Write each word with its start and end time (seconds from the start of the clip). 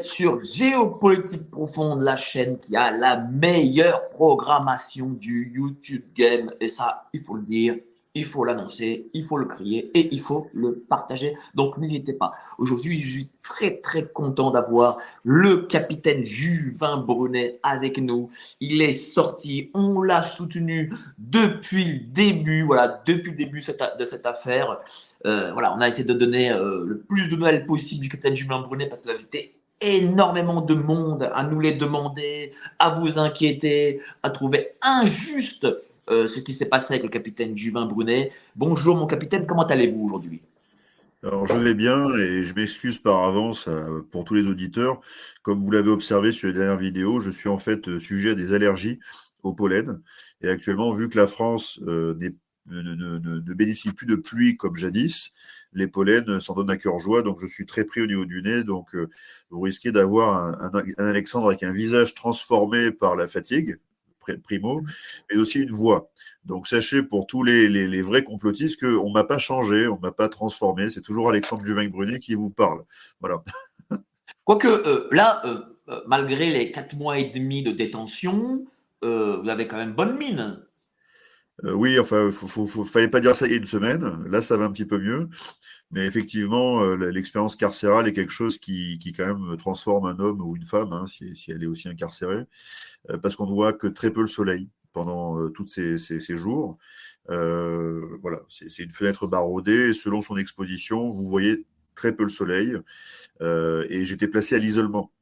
sur 0.00 0.42
Géopolitique 0.42 1.50
Profonde, 1.50 2.00
la 2.00 2.16
chaîne 2.16 2.58
qui 2.58 2.76
a 2.76 2.90
la 2.90 3.18
meilleure 3.18 4.08
programmation 4.08 5.10
du 5.10 5.52
YouTube 5.54 6.04
Game. 6.14 6.50
Et 6.60 6.68
ça, 6.68 7.08
il 7.12 7.20
faut 7.20 7.34
le 7.34 7.42
dire, 7.42 7.76
il 8.14 8.24
faut 8.24 8.44
l'annoncer, 8.44 9.10
il 9.14 9.24
faut 9.24 9.38
le 9.38 9.46
crier 9.46 9.90
et 9.94 10.14
il 10.14 10.20
faut 10.20 10.48
le 10.52 10.84
partager. 10.88 11.34
Donc 11.54 11.78
n'hésitez 11.78 12.12
pas. 12.12 12.32
Aujourd'hui, 12.58 13.00
je 13.00 13.10
suis 13.10 13.30
très 13.42 13.78
très 13.78 14.06
content 14.06 14.50
d'avoir 14.50 14.98
le 15.24 15.58
capitaine 15.66 16.24
Juvin 16.24 16.98
Brunet 16.98 17.58
avec 17.62 17.98
nous. 17.98 18.30
Il 18.60 18.82
est 18.82 18.92
sorti, 18.92 19.70
on 19.74 20.02
l'a 20.02 20.22
soutenu 20.22 20.92
depuis 21.18 21.84
le 21.84 21.98
début, 22.00 22.62
voilà, 22.62 23.02
depuis 23.06 23.30
le 23.30 23.36
début 23.36 23.60
de 23.60 24.04
cette 24.04 24.26
affaire. 24.26 24.78
Euh, 25.24 25.52
voilà, 25.52 25.74
on 25.74 25.80
a 25.80 25.88
essayé 25.88 26.04
de 26.04 26.12
donner 26.12 26.50
euh, 26.50 26.84
le 26.84 26.98
plus 26.98 27.28
de 27.28 27.36
nouvelles 27.36 27.64
possible 27.64 28.02
du 28.02 28.08
capitaine 28.08 28.34
Juvin 28.34 28.60
Brunet 28.60 28.88
parce 28.88 29.02
que 29.02 29.08
vous 29.08 29.14
avez 29.14 29.24
énormément 29.82 30.60
de 30.60 30.74
monde 30.74 31.30
à 31.34 31.44
nous 31.44 31.60
les 31.60 31.72
demander, 31.72 32.52
à 32.78 32.90
vous 32.90 33.18
inquiéter, 33.18 34.00
à 34.22 34.30
trouver 34.30 34.70
injuste 34.82 35.66
euh, 36.10 36.26
ce 36.26 36.40
qui 36.40 36.52
s'est 36.52 36.68
passé 36.68 36.94
avec 36.94 37.04
le 37.04 37.08
capitaine 37.08 37.56
Juvin 37.56 37.86
Brunet. 37.86 38.32
Bonjour 38.56 38.96
mon 38.96 39.06
capitaine, 39.06 39.46
comment 39.46 39.66
allez-vous 39.66 40.04
aujourd'hui? 40.04 40.40
Alors 41.22 41.46
je 41.46 41.54
vais 41.54 41.74
bien 41.74 42.12
et 42.16 42.42
je 42.42 42.54
m'excuse 42.54 42.98
par 42.98 43.22
avance 43.22 43.68
euh, 43.68 44.04
pour 44.10 44.24
tous 44.24 44.34
les 44.34 44.48
auditeurs. 44.48 45.00
Comme 45.42 45.64
vous 45.64 45.70
l'avez 45.70 45.90
observé 45.90 46.32
sur 46.32 46.48
les 46.48 46.54
dernières 46.54 46.76
vidéos, 46.76 47.20
je 47.20 47.30
suis 47.30 47.48
en 47.48 47.58
fait 47.58 47.88
euh, 47.88 48.00
sujet 48.00 48.30
à 48.30 48.34
des 48.34 48.52
allergies 48.52 48.98
au 49.44 49.52
pollen. 49.52 50.00
Et 50.40 50.48
actuellement, 50.48 50.92
vu 50.92 51.08
que 51.08 51.18
la 51.18 51.28
France 51.28 51.80
ne, 51.80 52.30
bénéficie 53.54 53.92
plus 53.92 54.06
de 54.06 54.16
pluie 54.16 54.56
comme 54.56 54.76
jadis, 54.76 55.32
les 55.72 55.86
pollens 55.86 56.40
s'en 56.40 56.54
donnent 56.54 56.70
à 56.70 56.76
cœur 56.76 56.98
joie. 56.98 57.22
Donc 57.22 57.40
je 57.40 57.46
suis 57.46 57.66
très 57.66 57.84
pris 57.84 58.00
au 58.00 58.06
niveau 58.06 58.24
du 58.24 58.42
nez. 58.42 58.64
Donc 58.64 58.96
vous 59.50 59.60
risquez 59.60 59.92
d'avoir 59.92 60.36
un, 60.36 60.70
Alexandre 60.98 61.48
avec 61.48 61.62
un 61.62 61.72
visage 61.72 62.14
transformé 62.14 62.90
par 62.90 63.16
la 63.16 63.26
fatigue, 63.26 63.78
primo, 64.42 64.82
mais 65.30 65.36
aussi 65.36 65.60
une 65.60 65.72
voix. 65.72 66.10
Donc 66.44 66.66
sachez 66.66 67.02
pour 67.02 67.26
tous 67.26 67.42
les, 67.42 68.02
vrais 68.02 68.24
complotistes 68.24 68.80
qu'on 68.80 69.08
ne 69.08 69.12
m'a 69.12 69.24
pas 69.24 69.38
changé, 69.38 69.86
on 69.88 69.96
ne 69.96 70.00
m'a 70.00 70.12
pas 70.12 70.28
transformé, 70.28 70.88
c'est 70.88 71.00
toujours 71.00 71.28
Alexandre 71.28 71.64
Juvin-Brunet 71.64 72.18
qui 72.18 72.34
vous 72.34 72.50
parle. 72.50 72.84
Voilà. 73.20 73.42
Quoique 74.44 74.68
euh, 74.68 75.08
là, 75.12 75.42
euh, 75.44 75.60
euh, 75.88 76.00
malgré 76.06 76.50
les 76.50 76.72
quatre 76.72 76.96
mois 76.96 77.18
et 77.18 77.30
demi 77.30 77.62
de 77.62 77.70
détention, 77.70 78.66
vous 79.04 79.48
avez 79.48 79.66
quand 79.66 79.78
même 79.78 79.94
bonne 79.94 80.16
mine. 80.16 80.64
Oui, 81.62 81.98
enfin, 81.98 82.28
il 82.30 82.84
fallait 82.84 83.08
pas 83.08 83.20
dire 83.20 83.34
ça 83.36 83.46
il 83.46 83.52
y 83.52 83.54
a 83.54 83.58
une 83.58 83.66
semaine. 83.66 84.24
Là, 84.28 84.42
ça 84.42 84.56
va 84.56 84.64
un 84.64 84.72
petit 84.72 84.84
peu 84.84 84.98
mieux. 84.98 85.28
Mais 85.92 86.06
effectivement, 86.06 86.84
l'expérience 86.96 87.54
carcérale 87.54 88.08
est 88.08 88.12
quelque 88.14 88.32
chose 88.32 88.58
qui, 88.58 88.98
quand 89.16 89.26
même 89.26 89.56
transforme 89.58 90.06
un 90.06 90.18
homme 90.18 90.40
ou 90.40 90.56
une 90.56 90.64
femme, 90.64 90.92
hein, 90.92 91.06
si, 91.06 91.36
si, 91.36 91.52
elle 91.52 91.62
est 91.62 91.66
aussi 91.66 91.88
incarcérée. 91.88 92.46
Euh, 93.10 93.18
parce 93.18 93.36
qu'on 93.36 93.46
ne 93.46 93.52
voit 93.52 93.72
que 93.72 93.86
très 93.86 94.10
peu 94.10 94.20
le 94.20 94.26
soleil 94.26 94.68
pendant 94.92 95.38
euh, 95.40 95.48
tous 95.50 95.66
ces, 95.66 96.36
jours. 96.36 96.78
Euh, 97.30 98.18
voilà, 98.22 98.40
c'est 98.48 98.82
une 98.82 98.90
fenêtre 98.90 99.26
barodée. 99.26 99.92
selon 99.92 100.20
son 100.20 100.36
exposition, 100.36 101.12
vous 101.12 101.28
voyez 101.28 101.66
très 101.94 102.14
peu 102.14 102.22
le 102.24 102.28
soleil. 102.28 102.76
et 103.40 104.04
j'étais 104.04 104.28
placé 104.28 104.56
à 104.56 104.58
l'isolement. 104.58 105.12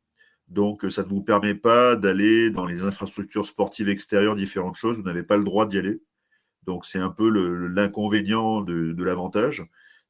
Donc, 0.49 0.85
ça 0.91 1.05
ne 1.05 1.09
vous 1.09 1.23
permet 1.23 1.55
pas 1.55 1.97
d'aller 1.97 2.51
dans 2.51 2.67
les 2.67 2.83
infrastructures 2.85 3.47
sportives 3.47 3.89
extérieures, 3.89 4.37
différentes 4.37 4.77
choses. 4.77 4.97
Vous 4.99 5.05
n'avez 5.05 5.23
pas 5.23 5.37
le 5.37 5.45
droit 5.45 5.67
d'y 5.67 5.79
aller. 5.79 6.01
Donc, 6.65 6.85
c'est 6.85 6.99
un 6.99 7.11
peu 7.11 7.29
l'inconvénient 7.69 8.61
de, 8.61 9.03
l'avantage. 9.03 9.65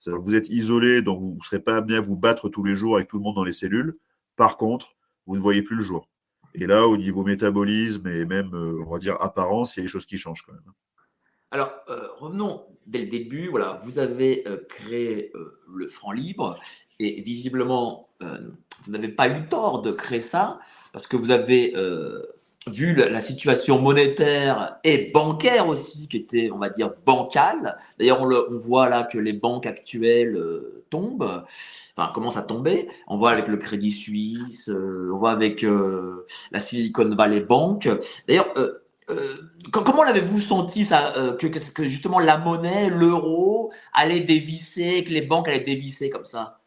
Vous 0.06 0.34
êtes 0.34 0.48
isolé, 0.48 1.02
donc 1.02 1.20
vous 1.20 1.36
ne 1.38 1.44
serez 1.44 1.60
pas 1.60 1.76
amené 1.76 1.96
à 1.96 2.00
vous 2.00 2.16
battre 2.16 2.48
tous 2.48 2.64
les 2.64 2.74
jours 2.74 2.96
avec 2.96 3.08
tout 3.08 3.18
le 3.18 3.22
monde 3.22 3.36
dans 3.36 3.44
les 3.44 3.52
cellules. 3.52 3.98
Par 4.36 4.56
contre, 4.56 4.96
vous 5.26 5.36
ne 5.36 5.40
voyez 5.40 5.62
plus 5.62 5.76
le 5.76 5.82
jour. 5.82 6.08
Et 6.54 6.66
là, 6.66 6.86
au 6.86 6.96
niveau 6.96 7.22
métabolisme 7.22 8.08
et 8.08 8.24
même, 8.24 8.54
euh, 8.54 8.82
on 8.84 8.90
va 8.90 8.98
dire, 8.98 9.16
apparence, 9.20 9.76
il 9.76 9.80
y 9.80 9.82
a 9.82 9.84
des 9.84 9.88
choses 9.88 10.06
qui 10.06 10.16
changent 10.16 10.42
quand 10.46 10.52
même. 10.52 10.72
Alors, 11.52 11.72
euh, 11.88 12.08
revenons 12.18 12.64
dès 12.86 13.00
le 13.00 13.06
début. 13.06 13.48
Voilà, 13.48 13.80
vous 13.84 13.98
avez 13.98 14.46
euh, 14.48 14.56
créé 14.68 15.32
le 15.72 15.88
franc 15.88 16.12
libre 16.12 16.58
et 16.98 17.22
visiblement, 17.22 18.10
vous 18.20 18.92
n'avez 18.92 19.08
pas 19.08 19.28
eu 19.28 19.46
tort 19.48 19.80
de 19.80 19.90
créer 19.92 20.20
ça 20.20 20.60
parce 20.92 21.06
que 21.06 21.16
vous 21.16 21.30
avez 21.30 21.74
vu 22.66 22.94
la, 22.94 23.20
situation 23.20 23.80
monétaire 23.80 24.78
et 24.84 25.10
bancaire 25.12 25.68
aussi 25.68 26.08
qui 26.08 26.18
était, 26.18 26.50
on 26.52 26.58
va 26.58 26.68
dire, 26.68 26.92
bancale. 27.06 27.78
D'ailleurs, 27.98 28.20
on, 28.20 28.30
on, 28.30 28.58
voit 28.58 28.88
là 28.88 29.04
que 29.04 29.18
les 29.18 29.32
banques 29.32 29.66
actuelles 29.66 30.38
tombent 30.90 31.44
enfin, 32.00 32.12
commence 32.12 32.36
à 32.36 32.42
tomber. 32.42 32.88
On 33.06 33.18
voit 33.18 33.30
avec 33.30 33.48
le 33.48 33.56
Crédit 33.56 33.90
Suisse, 33.90 34.68
euh, 34.68 35.10
on 35.12 35.18
voit 35.18 35.32
avec 35.32 35.64
euh, 35.64 36.26
la 36.52 36.60
Silicon 36.60 37.14
Valley 37.14 37.40
Bank. 37.40 37.88
D'ailleurs, 38.26 38.52
euh, 38.56 39.34
comment 39.72 40.04
l'avez-vous 40.04 40.40
senti 40.40 40.84
ça, 40.84 41.12
que, 41.38 41.84
justement 41.84 42.20
la 42.20 42.38
monnaie, 42.38 42.90
l'euro, 42.90 43.72
allait 43.92 44.20
dévisser, 44.20 45.04
que 45.04 45.10
les 45.10 45.22
banques 45.22 45.48
allaient 45.48 45.60
dévisser 45.60 46.10
comme 46.10 46.24
ça? 46.24 46.60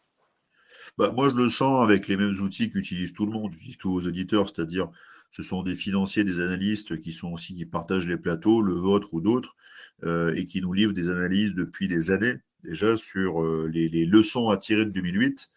Bah, 0.98 1.12
Moi, 1.12 1.30
je 1.30 1.36
le 1.36 1.50
sens 1.50 1.84
avec 1.84 2.08
les 2.08 2.18
mêmes 2.18 2.36
outils 2.42 2.70
qu'utilisent 2.70 3.14
tout 3.14 3.26
le 3.26 3.32
monde, 3.32 3.54
utilisent 3.54 3.78
tous 3.78 3.92
vos 3.92 4.08
auditeurs, 4.08 4.48
c'est-à-dire 4.50 4.90
ce 5.34 5.44
sont 5.44 5.64
des 5.64 5.76
financiers, 5.76 6.24
des 6.24 6.40
analystes 6.40 7.00
qui 7.00 7.12
sont 7.12 7.34
aussi 7.34 7.56
qui 7.56 7.66
partagent 7.66 8.08
les 8.08 8.18
plateaux, 8.18 8.62
le 8.62 8.74
vôtre 8.74 9.14
ou 9.14 9.20
d'autres, 9.20 9.58
et 10.06 10.46
qui 10.46 10.62
nous 10.62 10.74
livrent 10.74 10.94
des 10.94 11.10
analyses 11.10 11.54
depuis 11.54 11.88
des 11.88 12.12
années 12.12 12.38
déjà 12.64 12.98
sur 12.98 13.42
euh, 13.42 13.70
les, 13.72 14.06
leçons 14.06 14.50
à 14.50 14.58
tirer 14.58 14.86
de 14.86 14.92
2008. 14.92 15.50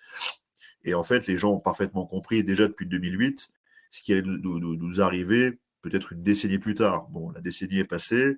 Et 0.84 0.94
en 0.94 1.02
fait, 1.02 1.26
les 1.26 1.36
gens 1.36 1.54
ont 1.54 1.60
parfaitement 1.60 2.06
compris 2.06 2.44
déjà 2.44 2.66
depuis 2.66 2.86
2008 2.86 3.50
ce 3.90 4.02
qui 4.02 4.12
allait 4.12 4.22
nous, 4.22 5.00
arriver 5.00 5.58
peut-être 5.80 6.12
une 6.12 6.22
décennie 6.22 6.58
plus 6.58 6.74
tard. 6.74 7.08
Bon, 7.10 7.30
la 7.30 7.40
décennie 7.40 7.78
est 7.78 7.84
passée. 7.84 8.36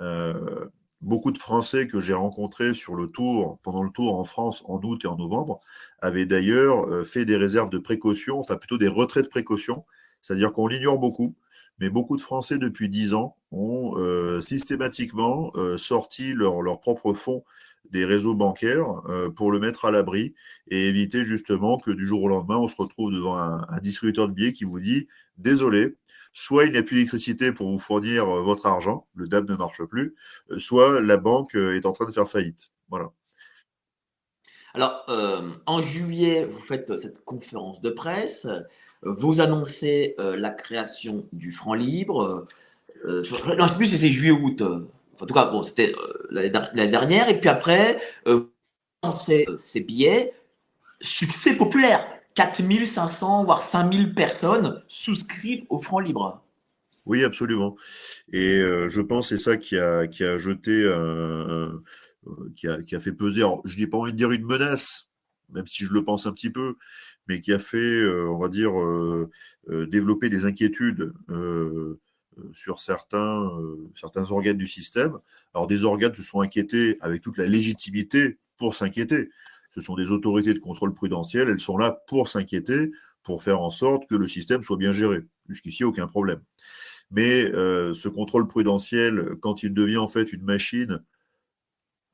Euh, 0.00 0.66
beaucoup 1.02 1.30
de 1.30 1.38
Français 1.38 1.86
que 1.86 2.00
j'ai 2.00 2.14
rencontrés 2.14 2.72
sur 2.72 2.94
le 2.94 3.08
tour, 3.08 3.58
pendant 3.62 3.82
le 3.82 3.90
tour 3.90 4.18
en 4.18 4.24
France 4.24 4.62
en 4.66 4.80
août 4.82 5.04
et 5.04 5.08
en 5.08 5.16
novembre, 5.16 5.60
avaient 6.00 6.24
d'ailleurs 6.24 6.88
euh, 6.88 7.04
fait 7.04 7.24
des 7.24 7.36
réserves 7.36 7.70
de 7.70 7.78
précaution, 7.78 8.38
enfin 8.38 8.56
plutôt 8.56 8.78
des 8.78 8.88
retraits 8.88 9.24
de 9.24 9.28
précaution, 9.28 9.84
c'est-à-dire 10.24 10.52
qu'on 10.52 10.66
l'ignore 10.66 10.98
beaucoup, 10.98 11.36
mais 11.78 11.90
beaucoup 11.90 12.16
de 12.16 12.22
Français 12.22 12.58
depuis 12.58 12.88
dix 12.88 13.14
ans 13.14 13.36
ont 13.52 13.94
systématiquement 14.40 15.52
sorti 15.76 16.32
leur, 16.32 16.62
leur 16.62 16.80
propre 16.80 17.12
fonds 17.12 17.44
des 17.90 18.04
réseaux 18.04 18.34
bancaires 18.34 19.02
euh, 19.08 19.30
pour 19.30 19.52
le 19.52 19.58
mettre 19.58 19.84
à 19.84 19.90
l'abri 19.90 20.34
et 20.68 20.88
éviter 20.88 21.24
justement 21.24 21.78
que 21.78 21.90
du 21.90 22.06
jour 22.06 22.22
au 22.22 22.28
lendemain, 22.28 22.56
on 22.56 22.68
se 22.68 22.76
retrouve 22.76 23.12
devant 23.12 23.36
un, 23.36 23.66
distributeur 23.82 24.28
de 24.28 24.32
billets 24.32 24.52
qui 24.52 24.64
vous 24.64 24.80
dit 24.80 25.08
désolé, 25.36 25.96
soit 26.32 26.64
il 26.64 26.72
n'y 26.72 26.78
a 26.78 26.82
plus 26.82 26.96
d'électricité 26.96 27.52
pour 27.52 27.70
vous 27.70 27.78
fournir 27.78 28.28
euh, 28.28 28.42
votre 28.42 28.66
argent, 28.66 29.06
le 29.14 29.28
DAB 29.28 29.50
ne 29.50 29.56
marche 29.56 29.82
plus, 29.84 30.14
euh, 30.50 30.58
soit 30.58 31.00
la 31.00 31.16
banque 31.16 31.54
est 31.54 31.86
en 31.86 31.92
train 31.92 32.06
de 32.06 32.10
faire 32.10 32.28
faillite. 32.28 32.70
Voilà. 32.88 33.10
Alors, 34.76 35.06
en 35.66 35.80
juillet, 35.80 36.46
vous 36.46 36.58
faites 36.58 36.98
cette 36.98 37.24
conférence 37.24 37.80
de 37.80 37.90
presse, 37.90 38.48
vous 39.04 39.40
annoncez 39.40 40.14
la 40.18 40.50
création 40.50 41.26
du 41.32 41.52
franc 41.52 41.74
libre. 41.74 42.46
non, 43.06 43.22
je 43.22 43.68
sais 43.68 43.76
plus 43.76 43.86
si 43.86 43.98
c'est 43.98 44.08
juillet-août 44.08 44.62
en 45.20 45.26
tout 45.26 45.34
cas, 45.34 45.46
bon, 45.46 45.62
c'était 45.62 45.94
euh, 45.94 46.26
l'année 46.30 46.88
dernière. 46.88 47.28
Et 47.28 47.40
puis 47.40 47.48
après, 47.48 48.00
euh, 48.26 48.50
ces, 49.18 49.46
ces 49.56 49.80
billets, 49.82 50.32
succès 51.00 51.56
populaire. 51.56 52.06
4500, 52.34 53.44
voire 53.44 53.62
5000 53.62 54.12
personnes 54.12 54.82
souscrivent 54.88 55.64
au 55.68 55.80
franc 55.80 56.00
libre. 56.00 56.42
Oui, 57.06 57.22
absolument. 57.22 57.76
Et 58.32 58.56
euh, 58.56 58.88
je 58.88 59.00
pense 59.00 59.28
que 59.28 59.38
c'est 59.38 59.44
ça 59.44 59.56
qui 59.56 59.78
a, 59.78 60.06
jeté, 60.38 60.90
qui, 62.56 62.66
a, 62.66 63.00
fait 63.00 63.12
peser, 63.12 63.44
je 63.64 63.78
n'ai 63.78 63.86
pas 63.86 63.98
envie 63.98 64.12
de 64.12 64.16
dire 64.16 64.32
une 64.32 64.44
menace, 64.44 65.03
même 65.52 65.66
si 65.66 65.84
je 65.84 65.92
le 65.92 66.04
pense 66.04 66.26
un 66.26 66.32
petit 66.32 66.50
peu, 66.50 66.76
mais 67.28 67.40
qui 67.40 67.52
a 67.52 67.58
fait, 67.58 68.06
on 68.06 68.38
va 68.38 68.48
dire, 68.48 68.72
développer 69.68 70.28
des 70.28 70.46
inquiétudes 70.46 71.12
euh, 72.38 72.50
sur 72.52 72.80
certains, 72.80 73.42
euh, 73.60 74.30
organes 74.30 74.56
du 74.56 74.66
système. 74.66 75.18
Alors 75.54 75.66
des 75.66 75.84
organes 75.84 76.14
se 76.14 76.22
sont 76.22 76.40
inquiétés 76.40 76.96
avec 77.00 77.22
toute 77.22 77.38
la 77.38 77.46
légitimité 77.46 78.38
pour 78.56 78.74
s'inquiéter. 78.74 79.30
Ce 79.70 79.80
sont 79.80 79.94
des 79.94 80.10
autorités 80.10 80.54
de 80.54 80.58
contrôle 80.58 80.94
prudentiel, 80.94 81.48
elles 81.48 81.60
sont 81.60 81.76
là 81.76 82.02
pour 82.06 82.28
s'inquiéter, 82.28 82.92
pour 83.22 83.42
faire 83.42 83.60
en 83.60 83.70
sorte 83.70 84.08
que 84.08 84.14
le 84.14 84.28
système 84.28 84.62
soit 84.62 84.76
bien 84.76 84.92
géré. 84.92 85.20
Jusqu'ici, 85.48 85.84
aucun 85.84 86.06
problème. 86.06 86.40
Mais 87.10 87.44
euh, 87.44 87.92
ce 87.92 88.08
contrôle 88.08 88.46
prudentiel, 88.46 89.36
quand 89.40 89.62
il 89.62 89.74
devient 89.74 89.98
en 89.98 90.08
fait 90.08 90.32
une 90.32 90.42
machine 90.42 91.02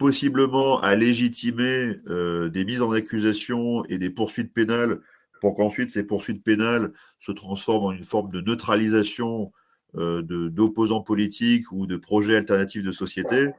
possiblement 0.00 0.80
à 0.80 0.96
légitimer 0.96 1.94
des 2.06 2.64
mises 2.64 2.80
en 2.80 2.90
accusation 2.90 3.84
et 3.84 3.98
des 3.98 4.08
poursuites 4.08 4.52
pénales 4.52 5.00
pour 5.40 5.54
qu'ensuite 5.54 5.90
ces 5.90 6.04
poursuites 6.04 6.42
pénales 6.42 6.92
se 7.18 7.32
transforment 7.32 7.84
en 7.84 7.92
une 7.92 8.02
forme 8.02 8.30
de 8.30 8.40
neutralisation 8.40 9.52
euh, 9.96 10.22
d'opposants 10.22 11.00
politiques 11.00 11.72
ou 11.72 11.86
de 11.86 11.96
projets 11.96 12.36
alternatifs 12.36 12.84
de 12.84 12.92
société, 12.92 13.50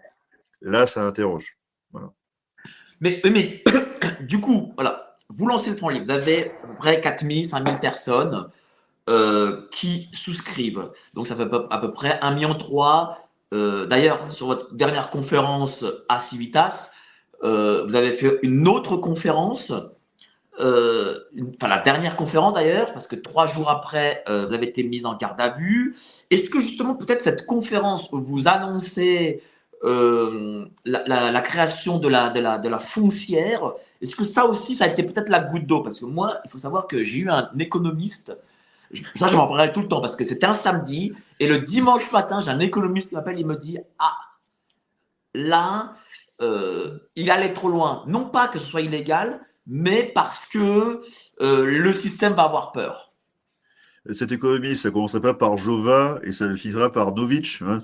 là, 0.61 0.87
ça 0.87 1.05
interroge. 1.05 1.57
Mais, 3.01 3.21
mais 3.25 3.63
du 4.21 4.39
coup, 4.39 4.71
voilà, 4.75 5.17
vous 5.27 5.45
lancez 5.47 5.71
le 5.71 5.75
fonds 5.75 5.89
libre, 5.89 6.05
vous 6.05 6.11
avez 6.11 6.51
à 6.51 6.67
peu 6.67 6.75
près 6.77 7.01
4000, 7.01 7.47
5000 7.47 7.79
personnes 7.79 8.47
euh, 9.09 9.67
qui 9.71 10.09
souscrivent. 10.13 10.91
Donc 11.15 11.27
ça 11.27 11.35
fait 11.35 11.49
à 11.69 11.77
peu 11.79 11.91
près 11.91 12.17
1,3 12.19 12.33
million. 12.33 12.57
Euh, 13.53 13.85
D'ailleurs, 13.85 14.31
sur 14.31 14.47
votre 14.47 14.73
dernière 14.73 15.09
conférence 15.09 15.85
à 16.09 16.19
Civitas, 16.19 16.91
euh, 17.43 17.83
vous 17.85 17.95
avez 17.95 18.11
fait 18.13 18.39
une 18.43 18.67
autre 18.67 18.97
conférence, 18.97 19.73
euh, 20.59 21.15
enfin 21.55 21.67
la 21.67 21.79
dernière 21.79 22.15
conférence 22.15 22.53
d'ailleurs, 22.53 22.91
parce 22.93 23.07
que 23.07 23.15
trois 23.15 23.47
jours 23.47 23.69
après, 23.69 24.23
vous 24.27 24.53
avez 24.53 24.67
été 24.67 24.83
mise 24.83 25.05
en 25.05 25.15
garde 25.15 25.39
à 25.41 25.49
vue. 25.49 25.95
Est-ce 26.29 26.49
que 26.49 26.59
justement 26.59 26.95
peut-être 26.95 27.21
cette 27.21 27.45
conférence 27.45 28.11
où 28.11 28.21
vous 28.21 28.47
annoncez 28.47 29.43
la, 29.83 31.41
création 31.41 31.97
de 31.97 32.07
la, 32.07 32.29
de 32.29 32.69
la 32.69 32.79
foncière, 32.79 33.73
est-ce 34.01 34.15
que 34.15 34.23
ça 34.23 34.45
aussi, 34.45 34.75
ça 34.75 34.85
a 34.85 34.87
été 34.87 35.03
peut-être 35.03 35.29
la 35.29 35.39
goutte 35.39 35.65
d'eau? 35.65 35.81
Parce 35.81 35.99
que 35.99 36.05
moi, 36.05 36.39
il 36.45 36.49
faut 36.49 36.57
savoir 36.57 36.87
que 36.87 37.03
j'ai 37.03 37.19
eu 37.19 37.29
un 37.29 37.49
économiste, 37.59 38.35
ça 39.15 39.27
je 39.27 39.35
m'en 39.35 39.47
parlerai 39.47 39.71
tout 39.73 39.81
le 39.81 39.87
temps, 39.87 40.01
parce 40.01 40.15
que 40.15 40.23
c'était 40.23 40.45
un 40.45 40.53
samedi, 40.53 41.13
et 41.39 41.47
le 41.47 41.59
dimanche 41.59 42.11
matin, 42.11 42.41
j'ai 42.41 42.51
un 42.51 42.59
économiste 42.59 43.09
qui 43.09 43.15
m'appelle, 43.15 43.39
il 43.39 43.45
me 43.45 43.55
dit, 43.55 43.77
ah, 43.99 44.15
là, 45.33 45.95
euh, 46.41 46.97
il 47.15 47.29
allait 47.31 47.53
trop 47.53 47.69
loin. 47.69 48.03
Non 48.07 48.25
pas 48.25 48.47
que 48.47 48.59
ce 48.59 48.65
soit 48.65 48.81
illégal, 48.81 49.41
mais 49.67 50.11
parce 50.13 50.41
que 50.51 51.01
euh, 51.41 51.65
le 51.65 51.93
système 51.93 52.33
va 52.33 52.43
avoir 52.43 52.71
peur. 52.71 53.13
Cet 54.11 54.31
économiste, 54.31 54.81
ça 54.81 54.89
ne 54.89 54.93
commencerait 54.93 55.21
pas 55.21 55.35
par 55.35 55.57
Jova 55.57 56.19
et 56.23 56.31
ça 56.31 56.51
finira 56.55 56.91
par 56.91 57.13
Novitch. 57.13 57.61
Hein 57.61 57.79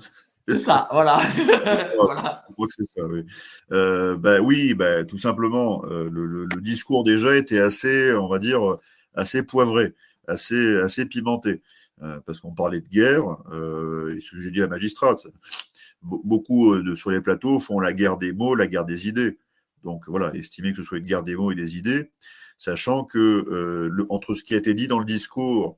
c'est 0.48 0.58
ça, 0.58 0.88
voilà. 0.90 1.18
voilà. 1.96 2.44
Je 2.48 2.54
crois 2.54 2.66
que 2.66 2.74
c'est 2.76 2.88
ça, 2.96 3.04
oui. 3.06 3.24
Euh, 3.70 4.16
bah, 4.16 4.40
oui, 4.40 4.74
bah, 4.74 5.04
tout 5.04 5.18
simplement, 5.18 5.82
le, 5.84 6.08
le, 6.08 6.46
le, 6.46 6.60
discours 6.60 7.04
déjà 7.04 7.36
était 7.36 7.60
assez, 7.60 8.12
on 8.14 8.26
va 8.26 8.40
dire, 8.40 8.78
assez 9.14 9.44
poivré, 9.44 9.94
assez, 10.28 10.76
assez 10.78 11.06
pimenté. 11.06 11.60
Euh, 12.02 12.20
parce 12.24 12.38
qu'on 12.38 12.54
parlait 12.54 12.80
de 12.80 12.86
guerre, 12.86 13.24
euh, 13.50 14.14
et 14.14 14.20
ce 14.20 14.30
que 14.30 14.40
j'ai 14.40 14.52
dit 14.52 14.60
à 14.60 14.62
la 14.62 14.68
magistrate, 14.68 15.26
beaucoup 16.02 16.76
de, 16.76 16.94
sur 16.94 17.10
les 17.10 17.20
plateaux 17.20 17.58
font 17.58 17.80
la 17.80 17.92
guerre 17.92 18.18
des 18.18 18.32
mots, 18.32 18.54
la 18.54 18.68
guerre 18.68 18.84
des 18.84 19.08
idées. 19.08 19.36
Donc 19.82 20.08
voilà, 20.08 20.32
estimer 20.34 20.70
que 20.70 20.76
ce 20.76 20.84
soit 20.84 20.98
une 20.98 21.06
guerre 21.06 21.24
des 21.24 21.34
mots 21.34 21.50
et 21.50 21.56
des 21.56 21.76
idées, 21.76 22.12
sachant 22.56 23.04
que 23.04 23.18
euh, 23.18 24.06
entre 24.10 24.34
ce 24.36 24.44
qui 24.44 24.54
a 24.54 24.58
été 24.58 24.74
dit 24.74 24.86
dans 24.86 25.00
le 25.00 25.04
discours 25.04 25.76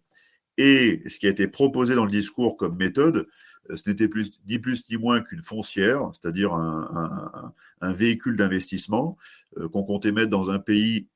et 0.58 1.02
ce 1.06 1.18
qui 1.18 1.26
a 1.26 1.30
été 1.30 1.48
proposé 1.48 1.94
dans 1.94 2.04
le 2.04 2.10
discours 2.10 2.58
comme 2.58 2.76
méthode, 2.76 3.26
ce 3.74 3.88
n'était 3.88 4.08
plus, 4.08 4.32
ni 4.46 4.58
plus 4.58 4.88
ni 4.90 4.96
moins 4.96 5.20
qu'une 5.20 5.42
foncière, 5.42 6.10
c'est-à-dire 6.12 6.52
un, 6.52 7.52
un, 7.80 7.88
un, 7.88 7.92
véhicule 7.92 8.36
d'investissement 8.36 9.16
euh, 9.58 9.68
qu'on 9.68 9.84
comptait 9.84 10.12
mettre 10.12 10.30
dans 10.30 10.50
un 10.50 10.58
pays 10.58 11.06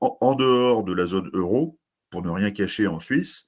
en, 0.00 0.34
dehors 0.34 0.82
de 0.82 0.94
la 0.94 1.06
zone 1.06 1.30
euro, 1.34 1.78
pour 2.10 2.22
ne 2.22 2.30
rien 2.30 2.50
cacher 2.50 2.86
en 2.86 3.00
Suisse. 3.00 3.46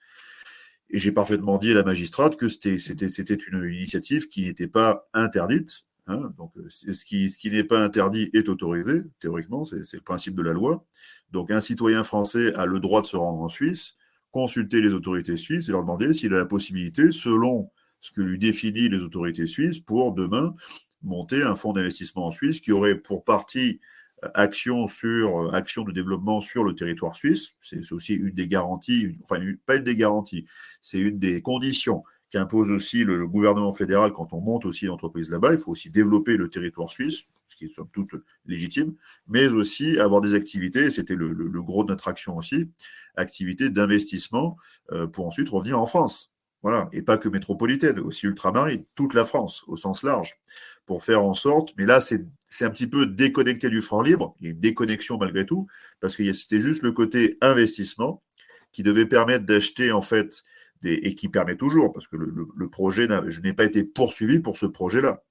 Et 0.90 0.98
j'ai 0.98 1.12
parfaitement 1.12 1.58
dit 1.58 1.72
à 1.72 1.74
la 1.74 1.82
magistrate 1.82 2.36
que 2.36 2.48
c'était 2.48 2.76
une 2.76 3.64
initiative 3.64 4.28
qui 4.28 4.44
n'était 4.44 4.68
pas 4.68 5.08
interdite. 5.14 5.84
Hein, 6.06 6.32
donc, 6.36 6.52
ce 6.68 7.04
qui, 7.04 7.30
ce 7.30 7.38
qui 7.38 7.50
n'est 7.50 7.64
pas 7.64 7.82
interdit 7.82 8.28
est 8.34 8.48
autorisé, 8.48 9.02
théoriquement, 9.20 9.64
c'est 9.64 9.92
le 9.92 10.00
principe 10.00 10.34
de 10.34 10.42
la 10.42 10.52
loi. 10.52 10.84
Donc, 11.30 11.50
un 11.50 11.60
citoyen 11.60 12.02
français 12.02 12.52
a 12.54 12.66
le 12.66 12.80
droit 12.80 13.00
de 13.02 13.06
se 13.06 13.16
rendre 13.16 13.40
en 13.40 13.48
Suisse, 13.48 13.96
consulter 14.30 14.80
les 14.80 14.92
autorités 14.92 15.36
suisses 15.36 15.68
et 15.68 15.72
leur 15.72 15.82
demander 15.82 16.12
s'il 16.12 16.34
a 16.34 16.38
la 16.38 16.46
possibilité, 16.46 17.12
selon 17.12 17.70
ce 18.00 18.10
que 18.10 18.20
lui 18.20 18.38
définit 18.38 18.88
les 18.88 19.02
autorités 19.02 19.46
suisses 19.46 19.78
pour 19.78 20.12
demain 20.12 20.54
monter 21.02 21.42
un 21.42 21.54
fonds 21.54 21.72
d'investissement 21.72 22.26
en 22.26 22.30
Suisse 22.30 22.60
qui 22.60 22.72
aurait 22.72 22.96
pour 22.96 23.24
partie 23.24 23.80
euh, 23.80 23.92
action 24.34 24.86
sur 24.86 25.46
euh, 25.46 25.50
action 25.52 25.82
de 25.82 25.92
développement 25.92 26.40
sur 26.40 26.64
le 26.64 26.74
territoire 26.74 27.16
suisse. 27.16 27.52
C'est 27.60 27.92
aussi 27.92 28.14
une 28.14 28.30
des 28.30 28.46
garanties, 28.46 29.16
enfin 29.22 29.40
pas 29.66 29.76
une 29.76 29.84
des 29.84 29.96
garanties, 29.96 30.46
c'est 30.80 30.98
une 30.98 31.18
des 31.18 31.42
conditions 31.42 32.04
qu'impose 32.30 32.70
aussi 32.70 33.04
le, 33.04 33.26
gouvernement 33.28 33.72
fédéral 33.72 34.10
quand 34.12 34.32
on 34.32 34.40
monte 34.40 34.64
aussi 34.64 34.86
l'entreprise 34.86 35.30
là-bas. 35.30 35.52
Il 35.52 35.58
faut 35.58 35.72
aussi 35.72 35.90
développer 35.90 36.36
le 36.36 36.48
territoire 36.48 36.90
suisse, 36.90 37.24
ce 37.46 37.56
qui 37.56 37.66
est 37.66 37.68
somme 37.68 37.88
toute 37.92 38.14
légitime, 38.46 38.94
mais 39.28 39.48
aussi 39.48 39.98
avoir 39.98 40.22
des 40.22 40.34
activités, 40.34 40.90
c'était 40.90 41.14
le, 41.14 41.34
gros 41.62 41.84
de 41.84 41.90
notre 41.90 42.08
action 42.08 42.36
aussi, 42.36 42.70
activités 43.16 43.68
d'investissement 43.68 44.56
euh, 44.92 45.06
pour 45.06 45.26
ensuite 45.26 45.50
revenir 45.50 45.78
en 45.78 45.86
France. 45.86 46.31
Voilà, 46.62 46.88
et 46.92 47.02
pas 47.02 47.18
que 47.18 47.28
métropolitaine, 47.28 47.98
aussi 47.98 48.26
ultramarine, 48.26 48.84
toute 48.94 49.14
la 49.14 49.24
France 49.24 49.64
au 49.66 49.76
sens 49.76 50.04
large, 50.04 50.38
pour 50.86 51.02
faire 51.02 51.24
en 51.24 51.34
sorte, 51.34 51.74
mais 51.76 51.86
là 51.86 52.00
c'est 52.00 52.64
un 52.64 52.70
petit 52.70 52.86
peu 52.86 53.06
déconnecté 53.06 53.68
du 53.68 53.80
franc 53.80 54.00
libre, 54.00 54.36
il 54.38 54.44
y 54.44 54.48
a 54.48 54.52
une 54.52 54.60
déconnexion 54.60 55.18
malgré 55.18 55.44
tout, 55.44 55.66
parce 56.00 56.16
que 56.16 56.32
c'était 56.32 56.60
juste 56.60 56.82
le 56.82 56.92
côté 56.92 57.36
investissement 57.40 58.22
qui 58.70 58.84
devait 58.84 59.06
permettre 59.06 59.44
d'acheter 59.44 59.90
en 59.90 60.02
fait, 60.02 60.42
et 60.84 61.14
qui 61.14 61.28
permet 61.28 61.56
toujours, 61.56 61.92
parce 61.92 62.06
que 62.06 62.16
le, 62.16 62.46
le 62.56 62.68
projet, 62.68 63.08
je 63.28 63.40
n'ai 63.40 63.52
pas 63.52 63.64
été 63.64 63.82
poursuivi 63.84 64.38
pour 64.38 64.56
ce 64.56 64.66
projet-là, 64.66 65.24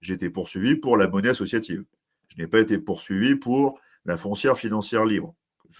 j'ai 0.00 0.14
été 0.14 0.30
poursuivi 0.30 0.76
pour 0.76 0.96
la 0.96 1.08
monnaie 1.08 1.30
associative, 1.30 1.84
je 2.28 2.40
n'ai 2.40 2.46
pas 2.46 2.60
été 2.60 2.78
poursuivi 2.78 3.34
pour 3.34 3.80
la 4.04 4.16
foncière 4.16 4.56
financière 4.56 5.04
libre, 5.04 5.34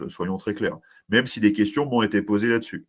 soyons 0.08 0.38
très 0.38 0.54
clairs, 0.54 0.78
même 1.08 1.26
si 1.26 1.38
des 1.38 1.52
questions 1.52 1.86
m'ont 1.86 2.02
été 2.02 2.20
posées 2.20 2.48
là-dessus. 2.48 2.84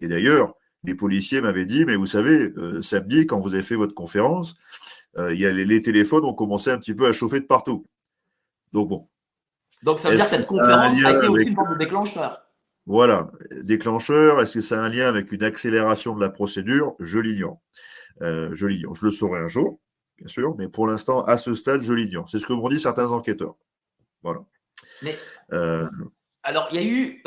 Et 0.00 0.06
d'ailleurs, 0.06 0.54
les 0.84 0.94
policiers 0.94 1.40
m'avaient 1.40 1.64
dit, 1.64 1.84
mais 1.84 1.96
vous 1.96 2.06
savez, 2.06 2.52
euh, 2.56 2.82
samedi, 2.82 3.26
quand 3.26 3.40
vous 3.40 3.54
avez 3.54 3.62
fait 3.62 3.74
votre 3.74 3.94
conférence, 3.94 4.54
euh, 5.16 5.34
y 5.34 5.46
a 5.46 5.52
les, 5.52 5.64
les, 5.64 5.80
téléphones 5.80 6.24
ont 6.24 6.34
commencé 6.34 6.70
un 6.70 6.78
petit 6.78 6.94
peu 6.94 7.06
à 7.06 7.12
chauffer 7.12 7.40
de 7.40 7.46
partout. 7.46 7.86
Donc 8.72 8.88
bon. 8.88 9.08
Donc 9.82 10.00
ça 10.00 10.10
veut 10.10 10.16
dire 10.16 10.28
que 10.28 10.36
cette 10.36 10.46
conférence 10.46 10.92
a 11.04 11.16
été 11.16 11.28
aussi 11.28 11.48
une 11.48 11.54
forme 11.54 11.74
de 11.74 11.78
déclencheur? 11.78 12.44
Voilà, 12.86 13.30
déclencheur, 13.62 14.40
est-ce 14.40 14.54
que 14.54 14.60
ça 14.60 14.80
a 14.80 14.84
un 14.84 14.88
lien 14.88 15.08
avec 15.08 15.30
une 15.32 15.42
accélération 15.42 16.14
de 16.14 16.20
la 16.20 16.30
procédure? 16.30 16.94
Je 17.00 17.18
l'ignore. 17.18 17.60
Euh, 18.22 18.48
je 18.52 18.66
l'ignore. 18.66 18.94
Je 18.96 19.04
le 19.04 19.10
saurai 19.10 19.40
un 19.40 19.48
jour, 19.48 19.78
bien 20.16 20.28
sûr, 20.28 20.56
mais 20.56 20.68
pour 20.68 20.86
l'instant, 20.86 21.22
à 21.24 21.36
ce 21.36 21.54
stade, 21.54 21.80
je 21.80 21.92
l'ignore. 21.92 22.28
C'est 22.30 22.38
ce 22.38 22.46
que 22.46 22.52
m'ont 22.54 22.68
dit 22.68 22.80
certains 22.80 23.10
enquêteurs. 23.10 23.56
Voilà. 24.22 24.40
Mais, 25.02 25.14
alors, 26.42 26.68
il 26.72 26.76
y 26.76 26.78
a 26.78 26.86
eu, 26.86 27.22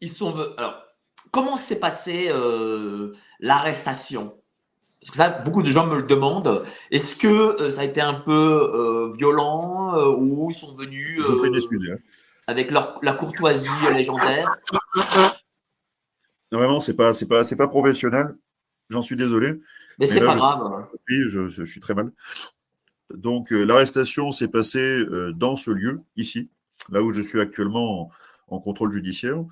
ils 0.00 0.10
sont, 0.10 0.34
alors, 0.56 0.82
comment 1.32 1.56
s'est 1.56 1.80
passée 1.80 2.28
euh, 2.28 3.14
l'arrestation? 3.40 4.38
Parce 5.00 5.10
que 5.10 5.16
ça, 5.16 5.30
beaucoup 5.30 5.64
de 5.64 5.70
gens 5.70 5.86
me 5.88 5.96
le 5.96 6.04
demandent. 6.04 6.62
Est-ce 6.92 7.16
que 7.16 7.26
euh, 7.26 7.72
ça 7.72 7.80
a 7.80 7.84
été 7.84 8.00
un 8.00 8.14
peu 8.14 8.30
euh, 8.32 9.12
violent 9.16 10.14
ou 10.14 10.52
ils 10.52 10.54
sont 10.54 10.76
venus 10.76 11.20
hein. 11.26 11.96
avec 12.46 12.70
leur, 12.70 13.00
la 13.02 13.14
courtoisie 13.14 13.68
légendaire? 13.96 14.56
Vraiment, 16.52 16.80
c'est 16.80 16.94
pas, 16.94 17.12
c'est 17.12 17.26
pas, 17.26 17.44
c'est 17.44 17.56
pas 17.56 17.66
professionnel. 17.66 18.36
J'en 18.90 19.02
suis 19.02 19.16
désolé. 19.16 19.60
Mais 19.98 20.06
c'est 20.06 20.20
pas 20.20 20.36
grave. 20.36 20.86
Oui, 21.08 21.24
je, 21.28 21.48
je, 21.48 21.64
suis 21.64 21.80
très 21.80 21.94
mal. 21.94 22.12
Donc, 23.12 23.50
l'arrestation 23.50 24.30
s'est 24.30 24.48
passée 24.48 25.04
dans 25.34 25.56
ce 25.56 25.70
lieu, 25.70 26.02
ici, 26.16 26.50
là 26.90 27.02
où 27.02 27.12
je 27.12 27.22
suis 27.22 27.40
actuellement 27.40 28.02
en, 28.02 28.10
en 28.48 28.60
contrôle 28.60 28.92
judiciaire. 28.92 29.42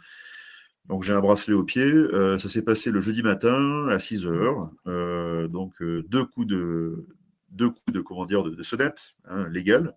Donc 0.89 1.03
j'ai 1.03 1.13
un 1.13 1.21
bracelet 1.21 1.55
au 1.55 1.65
pied. 1.65 1.83
Euh, 1.85 2.39
ça 2.39 2.49
s'est 2.49 2.63
passé 2.63 2.91
le 2.91 3.01
jeudi 3.01 3.23
matin 3.23 3.89
à 3.89 3.99
6 3.99 4.27
heures. 4.27 4.71
Euh, 4.87 5.49
donc 5.49 5.81
euh, 5.83 6.05
deux 6.09 6.25
coups 6.25 6.47
de 6.49 7.07
deux 7.51 7.71
coups 7.71 7.93
de 7.93 8.01
comment 8.01 8.27
dire 8.27 8.43
de, 8.45 8.63
sonnette 8.63 9.15
hein, 9.27 9.49
légale. 9.49 9.95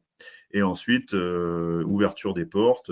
Et 0.52 0.62
ensuite 0.62 1.14
ouverture 1.14 2.34
des 2.34 2.46
portes. 2.46 2.92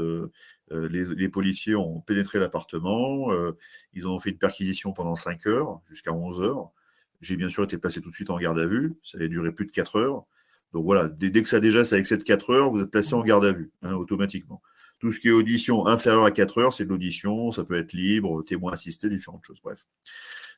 Les, 0.71 1.29
policiers 1.29 1.75
ont 1.75 2.01
pénétré 2.01 2.39
l'appartement. 2.39 3.29
ils 3.93 4.07
ont 4.07 4.17
fait 4.19 4.31
une 4.31 4.37
perquisition 4.39 4.93
pendant 4.93 5.15
5 5.15 5.45
heures 5.45 5.79
jusqu'à 5.87 6.11
11 6.11 6.41
heures. 6.41 6.71
J'ai 7.21 7.35
bien 7.37 7.49
sûr 7.49 7.63
été 7.63 7.77
placé 7.77 8.01
tout 8.01 8.09
de 8.09 8.15
suite 8.15 8.31
en 8.31 8.37
garde 8.39 8.57
à 8.59 8.65
vue. 8.65 8.95
Ça 9.03 9.19
a 9.21 9.27
duré 9.27 9.51
plus 9.51 9.67
de 9.67 9.71
4 9.71 9.97
heures. 9.97 10.25
Donc 10.73 10.85
voilà, 10.85 11.07
dès, 11.07 11.29
dès 11.29 11.43
que 11.43 11.49
ça 11.49 11.59
déjà 11.59 11.83
ça 11.83 11.97
excède 11.97 12.23
4 12.23 12.49
heures, 12.49 12.71
vous 12.71 12.81
êtes 12.81 12.91
placé 12.91 13.13
en 13.13 13.21
garde 13.21 13.45
à 13.45 13.51
vue 13.51 13.71
hein, 13.83 13.93
automatiquement. 13.93 14.61
Tout 15.01 15.11
ce 15.11 15.19
qui 15.19 15.29
est 15.29 15.31
audition 15.31 15.87
inférieure 15.87 16.25
à 16.25 16.31
4 16.31 16.59
heures, 16.59 16.73
c'est 16.73 16.85
de 16.85 16.89
l'audition, 16.89 17.49
ça 17.49 17.63
peut 17.63 17.75
être 17.75 17.93
libre, 17.93 18.43
témoin 18.43 18.71
assisté, 18.71 19.09
différentes 19.09 19.43
choses, 19.43 19.59
bref. 19.63 19.87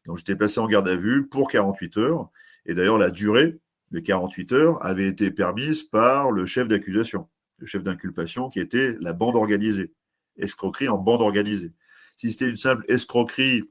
Donc 0.05 0.17
j'étais 0.17 0.35
placé 0.35 0.59
en 0.59 0.67
garde 0.67 0.85
à 0.89 0.97
vue 0.97 1.27
pour 1.27 1.49
48 1.49 1.97
heures, 1.97 2.29
et 2.65 2.73
d'ailleurs 2.73 2.97
la 2.97 3.09
durée 3.09 3.57
de 3.91 3.99
48 4.01 4.51
heures 4.51 4.85
avait 4.85 5.07
été 5.07 5.31
permise 5.31 5.83
par 5.83 6.29
le 6.29 6.45
chef 6.45 6.67
d'accusation, 6.67 7.29
le 7.59 7.65
chef 7.65 7.83
d'inculpation 7.83 8.49
qui 8.49 8.59
était 8.59 8.97
la 8.99 9.13
bande 9.13 9.37
organisée, 9.37 9.93
escroquerie 10.35 10.89
en 10.89 10.97
bande 10.97 11.21
organisée. 11.21 11.71
Si 12.17 12.29
c'était 12.29 12.49
une 12.49 12.57
simple 12.57 12.83
escroquerie 12.89 13.63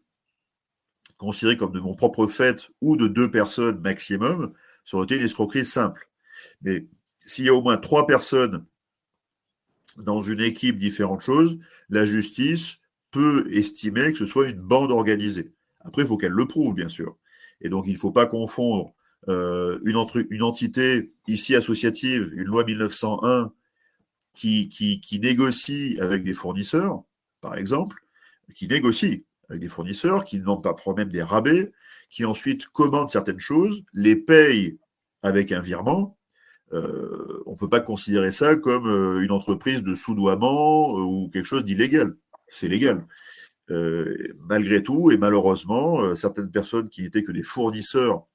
considérée 1.18 1.58
comme 1.58 1.72
de 1.72 1.80
mon 1.80 1.94
propre 1.94 2.26
fait 2.26 2.70
ou 2.80 2.96
de 2.96 3.08
deux 3.08 3.30
personnes 3.30 3.78
maximum, 3.80 4.54
ça 4.86 4.96
aurait 4.96 5.04
été 5.04 5.16
une 5.16 5.24
escroquerie 5.24 5.66
simple. 5.66 6.08
Mais 6.62 6.86
s'il 7.26 7.44
y 7.44 7.50
a 7.50 7.54
au 7.54 7.60
moins 7.60 7.76
trois 7.76 8.06
personnes 8.06 8.64
dans 9.96 10.20
une 10.20 10.40
équipe 10.40 10.78
différentes 10.78 11.22
choses, 11.22 11.58
la 11.90 12.04
justice 12.04 12.78
peut 13.11 13.46
estimer 13.52 14.12
que 14.12 14.18
ce 14.18 14.26
soit 14.26 14.49
une 14.49 14.61
bande 14.61 14.90
organisée. 14.90 15.52
Après, 15.80 16.02
il 16.02 16.08
faut 16.08 16.16
qu'elle 16.16 16.32
le 16.32 16.46
prouve, 16.46 16.75
bien 16.75 16.88
sûr. 16.88 17.16
Et 17.61 17.68
donc, 17.68 17.87
il 17.87 17.92
ne 17.92 17.99
faut 17.99 18.12
pas 18.12 18.26
confondre 18.26 18.94
euh, 19.28 19.78
une, 19.84 20.42
entité 20.42 21.12
ici 21.28 21.54
associative, 21.54 22.32
une 22.34 22.44
loi 22.44 22.64
1901, 22.64 23.52
qui, 24.34 25.20
négocient 25.20 26.00
avec 26.00 26.25
des 26.25 26.32
fournisseurs, 26.32 27.02
par 27.40 27.56
exemple, 27.56 28.04
qui 28.54 28.66
négocient 28.66 29.18
avec 29.49 29.61
des 29.61 29.68
fournisseurs, 29.68 30.25
qui 30.25 30.38
n'ont 30.38 30.61
pas 30.61 30.75
même 30.96 31.11
des 31.11 31.22
rabais, 31.22 31.72
qui 32.08 32.25
ensuite 32.25 32.66
commandent 32.68 33.11
certaines 33.11 33.40
choses, 33.40 33.84
les 33.92 34.16
payent 34.16 34.78
avec 35.22 35.52
un 35.52 35.61
virement, 35.61 36.16
euh, 36.72 37.42
on 37.46 37.52
ne 37.52 37.56
peut 37.56 37.68
pas 37.68 37.80
considérer 37.80 38.30
ça 38.30 38.56
comme 38.56 38.88
euh, 38.88 39.22
une 39.22 39.30
entreprise 39.30 39.82
de 39.82 39.94
soudoiement 39.94 40.96
euh, 40.96 41.02
ou 41.02 41.30
quelque 41.32 41.44
chose 41.44 41.64
d'illégal. 41.64 42.16
C'est 42.48 42.68
légal. 42.68 43.06
malgré 44.46 44.82
tout, 44.82 45.10
et 45.10 45.16
malheureusement, 45.16 46.14
certaines 46.14 46.50
personnes 46.50 46.90
qui 46.90 47.02
n'étaient 47.02 47.22
que 47.22 47.32
des 47.32 47.42
fournisseurs 47.42 48.26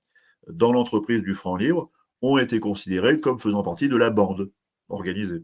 dans 0.47 0.71
l'entreprise 0.71 1.21
du 1.21 1.35
franc 1.35 1.55
libre 1.55 1.91
ont 2.23 2.39
été 2.39 2.59
considérées 2.59 3.19
comme 3.19 3.37
faisant 3.37 3.61
partie 3.61 3.89
de 3.89 3.97
la 3.97 4.09
bande 4.09 4.49
organisée. 4.89 5.43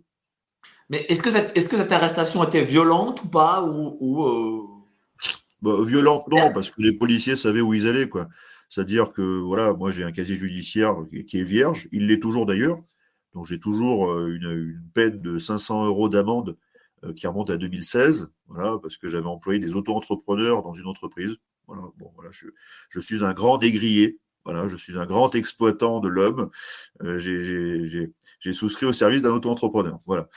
Mais 0.90 1.06
est-ce 1.10 1.22
que, 1.22 1.30
cette, 1.30 1.56
est-ce 1.56 1.70
que 1.70 1.78
cette 1.78 1.92
arrestation 1.92 2.44
était 2.44 2.64
violente 2.64 3.24
ou 3.24 3.28
pas 3.28 3.62
ou, 3.64 4.84
bah, 5.62 5.76
Violente, 5.86 6.28
non, 6.30 6.52
parce 6.52 6.72
que 6.72 6.82
les 6.82 6.94
policiers 6.94 7.36
savaient 7.36 7.62
où 7.62 7.76
ils 7.76 7.88
allaient. 7.88 8.10
quoi. 8.10 8.28
C'est-à-dire 8.74 9.12
que 9.12 9.22
voilà, 9.22 9.72
moi 9.74 9.92
j'ai 9.92 10.04
un 10.04 10.12
casier 10.12 10.36
judiciaire 10.36 10.96
qui 11.28 11.40
est 11.40 11.44
vierge, 11.44 11.88
il 11.92 12.08
l'est 12.08 12.20
toujours 12.20 12.48
d'ailleurs. 12.48 12.82
Donc 13.36 13.46
j'ai 13.46 13.60
toujours 13.60 14.12
euh, 14.12 14.34
une, 14.34 14.82
peine 14.96 15.22
de 15.22 15.38
500 15.38 15.86
euros 15.86 16.10
d'amende 16.10 16.58
euh, 17.04 17.14
qui 17.14 17.28
remonte 17.28 17.52
à 17.52 17.58
2016, 17.58 18.32
voilà, 18.48 18.80
parce 18.82 18.98
que 18.98 19.08
j'avais 19.08 19.28
employé 19.28 19.60
des 19.60 19.76
auto-entrepreneurs 19.76 20.64
dans 20.64 20.74
une 20.74 20.88
entreprise. 20.88 21.36
Voilà, 21.68 21.84
bon, 22.00 22.12
voilà, 22.16 22.32
je, 22.32 23.00
suis 23.00 23.24
un 23.24 23.34
grand 23.34 23.60
dégrillé, 23.60 24.18
voilà, 24.44 24.68
je 24.68 24.76
suis 24.76 24.98
un 24.98 25.06
grand 25.06 25.36
exploitant 25.36 26.00
de 26.00 26.08
l'homme. 26.08 26.50
Euh, 27.04 27.20
j'ai 27.20 28.54
souscrit 28.54 28.88
au 28.88 28.92
service 28.92 29.22
d'un 29.22 29.34
auto-entrepreneur. 29.34 30.00
Voilà. 30.08 30.28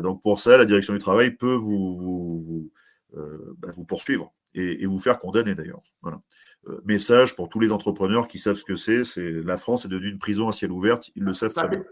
donc 0.00 0.22
pour 0.22 0.40
ça, 0.40 0.58
la 0.58 0.64
direction 0.64 0.92
du 0.92 0.98
travail 0.98 1.36
peut 1.36 1.54
vous, 1.54 1.96
vous, 1.96 2.70
bah, 3.58 3.68
poursuivre 3.86 4.34
et, 4.56 4.82
et, 4.82 4.86
vous 4.86 4.98
faire 4.98 5.20
condamner 5.20 5.54
d'ailleurs. 5.54 5.82
Voilà. 6.02 6.20
Euh, 6.68 6.78
message 6.84 7.36
pour 7.36 7.48
tous 7.48 7.58
les 7.58 7.72
entrepreneurs 7.72 8.28
qui 8.28 8.38
savent 8.38 8.56
ce 8.56 8.64
que 8.64 8.76
c'est. 8.76 9.02
C'est 9.04 9.30
la 9.30 9.56
France 9.56 9.86
est 9.86 9.88
devenue 9.88 10.10
une 10.10 10.18
prison 10.18 10.46
à 10.46 10.52
ciel 10.52 10.70
ouvert. 10.70 10.98
Ils 11.16 11.24
le 11.24 11.32
savent 11.32 11.54
très 11.54 11.68
bien. 11.68 11.82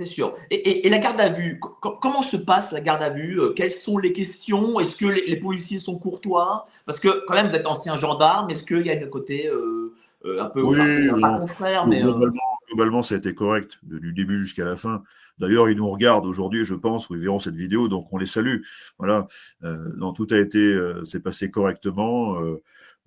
C'est 0.00 0.06
sûr. 0.06 0.34
Et, 0.50 0.88
la 0.88 0.98
garde 0.98 1.20
à 1.20 1.28
vue, 1.28 1.60
comment 1.80 2.22
se 2.22 2.36
passe 2.36 2.72
la 2.72 2.80
garde 2.80 3.02
à 3.02 3.10
vue 3.10 3.40
euh, 3.40 3.52
Quelles 3.54 3.70
sont 3.70 3.96
les 3.96 4.12
questions? 4.12 4.80
Est-ce 4.80 4.96
que 4.96 5.06
les, 5.06 5.36
policiers 5.36 5.78
sont 5.78 5.98
courtois? 5.98 6.66
Parce 6.84 6.98
que 6.98 7.24
quand 7.26 7.34
même, 7.34 7.48
vous 7.48 7.54
êtes 7.54 7.66
ancien 7.66 7.96
gendarme. 7.96 8.50
Est-ce 8.50 8.64
qu'il 8.64 8.84
y 8.84 8.90
a 8.90 8.94
un 8.94 9.06
côté 9.06 9.46
euh, 9.46 9.94
un 10.24 10.46
peu 10.46 10.62
oui, 10.62 11.20
pas 11.20 11.38
confrère, 11.38 11.86
mais 11.86 12.02
globalement, 12.02 13.04
ça 13.04 13.14
a 13.14 13.18
été 13.18 13.34
correct 13.34 13.78
du 13.84 14.12
début 14.12 14.40
jusqu'à 14.40 14.64
la 14.64 14.74
fin. 14.74 15.04
D'ailleurs, 15.38 15.68
ils 15.68 15.76
nous 15.76 15.88
regardent 15.88 16.26
aujourd'hui, 16.26 16.64
je 16.64 16.74
pense, 16.74 17.08
ou 17.08 17.14
ils 17.14 17.20
verront 17.20 17.38
cette 17.38 17.54
vidéo, 17.54 17.86
donc 17.86 18.12
on 18.12 18.18
les 18.18 18.26
salue. 18.26 18.62
Voilà. 18.98 19.28
non, 19.62 20.12
tout 20.12 20.26
a 20.32 20.38
été, 20.38 20.76
c'est 21.04 21.20
passé 21.20 21.52
correctement. 21.52 22.36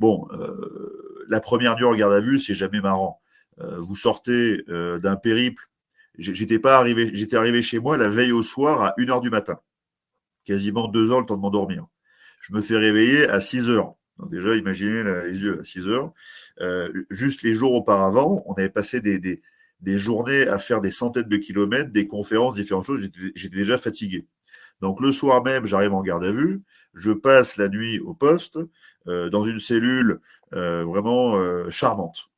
Bon, 0.02 0.28
euh, 0.34 1.26
la 1.28 1.40
première 1.40 1.76
nuit 1.76 1.84
en 1.84 1.94
garde 1.94 2.14
à 2.14 2.20
vue, 2.20 2.40
c'est 2.40 2.56
jamais 2.56 2.82
marrant. 2.82 3.22
Euh, 3.60 3.78
vous 3.78 3.96
sortez 3.96 4.64
euh, 4.68 4.98
d'un 4.98 5.16
périple. 5.16 5.70
J'étais 6.18 6.58
pas 6.58 6.76
arrivé, 6.78 7.12
j'étais 7.14 7.36
arrivé 7.36 7.62
chez 7.62 7.78
moi 7.78 7.98
la 7.98 8.08
veille 8.08 8.32
au 8.32 8.42
soir 8.42 8.82
à 8.82 8.96
1h 8.98 9.22
du 9.22 9.30
matin. 9.30 9.60
Quasiment 10.44 10.88
deux 10.88 11.12
heures 11.12 11.20
le 11.20 11.28
temps 11.28 11.36
de 11.36 11.42
m'endormir. 11.42 11.86
Je 12.40 12.52
me 12.52 12.62
fais 12.62 12.78
réveiller 12.78 13.28
à 13.30 13.40
6 13.42 13.70
heures. 13.70 13.94
Donc 14.18 14.32
déjà, 14.32 14.56
imaginez 14.56 15.04
les 15.04 15.40
yeux 15.40 15.60
à 15.60 15.64
6 15.64 15.88
heures. 15.88 16.12
juste 17.12 17.44
les 17.44 17.54
jours 17.54 17.74
auparavant, 17.74 18.44
on 18.48 18.54
avait 18.54 18.70
passé 18.70 19.02
des, 19.02 19.40
journées 20.00 20.48
à 20.48 20.58
faire 20.58 20.82
des 20.82 20.90
centaines 20.90 21.30
de 21.30 21.38
kilomètres, 21.38 21.92
des 21.92 22.08
conférences, 22.08 22.56
différentes 22.56 22.86
choses. 22.86 23.08
J'étais 23.36 23.56
déjà 23.56 23.78
fatigué. 23.78 24.26
Donc 24.82 25.00
le 25.00 25.12
soir 25.12 25.44
même, 25.44 25.68
j'arrive 25.68 25.94
en 25.94 26.02
garde 26.02 26.24
à 26.24 26.32
vue, 26.32 26.64
je 26.96 27.12
passe 27.12 27.58
la 27.58 27.70
nuit 27.70 28.00
au 28.00 28.16
poste, 28.16 28.58
dans 29.06 29.44
une 29.44 29.60
cellule 29.60 30.20
euh, 30.54 30.84
vraiment 30.84 31.36
euh, 31.36 31.70
charmante. 31.70 32.30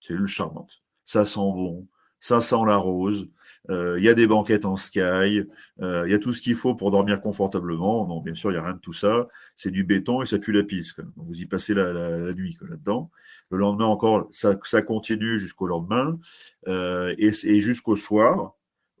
Cellule 0.00 0.26
charmante. 0.26 0.82
Ça 1.04 1.24
sent 1.24 1.40
bon, 1.40 1.86
ça 2.20 2.40
sent 2.40 2.64
la 2.66 2.76
rose. 2.76 3.28
Il 3.68 4.02
y 4.02 4.08
a 4.08 4.14
des 4.14 4.26
banquettes 4.26 4.64
en 4.64 4.76
sky, 4.76 5.00
il 5.00 5.46
y 5.78 6.14
a 6.14 6.18
tout 6.18 6.32
ce 6.32 6.42
qu'il 6.42 6.56
faut 6.56 6.74
pour 6.74 6.90
dormir 6.90 7.20
confortablement. 7.20 8.08
Non, 8.08 8.20
bien 8.20 8.34
sûr, 8.34 8.50
il 8.50 8.54
n'y 8.54 8.58
a 8.58 8.64
rien 8.64 8.74
de 8.74 8.80
tout 8.80 8.92
ça. 8.92 9.28
C'est 9.54 9.70
du 9.70 9.84
béton 9.84 10.20
et 10.20 10.26
ça 10.26 10.38
pue 10.38 10.50
la 10.50 10.64
pisse. 10.64 10.96
vous 11.14 11.40
y 11.40 11.46
passez 11.46 11.72
la, 11.72 11.92
la, 11.92 12.32
nuit 12.34 12.58
là-dedans. 12.60 13.12
Le 13.50 13.58
lendemain 13.58 13.86
encore, 13.86 14.28
ça, 14.32 14.58
ça 14.64 14.82
continue 14.82 15.38
jusqu'au 15.38 15.68
lendemain 15.68 16.18
et, 16.66 17.30
et 17.44 17.60
jusqu'au 17.60 17.94
soir 17.94 18.56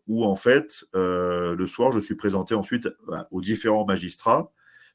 où 0.06 0.24
en 0.24 0.36
fait, 0.36 0.84
le 0.94 1.66
soir, 1.66 1.90
je 1.90 1.98
suis 1.98 2.14
présenté 2.14 2.54
ensuite 2.54 2.88
bah, 3.08 3.26
aux 3.32 3.40
différents 3.40 3.84
magistrats 3.84 4.52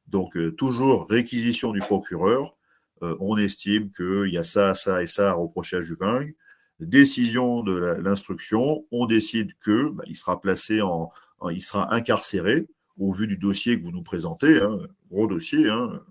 donc, 0.08 0.38
euh, 0.38 0.52
toujours 0.52 1.08
réquisition 1.10 1.72
du 1.72 1.80
procureur. 1.80 2.56
Euh, 3.04 3.16
on 3.20 3.38
estime 3.38 3.92
qu'il 3.92 4.32
y 4.32 4.38
a 4.38 4.44
ça, 4.44 4.74
ça 4.74 5.04
et 5.04 5.08
ça 5.08 5.32
à 5.32 5.34
reprocher 5.34 5.78
à 5.78 5.82
Juvingue. 5.82 6.36
Décision 6.80 7.64
de 7.64 7.74
l'instruction, 8.02 8.86
on 8.92 9.06
décide 9.06 9.56
que 9.58 9.90
bah, 9.90 10.04
il 10.08 10.16
sera 10.16 10.40
placé 10.40 10.82
en, 10.82 11.12
il 11.52 11.62
sera 11.62 11.94
incarcéré 11.94 12.68
au 12.98 13.12
vu 13.12 13.28
du 13.28 13.38
dossier 13.38 13.80
que 13.80 13.84
vous 13.84 13.92
nous 13.92 14.04
présentez, 14.04 14.60
hein, 14.62 14.78
gros 15.10 15.28
dossier. 15.28 15.70
Hein. 15.70 16.02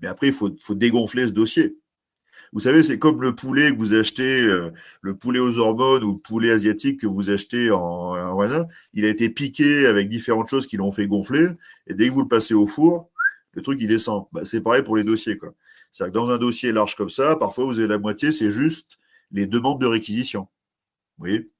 Mais 0.00 0.08
après, 0.08 0.28
il 0.28 0.32
faut, 0.32 0.50
dégonfler 0.70 1.26
ce 1.26 1.32
dossier. 1.32 1.76
Vous 2.52 2.60
savez, 2.60 2.84
c'est 2.84 2.98
comme 2.98 3.20
le 3.22 3.34
poulet 3.34 3.72
que 3.72 3.78
vous 3.78 3.94
achetez, 3.94 4.40
euh, 4.42 4.70
le 5.00 5.16
poulet 5.16 5.40
aux 5.40 5.58
hormones 5.58 6.04
ou 6.04 6.12
le 6.12 6.18
poulet 6.18 6.52
asiatique 6.52 7.00
que 7.00 7.06
vous 7.06 7.30
achetez 7.30 7.72
en, 7.72 7.80
en 7.80 8.66
il 8.92 9.04
a 9.04 9.08
été 9.08 9.28
piqué 9.28 9.86
avec 9.86 10.08
différentes 10.08 10.48
choses 10.48 10.68
qui 10.68 10.76
l'ont 10.76 10.92
fait 10.92 11.08
gonfler, 11.08 11.48
et 11.88 11.94
dès 11.94 12.08
que 12.08 12.12
vous 12.12 12.22
le 12.22 12.28
passez 12.28 12.54
au 12.54 12.68
four, 12.68 13.10
le 13.54 13.62
truc 13.62 13.80
il 13.80 13.88
descend. 13.88 14.26
Bah, 14.32 14.44
c'est 14.44 14.60
pareil 14.60 14.82
pour 14.82 14.96
les 14.96 15.04
dossiers. 15.04 15.38
C'est-à-dire 15.92 16.12
que 16.12 16.18
dans 16.18 16.30
un 16.30 16.38
dossier 16.38 16.72
large 16.72 16.96
comme 16.96 17.10
ça, 17.10 17.36
parfois 17.36 17.64
vous 17.64 17.78
avez 17.78 17.88
la 17.88 17.98
moitié, 17.98 18.32
c'est 18.32 18.50
juste 18.50 18.98
les 19.30 19.46
demandes 19.46 19.80
de 19.80 19.86
réquisition. 19.86 20.42
Vous 21.18 21.26
voyez? 21.26 21.50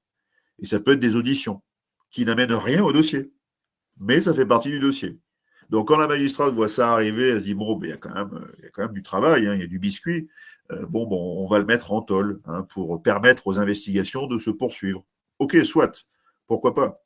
Et 0.59 0.65
ça 0.65 0.79
peut 0.79 0.91
être 0.91 0.99
des 0.99 1.15
auditions 1.15 1.61
qui 2.09 2.25
n'amènent 2.25 2.53
rien 2.53 2.83
au 2.83 2.91
dossier. 2.91 3.31
Mais 3.99 4.21
ça 4.21 4.33
fait 4.33 4.45
partie 4.45 4.69
du 4.69 4.79
dossier. 4.79 5.17
Donc 5.69 5.87
quand 5.87 5.97
la 5.97 6.07
magistrate 6.07 6.53
voit 6.53 6.69
ça 6.69 6.91
arriver, 6.91 7.29
elle 7.29 7.39
se 7.39 7.43
dit 7.43 7.53
bon, 7.53 7.79
il, 7.81 7.89
y 7.89 7.93
a 7.93 7.97
quand 7.97 8.13
même, 8.13 8.47
il 8.59 8.65
y 8.65 8.67
a 8.67 8.69
quand 8.69 8.83
même 8.83 8.93
du 8.93 9.03
travail, 9.03 9.47
hein, 9.47 9.55
il 9.55 9.61
y 9.61 9.63
a 9.63 9.67
du 9.67 9.79
biscuit. 9.79 10.27
Euh, 10.71 10.85
bon, 10.85 11.07
bon, 11.07 11.43
on 11.43 11.47
va 11.47 11.59
le 11.59 11.65
mettre 11.65 11.91
en 11.91 12.01
tôle 12.01 12.41
hein, 12.45 12.63
pour 12.63 13.01
permettre 13.01 13.47
aux 13.47 13.59
investigations 13.59 14.27
de 14.27 14.37
se 14.37 14.49
poursuivre. 14.49 15.05
Ok, 15.39 15.55
soit, 15.63 16.05
pourquoi 16.47 16.73
pas? 16.73 17.01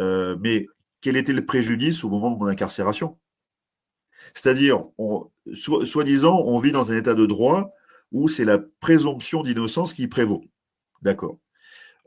Euh, 0.00 0.36
mais 0.40 0.66
quel 1.00 1.16
était 1.16 1.32
le 1.32 1.44
préjudice 1.44 2.04
au 2.04 2.08
moment 2.08 2.30
de 2.30 2.38
mon 2.38 2.46
incarcération? 2.46 3.18
C'est-à-dire, 4.32 4.84
soi-disant, 5.52 6.40
on 6.44 6.58
vit 6.58 6.72
dans 6.72 6.92
un 6.92 6.96
état 6.96 7.14
de 7.14 7.26
droit 7.26 7.72
où 8.12 8.28
c'est 8.28 8.44
la 8.44 8.58
présomption 8.58 9.42
d'innocence 9.42 9.92
qui 9.92 10.08
prévaut. 10.08 10.44
D'accord. 11.02 11.38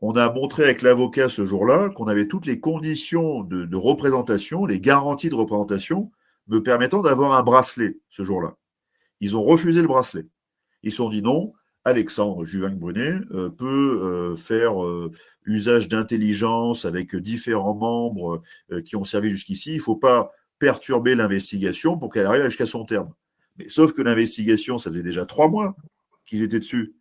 On 0.02 0.16
a 0.16 0.32
montré 0.32 0.64
avec 0.64 0.82
l'avocat 0.84 1.28
ce 1.28 1.46
jour-là 1.46 1.90
qu'on 1.90 2.08
avait 2.08 2.28
toutes 2.28 2.46
les 2.46 2.60
conditions 2.60 3.44
de, 3.44 3.76
représentation, 3.76 4.66
les 4.66 4.80
garanties 4.80 5.30
de 5.30 5.36
représentation 5.36 6.12
me 6.48 6.62
permettant 6.62 7.02
d'avoir 7.02 7.34
un 7.34 7.44
bracelet 7.44 7.98
ce 8.10 8.24
jour-là. 8.24 8.56
Ils 9.20 9.36
ont 9.36 9.44
refusé 9.44 9.82
le 9.82 9.88
bracelet. 9.88 10.26
Ils 10.84 10.92
se 10.92 10.98
sont 10.98 11.10
dit 11.10 11.24
non, 11.24 11.54
Alexandre 11.84 12.46
Juvin 12.46 12.70
Brunet 12.70 13.20
euh, 13.32 13.50
peut 13.50 14.00
euh, 14.04 14.36
faire 14.36 14.84
euh, 14.84 15.12
usage 15.46 15.88
d'intelligence 15.88 16.86
avec 16.86 17.16
différents 17.16 17.76
membres 17.76 18.42
qui 18.86 18.96
ont 18.96 19.04
servi 19.04 19.30
jusqu'ici. 19.30 19.72
Il 19.72 19.78
ne 19.78 19.82
faut 19.82 19.96
pas 19.96 20.32
perturber 20.60 21.16
l'investigation 21.16 21.98
pour 21.98 22.12
qu'elle 22.12 22.26
arrive 22.26 22.44
jusqu'à 22.46 22.66
son 22.66 22.86
terme. 22.86 23.14
Mais 23.58 23.70
sauf 23.70 23.94
que 23.94 24.02
l'investigation, 24.02 24.78
ça 24.78 24.90
faisait 24.90 25.04
déjà 25.04 25.26
trois 25.26 25.48
mois 25.48 25.76
qu'ils 26.26 26.44
étaient 26.44 26.60
dessus. 26.60 26.96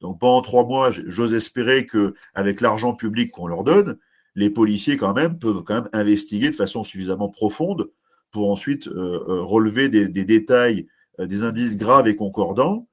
Donc 0.00 0.20
pendant 0.20 0.42
trois 0.42 0.64
mois, 0.64 0.90
j'ose 0.90 1.34
espérer 1.34 1.86
que 1.86 2.14
avec 2.34 2.60
l'argent 2.60 2.94
public 2.94 3.30
qu'on 3.30 3.46
leur 3.46 3.64
donne, 3.64 3.98
les 4.34 4.50
policiers 4.50 4.96
quand 4.96 5.14
même 5.14 5.38
peuvent 5.38 5.62
quand 5.62 5.74
même 5.74 5.88
investiguer 5.92 6.50
de 6.50 6.54
façon 6.54 6.84
suffisamment 6.84 7.28
profonde 7.28 7.90
pour 8.30 8.50
ensuite 8.50 8.88
euh, 8.88 9.24
euh, 9.28 9.42
relever 9.42 9.88
des, 9.88 10.08
détails, 10.08 10.88
euh, 11.20 11.26
des 11.26 11.44
indices 11.44 11.78
graves 11.78 12.08
et 12.08 12.16
concordants, 12.16 12.88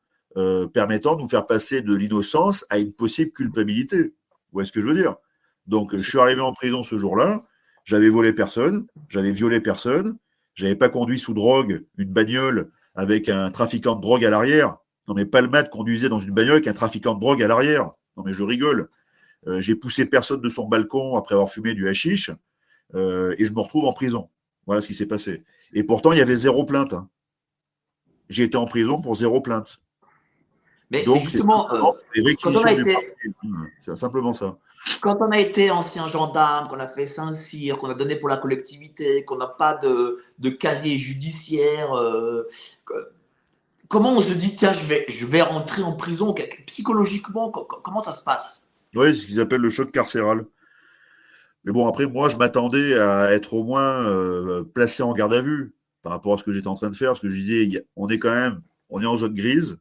permettant 0.73 1.17
de 1.17 1.23
nous 1.23 1.27
faire 1.27 1.45
passer 1.45 1.81
de 1.81 1.93
l'innocence 1.93 2.65
à 2.69 2.79
une 2.79 2.93
possible 2.93 3.31
culpabilité. 3.31 3.97
Vous 4.01 4.53
voyez 4.53 4.65
ce 4.65 4.71
que 4.71 4.79
je 4.79 4.87
veux 4.87 4.93
dire? 4.93 5.17
Donc 5.67 5.93
je 5.93 6.09
suis 6.09 6.19
arrivé 6.19 6.39
en 6.39 6.53
prison 6.53 6.83
ce 6.83 6.97
jour-là, 6.97 7.43
j'avais 7.83 8.09
volé 8.09 8.33
personne, 8.33 8.87
j'avais 9.09 9.31
violé 9.31 9.59
personne, 9.59 10.17
j'avais 10.53 10.75
pas 10.75 10.89
conduit 10.89 11.19
sous 11.19 11.33
drogue 11.33 11.85
une 11.97 12.11
bagnole 12.11 12.71
avec 12.95 13.29
un 13.29 13.49
trafiquant 13.51 13.95
de 13.95 14.01
drogue 14.01 14.25
à 14.25 14.29
l'arrière. 14.29 14.77
Non 15.07 15.15
mais 15.15 15.25
mat 15.47 15.69
conduisait 15.69 16.09
dans 16.09 16.19
une 16.19 16.31
bagnole 16.31 16.55
avec 16.55 16.67
un 16.67 16.73
trafiquant 16.73 17.15
de 17.15 17.19
drogue 17.19 17.41
à 17.41 17.47
l'arrière. 17.47 17.91
Non 18.17 18.23
mais 18.23 18.33
je 18.33 18.43
rigole. 18.43 18.89
Euh, 19.47 19.59
j'ai 19.59 19.75
poussé 19.75 20.05
personne 20.05 20.41
de 20.41 20.49
son 20.49 20.67
balcon 20.67 21.17
après 21.17 21.33
avoir 21.33 21.49
fumé 21.49 21.73
du 21.73 21.87
hashish 21.87 22.29
euh, 22.93 23.35
et 23.37 23.45
je 23.45 23.53
me 23.53 23.59
retrouve 23.59 23.85
en 23.85 23.93
prison. 23.93 24.29
Voilà 24.67 24.81
ce 24.81 24.87
qui 24.87 24.93
s'est 24.93 25.07
passé. 25.07 25.43
Et 25.73 25.83
pourtant, 25.83 26.11
il 26.11 26.19
y 26.19 26.21
avait 26.21 26.35
zéro 26.35 26.65
plainte. 26.65 26.93
Hein. 26.93 27.09
J'ai 28.29 28.43
été 28.43 28.57
en 28.57 28.65
prison 28.65 29.01
pour 29.01 29.15
zéro 29.15 29.41
plainte. 29.41 29.81
Mais, 30.91 31.03
Donc, 31.03 31.21
justement, 31.21 31.67
quand 31.69 31.95
on 32.53 32.63
a 32.63 32.71
été... 32.73 32.95
c'est 33.85 33.95
simplement 33.95 34.33
ça. 34.33 34.57
Quand 35.01 35.17
on 35.21 35.31
a 35.31 35.39
été 35.39 35.71
ancien 35.71 36.07
gendarme, 36.07 36.67
qu'on 36.67 36.79
a 36.79 36.87
fait 36.87 37.05
Saint-Cyr, 37.05 37.77
qu'on 37.77 37.89
a 37.89 37.93
donné 37.93 38.15
pour 38.15 38.29
la 38.29 38.37
collectivité, 38.37 39.23
qu'on 39.25 39.37
n'a 39.37 39.47
pas 39.47 39.75
de, 39.75 40.23
de, 40.39 40.49
casier 40.49 40.97
judiciaire, 40.97 41.91
comment 43.91 44.13
on 44.13 44.21
se 44.21 44.33
dit, 44.33 44.55
tiens, 44.55 44.73
je 44.73 44.85
vais, 44.85 45.05
je 45.07 45.25
vais 45.25 45.41
rentrer 45.41 45.83
en 45.83 45.93
prison 45.93 46.33
Psychologiquement, 46.65 47.51
comment 47.51 47.99
ça 47.99 48.13
se 48.13 48.23
passe? 48.23 48.71
Oui, 48.95 49.15
c'est 49.15 49.21
ce 49.21 49.27
qu'ils 49.27 49.39
appellent 49.39 49.61
le 49.61 49.69
choc 49.69 49.91
carcéral. 49.91 50.45
Mais 51.65 51.71
bon, 51.71 51.87
après, 51.87 52.07
moi, 52.07 52.29
je 52.29 52.37
m'attendais 52.37 52.97
à 52.97 53.31
être 53.33 53.53
au 53.53 53.63
moins 53.63 54.03
euh, 54.05 54.63
placé 54.63 55.03
en 55.03 55.13
garde 55.13 55.33
à 55.33 55.41
vue 55.41 55.75
par 56.01 56.13
rapport 56.13 56.33
à 56.33 56.37
ce 56.37 56.43
que 56.43 56.51
j'étais 56.51 56.67
en 56.67 56.73
train 56.73 56.89
de 56.89 56.95
faire, 56.95 57.11
parce 57.11 57.19
que 57.19 57.29
je 57.29 57.35
disais, 57.35 57.85
on 57.95 58.09
est 58.09 58.17
quand 58.17 58.33
même, 58.33 58.61
on 58.89 59.01
est 59.01 59.05
en 59.05 59.17
zone 59.17 59.35
grise. 59.35 59.77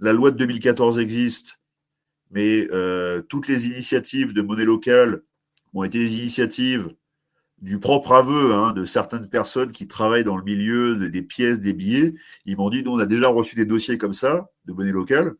La 0.00 0.12
loi 0.12 0.30
de 0.30 0.36
2014 0.36 0.98
existe, 0.98 1.58
mais 2.32 2.68
euh, 2.72 3.22
toutes 3.22 3.48
les 3.48 3.66
initiatives 3.66 4.32
de 4.32 4.42
monnaie 4.42 4.64
locale 4.64 5.22
ont 5.74 5.84
été 5.84 5.98
des 5.98 6.16
initiatives 6.16 6.90
du 7.60 7.78
propre 7.78 8.12
aveu 8.12 8.54
hein, 8.54 8.72
de 8.72 8.84
certaines 8.84 9.28
personnes 9.28 9.70
qui 9.70 9.86
travaillent 9.86 10.24
dans 10.24 10.36
le 10.36 10.42
milieu 10.42 10.96
des 11.08 11.22
pièces, 11.22 11.60
des 11.60 11.72
billets. 11.72 12.14
Ils 12.44 12.56
m'ont 12.56 12.70
dit, 12.70 12.82
nous, 12.82 12.92
on 12.92 12.98
a 12.98 13.06
déjà 13.06 13.28
reçu 13.28 13.54
des 13.54 13.64
dossiers 13.64 13.98
comme 13.98 14.12
ça, 14.12 14.50
de 14.64 14.72
monnaie 14.72 14.90
locale, 14.90 15.34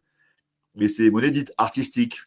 mais 0.77 0.89
c'est 0.89 1.05
des 1.05 1.11
monnaies 1.11 1.31
dites 1.33 1.53
artistiques. 1.59 2.21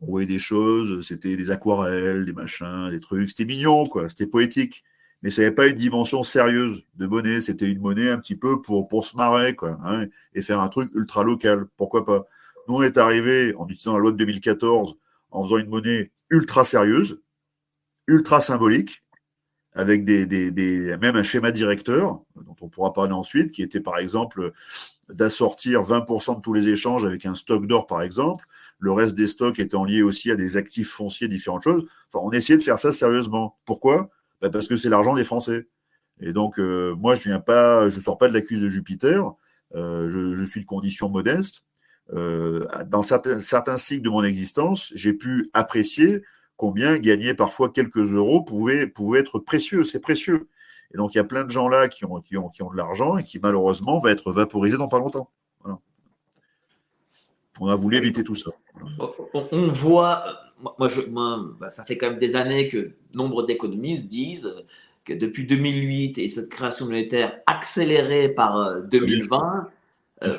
On 0.00 0.06
voyait 0.06 0.26
des 0.26 0.38
choses, 0.38 1.04
c'était 1.06 1.36
des 1.36 1.50
aquarelles, 1.50 2.24
des 2.24 2.32
machins, 2.32 2.90
des 2.90 3.00
trucs. 3.00 3.30
C'était 3.30 3.44
mignon, 3.44 3.86
quoi. 3.88 4.08
C'était 4.08 4.26
poétique. 4.26 4.84
Mais 5.22 5.32
ça 5.32 5.42
n'avait 5.42 5.54
pas 5.54 5.66
une 5.66 5.74
dimension 5.74 6.22
sérieuse 6.22 6.84
de 6.94 7.06
monnaie. 7.08 7.40
C'était 7.40 7.66
une 7.66 7.80
monnaie 7.80 8.10
un 8.10 8.18
petit 8.18 8.36
peu 8.36 8.62
pour, 8.62 8.86
pour 8.86 9.04
se 9.04 9.16
marrer, 9.16 9.56
quoi. 9.56 9.78
Hein, 9.84 10.06
et 10.34 10.42
faire 10.42 10.60
un 10.60 10.68
truc 10.68 10.90
ultra 10.94 11.24
local. 11.24 11.66
Pourquoi 11.76 12.04
pas? 12.04 12.28
Nous, 12.68 12.74
on 12.74 12.82
est 12.82 12.98
arrivé 12.98 13.54
en 13.56 13.66
utilisant 13.66 13.94
la 13.94 14.00
loi 14.00 14.12
de 14.12 14.18
2014 14.18 14.98
en 15.30 15.42
faisant 15.42 15.56
une 15.56 15.68
monnaie 15.68 16.12
ultra 16.30 16.64
sérieuse, 16.64 17.22
ultra 18.06 18.40
symbolique, 18.40 19.02
avec 19.72 20.04
des, 20.04 20.26
des, 20.26 20.96
même 20.98 21.16
un 21.16 21.22
schéma 21.22 21.50
directeur, 21.50 22.20
dont 22.36 22.56
on 22.60 22.68
pourra 22.68 22.92
parler 22.92 23.12
ensuite, 23.12 23.52
qui 23.52 23.62
était 23.62 23.80
par 23.80 23.98
exemple 23.98 24.52
d'assortir 25.08 25.82
20% 25.82 26.36
de 26.36 26.40
tous 26.40 26.52
les 26.52 26.68
échanges 26.68 27.04
avec 27.04 27.24
un 27.26 27.34
stock 27.34 27.66
d'or, 27.66 27.86
par 27.86 28.02
exemple. 28.02 28.44
Le 28.78 28.92
reste 28.92 29.16
des 29.16 29.26
stocks 29.26 29.58
étant 29.58 29.84
liés 29.84 30.02
aussi 30.02 30.30
à 30.30 30.36
des 30.36 30.56
actifs 30.56 30.90
fonciers, 30.90 31.28
différentes 31.28 31.62
choses. 31.62 31.84
Enfin, 32.12 32.24
on 32.24 32.32
essayait 32.32 32.58
de 32.58 32.62
faire 32.62 32.78
ça 32.78 32.92
sérieusement. 32.92 33.58
Pourquoi? 33.64 34.10
Bah 34.40 34.50
Parce 34.50 34.68
que 34.68 34.76
c'est 34.76 34.88
l'argent 34.88 35.14
des 35.14 35.24
Français. 35.24 35.68
Et 36.20 36.32
donc, 36.32 36.58
euh, 36.58 36.94
moi, 36.96 37.14
je 37.14 37.22
viens 37.22 37.40
pas, 37.40 37.88
je 37.88 38.00
sors 38.00 38.18
pas 38.18 38.28
de 38.28 38.34
l'accuse 38.34 38.60
de 38.60 38.68
Jupiter. 38.68 39.32
Euh, 39.74 40.08
je, 40.08 40.34
je, 40.34 40.44
suis 40.44 40.60
de 40.60 40.66
condition 40.66 41.08
modeste. 41.08 41.64
Euh, 42.14 42.66
dans 42.86 43.02
certains, 43.02 43.76
cycles 43.76 44.02
de 44.02 44.10
mon 44.10 44.24
existence, 44.24 44.90
j'ai 44.94 45.12
pu 45.12 45.50
apprécier 45.52 46.22
combien 46.56 46.98
gagner 46.98 47.34
parfois 47.34 47.70
quelques 47.70 48.14
euros 48.14 48.42
pouvait, 48.42 48.86
pouvait 48.86 49.20
être 49.20 49.38
précieux, 49.38 49.84
c'est 49.84 50.00
précieux. 50.00 50.48
Et 50.92 50.96
donc 50.96 51.14
il 51.14 51.18
y 51.18 51.20
a 51.20 51.24
plein 51.24 51.44
de 51.44 51.50
gens 51.50 51.68
là 51.68 51.88
qui 51.88 52.04
ont, 52.04 52.20
qui 52.20 52.36
ont, 52.36 52.48
qui 52.48 52.62
ont 52.62 52.70
de 52.70 52.76
l'argent 52.76 53.18
et 53.18 53.24
qui 53.24 53.38
malheureusement 53.38 53.98
va 53.98 54.10
être 54.10 54.32
vaporisé 54.32 54.76
dans 54.76 54.88
pas 54.88 54.98
longtemps. 54.98 55.30
On 57.60 57.68
a 57.68 57.74
voulu 57.74 57.96
éviter 57.96 58.22
tout 58.22 58.36
ça. 58.36 58.52
On, 59.34 59.66
voit, 59.68 60.24
moi, 60.78 60.88
je, 60.88 61.00
bah, 61.58 61.70
ça 61.70 61.84
fait 61.84 61.98
quand 61.98 62.10
même 62.10 62.18
des 62.18 62.36
années 62.36 62.68
que 62.68 62.92
nombre 63.14 63.42
d'économistes 63.42 64.06
disent 64.06 64.54
que 65.04 65.12
depuis 65.12 65.44
2008 65.44 66.18
et 66.18 66.28
cette 66.28 66.50
création 66.50 66.86
monétaire 66.86 67.40
accélérée 67.46 68.28
par 68.28 68.82
2020, 68.82 69.68
euh, 70.24 70.38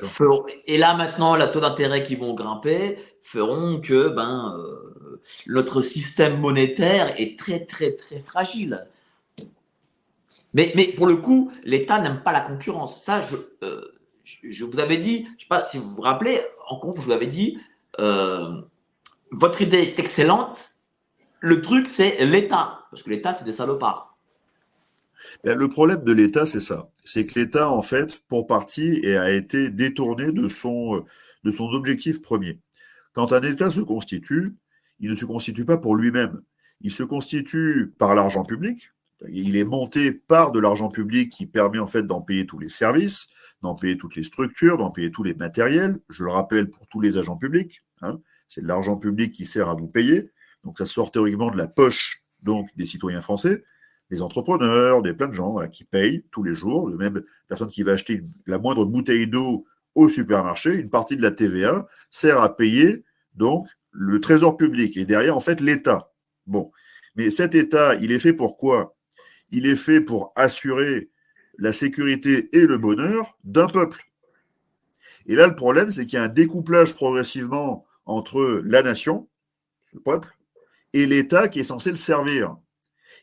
et 0.65 0.77
là 0.77 0.93
maintenant, 0.95 1.35
la 1.35 1.47
taux 1.47 1.61
d'intérêt 1.61 2.03
qui 2.03 2.15
vont 2.15 2.33
grimper 2.33 2.97
feront 3.21 3.79
que 3.79 4.09
ben, 4.09 4.55
euh, 4.57 5.21
notre 5.47 5.81
système 5.81 6.39
monétaire 6.39 7.19
est 7.19 7.39
très, 7.39 7.65
très, 7.65 7.91
très 7.93 8.19
fragile. 8.19 8.87
Mais, 10.53 10.73
mais 10.75 10.87
pour 10.87 11.07
le 11.07 11.15
coup, 11.15 11.51
l'État 11.63 11.99
n'aime 11.99 12.21
pas 12.23 12.31
la 12.31 12.41
concurrence. 12.41 13.03
Ça, 13.03 13.21
je, 13.21 13.35
euh, 13.63 13.81
je, 14.23 14.65
vous 14.65 14.79
avais 14.79 14.97
dit, 14.97 15.25
je 15.25 15.33
ne 15.33 15.39
sais 15.39 15.47
pas 15.47 15.63
si 15.63 15.77
vous 15.77 15.89
vous 15.91 16.01
rappelez, 16.01 16.41
en 16.67 16.77
conf, 16.77 16.95
je 16.97 17.01
vous 17.01 17.11
avais 17.11 17.27
dit, 17.27 17.59
votre 19.31 19.61
idée 19.61 19.79
est 19.79 19.99
excellente. 19.99 20.71
Le 21.39 21.61
truc, 21.61 21.87
c'est 21.87 22.25
l'État. 22.25 22.85
Parce 22.91 23.03
que 23.03 23.09
l'État, 23.09 23.31
c'est 23.33 23.45
des 23.45 23.53
salopards. 23.53 24.08
Le 25.43 25.67
problème 25.67 26.03
de 26.03 26.11
l'État, 26.11 26.45
c'est 26.45 26.59
ça. 26.59 26.89
C'est 27.03 27.25
que 27.25 27.39
l'État, 27.39 27.69
en 27.69 27.81
fait, 27.81 28.21
pour 28.27 28.47
partie, 28.47 29.05
a 29.05 29.31
été 29.31 29.69
détourné 29.69 30.31
de 30.31 30.47
son, 30.47 31.03
de 31.43 31.51
son 31.51 31.65
objectif 31.69 32.21
premier. 32.21 32.59
Quand 33.13 33.33
un 33.33 33.41
État 33.41 33.71
se 33.71 33.81
constitue, 33.81 34.55
il 34.99 35.09
ne 35.09 35.15
se 35.15 35.25
constitue 35.25 35.65
pas 35.65 35.77
pour 35.77 35.95
lui-même. 35.95 36.41
Il 36.81 36.91
se 36.91 37.03
constitue 37.03 37.93
par 37.97 38.15
l'argent 38.15 38.45
public. 38.45 38.91
Il 39.27 39.57
est 39.57 39.65
monté 39.65 40.11
par 40.11 40.51
de 40.51 40.59
l'argent 40.59 40.89
public 40.89 41.31
qui 41.31 41.45
permet 41.45 41.79
en 41.79 41.87
fait 41.87 42.03
d'en 42.03 42.21
payer 42.21 42.45
tous 42.45 42.59
les 42.59 42.69
services, 42.69 43.27
d'en 43.61 43.75
payer 43.75 43.97
toutes 43.97 44.15
les 44.15 44.23
structures, 44.23 44.77
d'en 44.77 44.91
payer 44.91 45.11
tous 45.11 45.23
les 45.23 45.33
matériels. 45.33 45.99
Je 46.09 46.23
le 46.23 46.31
rappelle 46.31 46.69
pour 46.69 46.87
tous 46.87 47.01
les 47.01 47.17
agents 47.17 47.35
publics. 47.35 47.83
Hein. 48.01 48.21
c'est 48.47 48.63
l'argent 48.63 48.95
public 48.95 49.33
qui 49.33 49.45
sert 49.45 49.67
à 49.67 49.73
vous 49.73 49.87
payer. 49.87 50.31
Donc 50.63 50.77
ça 50.77 50.85
sort 50.85 51.11
théoriquement 51.11 51.51
de 51.51 51.57
la 51.57 51.67
poche 51.67 52.23
des 52.77 52.85
citoyens 52.85 53.19
français, 53.19 53.63
des 54.09 54.21
entrepreneurs, 54.21 55.01
des 55.01 55.13
plein 55.13 55.27
de 55.27 55.33
gens 55.33 55.67
qui 55.67 55.83
payent 55.83 56.23
tous 56.31 56.43
les 56.43 56.55
jours. 56.55 56.89
Même 56.89 57.23
personne 57.47 57.69
qui 57.69 57.83
va 57.83 57.93
acheter 57.93 58.23
la 58.47 58.57
moindre 58.57 58.85
bouteille 58.85 59.27
d'eau 59.27 59.65
au 59.95 60.09
supermarché, 60.09 60.75
une 60.75 60.89
partie 60.89 61.17
de 61.17 61.21
la 61.21 61.31
TVA 61.31 61.87
sert 62.09 62.41
à 62.41 62.55
payer 62.55 63.03
donc 63.35 63.67
le 63.91 64.19
trésor 64.19 64.57
public 64.57 64.97
et 64.97 65.05
derrière, 65.05 65.35
en 65.35 65.39
fait, 65.39 65.61
l'État. 65.61 66.11
Bon. 66.47 66.71
Mais 67.15 67.31
cet 67.31 67.55
État, 67.55 67.95
il 67.95 68.11
est 68.11 68.19
fait 68.19 68.33
pour 68.33 68.57
quoi? 68.57 68.95
Il 69.51 69.65
est 69.65 69.75
fait 69.75 69.99
pour 69.99 70.31
assurer 70.35 71.09
la 71.57 71.73
sécurité 71.73 72.49
et 72.53 72.65
le 72.65 72.77
bonheur 72.77 73.37
d'un 73.43 73.67
peuple. 73.67 74.03
Et 75.25 75.35
là, 75.35 75.47
le 75.47 75.55
problème, 75.55 75.91
c'est 75.91 76.05
qu'il 76.05 76.15
y 76.15 76.21
a 76.21 76.23
un 76.23 76.29
découplage 76.29 76.93
progressivement 76.93 77.85
entre 78.05 78.61
la 78.63 78.81
nation, 78.81 79.27
le 79.93 79.99
peuple, 79.99 80.29
et 80.93 81.05
l'État 81.05 81.47
qui 81.47 81.59
est 81.59 81.63
censé 81.65 81.89
le 81.89 81.97
servir. 81.97 82.55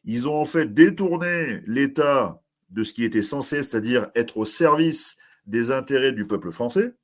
Ils 0.07 0.29
ont 0.29 0.35
en 0.35 0.45
fait 0.45 0.73
détourné 0.73 1.61
l'État 1.67 2.41
de 2.71 2.85
ce 2.85 2.93
qui 2.93 3.05
était 3.05 3.23
censé, 3.23 3.63
c'est-à-dire 3.63 4.09
être 4.15 4.39
au 4.39 4.45
service 4.45 5.17
des 5.47 5.71
intérêts 5.71 6.13
du 6.13 6.27
peuple 6.27 6.51
français. 6.51 6.95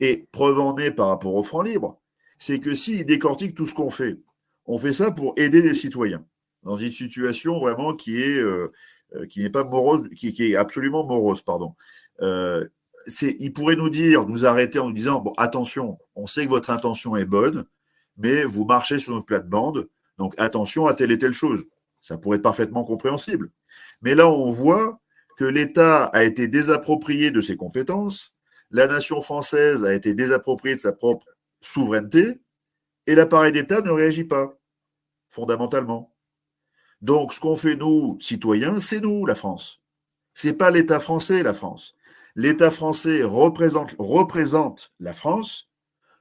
Et 0.00 0.26
preuve 0.32 0.58
en 0.58 0.76
est 0.76 0.90
par 0.90 1.08
rapport 1.08 1.34
au 1.34 1.42
franc 1.42 1.62
libre, 1.62 2.00
c'est 2.38 2.58
que 2.58 2.74
s'ils 2.74 3.06
décortiquent 3.06 3.54
tout 3.54 3.66
ce 3.66 3.74
qu'on 3.74 3.90
fait, 3.90 4.18
on 4.66 4.78
fait 4.78 4.92
ça 4.92 5.10
pour 5.10 5.34
aider 5.36 5.62
les 5.62 5.74
citoyens 5.74 6.24
dans 6.64 6.76
une 6.76 6.90
situation 6.90 7.58
vraiment 7.58 7.94
qui 7.94 8.20
est 8.20 8.38
euh, 8.38 8.72
euh, 9.14 9.26
qui 9.26 9.40
n'est 9.40 9.50
pas 9.50 9.64
morose, 9.64 10.08
qui, 10.16 10.34
est 10.40 10.56
absolument 10.56 11.06
morose, 11.06 11.42
pardon. 11.42 11.74
Euh, 12.20 12.66
ils 13.20 13.52
pourraient 13.52 13.76
nous 13.76 13.90
dire, 13.90 14.26
nous 14.26 14.46
arrêter 14.46 14.78
en 14.78 14.88
nous 14.88 14.94
disant 14.94 15.20
bon 15.20 15.32
attention, 15.36 15.98
on 16.16 16.26
sait 16.26 16.44
que 16.44 16.50
votre 16.50 16.70
intention 16.70 17.16
est 17.16 17.26
bonne, 17.26 17.66
mais 18.16 18.44
vous 18.44 18.64
marchez 18.64 18.98
sur 18.98 19.12
notre 19.12 19.26
plate-bande, 19.26 19.88
donc 20.18 20.34
attention 20.38 20.86
à 20.86 20.94
telle 20.94 21.12
et 21.12 21.18
telle 21.18 21.34
chose. 21.34 21.66
Ça 22.04 22.18
pourrait 22.18 22.36
être 22.36 22.42
parfaitement 22.42 22.84
compréhensible. 22.84 23.50
Mais 24.02 24.14
là, 24.14 24.28
on 24.28 24.50
voit 24.50 25.00
que 25.38 25.46
l'État 25.46 26.04
a 26.04 26.22
été 26.22 26.48
désapproprié 26.48 27.30
de 27.30 27.40
ses 27.40 27.56
compétences, 27.56 28.34
la 28.70 28.86
nation 28.86 29.22
française 29.22 29.86
a 29.86 29.94
été 29.94 30.12
désappropriée 30.12 30.76
de 30.76 30.80
sa 30.82 30.92
propre 30.92 31.26
souveraineté 31.62 32.42
et 33.06 33.14
l'appareil 33.14 33.52
d'État 33.52 33.80
ne 33.80 33.90
réagit 33.90 34.24
pas, 34.24 34.54
fondamentalement. 35.30 36.14
Donc, 37.00 37.32
ce 37.32 37.40
qu'on 37.40 37.56
fait, 37.56 37.74
nous, 37.74 38.18
citoyens, 38.20 38.80
c'est 38.80 39.00
nous, 39.00 39.24
la 39.24 39.34
France. 39.34 39.80
C'est 40.34 40.52
pas 40.52 40.70
l'État 40.70 41.00
français, 41.00 41.42
la 41.42 41.54
France. 41.54 41.94
L'État 42.34 42.70
français 42.70 43.22
représente, 43.22 43.94
représente 43.98 44.92
la 45.00 45.14
France 45.14 45.68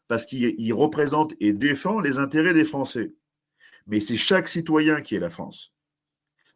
parce 0.07 0.25
qu'il 0.25 0.73
représente 0.73 1.33
et 1.41 1.51
défend 1.51 1.99
les 1.99 2.19
intérêts 2.19 2.53
des 2.53 2.65
Français. 2.65 3.15
Mais 3.87 3.99
c'est 3.99 4.15
chaque 4.15 4.47
citoyen 4.47 5.01
qui 5.01 5.15
est 5.15 5.19
la 5.19 5.29
France. 5.29 5.72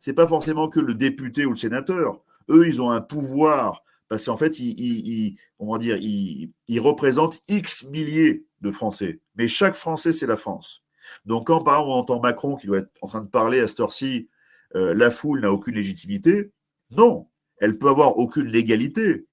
C'est 0.08 0.13
pas 0.13 0.26
forcément 0.26 0.70
que 0.70 0.80
le 0.80 0.93
député 0.93 1.46
ou 1.46 1.50
le 1.50 1.58
sénateur. 1.58 2.22
Eux, 2.48 2.65
ils 2.65 2.82
ont 2.82 2.91
un 2.91 3.02
pouvoir 3.02 3.84
parce 4.08 4.24
qu'en 4.24 4.38
fait, 4.38 4.58
ils, 4.58 5.36
dire, 5.80 5.98
ils 6.00 6.80
représentent 6.80 7.41
X 7.50 7.84
milliers 7.84 8.46
de 8.62 8.72
Français. 8.72 9.20
Mais 9.36 9.50
chaque 9.50 9.74
Français, 9.74 10.13
c'est 10.13 10.26
la 10.26 10.38
France. 10.38 10.82
Donc, 11.26 11.48
quand 11.48 11.62
par 11.62 11.74
exemple 11.74 11.89
on 11.89 11.96
entend 11.96 12.22
Macron 12.22 12.56
qui 12.56 12.67
doit 12.67 12.78
être 12.78 12.91
en 13.02 13.08
train 13.08 13.20
de 13.20 13.28
parler 13.28 13.60
à 13.60 13.67
cette 13.67 13.82
heure-ci, 13.82 14.30
euh, 14.76 14.93
la 14.93 15.12
foule 15.12 15.41
n'a 15.41 15.52
aucune 15.52 15.76
légitimité, 15.76 16.54
non, 16.89 17.28
elle 17.58 17.78
peut 17.78 17.89
avoir 17.89 18.17
aucune 18.17 18.48
légalité. 18.48 19.28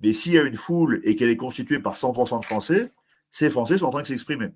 Mais 0.00 0.12
s'il 0.12 0.34
y 0.34 0.38
a 0.38 0.42
une 0.42 0.56
foule 0.56 1.00
et 1.04 1.16
qu'elle 1.16 1.30
est 1.30 1.38
constituée 1.38 1.78
par 1.78 1.96
100% 1.96 2.40
de 2.40 2.44
Français, 2.44 2.92
ces 3.30 3.48
Français 3.48 3.78
sont 3.78 3.86
en 3.86 3.92
train 3.92 4.02
de 4.02 4.08
s'exprimer. 4.08 4.48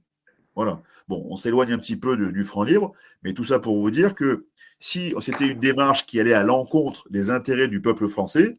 Voilà. 0.56 0.82
Bon, 1.06 1.24
on 1.28 1.36
s'éloigne 1.36 1.72
un 1.72 1.78
petit 1.78 1.96
peu 1.96 2.16
du 2.16 2.44
franc 2.44 2.64
libre, 2.64 2.92
mais 3.22 3.34
tout 3.34 3.44
ça 3.44 3.60
pour 3.60 3.78
vous 3.78 3.90
dire 3.90 4.14
que 4.14 4.46
si 4.80 5.14
c'était 5.20 5.46
une 5.46 5.60
démarche 5.60 6.06
qui 6.06 6.18
allait 6.18 6.32
à 6.32 6.42
l'encontre 6.42 7.06
des 7.10 7.30
intérêts 7.30 7.68
du 7.68 7.80
peuple 7.80 8.08
français, 8.08 8.56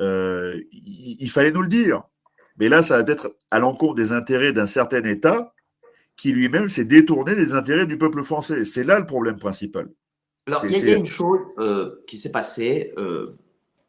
euh, 0.00 0.60
il, 0.72 1.30
fallait 1.30 1.52
nous 1.52 1.62
le 1.62 1.68
dire. 1.68 2.02
Mais 2.58 2.68
là, 2.68 2.82
ça 2.82 3.02
va 3.02 3.12
être 3.12 3.34
à 3.50 3.58
l'encontre 3.58 3.94
des 3.94 4.12
intérêts 4.12 4.52
d'un 4.52 4.66
certain 4.66 5.02
État 5.04 5.54
qui 6.16 6.32
lui-même 6.32 6.68
s'est 6.68 6.84
détourné 6.84 7.34
des 7.34 7.54
intérêts 7.54 7.86
du 7.86 7.98
peuple 7.98 8.22
français. 8.22 8.64
C'est 8.64 8.84
là 8.84 8.98
le 8.98 9.06
problème 9.06 9.38
principal. 9.38 9.88
Alors, 10.46 10.64
il 10.66 10.76
y, 10.76 10.90
a 10.90 10.96
une 10.96 11.06
chose 11.06 11.40
euh, 11.58 12.02
qui 12.06 12.18
s'est 12.18 12.32
passée. 12.32 12.92
Euh, 12.98 13.36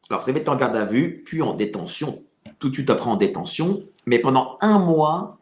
alors, 0.09 0.21
vous 0.21 0.29
avez 0.29 0.39
été 0.39 0.49
en 0.49 0.55
garde 0.55 0.75
à 0.75 0.85
vue, 0.85 1.23
puis 1.25 1.41
en 1.41 1.55
détention, 1.55 2.23
tout 2.59 2.69
de 2.69 2.73
suite 2.75 2.89
après 2.89 3.09
en 3.09 3.15
détention, 3.15 3.83
mais 4.05 4.19
pendant 4.19 4.57
un 4.61 4.77
mois, 4.77 5.39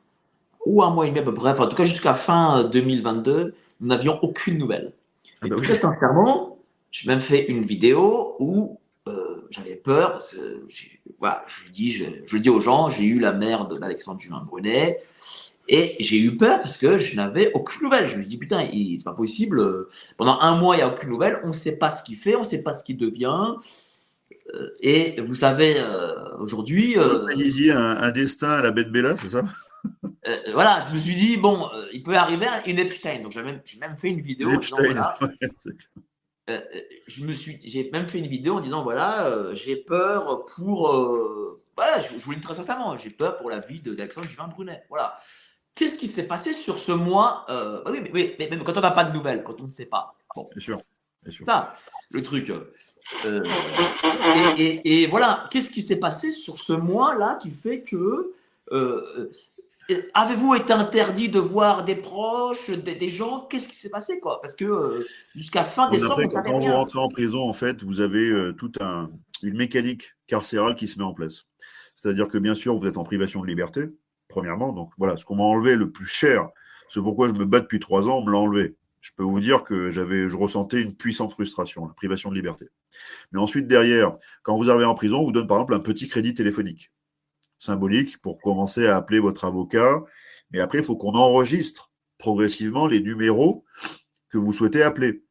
ou 0.65 0.83
un 0.83 0.91
mois 0.91 1.05
et 1.05 1.09
demi 1.09 1.19
à 1.19 1.23
peu 1.23 1.33
près, 1.33 1.59
en 1.59 1.67
tout 1.67 1.75
cas 1.75 1.85
jusqu'à 1.85 2.13
fin 2.13 2.63
2022, 2.63 3.53
nous 3.79 3.87
n'avions 3.87 4.19
aucune 4.21 4.57
nouvelle. 4.57 4.93
Ah 5.41 5.47
bah 5.47 5.55
très 5.57 5.75
sincèrement, 5.75 6.59
j'ai 6.91 7.07
même 7.07 7.21
fait 7.21 7.47
une 7.47 7.63
vidéo 7.63 8.35
où 8.39 8.79
euh, 9.07 9.47
j'avais 9.49 9.75
peur, 9.75 10.13
parce 10.13 10.35
que 10.35 10.65
voilà, 11.19 11.43
je, 11.47 11.71
dis, 11.71 11.91
je, 11.91 12.05
le 12.31 12.39
dis 12.39 12.49
aux 12.49 12.59
gens, 12.59 12.89
j'ai 12.89 13.05
eu 13.05 13.19
la 13.19 13.31
merde 13.31 13.79
d'Alexandre 13.79 14.19
Julien 14.19 14.43
Brunet, 14.45 15.01
et 15.67 15.95
j'ai 15.99 16.19
eu 16.19 16.35
peur 16.35 16.59
parce 16.59 16.75
que 16.75 16.97
je 16.97 17.15
n'avais 17.15 17.51
aucune 17.53 17.83
nouvelle. 17.83 18.05
Je 18.07 18.17
me 18.17 18.21
suis 18.21 18.29
dit, 18.29 18.37
putain, 18.37 18.67
c'est 18.71 19.03
pas 19.05 19.13
possible. 19.13 19.87
Pendant 20.17 20.37
un 20.41 20.57
mois, 20.57 20.75
il 20.75 20.79
n'y 20.79 20.83
a 20.83 20.89
aucune 20.89 21.09
nouvelle. 21.09 21.39
On 21.43 21.47
ne 21.47 21.53
sait 21.53 21.77
pas 21.77 21.89
ce 21.89 22.03
qu'il 22.03 22.17
fait, 22.17 22.35
on 22.35 22.39
ne 22.39 22.45
sait 22.45 22.61
pas 22.61 22.73
ce 22.73 22.83
qu'il 22.83 22.97
devient. 22.97 23.55
Euh, 24.53 24.69
et 24.81 25.21
vous 25.21 25.35
savez, 25.35 25.75
euh, 25.77 26.35
aujourd'hui. 26.39 26.97
Euh, 26.97 27.25
un, 27.25 27.97
un, 28.01 28.11
destin 28.11 28.49
à 28.49 28.61
la 28.61 28.71
bête 28.71 28.91
Bella, 28.91 29.15
c'est 29.15 29.29
ça? 29.29 29.43
euh, 30.27 30.37
Voilà, 30.53 30.81
je 30.81 30.93
me 30.93 30.99
suis 30.99 31.15
dit, 31.15 31.37
bon, 31.37 31.69
il 31.93 32.03
peut 32.03 32.15
arriver 32.15 32.47
une 32.65 32.79
Epstein. 32.79 33.21
Donc 33.21 33.31
j'ai 33.31 33.43
même, 33.43 33.61
même, 33.79 33.97
fait 33.97 34.09
une 34.09 34.21
vidéo 34.21 34.55
disant, 34.57 34.77
voilà. 34.77 35.17
je 37.07 37.25
me 37.25 37.33
suis, 37.33 37.59
j'ai 37.63 37.89
même 37.91 38.07
fait 38.07 38.19
une 38.19 38.27
vidéo 38.27 38.57
en 38.57 38.61
disant, 38.61 38.83
voilà, 38.83 39.53
j'ai 39.53 39.75
peur 39.75 40.45
pour. 40.45 40.91
voilà, 41.75 42.01
je, 42.01 42.17
vous 42.17 42.31
le 42.31 42.37
dis 42.37 42.43
très 42.43 42.55
sincèrement, 42.55 42.97
j'ai 42.97 43.09
peur 43.09 43.37
pour 43.37 43.49
la 43.49 43.59
vie 43.59 43.81
d'Alexandre 43.81 44.27
Juvin 44.27 44.47
Brunet. 44.47 44.83
Voilà. 44.89 45.19
Qu'est-ce 45.75 45.97
qui 45.97 46.07
s'est 46.07 46.27
passé 46.27 46.53
sur 46.53 46.77
ce 46.77 46.91
mois 46.91 47.45
euh, 47.49 47.81
Oui, 47.87 48.01
mais, 48.13 48.35
mais, 48.37 48.49
même 48.49 48.63
quand 48.63 48.77
on 48.77 48.81
n'a 48.81 48.91
pas 48.91 49.03
de 49.03 49.13
nouvelles, 49.13 49.43
quand 49.43 49.59
on 49.61 49.65
ne 49.65 49.69
sait 49.69 49.85
pas. 49.85 50.13
Bon. 50.35 50.47
Bien 50.51 50.61
sûr. 50.61 50.81
Ça, 51.45 51.75
le 52.11 52.23
truc. 52.23 52.51
Euh, 53.25 53.43
et, 54.57 55.07
voilà, 55.07 55.47
qu'est-ce 55.51 55.69
qui 55.69 55.81
s'est 55.81 55.99
passé 55.99 56.31
sur 56.31 56.57
ce 56.57 56.73
mois-là 56.73 57.37
qui 57.41 57.51
fait 57.51 57.81
que. 57.81 58.33
Euh, 58.71 59.29
avez-vous 60.13 60.55
été 60.55 60.73
interdit 60.73 61.29
de 61.29 61.39
voir 61.39 61.83
des 61.83 61.95
proches, 61.95 62.69
des, 62.69 63.09
gens? 63.09 63.47
Qu'est-ce 63.49 63.67
qui 63.67 63.75
s'est 63.75 63.89
passé 63.89 64.19
quoi? 64.19 64.39
Parce 64.41 64.55
que 64.55 65.05
jusqu'à 65.35 65.63
fin 65.63 65.89
décembre, 65.89 66.27
quand 66.27 66.59
vous 66.59 66.71
rentrez 66.71 66.99
en 66.99 67.07
prison, 67.07 67.47
en 67.47 67.53
fait, 67.53 67.83
vous 67.83 68.01
avez 68.01 68.51
toute 68.57 68.81
un, 68.81 69.09
une 69.43 69.57
mécanique 69.57 70.13
carcérale 70.27 70.75
qui 70.75 70.87
se 70.87 70.97
met 70.99 71.05
en 71.05 71.13
place. 71.13 71.43
C'est-à-dire 71.95 72.27
que 72.27 72.37
bien 72.37 72.55
sûr, 72.55 72.75
vous 72.77 72.87
êtes 72.87 72.97
en 72.97 73.03
privation 73.03 73.41
de 73.41 73.47
liberté, 73.47 73.85
premièrement. 74.27 74.73
Donc 74.73 74.91
voilà, 74.97 75.17
ce 75.17 75.25
qu'on 75.25 75.35
m'a 75.35 75.43
enlevé 75.43 75.75
le 75.75 75.91
plus 75.91 76.05
cher, 76.05 76.49
c'est 76.87 77.01
pourquoi 77.01 77.27
je 77.27 77.33
me 77.33 77.45
bats 77.45 77.59
depuis 77.59 77.79
trois 77.79 78.09
ans, 78.09 78.19
on 78.19 78.25
me 78.25 78.31
l'a 78.31 78.37
enlevé. 78.37 78.75
Je 79.01 79.11
peux 79.15 79.23
vous 79.23 79.39
dire 79.39 79.63
que 79.63 79.89
j'avais, 79.89 80.27
je 80.27 80.37
ressentais 80.37 80.81
une 80.81 80.95
puissante 80.95 81.31
frustration, 81.31 81.87
la 81.87 81.93
privation 81.93 82.29
de 82.29 82.35
liberté. 82.35 82.67
Mais 83.31 83.39
ensuite, 83.39 83.67
derrière, 83.67 84.15
quand 84.43 84.55
vous 84.55 84.69
arrivez 84.69 84.85
en 84.85 84.93
prison, 84.93 85.19
on 85.19 85.23
vous 85.23 85.31
donne 85.31 85.47
par 85.47 85.57
exemple 85.57 85.73
un 85.73 85.79
petit 85.79 86.07
crédit 86.07 86.33
téléphonique 86.33 86.91
symbolique 87.61 88.17
pour 88.17 88.41
commencer 88.41 88.87
à 88.87 88.97
appeler 88.97 89.19
votre 89.19 89.45
avocat. 89.45 90.03
Mais 90.51 90.59
après, 90.59 90.79
il 90.79 90.83
faut 90.83 90.95
qu'on 90.95 91.13
enregistre 91.13 91.91
progressivement 92.17 92.87
les 92.87 93.01
numéros 93.01 93.63
que 94.29 94.37
vous 94.37 94.51
souhaitez 94.51 94.81
appeler. 94.81 95.23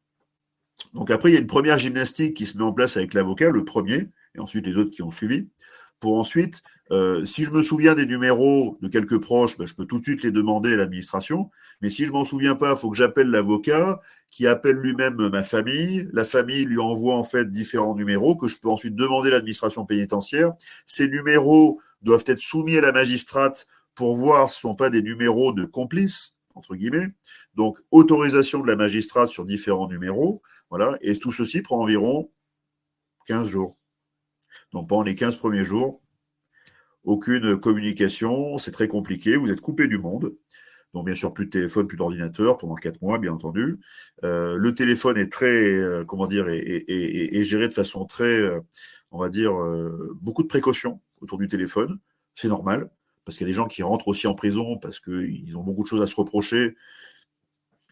Donc 0.93 1.11
après, 1.11 1.29
il 1.29 1.33
y 1.33 1.37
a 1.37 1.41
une 1.41 1.47
première 1.47 1.77
gymnastique 1.77 2.35
qui 2.35 2.45
se 2.45 2.57
met 2.57 2.63
en 2.63 2.73
place 2.73 2.95
avec 2.97 3.13
l'avocat, 3.13 3.49
le 3.49 3.65
premier, 3.65 4.09
et 4.35 4.39
ensuite 4.39 4.65
les 4.65 4.77
autres 4.77 4.91
qui 4.91 5.03
ont 5.03 5.11
suivi, 5.11 5.49
pour 5.99 6.17
ensuite 6.17 6.63
euh, 6.91 7.23
si 7.23 7.45
je 7.45 7.51
me 7.51 7.63
souviens 7.63 7.95
des 7.95 8.05
numéros 8.05 8.77
de 8.81 8.89
quelques 8.89 9.19
proches, 9.19 9.57
ben, 9.57 9.65
je 9.65 9.75
peux 9.75 9.85
tout 9.85 9.99
de 9.99 10.03
suite 10.03 10.23
les 10.23 10.31
demander 10.31 10.73
à 10.73 10.75
l'administration. 10.75 11.49
Mais 11.81 11.89
si 11.89 12.05
je 12.05 12.11
m'en 12.11 12.25
souviens 12.25 12.55
pas, 12.55 12.71
il 12.71 12.77
faut 12.77 12.89
que 12.89 12.97
j'appelle 12.97 13.27
l'avocat, 13.27 14.01
qui 14.29 14.45
appelle 14.45 14.75
lui-même 14.75 15.29
ma 15.29 15.43
famille. 15.43 16.09
La 16.11 16.25
famille 16.25 16.65
lui 16.65 16.79
envoie 16.79 17.15
en 17.15 17.23
fait 17.23 17.49
différents 17.49 17.95
numéros 17.95 18.35
que 18.35 18.47
je 18.47 18.59
peux 18.59 18.69
ensuite 18.69 18.95
demander 18.95 19.29
à 19.29 19.33
l'administration 19.33 19.85
pénitentiaire. 19.85 20.53
Ces 20.85 21.07
numéros 21.07 21.79
doivent 22.01 22.23
être 22.27 22.39
soumis 22.39 22.77
à 22.77 22.81
la 22.81 22.91
magistrate 22.91 23.67
pour 23.95 24.15
voir 24.15 24.49
si 24.49 24.59
ce 24.59 24.67
ne 24.67 24.71
sont 24.71 24.75
pas 24.75 24.89
des 24.89 25.01
numéros 25.01 25.51
de 25.51 25.65
complices, 25.65 26.35
entre 26.55 26.75
guillemets. 26.75 27.09
Donc, 27.55 27.77
autorisation 27.91 28.59
de 28.59 28.67
la 28.67 28.75
magistrate 28.75 29.29
sur 29.29 29.45
différents 29.45 29.87
numéros. 29.87 30.41
Voilà. 30.69 30.97
Et 31.01 31.17
tout 31.17 31.31
ceci 31.31 31.61
prend 31.61 31.81
environ 31.81 32.29
15 33.27 33.47
jours. 33.47 33.77
Donc, 34.71 34.89
pendant 34.89 35.03
les 35.03 35.15
15 35.15 35.37
premiers 35.37 35.63
jours, 35.63 36.01
aucune 37.03 37.57
communication, 37.57 38.57
c'est 38.57 38.71
très 38.71 38.87
compliqué, 38.87 39.35
vous 39.35 39.49
êtes 39.49 39.61
coupé 39.61 39.87
du 39.87 39.97
monde. 39.97 40.35
Donc 40.93 41.05
bien 41.05 41.15
sûr, 41.15 41.33
plus 41.33 41.45
de 41.45 41.51
téléphone, 41.51 41.87
plus 41.87 41.97
d'ordinateur 41.97 42.57
pendant 42.57 42.75
quatre 42.75 43.01
mois, 43.01 43.17
bien 43.17 43.31
entendu. 43.33 43.79
Euh, 44.23 44.57
le 44.57 44.73
téléphone 44.73 45.17
est 45.17 45.31
très, 45.31 45.47
euh, 45.47 46.03
comment 46.05 46.27
dire, 46.27 46.49
est, 46.49 47.43
géré 47.43 47.69
de 47.69 47.73
façon 47.73 48.05
très, 48.05 48.25
euh, 48.25 48.59
on 49.11 49.19
va 49.19 49.29
dire, 49.29 49.53
beaucoup 50.21 50.43
de 50.43 50.47
précautions 50.47 51.01
autour 51.21 51.37
du 51.37 51.47
téléphone. 51.47 51.99
C'est 52.35 52.47
normal, 52.47 52.89
parce 53.25 53.37
qu'il 53.37 53.47
y 53.47 53.49
a 53.49 53.53
des 53.53 53.57
gens 53.57 53.67
qui 53.67 53.83
rentrent 53.83 54.07
aussi 54.07 54.27
en 54.27 54.35
prison 54.35 54.77
parce 54.77 54.99
qu'ils 54.99 55.55
ont 55.57 55.63
beaucoup 55.63 55.83
de 55.83 55.87
choses 55.87 56.01
à 56.01 56.07
se 56.07 56.15
reprocher. 56.15 56.75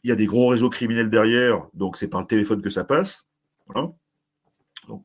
Il 0.04 0.10
y 0.10 0.14
a 0.14 0.16
des 0.16 0.26
gros 0.26 0.48
réseaux 0.48 0.70
criminels 0.70 1.10
derrière, 1.10 1.68
donc 1.74 1.98
c'est 1.98 2.08
par 2.08 2.22
le 2.22 2.28
téléphone 2.28 2.62
que 2.62 2.70
ça 2.70 2.84
passe. 2.84 3.28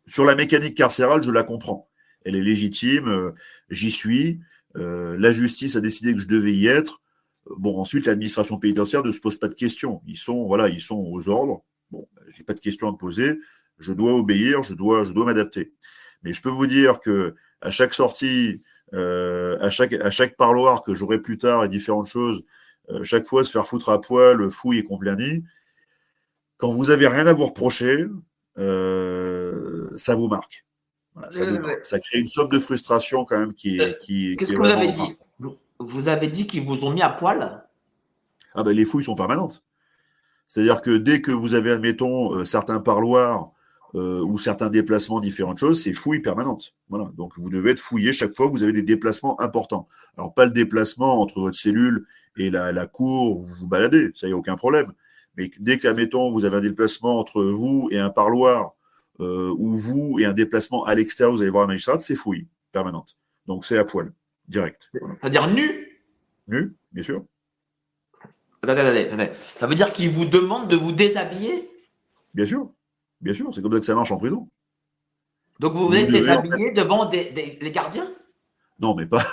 Sur 0.07 0.25
la 0.25 0.35
mécanique 0.35 0.77
carcérale, 0.77 1.23
je 1.23 1.31
la 1.31 1.43
comprends 1.43 1.89
elle 2.25 2.37
est 2.37 2.43
légitime, 2.43 3.09
euh, 3.09 3.33
j'y 3.71 3.91
suis, 3.91 4.41
euh, 4.77 5.17
la 5.19 5.31
justice 5.31 5.77
a 5.77 5.81
décidé 5.81 6.15
que 6.15 6.21
je 6.21 6.27
devais 6.27 6.55
y 6.55 6.67
être. 6.67 7.01
Bon, 7.59 7.79
ensuite, 7.79 8.07
l'administration 8.07 8.59
pénitentiaire 8.59 9.05
ne 9.05 9.11
se 9.11 9.21
pose 9.21 9.39
pas 9.39 9.49
de 9.49 9.55
questions. 9.55 10.03
Ils 10.07 10.17
sont, 10.17 10.47
voilà, 10.47 10.69
ils 10.69 10.81
sont 10.81 10.97
aux 10.97 11.29
ordres. 11.29 11.63
Bon, 11.91 12.09
j'ai 12.31 12.43
pas 12.43 12.55
de 12.55 12.61
questions 12.61 12.89
à 12.89 12.93
me 12.93 12.97
poser. 12.97 13.39
Je 13.79 13.93
dois 13.93 14.15
obéir, 14.15 14.63
je 14.63 14.75
dois 14.75 15.05
m'adapter. 15.25 15.75
Mais 16.23 16.33
je 16.33 16.41
peux 16.41 16.49
vous 16.49 16.67
dire 16.67 17.01
que 17.01 17.35
à 17.65 17.71
chaque 17.71 17.95
sortie, 17.95 18.63
euh, 18.93 19.59
à 19.61 19.71
chaque, 19.71 19.93
à 19.95 20.11
chaque 20.11 20.37
parloir 20.37 20.83
que 20.83 20.95
j'aurai 20.95 21.19
plus 21.19 21.39
tard 21.39 21.65
et 21.65 21.69
différentes 21.69 22.07
choses, 22.07 22.45
chaque 23.03 23.27
fois 23.27 23.43
se 23.43 23.51
faire 23.51 23.67
foutre 23.67 23.89
à 23.89 24.01
poil, 24.01 24.49
fouille 24.51 24.79
et 24.79 24.85
compagnie, 24.85 25.43
quand 26.59 26.69
vous 26.69 26.91
avez 26.91 27.09
rien 27.09 27.27
à 27.27 27.33
vous 27.33 27.47
reprocher, 27.47 28.07
ça 28.57 30.15
vous 30.15 30.29
marque 30.29 30.65
ça, 31.83 31.99
crée 32.01 32.19
une 32.19 32.27
somme 32.27 32.49
de 32.49 32.59
frustration 32.59 33.25
quand 33.25 33.39
même 33.39 33.55
qui 33.55 33.79
est. 33.79 33.81
Euh, 33.81 33.93
qui, 34.01 34.37
Qu'est-ce 34.37 34.53
que 34.53 34.57
vous 34.57 34.65
avez 34.65 34.93
dit 34.93 35.17
vous, 35.81 36.09
avez 36.09 36.29
dit 36.29 36.47
qu'ils 36.47 36.65
vous 36.65 36.85
ont 36.85 36.91
mis 36.91 37.03
à 37.03 37.11
poil? 37.11 37.65
Ah 38.55 38.63
ben 38.63 38.73
les 38.73 38.85
fouilles 38.85 39.05
sont 39.05 39.17
permanentes. 39.17 39.65
C'est-à-dire 40.49 40.81
que 40.81 40.97
dès 40.97 41.21
que 41.21 41.33
vous 41.33 41.55
avez, 41.55 41.73
admettons, 41.73 42.35
euh, 42.35 42.45
certains 42.45 42.81
parloirs 42.81 43.51
euh, 43.95 44.21
ou 44.23 44.39
certains 44.39 44.71
déplacements, 44.71 45.21
différentes 45.21 45.59
choses, 45.59 45.83
c'est 45.83 45.93
fouille 45.93 46.21
permanente. 46.21 46.75
Voilà. 46.89 47.11
Donc 47.17 47.33
vous 47.37 47.51
devez 47.51 47.71
être 47.71 47.81
fouillé 47.81 48.13
chaque 48.13 48.35
fois 48.35 48.47
que 48.47 48.53
vous 48.53 48.63
avez 48.63 48.73
des 48.73 48.83
déplacements 48.83 49.41
importants. 49.41 49.89
Alors 50.17 50.35
pas 50.35 50.45
le 50.45 50.51
déplacement 50.51 51.21
entre 51.21 51.41
votre 51.41 51.57
cellule 51.57 52.07
et 52.37 52.51
la, 52.51 52.73
la 52.73 52.87
cour 52.87 53.39
où 53.39 53.45
vous 53.45 53.55
vous 53.61 53.69
baladez, 53.69 54.11
ça 54.15 54.29
y 54.29 54.33
a 54.33 54.37
aucun 54.37 54.57
problème. 54.57 54.93
Mais 55.37 55.51
dès 55.59 55.79
qu'admettons 55.79 56.33
vous 56.33 56.45
avez 56.45 56.57
un 56.57 56.61
déplacement 56.61 57.19
entre 57.19 57.43
vous 57.45 57.89
et 57.91 57.99
un 57.99 58.11
parloir 58.11 58.75
euh, 59.21 59.55
où 59.57 59.77
vous 59.77 60.19
et 60.19 60.25
un 60.25 60.33
déplacement 60.33 60.85
à 60.85 60.95
l'extérieur, 60.95 61.33
vous 61.33 61.43
allez 61.43 61.51
voir 61.51 61.65
un 61.65 61.69
magistrat, 61.69 61.99
c'est 62.01 62.17
fouille 62.17 62.49
permanente. 62.73 63.17
Donc 63.47 63.65
c'est 63.65 63.79
à 63.79 63.85
poil, 63.85 64.13
direct. 64.49 64.91
C'est-à-dire 64.93 65.47
nu? 65.49 66.01
Nu, 66.49 66.75
bien 66.93 67.03
sûr. 67.03 67.25
Attendez, 68.63 68.81
attendez, 68.81 69.01
attendez. 69.07 69.29
Ça 69.57 69.67
veut 69.67 69.75
dire 69.75 69.93
qu'il 69.93 70.11
vous 70.11 70.25
demande 70.25 70.69
de 70.69 70.77
vous 70.77 70.93
déshabiller? 70.93 71.71
Bien 72.33 72.47
sûr, 72.47 72.71
bien 73.21 73.35
sûr, 73.35 73.55
c'est 73.55 73.63
comme 73.63 73.73
ça 73.73 73.81
que 73.81 73.87
ça 73.87 73.95
marche 73.95 74.13
en 74.13 74.17
prison. 74.17 74.49
Donc 75.61 75.73
vous, 75.75 75.89
vous 75.89 75.95
êtes 75.95 76.11
déshabillé 76.11 76.73
devant 76.73 77.07
des, 77.07 77.59
les 77.61 77.71
gardiens? 77.71 78.11
Non, 78.81 78.95
mais 78.95 79.07
pas, 79.07 79.25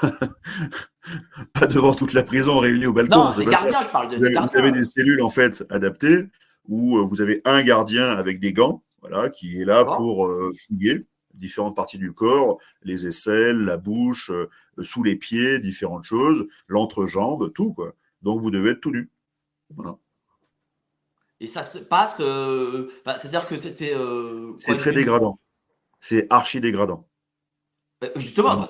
pas 1.53 1.67
devant 1.67 1.93
toute 1.93 2.13
la 2.13 2.23
prison 2.23 2.59
réunie 2.59 2.85
au 2.85 2.93
balcon. 2.93 3.25
Non, 3.25 3.37
les 3.37 3.45
gardiens, 3.45 3.81
je 3.83 3.89
parle 3.89 4.09
de 4.09 4.17
vous 4.17 4.47
Vous 4.47 4.57
avez 4.57 4.71
des 4.71 4.83
cellules 4.83 5.21
en 5.21 5.29
fait 5.29 5.65
adaptées 5.69 6.27
où 6.67 6.97
euh, 6.97 7.01
vous 7.03 7.21
avez 7.21 7.41
un 7.45 7.63
gardien 7.63 8.09
avec 8.11 8.39
des 8.39 8.53
gants 8.53 8.83
voilà, 9.01 9.29
qui 9.29 9.59
est 9.59 9.65
là 9.65 9.83
pour 9.83 10.27
euh, 10.27 10.51
fouiller 10.53 11.05
différentes 11.33 11.75
parties 11.75 11.97
du 11.97 12.13
corps, 12.13 12.59
les 12.83 13.07
aisselles, 13.07 13.57
la 13.57 13.77
bouche, 13.77 14.29
euh, 14.29 14.49
sous 14.83 15.01
les 15.01 15.15
pieds, 15.15 15.59
différentes 15.59 16.03
choses, 16.03 16.47
l'entrejambe, 16.67 17.51
tout 17.53 17.73
quoi. 17.73 17.95
Donc 18.21 18.41
vous 18.41 18.51
devez 18.51 18.71
être 18.71 18.81
tout 18.81 18.91
nu. 18.91 19.09
Voilà. 19.75 19.97
Et 21.41 21.47
ça 21.47 21.63
se 21.63 21.79
passe, 21.79 22.15
euh, 22.19 22.91
c'est-à-dire 23.17 23.47
que 23.47 23.57
c'était. 23.57 23.93
c'est 24.57 24.75
très 24.77 24.93
dégradant. 24.93 25.39
C'est 25.99 26.27
archi 26.29 26.61
dégradant. 26.61 27.07
Justement, 28.15 28.69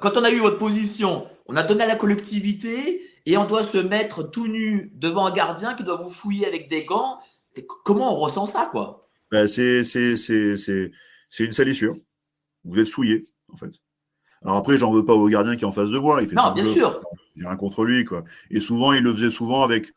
quand 0.00 0.16
on 0.16 0.24
a 0.24 0.30
eu 0.30 0.40
votre 0.40 0.58
position, 0.58 1.26
on 1.46 1.56
a 1.56 1.62
donné 1.62 1.84
à 1.84 1.86
la 1.86 1.96
collectivité 1.96 3.02
et 3.24 3.36
on 3.36 3.44
doit 3.46 3.62
se 3.62 3.78
mettre 3.78 4.22
tout 4.22 4.46
nu 4.46 4.90
devant 4.94 5.26
un 5.26 5.32
gardien 5.32 5.74
qui 5.74 5.84
doit 5.84 5.96
vous 5.96 6.10
fouiller 6.10 6.46
avec 6.46 6.68
des 6.68 6.84
gants. 6.84 7.18
Et 7.56 7.66
comment 7.84 8.14
on 8.14 8.16
ressent 8.16 8.46
ça, 8.46 8.68
quoi? 8.70 9.08
Ben, 9.30 9.46
c'est 9.46 9.82
une 11.38 11.52
salissure. 11.52 11.94
Vous 12.64 12.78
êtes 12.78 12.86
souillé, 12.86 13.26
en 13.52 13.56
fait. 13.56 13.72
Alors 14.42 14.56
après, 14.56 14.78
j'en 14.78 14.92
veux 14.92 15.04
pas 15.04 15.14
au 15.14 15.28
gardien 15.28 15.56
qui 15.56 15.64
est 15.64 15.66
en 15.66 15.72
face 15.72 15.90
de 15.90 15.98
moi. 15.98 16.22
Il 16.22 16.28
fait 16.28 16.36
non, 16.36 16.52
bien 16.52 16.70
sûr. 16.72 17.02
J'ai 17.36 17.46
rien 17.46 17.56
contre 17.56 17.84
lui, 17.84 18.04
quoi. 18.04 18.22
Et 18.50 18.60
souvent, 18.60 18.92
il 18.92 19.02
le 19.02 19.12
faisait 19.12 19.30
souvent 19.30 19.62
avec, 19.62 19.92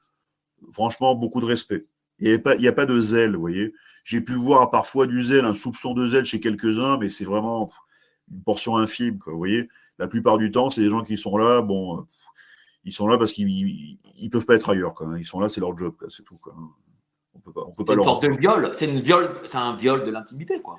franchement, 0.74 1.15
beaucoup 1.15 1.41
de 1.41 1.45
respect. 1.45 1.86
Il 2.21 2.29
n'y 2.60 2.67
a, 2.67 2.71
pas, 2.71 2.86
de 2.86 2.99
zèle, 2.99 3.34
vous 3.34 3.41
voyez. 3.41 3.73
J'ai 4.03 4.21
pu 4.21 4.34
voir 4.34 4.69
parfois 4.69 5.07
du 5.07 5.21
zèle, 5.21 5.45
un 5.45 5.55
soupçon 5.55 5.93
de 5.93 6.05
zèle 6.05 6.25
chez 6.25 6.39
quelques-uns, 6.39 6.97
mais 6.97 7.10
c'est 7.10 7.25
vraiment 7.25 7.71
une 8.31 8.43
portion 8.43 8.77
infime, 8.77 9.17
quoi, 9.19 9.34
vous 9.34 9.39
voyez. 9.39 9.69
La 9.97 10.07
plupart 10.07 10.38
du 10.38 10.51
temps, 10.51 10.69
c'est 10.69 10.81
des 10.81 10.89
gens 10.89 11.03
qui 11.03 11.17
sont 11.17 11.38
là, 11.38 11.62
bon, 11.62 12.05
ils 12.84 12.93
sont 12.93 13.07
là 13.07 13.17
parce 13.17 13.34
qu'ils 13.34 13.97
ne 14.21 14.29
peuvent 14.29 14.45
pas 14.45 14.55
être 14.55 14.69
ailleurs, 14.69 14.93
quoi. 14.93 15.07
Ils 15.17 15.25
sont 15.25 15.39
là, 15.39 15.49
c'est 15.49 15.62
leur 15.62 15.77
job, 15.77 15.95
c'est 16.10 16.23
tout, 16.23 16.38
quoi. 16.38 16.53
On 17.34 17.39
peut 17.39 17.51
pas, 17.51 17.62
on 17.65 17.71
peut 17.71 17.86
pas 17.86 17.95
leur... 17.95 18.19
de 18.19 18.27
viol, 18.38 18.71
c'est 18.73 18.88
viol, 18.88 19.34
un 19.53 19.75
viol 19.75 20.03
de 20.03 20.12
l'intimité, 20.12 20.62
quoi. 20.62 20.77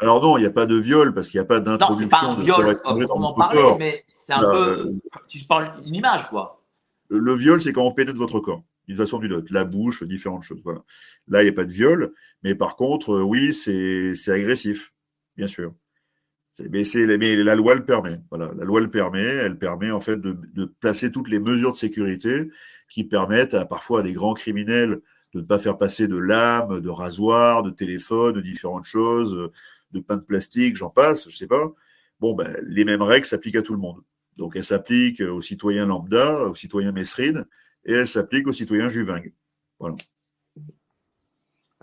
Alors 0.00 0.20
non, 0.20 0.36
il 0.38 0.40
n'y 0.40 0.46
a 0.46 0.50
pas 0.50 0.66
de 0.66 0.74
viol 0.74 1.14
parce 1.14 1.28
qu'il 1.28 1.38
n'y 1.38 1.44
a 1.44 1.46
pas 1.46 1.60
d'introduction. 1.60 2.06
Non, 2.06 2.36
c'est 2.38 2.46
pas 2.46 2.60
un 2.60 2.64
viol 2.64 2.80
proprement 2.82 3.32
parler, 3.32 3.74
mais 3.78 4.04
c'est 4.14 4.32
un 4.32 4.40
peu, 4.40 4.94
si 5.26 5.38
je 5.38 5.46
parle 5.46 5.72
une 5.84 5.94
image, 5.94 6.28
quoi. 6.28 6.60
Le, 7.08 7.34
viol, 7.34 7.60
c'est 7.60 7.72
quand 7.72 7.82
on 7.82 7.92
pénètre 7.92 8.18
votre 8.18 8.40
corps, 8.40 8.62
d'une 8.86 8.96
façon 8.96 9.18
ou 9.18 9.20
d'une 9.20 9.32
autre, 9.32 9.52
la 9.52 9.64
bouche, 9.64 10.02
différentes 10.04 10.42
choses. 10.42 10.60
Voilà. 10.64 10.82
Là, 11.28 11.42
il 11.42 11.46
n'y 11.46 11.50
a 11.50 11.54
pas 11.54 11.64
de 11.64 11.72
viol, 11.72 12.12
mais 12.42 12.54
par 12.54 12.76
contre, 12.76 13.12
euh, 13.12 13.22
oui, 13.22 13.52
c'est 13.54 14.14
agressif, 14.28 14.92
bien 15.36 15.46
sûr. 15.46 15.74
Mais, 16.70 16.84
mais 17.18 17.36
la 17.36 17.54
loi 17.56 17.74
le 17.74 17.84
permet. 17.84 18.20
Voilà, 18.30 18.52
la 18.56 18.64
loi 18.64 18.80
le 18.80 18.88
permet. 18.88 19.24
Elle 19.24 19.58
permet 19.58 19.90
en 19.90 20.00
fait 20.00 20.16
de, 20.16 20.38
de 20.54 20.66
placer 20.66 21.10
toutes 21.10 21.28
les 21.28 21.40
mesures 21.40 21.72
de 21.72 21.76
sécurité 21.76 22.48
qui 22.88 23.02
permettent 23.02 23.54
à, 23.54 23.64
parfois 23.64 24.00
à 24.00 24.02
des 24.04 24.12
grands 24.12 24.34
criminels 24.34 25.00
de 25.34 25.40
ne 25.40 25.44
pas 25.44 25.58
faire 25.58 25.76
passer 25.76 26.06
de 26.06 26.16
lames, 26.16 26.80
de 26.80 26.88
rasoirs, 26.88 27.64
de 27.64 27.70
téléphones, 27.70 28.36
de 28.36 28.40
différentes 28.40 28.84
choses, 28.84 29.50
de 29.90 30.00
pain 30.00 30.16
de 30.16 30.22
plastique, 30.22 30.76
j'en 30.76 30.90
passe, 30.90 31.28
je 31.28 31.36
sais 31.36 31.48
pas. 31.48 31.72
Bon, 32.20 32.34
ben, 32.34 32.56
les 32.62 32.84
mêmes 32.84 33.02
règles 33.02 33.26
s'appliquent 33.26 33.56
à 33.56 33.62
tout 33.62 33.72
le 33.72 33.80
monde. 33.80 34.00
Donc, 34.36 34.54
elles 34.56 34.64
s'appliquent 34.64 35.20
aux 35.20 35.42
citoyens 35.42 35.86
lambda, 35.86 36.48
aux 36.48 36.54
citoyens 36.54 36.92
mesrines, 36.92 37.46
et 37.84 37.92
elles 37.92 38.08
s'appliquent 38.08 38.48
aux 38.48 38.52
citoyens 38.52 38.88
juvingues. 38.88 39.32
Voilà. 39.78 39.96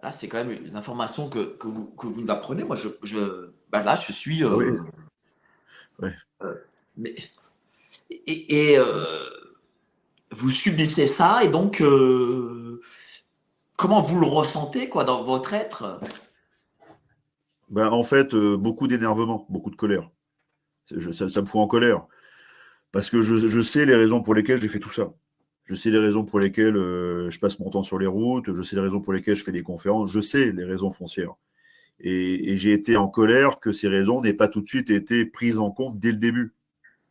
Là, 0.02 0.12
c'est 0.12 0.28
quand 0.28 0.44
même 0.44 0.66
une 0.66 0.76
information 0.76 1.30
que, 1.30 1.58
vous, 1.64 1.94
nous 2.18 2.32
apprenez. 2.32 2.64
Moi, 2.64 2.76
je, 2.76 2.90
ben 3.72 3.84
là, 3.84 3.96
je 3.96 4.12
suis. 4.12 4.44
Euh, 4.44 4.80
oui. 6.02 6.10
Euh, 6.42 6.56
mais, 6.98 7.16
et, 8.10 8.78
euh, 8.80 9.30
vous 10.32 10.50
subissez 10.50 11.06
ça, 11.06 11.44
et 11.44 11.50
donc, 11.50 11.84
comment 13.78 14.02
vous 14.02 14.20
le 14.20 14.26
ressentez 14.26 14.90
quoi, 14.90 15.04
dans 15.04 15.24
votre 15.24 15.54
être? 15.54 16.00
Ben, 17.70 17.90
En 17.90 18.04
fait, 18.04 18.36
beaucoup 18.36 18.88
d'énervement, 18.88 19.46
beaucoup 19.50 19.70
de 19.70 19.76
colère. 19.76 20.10
ça, 20.86 21.42
me 21.42 21.46
fout 21.46 21.62
en 21.62 21.68
colère. 21.68 22.08
Parce 22.92 23.10
que 23.10 23.22
je, 23.22 23.62
sais 23.62 23.86
les 23.86 23.96
raisons 23.96 24.22
pour 24.22 24.34
lesquelles 24.34 24.62
j'ai 24.62 24.68
fait 24.68 24.80
tout 24.80 24.90
ça. 24.90 25.14
Je 25.72 25.76
sais 25.78 25.90
les 25.90 26.00
raisons 26.00 26.26
pour 26.26 26.42
lesquelles 26.42 26.76
euh, 26.76 27.30
je 27.30 27.40
passe 27.40 27.58
mon 27.62 27.70
temps 27.70 27.82
sur 27.82 27.98
les 27.98 28.06
routes, 28.06 28.54
je 28.54 28.62
sais 28.62 28.76
les 28.76 28.82
raisons 28.82 29.00
pour 29.00 29.14
lesquelles 29.14 29.38
je 29.38 29.44
fais 29.46 29.54
des 29.54 29.64
conférences, 29.64 30.12
je 30.12 30.20
sais 30.20 30.52
les 30.52 30.66
raisons 30.66 30.92
foncières. 30.92 31.36
Et, 32.02 32.58
j'ai 32.58 32.74
été 32.74 32.98
en 32.98 33.08
colère 33.08 33.62
que 33.62 33.72
ces 33.72 33.88
raisons 33.88 34.20
n'aient 34.20 34.34
pas 34.34 34.50
tout 34.50 34.60
de 34.60 34.68
suite 34.68 34.90
été 34.90 35.26
prises 35.26 35.60
en 35.60 35.72
compte 35.72 35.98
dès 35.98 36.12
le 36.12 36.18
début. 36.18 36.54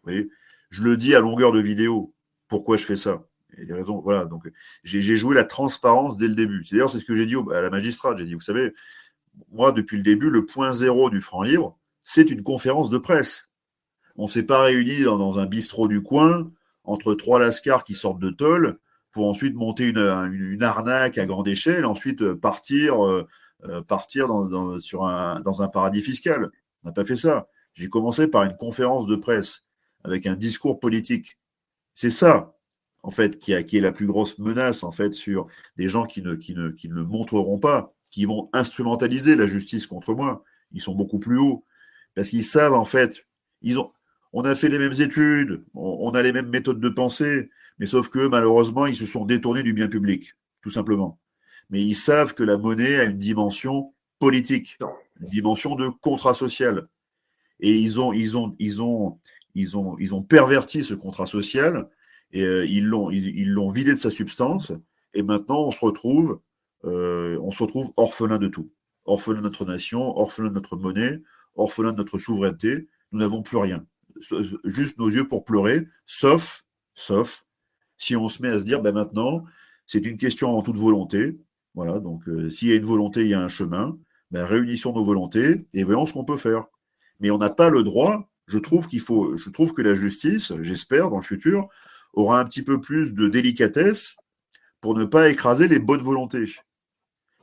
Vous 0.05 0.13
je 0.69 0.83
le 0.83 0.99
dis 0.99 1.15
à 1.15 1.21
longueur 1.21 1.53
de 1.53 1.61
vidéo. 1.61 2.13
Pourquoi 2.49 2.77
je 2.77 2.85
fais 2.85 2.97
ça? 2.97 3.25
Et 3.57 3.65
les 3.65 3.73
raisons, 3.73 4.01
voilà. 4.01 4.27
Donc, 4.27 4.47
j'ai 4.85 5.17
joué 5.17 5.35
la 5.35 5.45
transparence 5.45 6.19
dès 6.19 6.29
le 6.29 6.35
début. 6.35 6.63
D'ailleurs 6.71 6.91
c'est 6.91 6.99
ce 6.99 7.07
que 7.07 7.15
j'ai 7.15 7.25
dit 7.25 7.37
à 7.55 7.63
la 7.63 7.71
magistrate. 7.71 8.19
J'ai 8.19 8.27
dit, 8.27 8.35
vous 8.35 8.43
savez, 8.43 8.75
moi, 9.51 9.73
depuis 9.73 9.97
le 9.97 10.03
début, 10.03 10.29
le 10.29 10.45
point 10.45 10.75
zéro 10.75 11.09
du 11.09 11.23
franc 11.23 11.41
livre, 11.41 11.79
c'est 12.03 12.31
une 12.31 12.43
conférence 12.43 12.91
de 12.91 12.99
presse. 12.99 13.49
On 14.19 14.25
ne 14.25 14.29
s'est 14.29 14.43
pas 14.43 14.65
réunis 14.65 15.05
dans, 15.05 15.39
un 15.39 15.47
bistrot 15.47 15.89
du 15.89 16.03
coin 16.03 16.53
entre 16.85 17.15
trois 17.15 17.39
lascars 17.39 17.85
qui 17.85 17.95
sortent 17.95 18.21
de 18.21 18.31
tôle 18.31 18.79
pour 19.13 19.29
ensuite 19.29 19.55
monter 19.55 19.87
une, 19.89 20.63
arnaque 20.63 21.19
à 21.19 21.27
grande 21.27 21.49
échelle, 21.49 21.85
ensuite 21.85 22.23
euh, 22.23 22.37
partir, 22.37 23.05
euh, 23.05 23.27
euh, 23.65 23.83
partir 23.83 24.29
dans, 24.29 24.79
sur 24.79 25.05
un, 25.05 25.41
dans 25.41 25.63
un 25.63 25.69
paradis 25.69 26.01
fiscal. 26.01 26.51
On 26.85 26.89
n'a 26.89 26.93
pas 26.93 27.05
fait 27.05 27.17
ça. 27.17 27.49
J'ai 27.75 27.89
commencé 27.89 28.29
par 28.29 28.45
une 28.45 28.57
conférence 28.57 29.07
de 29.07 29.17
presse 29.17 29.65
avec 30.05 30.27
un 30.27 30.37
discours 30.37 30.81
politique. 30.81 31.39
C'est 31.95 32.11
ça, 32.11 32.57
en 33.03 33.11
fait, 33.11 33.39
qui, 33.39 33.53
a, 33.53 33.63
qui 33.63 33.79
est 33.79 33.81
la 33.81 33.93
plus 33.93 34.07
grosse 34.07 34.39
menace, 34.39 34.83
en 34.85 34.93
fait, 34.93 35.13
sur 35.13 35.47
des 35.77 35.89
gens 35.89 36.07
qui 36.07 36.23
ne, 36.23 36.35
qui 36.37 36.55
ne, 36.55 36.71
qui 36.71 36.89
ne 36.89 37.03
montreront 37.03 37.59
pas 37.59 37.91
qui 38.11 38.25
vont 38.25 38.49
instrumentaliser 38.53 39.37
la 39.37 39.47
justice 39.47 39.87
contre 39.87 40.15
moi. 40.15 40.45
Ils 40.73 40.83
sont 40.83 40.95
beaucoup 40.95 41.19
plus 41.19 41.39
hauts. 41.39 41.65
Parce 42.15 42.29
qu'ils 42.31 42.45
savent, 42.45 42.75
en 42.75 42.85
fait, 42.85 43.27
ils 43.63 43.79
ont, 43.79 43.93
on 44.33 44.43
a 44.43 44.55
fait 44.55 44.69
les 44.69 44.79
mêmes 44.79 45.01
études, 45.01 45.65
on, 45.75 46.11
a 46.11 46.23
les 46.23 46.33
mêmes 46.33 46.49
méthodes 46.49 46.81
de 46.81 46.89
pensée, 46.89 47.51
mais 47.79 47.87
sauf 47.87 48.09
que 48.09 48.29
malheureusement, 48.29 48.87
ils 48.87 48.97
se 48.97 49.07
sont 49.07 49.25
détournés 49.25 49.63
du 49.63 49.73
bien 49.73 49.89
public, 49.89 50.35
tout 50.63 50.71
simplement. 50.71 51.19
Mais 51.71 51.83
ils 51.83 51.97
savent 51.97 52.35
que 52.35 52.43
la 52.43 52.57
monnaie 52.57 52.99
a 52.99 53.05
une 53.05 53.19
dimension 53.19 53.93
politique, 54.19 54.79
une 55.21 55.29
dimension 55.29 55.75
de 55.75 55.89
contrat 55.89 56.35
social. 56.35 56.89
Et 57.61 57.77
ils 57.77 58.01
ont, 58.01 58.13
ils 58.13 58.37
ont, 58.37 58.55
ils 58.59 58.83
ont, 58.83 59.19
ils 59.55 59.77
ont, 59.77 59.97
ils 59.99 60.15
ont 60.15 60.23
perverti 60.23 60.85
ce 60.85 60.95
contrat 60.95 61.27
social 61.27 61.89
et 62.33 62.43
euh, 62.43 62.65
ils 62.67 62.87
l'ont, 62.87 63.11
ils 63.11 63.51
l'ont 63.51 63.69
vidé 63.69 63.91
de 63.91 63.99
sa 63.99 64.11
substance. 64.11 64.73
Et 65.15 65.23
maintenant, 65.23 65.65
on 65.65 65.73
se 65.73 65.85
retrouve 65.85 66.41
euh, 66.85 67.39
on 67.43 67.51
se 67.51 67.63
retrouve 67.63 67.93
orphelin 67.97 68.39
de 68.39 68.49
tout. 68.49 68.71
Orphelin 69.05 69.39
de 69.39 69.43
notre 69.43 69.65
nation, 69.65 70.17
orphelin 70.19 70.49
de 70.49 70.55
notre 70.55 70.77
monnaie, 70.77 71.21
orphelin 71.55 71.93
de 71.93 71.99
notre 71.99 72.19
souveraineté. 72.19 72.89
Nous 73.13 73.21
n'avons 73.21 73.43
plus 73.43 73.57
rien. 73.57 73.85
Juste 74.65 74.99
nos 74.99 75.09
yeux 75.09 75.27
pour 75.27 75.45
pleurer, 75.45 75.87
sauf, 76.07 76.65
sauf, 76.95 77.45
si 77.99 78.17
on 78.17 78.29
se 78.29 78.43
met 78.43 78.49
à 78.49 78.59
se 78.59 78.65
dire, 78.65 78.83
ben 78.83 78.93
maintenant, 78.93 79.45
c'est 79.87 80.05
une 80.07 80.17
question 80.17 80.57
en 80.57 80.63
toute 80.63 80.79
volonté. 80.79 81.39
Voilà, 81.75 82.01
donc 82.01 82.29
euh, 82.29 82.51
s'il 82.51 82.69
y 82.69 82.73
a 82.73 82.77
une 82.77 82.85
volonté, 82.85 83.23
il 83.23 83.29
y 83.29 83.35
a 83.35 83.41
un 83.41 83.49
chemin. 83.49 83.99
Ben, 84.31 84.45
réunissons 84.45 84.93
nos 84.93 85.05
volontés 85.05 85.67
et 85.73 85.85
voyons 85.85 86.07
ce 86.07 86.13
qu'on 86.13 86.25
peut 86.25 86.37
faire. 86.37 86.67
Mais 87.21 87.31
on 87.31 87.39
n'a 87.39 87.51
pas 87.51 87.71
le 87.71 87.83
droit. 87.83 88.29
Je 88.47 88.59
trouve 88.59 88.89
qu'il 88.89 89.01
faut, 89.01 89.37
je 89.37 89.51
trouve 89.51 89.73
que 89.73 89.83
la 89.83 89.95
justice, 89.95 90.53
j'espère 90.61 91.11
dans 91.11 91.19
le 91.19 91.23
futur, 91.23 91.69
aura 92.13 92.41
un 92.41 92.45
petit 92.45 92.63
peu 92.63 92.81
plus 92.81 93.15
de 93.15 93.29
délicatesse 93.29 94.17
pour 94.81 94.95
ne 94.95 95.05
pas 95.05 95.29
écraser 95.29 95.69
les 95.69 95.79
bonnes 95.79 96.03
volontés. 96.03 96.55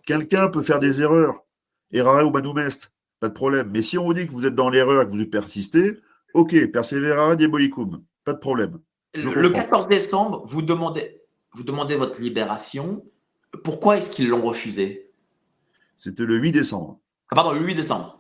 Quelqu'un 0.06 0.50
peut 0.50 0.63
faire 0.63 0.80
des 0.80 1.02
erreurs. 1.02 1.46
Errare 1.92 2.28
ou 2.28 2.32
manumest, 2.32 2.92
pas 3.20 3.30
de 3.30 3.34
problème. 3.34 3.70
Mais 3.72 3.82
si 3.82 3.98
on 3.98 4.06
vous 4.06 4.13
dit 4.13 4.26
que 4.26 4.32
vous 4.32 4.46
êtes 4.46 4.56
dans 4.56 4.70
l'erreur 4.70 5.02
et 5.02 5.06
que 5.06 5.12
vous 5.12 5.26
persistez, 5.26 5.98
ok, 6.38 6.71
perseverare 6.71 7.36
diabolicum, 7.36 8.04
pas 8.23 8.34
de 8.34 8.39
problème. 8.39 8.80
le 9.15 9.50
14 9.50 9.88
décembre, 9.88 10.45
vous 10.45 10.62
demandez, 10.62 11.21
vous 11.54 11.63
demandez 11.63 11.95
votre 11.95 12.21
libération. 12.21 13.04
Pourquoi 13.63 13.97
est-ce 13.97 14.12
qu'ils 14.12 14.30
l'ont 14.30 14.43
refusé? 14.43 15.12
C'était 15.95 16.26
le 16.26 16.38
8 16.38 16.52
décembre. 16.52 17.00
Ah 17.32 17.36
pardon, 17.36 17.52
le 17.54 17.65
8 17.65 17.76
décembre. 17.76 18.19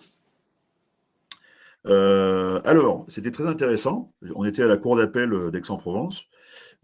Euh, 1.85 2.59
alors, 2.65 3.05
c'était 3.07 3.31
très 3.31 3.45
intéressant. 3.45 4.11
On 4.35 4.43
était 4.43 4.63
à 4.63 4.67
la 4.67 4.77
cour 4.77 4.97
d'appel 4.97 5.51
d'Aix-en-Provence. 5.51 6.25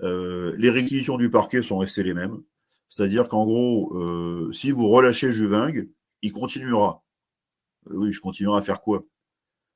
Euh, 0.02 0.54
les 0.58 0.70
réquisitions 0.70 1.18
du 1.18 1.32
parquet 1.32 1.64
sont 1.64 1.80
restées 1.80 2.04
les 2.04 2.14
mêmes. 2.14 2.42
C'est-à-dire 2.90 3.28
qu'en 3.28 3.46
gros, 3.46 3.92
euh, 3.98 4.52
si 4.52 4.70
vous 4.70 4.88
relâchez 4.88 5.32
Juvingue, 5.32 5.90
il 6.22 6.32
continuera. 6.32 7.04
Oui, 7.90 8.14
je 8.14 8.22
continuerai 8.22 8.60
à 8.60 8.62
faire 8.62 8.80
quoi? 8.80 9.04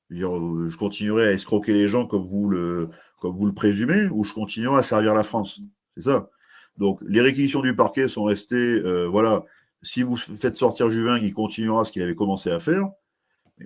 Je, 0.09 0.77
continuerai 0.77 1.27
à 1.27 1.31
escroquer 1.31 1.73
les 1.73 1.87
gens 1.87 2.05
comme 2.05 2.25
vous 2.25 2.49
le, 2.49 2.89
comme 3.19 3.35
vous 3.35 3.45
le 3.45 3.53
présumez, 3.53 4.07
ou 4.11 4.23
je 4.23 4.33
continuerai 4.33 4.79
à 4.79 4.83
servir 4.83 5.13
la 5.13 5.23
France. 5.23 5.61
C'est 5.95 6.03
ça. 6.03 6.29
Donc, 6.77 6.99
les 7.07 7.21
réquisitions 7.21 7.61
du 7.61 7.75
parquet 7.75 8.07
sont 8.07 8.23
restées, 8.23 8.79
voilà, 9.07 9.43
si 9.81 10.01
vous 10.01 10.15
faites 10.15 10.57
sortir 10.57 10.89
Juvingue, 10.89 11.23
il 11.23 11.33
continuera 11.33 11.83
ce 11.85 11.91
qu'il 11.91 12.01
avait 12.01 12.15
commencé 12.15 12.51
à 12.51 12.59
faire. 12.59 12.89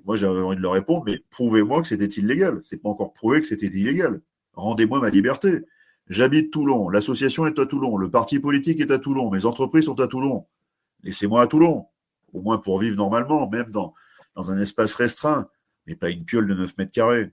moi, 0.06 0.16
j'avais 0.16 0.40
envie 0.40 0.58
de 0.58 0.62
leur 0.62 0.74
répondre, 0.74 1.04
mais 1.06 1.20
prouvez-moi 1.30 1.82
que 1.82 1.88
c'était 1.88 2.06
illégal. 2.06 2.62
C'est 2.64 2.82
pas 2.82 2.90
encore 2.90 3.14
prouvé 3.14 3.40
que 3.40 3.46
c'était 3.46 3.68
illégal. 3.68 4.22
Rendez-moi 4.54 5.00
ma 5.00 5.10
liberté. 5.10 5.62
J'habite 6.08 6.52
Toulon, 6.52 6.90
l'association 6.90 7.46
est 7.46 7.58
à 7.58 7.66
Toulon, 7.66 7.96
le 7.96 8.10
parti 8.10 8.40
politique 8.40 8.82
est 8.82 8.92
à 8.92 9.00
Toulon, 9.00 9.32
mes 9.32 9.46
entreprises 9.46 9.86
sont 9.86 10.00
à 10.02 10.08
Toulon. 10.08 10.46
Laissez-moi 11.04 11.42
à 11.42 11.48
Toulon, 11.48 11.86
au 12.34 12.42
moins 12.42 12.58
pour 12.58 12.80
vivre 12.80 12.98
normalement, 12.98 13.50
même 13.50 13.72
dans, 13.72 13.94
dans 14.36 14.52
un 14.52 14.60
espace 14.60 14.94
restreint, 14.96 15.48
mais 15.88 15.96
pas 15.96 16.10
une 16.10 16.26
piole 16.26 16.48
de 16.48 16.54
9 16.54 16.78
mètres 16.78 16.92
carrés. 16.92 17.32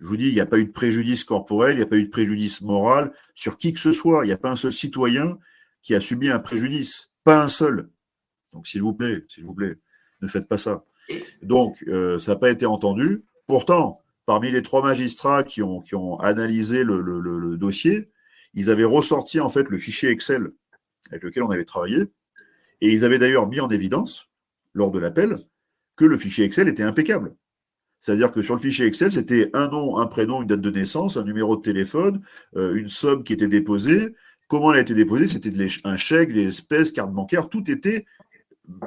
Je 0.00 0.06
vous 0.06 0.16
dis, 0.16 0.28
il 0.28 0.34
n'y 0.34 0.40
a 0.40 0.46
pas 0.46 0.58
eu 0.58 0.64
de 0.64 0.72
préjudice 0.72 1.24
corporel, 1.24 1.74
il 1.74 1.76
n'y 1.76 1.82
a 1.82 1.86
pas 1.86 1.96
eu 1.96 2.04
de 2.04 2.10
préjudice 2.10 2.60
moral 2.60 3.12
sur 3.34 3.56
qui 3.56 3.72
que 3.72 3.80
ce 3.80 3.92
soit. 3.92 4.24
Il 4.24 4.28
n'y 4.28 4.32
a 4.32 4.38
pas 4.38 4.50
un 4.50 4.56
seul 4.56 4.72
citoyen 4.72 5.38
qui 5.80 5.94
a 5.94 6.00
subi 6.00 6.28
un 6.28 6.40
préjudice. 6.40 7.10
Pas 7.24 7.42
un 7.42 7.48
seul. 7.48 7.88
Donc, 8.52 8.66
s'il 8.66 8.82
vous 8.82 8.94
plaît, 8.94 9.24
s'il 9.28 9.44
vous 9.44 9.54
plaît, 9.54 9.76
ne 10.20 10.28
faites 10.28 10.48
pas 10.48 10.58
ça. 10.58 10.84
Donc, 11.42 11.84
euh, 11.88 12.18
ça 12.18 12.32
n'a 12.32 12.38
pas 12.38 12.50
été 12.50 12.66
entendu. 12.66 13.22
Pourtant, 13.46 14.02
parmi 14.26 14.50
les 14.50 14.62
trois 14.62 14.82
magistrats 14.82 15.42
qui 15.42 15.62
ont, 15.62 15.80
qui 15.80 15.94
ont 15.94 16.18
analysé 16.18 16.84
le, 16.84 17.56
dossier, 17.56 18.10
ils 18.54 18.70
avaient 18.70 18.84
ressorti 18.84 19.40
en 19.40 19.48
fait 19.48 19.68
le 19.68 19.78
fichier 19.78 20.10
Excel 20.10 20.52
avec 21.10 21.22
lequel 21.22 21.42
on 21.42 21.50
avait 21.50 21.64
travaillé, 21.64 22.04
et 22.80 22.90
ils 22.90 23.04
avaient 23.04 23.18
d'ailleurs 23.18 23.48
mis 23.48 23.60
en 23.60 23.68
évidence, 23.68 24.30
lors 24.72 24.90
de 24.90 24.98
l'appel, 24.98 25.38
que 25.96 26.04
le 26.04 26.16
fichier 26.16 26.44
Excel 26.44 26.68
était 26.68 26.82
impeccable. 26.82 27.34
C'est-à-dire 28.02 28.32
que 28.32 28.42
sur 28.42 28.56
le 28.56 28.60
fichier 28.60 28.84
Excel, 28.84 29.12
c'était 29.12 29.48
un 29.52 29.68
nom, 29.68 29.96
un 29.96 30.06
prénom, 30.06 30.42
une 30.42 30.48
date 30.48 30.60
de 30.60 30.70
naissance, 30.70 31.16
un 31.16 31.22
numéro 31.22 31.56
de 31.56 31.62
téléphone, 31.62 32.20
euh, 32.56 32.74
une 32.74 32.88
somme 32.88 33.22
qui 33.22 33.32
était 33.32 33.46
déposée. 33.46 34.12
Comment 34.48 34.72
elle 34.72 34.78
a 34.78 34.82
été 34.82 34.92
déposée? 34.92 35.28
C'était 35.28 35.52
un 35.84 35.96
chèque, 35.96 36.32
des 36.32 36.48
espèces, 36.48 36.90
carte 36.90 37.12
bancaire, 37.12 37.48
tout 37.48 37.70
était 37.70 38.04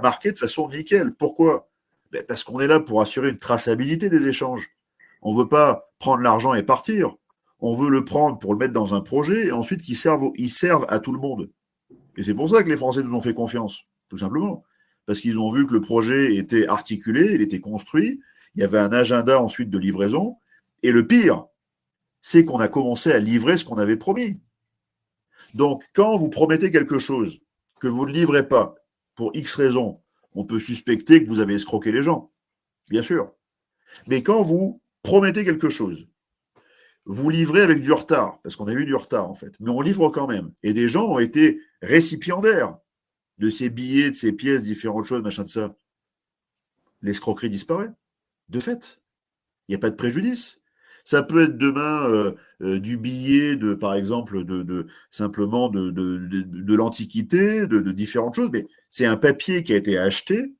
marqué 0.03 0.33
de 0.33 0.37
façon 0.37 0.67
nickel. 0.67 1.13
Pourquoi? 1.13 1.69
Ben, 2.11 2.25
Parce 2.27 2.43
qu'on 2.43 2.59
est 2.59 2.67
là 2.67 2.81
pour 2.81 3.01
assurer 3.01 3.29
une 3.29 3.37
traçabilité 3.37 4.09
des 4.09 4.27
échanges. 4.27 4.75
On 5.21 5.33
ne 5.33 5.39
veut 5.39 5.47
pas 5.47 5.93
prendre 5.97 6.21
l'argent 6.21 6.53
et 6.53 6.63
partir. 6.63 7.15
On 7.61 7.73
veut 7.73 7.89
le 7.89 8.03
prendre 8.03 8.37
pour 8.37 8.51
le 8.51 8.59
mettre 8.59 8.73
dans 8.73 8.95
un 8.95 9.01
projet 9.01 9.47
et 9.47 9.51
ensuite 9.53 9.81
qu'il 9.81 9.95
serve, 9.95 10.85
à 10.89 10.99
tout 10.99 11.13
le 11.13 11.19
monde. 11.19 11.49
Et 12.17 12.23
c'est 12.23 12.33
pour 12.33 12.49
ça 12.49 12.63
que 12.63 12.69
les 12.69 12.75
Français 12.75 13.01
nous 13.01 13.15
ont 13.15 13.21
fait 13.21 13.33
confiance, 13.33 13.85
tout 14.09 14.17
simplement. 14.17 14.65
Parce 15.05 15.21
qu'ils 15.21 15.39
ont 15.39 15.51
vu 15.53 15.65
que 15.65 15.73
le 15.73 15.79
projet 15.79 16.35
était 16.35 16.67
articulé, 16.67 17.33
il 17.33 17.41
était 17.41 17.61
construit, 17.61 18.19
il 18.55 18.61
y 18.61 18.63
avait 18.63 18.79
un 18.79 18.91
agenda 18.91 19.41
ensuite 19.41 19.69
de 19.69 19.77
livraison. 19.77 20.37
Et 20.83 20.91
le 20.91 21.05
pire, 21.05 21.45
c'est 22.21 22.45
qu'on 22.45 22.59
a 22.59 22.67
commencé 22.67 23.11
à 23.11 23.19
livrer 23.19 23.57
ce 23.57 23.65
qu'on 23.65 23.77
avait 23.77 23.97
promis. 23.97 24.39
Donc, 25.53 25.83
quand 25.93 26.17
vous 26.17 26.29
promettez 26.29 26.71
quelque 26.71 26.99
chose 26.99 27.41
que 27.79 27.87
vous 27.87 28.05
ne 28.05 28.11
livrez 28.11 28.47
pas, 28.47 28.75
pour 29.15 29.35
X 29.35 29.55
raisons, 29.55 30.01
on 30.33 30.45
peut 30.45 30.59
suspecter 30.59 31.23
que 31.23 31.29
vous 31.29 31.39
avez 31.39 31.55
escroqué 31.55 31.91
les 31.91 32.03
gens, 32.03 32.31
bien 32.89 33.01
sûr. 33.01 33.31
Mais 34.07 34.23
quand 34.23 34.41
vous 34.41 34.81
promettez 35.03 35.45
quelque 35.45 35.69
chose, 35.69 36.07
vous 37.05 37.29
livrez 37.29 37.61
avec 37.61 37.81
du 37.81 37.91
retard, 37.91 38.41
parce 38.41 38.55
qu'on 38.55 38.67
a 38.67 38.73
eu 38.73 38.85
du 38.85 38.95
retard 38.95 39.29
en 39.29 39.35
fait, 39.35 39.53
mais 39.59 39.69
on 39.69 39.81
livre 39.81 40.09
quand 40.09 40.27
même. 40.27 40.51
Et 40.63 40.73
des 40.73 40.89
gens 40.89 41.07
ont 41.07 41.19
été 41.19 41.61
récipiendaires 41.81 42.77
de 43.37 43.49
ces 43.49 43.69
billets, 43.69 44.09
de 44.09 44.15
ces 44.15 44.31
pièces, 44.31 44.63
différentes 44.63 45.05
choses, 45.05 45.21
machin 45.21 45.43
de 45.43 45.49
ça. 45.49 45.75
L'escroquerie 47.01 47.49
disparaît 47.49 47.91
de 48.49 48.59
fait. 48.59 48.99
Il 49.67 49.71
n'y 49.71 49.75
a 49.75 49.79
pas 49.79 49.89
de 49.89 49.95
préjudice. 49.95 50.59
Ça 51.03 51.21
peut 51.21 51.43
être 51.43 51.57
demain 51.57 52.09
euh, 52.09 52.31
euh, 52.61 52.79
du 52.79 52.97
billet 52.97 53.55
de, 53.55 53.75
par 53.75 53.93
exemple, 53.93 54.43
de, 54.43 54.87
simplement 55.11 55.69
de, 55.69 56.75
l'antiquité, 56.75 57.67
de, 57.67 57.91
différentes 57.91 58.35
choses, 58.35 58.49
mais 58.51 58.65
c'est 58.89 59.05
un 59.05 59.17
papier 59.17 59.63
qui 59.63 59.73
a 59.73 59.77
été 59.77 59.99
acheté. 59.99 60.53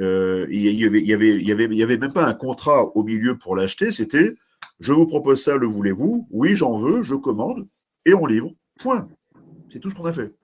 Euh, 0.00 0.46
il 0.50 0.60
y 0.60 0.84
avait, 0.84 1.00
il 1.00 1.06
y 1.06 1.14
avait, 1.14 1.36
il 1.36 1.48
y 1.48 1.52
avait, 1.52 1.64
il 1.64 1.74
y 1.74 1.82
avait 1.82 1.98
même 1.98 2.12
pas 2.12 2.26
un 2.26 2.34
contrat 2.34 2.84
au 2.96 3.04
milieu 3.04 3.38
pour 3.38 3.54
l'acheter. 3.54 3.92
C'était, 3.92 4.34
je 4.80 4.92
vous 4.92 5.06
propose 5.06 5.42
ça, 5.42 5.56
le 5.56 5.66
voulez-vous? 5.66 6.26
Oui, 6.30 6.56
j'en 6.56 6.76
veux, 6.76 7.02
je 7.02 7.14
commande 7.14 7.66
et 8.04 8.12
on 8.12 8.26
livre. 8.26 8.52
Point. 8.80 9.08
C'est 9.72 9.80
tout 9.80 9.90
ce 9.90 9.94
qu'on 9.94 10.04
a 10.04 10.12
fait. 10.12 10.34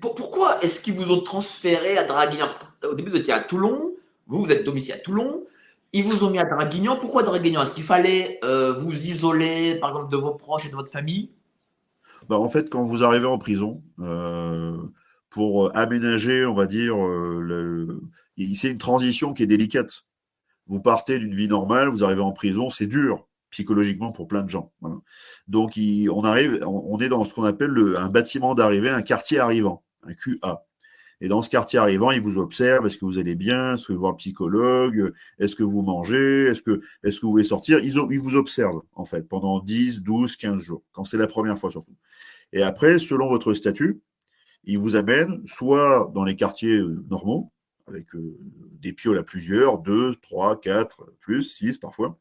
Pourquoi 0.00 0.62
est-ce 0.62 0.80
qu'ils 0.80 0.94
vous 0.94 1.12
ont 1.12 1.20
transféré 1.20 1.98
à 1.98 2.04
Draguignan? 2.04 2.50
Au 2.82 2.94
début, 2.94 3.10
vous 3.10 3.16
étiez 3.16 3.32
à 3.34 3.40
Toulon. 3.40 3.94
Vous, 4.26 4.44
vous 4.44 4.50
êtes 4.50 4.64
domicile 4.64 4.92
à 4.92 4.98
Toulon. 4.98 5.46
Ils 5.92 6.04
vous 6.04 6.24
ont 6.24 6.30
mis 6.30 6.38
à 6.38 6.44
Draguignan. 6.44 6.96
Pourquoi 6.96 7.22
Draguignan? 7.22 7.62
Est-ce 7.62 7.74
qu'il 7.74 7.84
fallait 7.84 8.38
euh, 8.44 8.72
vous 8.72 8.92
isoler, 8.92 9.74
par 9.74 9.90
exemple, 9.90 10.10
de 10.10 10.16
vos 10.16 10.34
proches 10.34 10.64
et 10.66 10.70
de 10.70 10.74
votre 10.74 10.90
famille? 10.90 11.32
Bah, 12.28 12.38
En 12.38 12.48
fait, 12.48 12.70
quand 12.70 12.84
vous 12.84 13.04
arrivez 13.04 13.26
en 13.26 13.36
prison, 13.36 13.82
euh, 14.00 14.78
pour 15.28 15.76
aménager, 15.76 16.46
on 16.46 16.54
va 16.54 16.66
dire, 16.66 16.96
euh, 16.96 18.00
c'est 18.56 18.70
une 18.70 18.78
transition 18.78 19.34
qui 19.34 19.42
est 19.42 19.46
délicate. 19.46 20.04
Vous 20.66 20.80
partez 20.80 21.18
d'une 21.18 21.34
vie 21.34 21.48
normale, 21.48 21.88
vous 21.88 22.04
arrivez 22.04 22.22
en 22.22 22.32
prison, 22.32 22.70
c'est 22.70 22.86
dur 22.86 23.26
psychologiquement 23.50 24.12
pour 24.12 24.26
plein 24.28 24.42
de 24.42 24.48
gens. 24.48 24.72
Donc, 25.46 25.78
on 25.78 26.24
arrive, 26.24 26.64
on 26.66 26.98
est 27.00 27.10
dans 27.10 27.22
ce 27.24 27.34
qu'on 27.34 27.44
appelle 27.44 27.76
un 27.98 28.08
bâtiment 28.08 28.54
d'arrivée, 28.54 28.88
un 28.88 29.02
quartier 29.02 29.40
arrivant, 29.40 29.84
un 30.04 30.14
QA. 30.14 30.64
Et 31.22 31.28
dans 31.28 31.40
ce 31.40 31.48
quartier 31.48 31.78
arrivant, 31.78 32.10
ils 32.10 32.20
vous 32.20 32.38
observent. 32.38 32.84
Est-ce 32.84 32.98
que 32.98 33.04
vous 33.04 33.16
allez 33.16 33.36
bien? 33.36 33.74
Est-ce 33.74 33.86
que 33.86 33.92
vous 33.92 34.08
le 34.08 34.16
psychologue? 34.16 35.12
Est-ce 35.38 35.54
que 35.54 35.62
vous 35.62 35.80
mangez? 35.80 36.46
Est-ce 36.46 36.62
que, 36.62 36.80
est-ce 37.04 37.20
que 37.20 37.26
vous 37.26 37.30
voulez 37.30 37.44
sortir? 37.44 37.78
Ils, 37.78 37.94
ils, 38.10 38.18
vous 38.18 38.34
observent, 38.34 38.82
en 38.92 39.04
fait, 39.04 39.28
pendant 39.28 39.60
10, 39.60 40.02
12, 40.02 40.36
15 40.36 40.64
jours, 40.64 40.82
quand 40.90 41.04
c'est 41.04 41.16
la 41.16 41.28
première 41.28 41.56
fois 41.56 41.70
surtout. 41.70 41.94
Et 42.52 42.64
après, 42.64 42.98
selon 42.98 43.28
votre 43.28 43.54
statut, 43.54 44.00
ils 44.64 44.80
vous 44.80 44.96
amènent 44.96 45.46
soit 45.46 46.10
dans 46.12 46.24
les 46.24 46.34
quartiers 46.34 46.78
euh, 46.78 47.04
normaux, 47.08 47.52
avec 47.86 48.12
euh, 48.16 48.36
des 48.80 48.92
pioles 48.92 49.18
à 49.18 49.22
plusieurs, 49.22 49.78
2, 49.78 50.16
3, 50.16 50.60
4, 50.60 51.04
plus, 51.20 51.44
6 51.44 51.78
parfois, 51.78 52.18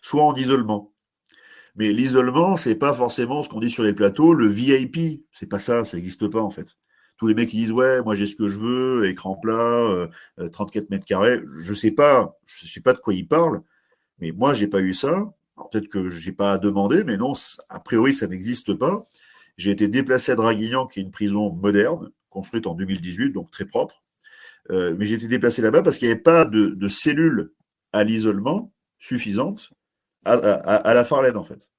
soit 0.00 0.24
en 0.24 0.34
isolement. 0.34 0.92
Mais 1.76 1.92
l'isolement, 1.92 2.56
c'est 2.56 2.74
pas 2.74 2.92
forcément 2.92 3.42
ce 3.42 3.48
qu'on 3.48 3.60
dit 3.60 3.70
sur 3.70 3.84
les 3.84 3.92
plateaux, 3.92 4.34
le 4.34 4.48
VIP. 4.48 5.22
C'est 5.30 5.48
pas 5.48 5.60
ça, 5.60 5.84
ça 5.84 5.96
n'existe 5.96 6.26
pas 6.26 6.42
en 6.42 6.50
fait 6.50 6.76
tous 7.16 7.28
les 7.28 7.34
mecs 7.34 7.50
qui 7.50 7.56
disent 7.56 7.72
ouais, 7.72 8.02
moi 8.02 8.14
j'ai 8.14 8.26
ce 8.26 8.36
que 8.36 8.48
je 8.48 8.58
veux, 8.58 9.08
écran 9.08 9.36
plat, 9.36 10.08
34 10.52 10.76
euh, 10.76 10.84
euh, 10.84 10.86
mètres 10.90 11.06
carrés. 11.06 11.40
Je 11.62 11.74
sais 11.74 11.90
pas, 11.90 12.38
je 12.46 12.66
sais 12.66 12.80
pas 12.80 12.92
de 12.92 12.98
quoi 12.98 13.14
ils 13.14 13.26
parlent, 13.26 13.62
mais 14.18 14.32
moi 14.32 14.54
j'ai 14.54 14.68
pas 14.68 14.80
eu 14.80 14.94
ça. 14.94 15.32
Peut-être 15.72 15.88
que 15.88 16.10
j'ai 16.10 16.32
pas 16.32 16.58
demandé, 16.58 17.04
mais 17.04 17.16
non, 17.16 17.32
a 17.70 17.80
priori 17.80 18.12
ça 18.12 18.26
n'existe 18.26 18.74
pas. 18.74 19.06
J'ai 19.56 19.70
été 19.70 19.88
déplacé 19.88 20.32
à 20.32 20.36
Draguignan, 20.36 20.86
qui 20.86 21.00
est 21.00 21.02
une 21.02 21.10
prison 21.10 21.50
moderne, 21.52 22.10
construite 22.28 22.66
en 22.66 22.74
2018, 22.74 23.32
donc 23.32 23.50
très 23.50 23.64
propre. 23.64 24.02
Euh, 24.70 24.94
mais 24.98 25.06
j'ai 25.06 25.14
été 25.14 25.28
déplacé 25.28 25.62
là-bas 25.62 25.82
parce 25.82 25.98
qu'il 25.98 26.08
n'y 26.08 26.12
avait 26.12 26.20
pas 26.20 26.44
de, 26.44 26.88
cellules 26.88 27.52
à 27.92 28.04
l'isolement 28.04 28.72
suffisantes 28.98 29.72
à, 30.24 30.32
à, 30.32 30.94
la 30.94 31.04
Farlène, 31.04 31.36
en 31.36 31.44
fait. 31.44 31.70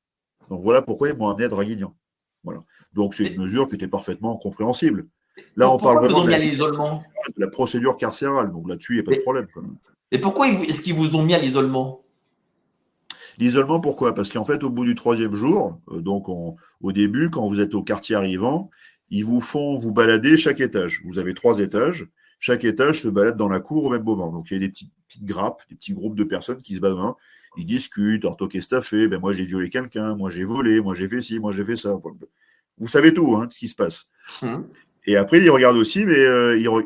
Donc 0.50 0.64
voilà 0.64 0.82
pourquoi 0.82 1.10
ils 1.10 1.16
m'ont 1.18 1.28
amené 1.28 1.46
à 1.46 1.50
Draguignan. 1.50 1.96
Voilà. 2.44 2.64
Donc 2.94 3.14
c'est 3.14 3.28
une 3.28 3.42
mesure 3.42 3.68
qui 3.68 3.76
était 3.76 3.90
parfaitement 3.90 4.38
compréhensible. 4.38 5.08
Là, 5.56 5.72
on 5.72 5.78
parle 5.78 6.00
vraiment 6.00 6.24
de 6.24 6.30
la, 6.30 6.38
l'isolement 6.38 7.04
la 7.38 7.48
procédure 7.48 7.98
carcérale. 7.98 8.52
Donc 8.52 8.68
là-dessus, 8.70 8.94
il 8.94 8.96
n'y 8.96 9.02
a 9.02 9.04
pas 9.04 9.16
de 9.16 9.22
problème. 9.22 9.48
Et 10.12 10.20
pourquoi 10.20 10.48
est-ce 10.50 10.82
qu'ils 10.82 10.94
vous 10.94 11.16
ont 11.16 11.24
mis 11.24 11.34
à 11.34 11.40
l'isolement? 11.40 12.04
L'isolement, 13.38 13.80
pourquoi? 13.80 14.16
Parce 14.16 14.30
qu'en 14.30 14.46
fait, 14.46 14.64
au 14.64 14.70
bout 14.70 14.86
du 14.86 14.96
troisième 14.96 15.36
jour, 15.36 15.80
euh, 15.92 16.02
donc 16.02 16.28
au 16.30 16.92
début, 16.92 17.30
quand 17.30 17.46
vous 17.48 17.60
êtes 17.60 17.76
au 17.76 17.84
quartier 17.84 18.16
arrivant, 18.16 18.70
ils 19.10 19.24
vous 19.24 19.42
font 19.42 19.78
vous 19.78 19.92
balader 19.92 20.38
chaque 20.38 20.60
étage. 20.60 21.02
Vous 21.06 21.20
avez 21.20 21.34
trois 21.34 21.60
étages. 21.60 22.08
Chaque 22.40 22.64
étage 22.66 23.02
se 23.02 23.08
balade 23.08 23.38
dans 23.38 23.50
la 23.50 23.60
cour 23.60 23.86
au 23.86 23.90
même 23.90 24.04
moment. 24.04 24.32
Donc 24.32 24.50
il 24.52 24.54
y 24.54 24.58
a 24.58 24.60
des 24.60 24.70
petites, 24.70 24.92
grappes, 25.24 25.62
des 25.70 25.76
petits 25.76 25.94
groupes 25.94 26.16
de 26.16 26.24
personnes 26.24 26.62
qui 26.62 26.76
se 26.76 26.80
baladent. 26.80 27.14
Ils 27.58 27.66
discutent, 27.66 28.24
alors 28.26 28.38
qu'est-ce 28.50 28.68
que 28.68 28.76
t'as 28.76 28.82
fait 28.82 29.08
Ben 29.08 29.20
moi 29.20 29.32
j'ai 29.32 29.46
violé 29.46 29.70
quelqu'un, 29.70 30.16
moi 30.16 30.30
j'ai 30.30 30.44
volé, 30.44 30.80
moi 30.80 30.94
j'ai 30.94 31.08
fait 31.08 31.22
ci, 31.22 31.40
moi 31.40 31.52
j'ai 31.52 31.64
fait 31.64 31.76
ça. 31.76 31.98
Vous 32.78 32.88
savez 32.88 33.14
tout, 33.14 33.36
hein, 33.36 33.48
ce 33.50 33.58
qui 33.58 33.68
se 33.68 33.76
passe. 33.76 34.08
Hum. 34.44 34.68
Et 35.08 35.16
après, 35.16 35.40
ils 35.40 35.50
regardent 35.50 35.78
aussi, 35.78 36.06
mais 36.06 36.20
euh, 36.20 36.84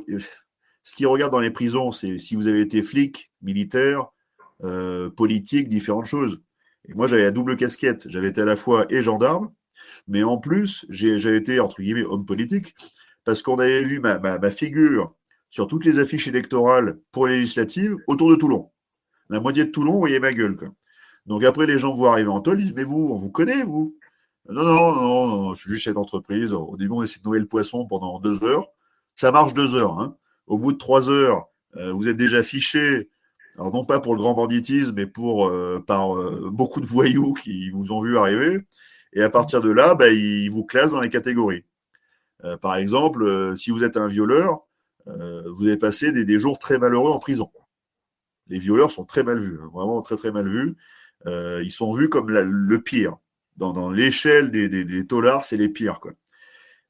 ce 0.84 0.96
qu'ils 0.96 1.08
regardent 1.08 1.34
dans 1.34 1.40
les 1.40 1.52
prisons, 1.52 1.92
c'est 1.92 2.20
si 2.20 2.36
vous 2.36 2.48
avez 2.48 2.62
été 2.62 2.84
flic, 2.84 3.32
militaire, 3.42 4.06
euh, 4.64 5.10
politique, 5.10 5.68
différentes 5.68 6.06
choses. 6.06 6.42
Et 6.88 6.94
moi, 6.94 7.08
j'avais 7.08 7.24
la 7.24 7.32
double 7.32 7.58
casquette. 7.58 8.08
J'avais 8.10 8.30
été 8.30 8.42
à 8.42 8.46
la 8.46 8.56
fois 8.56 8.86
et 8.90 9.02
gendarme, 9.02 9.52
mais 10.08 10.22
en 10.24 10.38
plus, 10.38 10.86
j'avais 10.90 11.38
été, 11.38 11.60
entre 11.60 11.82
guillemets, 11.82 12.04
homme 12.04 12.26
politique, 12.26 12.76
parce 13.24 13.42
qu'on 13.42 13.58
avait 13.58 13.84
vu 13.84 14.00
ma, 14.00 14.52
figure 14.52 15.16
sur 15.50 15.68
toutes 15.68 15.86
les 15.86 15.98
affiches 15.98 16.28
électorales 16.28 17.00
pour 17.12 17.28
les 17.28 17.38
législatives 17.38 17.96
autour 18.06 18.30
de 18.30 18.36
Toulon. 18.36 18.72
La 19.30 19.40
moitié 19.40 19.66
de 19.66 19.72
Toulon, 19.72 19.98
voyez 19.98 20.20
ma 20.20 20.32
gueule. 20.32 20.58
Donc 21.26 21.44
après, 21.44 21.66
les 21.66 21.80
gens 21.80 21.94
voient 21.94 22.12
arriver 22.12 22.30
en 22.30 22.42
tôle, 22.42 22.60
ils 22.60 22.66
disent, 22.66 22.76
mais 22.76 22.84
vous, 22.84 23.10
on 23.12 23.16
vous 23.16 23.32
connaît, 23.32 23.64
vous? 23.64 23.96
Non, 24.50 24.64
non, 24.64 24.96
non, 24.96 25.28
non, 25.28 25.54
je 25.54 25.62
suis 25.62 25.72
juste 25.72 25.84
chef 25.84 25.94
d'entreprise. 25.94 26.52
Au 26.54 26.76
début, 26.78 26.92
on 26.92 27.04
essaie 27.04 27.20
de 27.20 27.26
noyer 27.26 27.42
le 27.42 27.48
poisson 27.48 27.86
pendant 27.86 28.20
deux 28.20 28.44
heures. 28.44 28.68
Ça 29.16 29.32
marche 29.32 29.54
deux 29.54 29.76
heures. 29.76 30.00
Hein. 30.00 30.18
Au 30.48 30.58
bout 30.58 30.74
de 30.74 30.78
trois 30.78 31.10
heures, 31.10 31.48
euh, 31.78 31.92
vous 31.94 32.08
êtes 32.08 32.18
déjà 32.18 32.44
fiché, 32.44 33.10
alors 33.56 33.74
non 33.74 33.86
pas 33.86 34.00
pour 34.00 34.16
le 34.16 34.22
grand 34.22 34.34
banditisme, 34.34 34.96
mais 34.96 35.08
pour 35.08 35.48
euh, 35.48 35.84
par 35.86 36.18
euh, 36.18 36.50
beaucoup 36.52 36.82
de 36.82 36.86
voyous 36.86 37.34
qui 37.34 37.70
vous 37.70 37.92
ont 37.92 38.02
vu 38.02 38.18
arriver. 38.18 38.66
Et 39.14 39.22
à 39.24 39.30
partir 39.30 39.62
de 39.62 39.72
là, 39.72 39.96
bah, 39.96 40.10
ils 40.10 40.50
vous 40.50 40.66
classent 40.66 40.92
dans 40.92 41.02
les 41.02 41.10
catégories. 41.10 41.66
par 42.62 42.76
exemple, 42.76 43.56
si 43.58 43.72
vous 43.72 43.84
êtes 43.84 43.98
un 43.98 44.08
violeur, 44.08 44.62
vous 45.06 45.66
avez 45.68 45.78
passé 45.78 46.12
des, 46.12 46.40
jours 46.40 46.60
très 46.60 46.78
malheureux 46.80 47.12
en 47.12 47.20
prison. 47.20 47.52
Les 48.48 48.58
violeurs 48.60 48.92
sont 48.92 49.06
très 49.06 49.24
mal 49.24 49.40
vus, 49.40 49.60
hein, 49.62 49.70
vraiment 49.74 50.02
très 50.02 50.16
très 50.16 50.32
mal 50.32 50.48
vus. 50.48 50.76
ils 51.26 51.72
sont 51.72 51.94
vus 51.94 52.10
comme 52.10 52.30
le 52.32 52.82
pire 52.82 53.18
dans, 53.58 53.92
l'échelle 53.92 54.52
des, 54.52 54.70
des, 54.70 55.06
c'est 55.44 55.58
les 55.58 55.70
pires. 55.70 56.00
Quoi. 56.00 56.12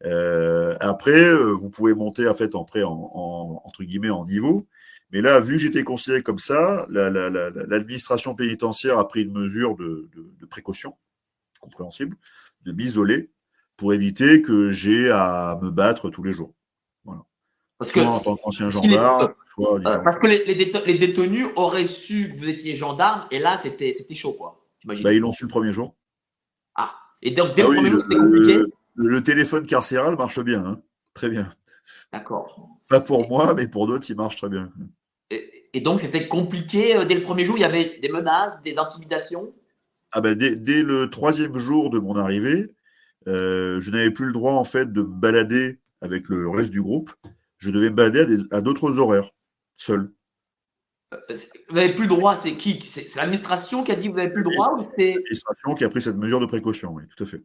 Euh, 0.06 0.76
après, 0.80 1.12
euh, 1.12 1.52
vous 1.52 1.70
pouvez 1.70 1.94
monter 1.94 2.28
en 2.28 2.34
fait 2.34 2.56
en, 2.56 2.66
en, 2.84 3.62
entre 3.66 3.84
guillemets 3.84 4.10
en 4.10 4.26
niveau. 4.26 4.68
Mais 5.12 5.22
là, 5.22 5.40
vu 5.40 5.54
que 5.54 5.60
j'étais 5.60 5.84
considéré 5.84 6.24
comme 6.24 6.40
ça, 6.40 6.86
l'administration 6.90 8.34
pénitentiaire 8.34 8.98
a 8.98 9.08
pris 9.08 9.24
une 9.24 9.34
mesure 9.34 9.76
de, 9.76 10.10
précaution, 10.50 10.96
compréhensible, 11.60 12.16
de 12.62 12.72
m'isoler 12.72 13.30
pour 13.76 13.94
éviter 13.94 14.42
que 14.42 14.72
j'ai 14.72 15.12
à 15.12 15.60
me 15.62 15.70
battre 15.70 16.10
tous 16.10 16.24
les 16.24 16.32
jours. 16.32 16.54
Voilà. 17.04 17.24
Parce 17.78 17.92
soit 17.92 18.04
que, 18.04 18.08
en 18.08 18.20
tant 18.20 18.36
qu'ancien 18.38 18.70
gendarme, 18.70 19.34
soit. 19.54 19.80
Euh, 19.80 19.98
parce 19.98 20.18
que 20.18 20.28
les, 20.28 20.46
les, 20.46 20.98
détenus 20.98 21.48
auraient 21.58 21.86
su 21.86 22.34
que 22.34 22.40
vous 22.40 22.48
étiez 22.48 22.78
gendarme, 22.78 23.28
et 23.32 23.40
là, 23.40 23.58
c'était 23.58 23.94
chaud, 24.16 24.34
quoi. 24.34 24.66
Bah, 24.86 25.14
ils 25.14 25.20
l'ont 25.20 25.34
su 25.34 25.44
le 25.44 25.50
premier 25.50 25.74
jour. 25.74 25.96
Ah, 26.76 26.94
et 27.22 27.32
donc 27.32 27.56
dès 27.56 27.64
le 27.64 27.70
ah 27.70 27.74
premier 27.76 27.92
jour, 27.92 28.02
c'était 28.02 28.16
compliqué 28.16 28.62
le, 28.96 29.24
téléphone 29.24 29.66
carcéral 29.66 30.16
marche 30.16 30.40
bien, 30.42 30.66
hein. 30.66 30.82
très 31.14 31.30
bien. 31.30 31.50
D'accord. 32.12 32.70
Pas 32.88 33.00
pour 33.00 33.28
moi, 33.30 33.54
mais 33.54 33.68
pour 33.68 33.88
d'autres, 33.88 34.10
il 34.10 34.16
marche 34.16 34.36
très 34.36 34.50
bien. 34.50 34.70
Et 35.74 35.80
donc, 35.80 36.02
c'était 36.02 36.28
compliqué 36.28 37.06
dès 37.06 37.16
le 37.16 37.22
premier 37.22 37.46
jour. 37.46 37.58
Il 37.58 37.62
y 37.62 37.66
avait 37.66 38.00
des 38.00 38.10
menaces, 38.10 38.62
des 38.62 38.78
intimidations? 38.78 39.54
Ah 40.12 40.20
ben, 40.20 40.36
dès, 40.36 40.84
le 40.84 41.10
troisième 41.10 41.58
jour 41.58 41.90
de 41.90 42.00
mon 42.00 42.18
arrivée, 42.18 42.76
je 43.26 43.92
n'avais 43.92 44.12
plus 44.12 44.26
le 44.26 44.34
droit 44.34 44.54
en 44.54 44.66
fait 44.66 44.92
de 44.92 45.02
me 45.02 45.08
balader 45.08 45.80
avec 46.02 46.28
le 46.28 46.50
reste 46.50 46.72
du 46.72 46.82
groupe. 46.82 47.12
Je 47.58 47.72
devais 47.72 47.90
me 47.90 47.96
balader 47.96 48.38
à 48.52 48.60
d'autres 48.60 49.00
horaires, 49.00 49.32
seul. 49.78 50.12
Vous 51.70 51.76
n'avez 51.76 51.94
plus 51.94 52.04
le 52.04 52.10
droit, 52.10 52.36
c'est 52.36 52.54
qui 52.54 52.82
C'est 52.88 53.14
l'administration 53.16 53.84
qui 53.84 53.92
a 53.92 53.96
dit 53.96 54.08
que 54.08 54.12
vous 54.12 54.18
n'avez 54.18 54.32
plus 54.32 54.44
le 54.44 54.52
droit 54.52 54.78
C'est 54.98 55.16
l'administration 55.16 55.74
qui 55.76 55.84
a 55.84 55.90
pris 55.90 56.02
cette 56.02 56.18
mesure 56.18 56.40
de 56.40 56.46
précaution, 56.46 56.94
oui, 56.94 57.04
tout 57.16 57.24
à 57.24 57.28
fait. 57.28 57.44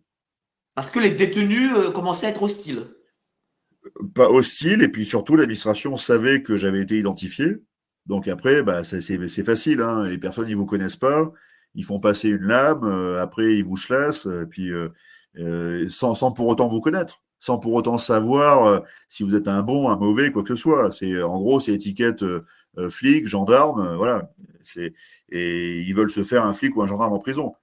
Parce 0.75 0.91
que 0.91 1.01
les 1.01 1.11
détenus 1.11 1.73
euh, 1.75 1.91
commençaient 1.91 2.27
à 2.27 2.31
être 2.31 2.43
hostiles. 2.43 2.85
Pas 4.15 4.29
hostiles, 4.29 4.83
et 4.83 4.89
puis 4.89 5.05
surtout, 5.05 5.37
l'administration 5.37 5.97
savait 5.97 6.43
que 6.43 6.57
j'avais 6.57 6.83
été 6.83 6.99
identifié. 6.99 7.57
Donc 8.05 8.29
après, 8.29 8.63
bah, 8.63 8.85
c'est 8.85 9.43
facile, 9.43 9.81
hein. 9.81 10.05
les 10.05 10.19
personnes, 10.19 10.49
ne 10.49 10.55
vous 10.55 10.67
connaissent 10.67 10.97
pas, 10.97 11.33
ils 11.75 11.85
font 11.85 11.99
passer 11.99 12.29
une 12.29 12.45
lame, 12.45 12.85
euh, 12.85 13.21
après, 13.21 13.57
ils 13.57 13.65
vous 13.65 13.75
chlassent, 13.75 14.29
puis 14.49 14.71
euh, 14.71 15.89
sans, 15.89 16.15
sans, 16.15 16.31
pour 16.31 16.47
autant 16.47 16.69
vous 16.69 16.81
connaître 16.81 17.23
sans 17.39 17.59
pour 17.59 17.75
autant 17.75 17.99
savoir 17.99 18.83
si 19.09 19.23
vous 19.23 19.35
êtes 19.35 19.47
un 19.47 19.63
bon, 19.63 19.89
un 19.89 19.97
mauvais, 19.97 20.33
quoi 20.33 20.43
que 20.43 20.49
ce 20.49 20.57
soit. 20.57 20.91
C'est 20.91 21.23
en 21.23 21.39
gros, 21.39 21.61
c'est 21.61 21.75
étiquette 21.75 22.23
euh, 22.23 22.45
flics, 22.89 23.27
gendarmes, 23.27 23.81
euh, 23.81 23.97
voilà. 23.97 24.31
Et 25.31 25.81
ils 25.81 25.95
veulent 25.95 26.11
se 26.11 26.25
faire 26.25 26.45
un 26.45 26.53
flic 26.53 26.77
ou 26.77 26.83
un 26.83 26.87
gendarme 26.87 27.13
en 27.13 27.19
prison. 27.19 27.55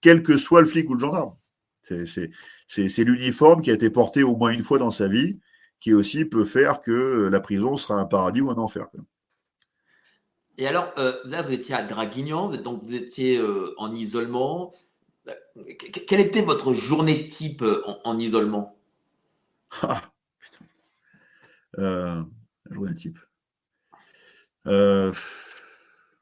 Quel 0.00 0.22
que 0.22 0.36
soit 0.36 0.60
le 0.60 0.66
flic 0.66 0.88
ou 0.88 0.94
le 0.94 1.00
gendarme. 1.00 1.36
C'est 1.82 3.04
l'uniforme 3.04 3.62
qui 3.62 3.70
a 3.70 3.74
été 3.74 3.90
porté 3.90 4.22
au 4.22 4.36
moins 4.36 4.50
une 4.50 4.62
fois 4.62 4.78
dans 4.78 4.90
sa 4.90 5.08
vie, 5.08 5.38
qui 5.80 5.92
aussi 5.92 6.24
peut 6.24 6.44
faire 6.44 6.80
que 6.80 7.28
la 7.30 7.40
prison 7.40 7.76
sera 7.76 7.94
un 7.94 8.04
paradis 8.04 8.40
ou 8.40 8.50
un 8.50 8.56
enfer. 8.56 8.86
Et 10.58 10.66
alors, 10.66 10.92
euh, 10.98 11.14
là, 11.24 11.42
vous 11.42 11.52
étiez 11.52 11.74
à 11.74 11.82
Draguignan, 11.82 12.50
donc 12.56 12.82
vous 12.84 12.94
étiez 12.94 13.42
en 13.76 13.94
isolement. 13.94 14.72
Quelle 16.06 16.20
était 16.20 16.42
votre 16.42 16.72
journée 16.72 17.28
type 17.28 17.64
en, 18.04 18.18
isolement? 18.18 18.78
Ah, 21.76 22.24
Journée 22.70 22.94
type. 22.94 23.18
Euh, 24.66 25.12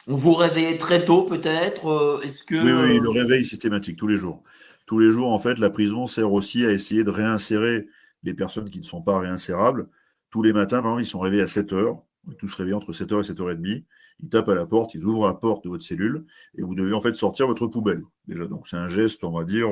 On 0.06 0.16
vous 0.16 0.34
réveillait 0.34 0.78
très 0.78 1.04
tôt 1.04 1.22
peut-être 1.22 1.86
euh, 1.86 2.20
Est-ce 2.22 2.42
que 2.42 2.54
oui, 2.54 2.90
oui, 2.90 3.00
le 3.00 3.10
réveil 3.10 3.44
systématique 3.44 3.96
tous 3.96 4.06
les 4.06 4.16
jours. 4.16 4.42
Tous 4.86 4.98
les 4.98 5.12
jours, 5.12 5.32
en 5.32 5.38
fait, 5.38 5.58
la 5.58 5.70
prison 5.70 6.06
sert 6.06 6.32
aussi 6.32 6.64
à 6.64 6.72
essayer 6.72 7.04
de 7.04 7.10
réinsérer 7.10 7.88
les 8.22 8.34
personnes 8.34 8.70
qui 8.70 8.78
ne 8.78 8.84
sont 8.84 9.02
pas 9.02 9.18
réinsérables. 9.18 9.88
Tous 10.30 10.42
les 10.42 10.52
matins, 10.52 10.82
par 10.82 10.92
exemple, 10.92 11.02
ils 11.02 11.10
sont 11.10 11.20
réveillés 11.20 11.42
à 11.42 11.46
7 11.46 11.72
heures. 11.72 12.02
Tous 12.38 12.54
réveillés 12.54 12.74
entre 12.74 12.92
7h 12.92 13.18
et 13.18 13.32
7h30. 13.32 13.84
Ils 14.20 14.28
tapent 14.28 14.48
à 14.48 14.54
la 14.54 14.66
porte, 14.66 14.94
ils 14.94 15.04
ouvrent 15.04 15.26
la 15.26 15.34
porte 15.34 15.64
de 15.64 15.68
votre 15.68 15.84
cellule 15.84 16.24
et 16.56 16.62
vous 16.62 16.74
devez 16.74 16.92
en 16.92 17.00
fait 17.00 17.14
sortir 17.14 17.46
votre 17.46 17.66
poubelle. 17.66 18.02
Déjà, 18.26 18.46
donc 18.46 18.66
c'est 18.66 18.76
un 18.76 18.88
geste, 18.88 19.24
on 19.24 19.30
va 19.30 19.44
dire, 19.44 19.68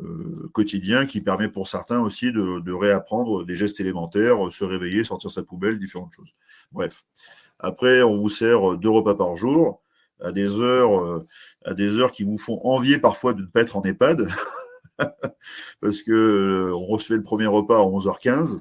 euh, 0.00 0.48
quotidien 0.52 1.06
qui 1.06 1.20
permet 1.20 1.48
pour 1.48 1.68
certains 1.68 2.00
aussi 2.00 2.32
de, 2.32 2.60
de, 2.60 2.72
réapprendre 2.72 3.44
des 3.44 3.54
gestes 3.54 3.78
élémentaires, 3.80 4.50
se 4.50 4.64
réveiller, 4.64 5.04
sortir 5.04 5.30
sa 5.30 5.42
poubelle, 5.42 5.78
différentes 5.78 6.12
choses. 6.14 6.34
Bref. 6.72 7.04
Après, 7.58 8.02
on 8.02 8.14
vous 8.14 8.28
sert 8.28 8.76
deux 8.76 8.90
repas 8.90 9.14
par 9.14 9.36
jour 9.36 9.82
à 10.20 10.32
des 10.32 10.60
heures, 10.60 11.04
euh, 11.04 11.26
à 11.64 11.74
des 11.74 11.98
heures 11.98 12.12
qui 12.12 12.24
vous 12.24 12.38
font 12.38 12.60
envier 12.64 12.98
parfois 12.98 13.34
de 13.34 13.42
ne 13.42 13.46
pas 13.46 13.60
être 13.60 13.76
en 13.76 13.82
EHPAD. 13.82 14.28
Parce 15.80 16.02
que 16.02 16.12
euh, 16.12 16.74
on 16.74 16.86
recevait 16.86 17.16
le 17.16 17.22
premier 17.22 17.46
repas 17.46 17.76
à 17.76 17.84
11h15. 17.84 18.60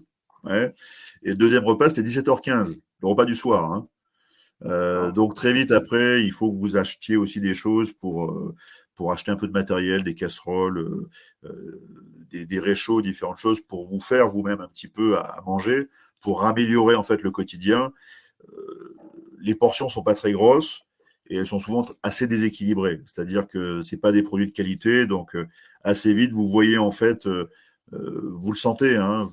et 0.49 1.29
le 1.29 1.35
deuxième 1.35 1.63
repas, 1.63 1.89
c'était 1.89 2.07
17h15, 2.07 2.79
le 3.01 3.07
repas 3.07 3.25
du 3.25 3.35
soir. 3.35 3.71
Hein. 3.71 3.87
Euh, 4.65 5.11
donc 5.11 5.35
très 5.35 5.53
vite 5.53 5.71
après, 5.71 6.23
il 6.23 6.31
faut 6.31 6.51
que 6.51 6.57
vous 6.57 6.77
achetiez 6.77 7.17
aussi 7.17 7.39
des 7.39 7.53
choses 7.53 7.93
pour, 7.93 8.53
pour 8.95 9.11
acheter 9.11 9.31
un 9.31 9.35
peu 9.35 9.47
de 9.47 9.53
matériel, 9.53 10.03
des 10.03 10.15
casseroles, 10.15 11.07
des, 12.31 12.45
des, 12.45 12.59
réchauds, 12.59 13.01
différentes 13.01 13.37
choses 13.37 13.61
pour 13.61 13.87
vous 13.87 13.99
faire 13.99 14.27
vous-même 14.27 14.61
un 14.61 14.67
petit 14.67 14.87
peu 14.87 15.17
à, 15.17 15.41
manger, 15.45 15.87
pour 16.21 16.45
améliorer 16.45 16.95
en 16.95 17.03
fait 17.03 17.21
le 17.21 17.31
quotidien 17.31 17.93
les 19.39 19.55
portions 19.55 19.89
sont 19.89 20.03
pas 20.03 20.15
très 20.15 20.31
grosses 20.31 20.85
et 21.27 21.37
elles 21.37 21.47
sont 21.47 21.59
souvent 21.59 21.85
assez 22.03 22.27
déséquilibrées. 22.27 23.01
C'est-à-dire 23.05 23.47
que 23.47 23.81
c'est 23.81 23.97
pas 23.97 24.11
des 24.11 24.23
produits 24.23 24.47
de 24.47 24.51
qualité, 24.51 25.05
donc 25.05 25.35
euh, 25.35 25.47
assez 25.83 26.13
vite 26.13 26.31
vous 26.31 26.49
voyez 26.49 26.77
en 26.77 26.91
fait, 26.91 27.27
euh, 27.27 27.49
euh, 27.93 28.29
vous 28.33 28.51
le 28.51 28.57
sentez, 28.57 28.95
hein, 28.95 29.25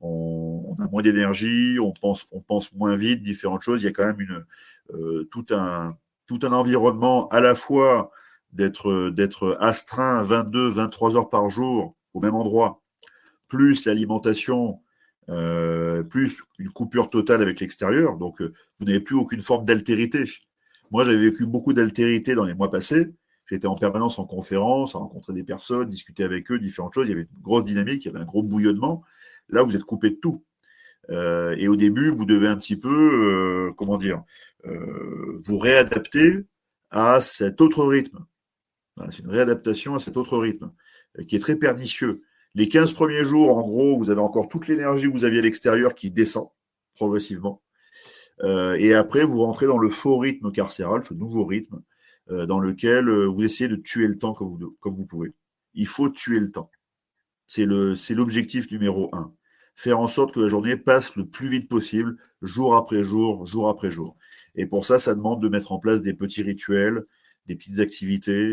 on, 0.00 0.76
a 0.80 0.88
moins 0.88 1.02
d'énergie, 1.02 1.78
on 1.80 1.92
pense, 1.92 2.72
moins 2.74 2.96
vite, 2.96 3.22
différentes 3.22 3.62
choses. 3.62 3.82
Il 3.82 3.86
y 3.86 3.88
a 3.88 3.92
quand 3.92 4.04
même 4.04 4.44
tout 5.30 5.46
un 5.50 5.96
environnement 6.52 7.28
à 7.28 7.40
la 7.40 7.54
fois 7.54 8.10
d'être 8.52 9.10
d'être 9.10 9.56
astreint 9.60 10.22
22, 10.22 10.68
23 10.68 11.16
heures 11.16 11.30
par 11.30 11.48
jour 11.48 11.96
au 12.12 12.20
même 12.20 12.34
endroit, 12.34 12.82
plus 13.48 13.84
l'alimentation 13.86 14.80
euh, 15.30 16.02
plus 16.02 16.42
une 16.58 16.70
coupure 16.70 17.08
totale 17.08 17.40
avec 17.40 17.60
l'extérieur. 17.60 18.16
Donc, 18.18 18.42
euh, 18.42 18.52
vous 18.78 18.86
n'avez 18.86 19.00
plus 19.00 19.16
aucune 19.16 19.40
forme 19.40 19.64
d'altérité. 19.64 20.24
Moi, 20.90 21.04
j'avais 21.04 21.16
vécu 21.16 21.46
beaucoup 21.46 21.72
d'altérité 21.72 22.34
dans 22.34 22.44
les 22.44 22.54
mois 22.54 22.70
passés. 22.70 23.10
J'étais 23.50 23.66
en 23.66 23.74
permanence 23.74 24.18
en 24.18 24.26
conférence, 24.26 24.94
à 24.94 24.98
rencontrer 24.98 25.32
des 25.32 25.42
personnes, 25.42 25.88
discuter 25.88 26.24
avec 26.24 26.50
eux, 26.50 26.58
différentes 26.58 26.94
choses. 26.94 27.06
Il 27.06 27.10
y 27.10 27.12
avait 27.14 27.22
une 27.22 27.42
grosse 27.42 27.64
dynamique, 27.64 28.04
il 28.04 28.08
y 28.08 28.10
avait 28.10 28.20
un 28.20 28.26
gros 28.26 28.42
bouillonnement. 28.42 29.02
Là, 29.48 29.62
vous 29.62 29.74
êtes 29.74 29.84
coupé 29.84 30.10
de 30.10 30.16
tout. 30.16 30.44
Euh, 31.10 31.54
et 31.58 31.68
au 31.68 31.76
début, 31.76 32.10
vous 32.10 32.24
devez 32.24 32.48
un 32.48 32.56
petit 32.56 32.76
peu, 32.76 33.72
comment 33.76 33.98
dire, 33.98 34.22
vous 34.64 35.58
réadapter 35.58 36.44
à 36.90 37.20
cet 37.20 37.60
autre 37.60 37.84
rythme. 37.84 38.24
c'est 39.10 39.20
une 39.20 39.30
réadaptation 39.30 39.94
à 39.94 39.98
cet 39.98 40.16
autre 40.16 40.38
rythme 40.38 40.70
qui 41.28 41.36
est 41.36 41.40
très 41.40 41.56
pernicieux. 41.56 42.22
Les 42.54 42.68
15 42.68 42.92
premiers 42.92 43.24
jours, 43.24 43.56
en 43.56 43.62
gros, 43.62 43.96
vous 43.98 44.10
avez 44.10 44.20
encore 44.20 44.48
toute 44.48 44.68
l'énergie 44.68 45.06
que 45.06 45.12
vous 45.12 45.24
aviez 45.24 45.40
à 45.40 45.42
l'extérieur 45.42 45.94
qui 45.94 46.10
descend 46.10 46.48
progressivement. 46.94 47.62
Euh, 48.42 48.76
et 48.78 48.94
après, 48.94 49.24
vous 49.24 49.42
rentrez 49.42 49.66
dans 49.66 49.78
le 49.78 49.90
faux 49.90 50.18
rythme 50.18 50.52
carcéral, 50.52 51.04
ce 51.04 51.14
nouveau 51.14 51.44
rythme, 51.44 51.82
euh, 52.30 52.46
dans 52.46 52.60
lequel 52.60 53.08
euh, 53.08 53.26
vous 53.26 53.42
essayez 53.42 53.68
de 53.68 53.76
tuer 53.76 54.06
le 54.06 54.18
temps 54.18 54.34
comme 54.34 54.50
vous, 54.50 54.76
comme 54.80 54.94
vous 54.94 55.06
pouvez. 55.06 55.32
Il 55.74 55.86
faut 55.88 56.08
tuer 56.08 56.38
le 56.38 56.50
temps. 56.50 56.70
C'est 57.46 57.64
l'objectif 57.66 58.70
numéro 58.70 59.10
un. 59.14 59.32
Faire 59.76 59.98
en 59.98 60.06
sorte 60.06 60.32
que 60.32 60.40
la 60.40 60.48
journée 60.48 60.76
passe 60.76 61.16
le 61.16 61.26
plus 61.26 61.48
vite 61.48 61.68
possible, 61.68 62.16
jour 62.42 62.76
après 62.76 63.02
jour, 63.02 63.44
jour 63.46 63.68
après 63.68 63.90
jour. 63.90 64.16
Et 64.54 64.66
pour 64.66 64.84
ça, 64.84 65.00
ça 65.00 65.14
demande 65.14 65.42
de 65.42 65.48
mettre 65.48 65.72
en 65.72 65.80
place 65.80 66.00
des 66.00 66.14
petits 66.14 66.42
rituels, 66.42 67.04
des 67.46 67.56
petites 67.56 67.80
activités, 67.80 68.52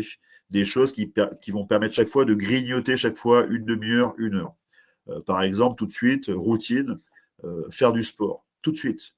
des 0.52 0.66
choses 0.66 0.92
qui, 0.92 1.10
vont 1.48 1.66
permettre 1.66 1.94
chaque 1.94 2.08
fois 2.08 2.26
de 2.26 2.34
grignoter 2.34 2.96
chaque 2.96 3.16
fois 3.16 3.46
une 3.46 3.64
demi-heure, 3.64 4.14
une 4.18 4.34
heure. 4.34 4.54
Euh, 5.08 5.20
par 5.20 5.42
exemple, 5.42 5.76
tout 5.76 5.86
de 5.86 5.92
suite, 5.92 6.30
routine, 6.32 6.98
euh, 7.44 7.64
faire 7.70 7.92
du 7.92 8.02
sport, 8.02 8.44
tout 8.60 8.70
de 8.70 8.76
suite. 8.76 9.14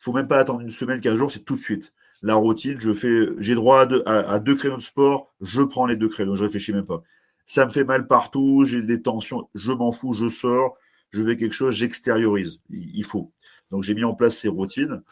Il 0.00 0.04
faut 0.04 0.12
même 0.12 0.26
pas 0.26 0.38
attendre 0.38 0.62
une 0.62 0.70
semaine, 0.70 1.00
quinze 1.00 1.18
jours, 1.18 1.30
c'est 1.30 1.44
tout 1.44 1.54
de 1.54 1.60
suite. 1.60 1.92
La 2.22 2.34
routine, 2.34 2.80
je 2.80 2.94
fais, 2.94 3.28
j'ai 3.38 3.54
droit 3.54 3.86
à 4.06 4.38
deux, 4.38 4.56
créneaux 4.56 4.78
de 4.78 4.82
sport, 4.82 5.34
je 5.42 5.62
prends 5.62 5.84
les 5.86 5.96
deux 5.96 6.08
créneaux, 6.08 6.34
je 6.34 6.44
réfléchis 6.44 6.72
même 6.72 6.86
pas. 6.86 7.02
Ça 7.46 7.66
me 7.66 7.70
fait 7.70 7.84
mal 7.84 8.06
partout, 8.06 8.64
j'ai 8.64 8.80
des 8.80 9.02
tensions, 9.02 9.48
je 9.54 9.72
m'en 9.72 9.92
fous, 9.92 10.14
je 10.14 10.28
sors, 10.28 10.78
je 11.10 11.22
fais 11.22 11.36
quelque 11.36 11.52
chose, 11.52 11.74
j'extériorise. 11.74 12.60
Il 12.70 13.04
faut. 13.04 13.32
Donc 13.70 13.82
j'ai 13.82 13.94
mis 13.94 14.04
en 14.04 14.14
place 14.14 14.38
ces 14.38 14.48
routines. 14.48 15.02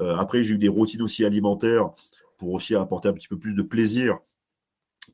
Euh, 0.00 0.16
après, 0.16 0.44
j'ai 0.44 0.54
eu 0.54 0.58
des 0.58 0.68
routines 0.68 1.02
aussi 1.02 1.24
alimentaires 1.24 1.90
pour 2.36 2.52
aussi 2.52 2.74
apporter 2.74 3.08
un 3.08 3.14
petit 3.14 3.28
peu 3.28 3.38
plus 3.38 3.54
de 3.54 3.62
plaisir 3.62 4.18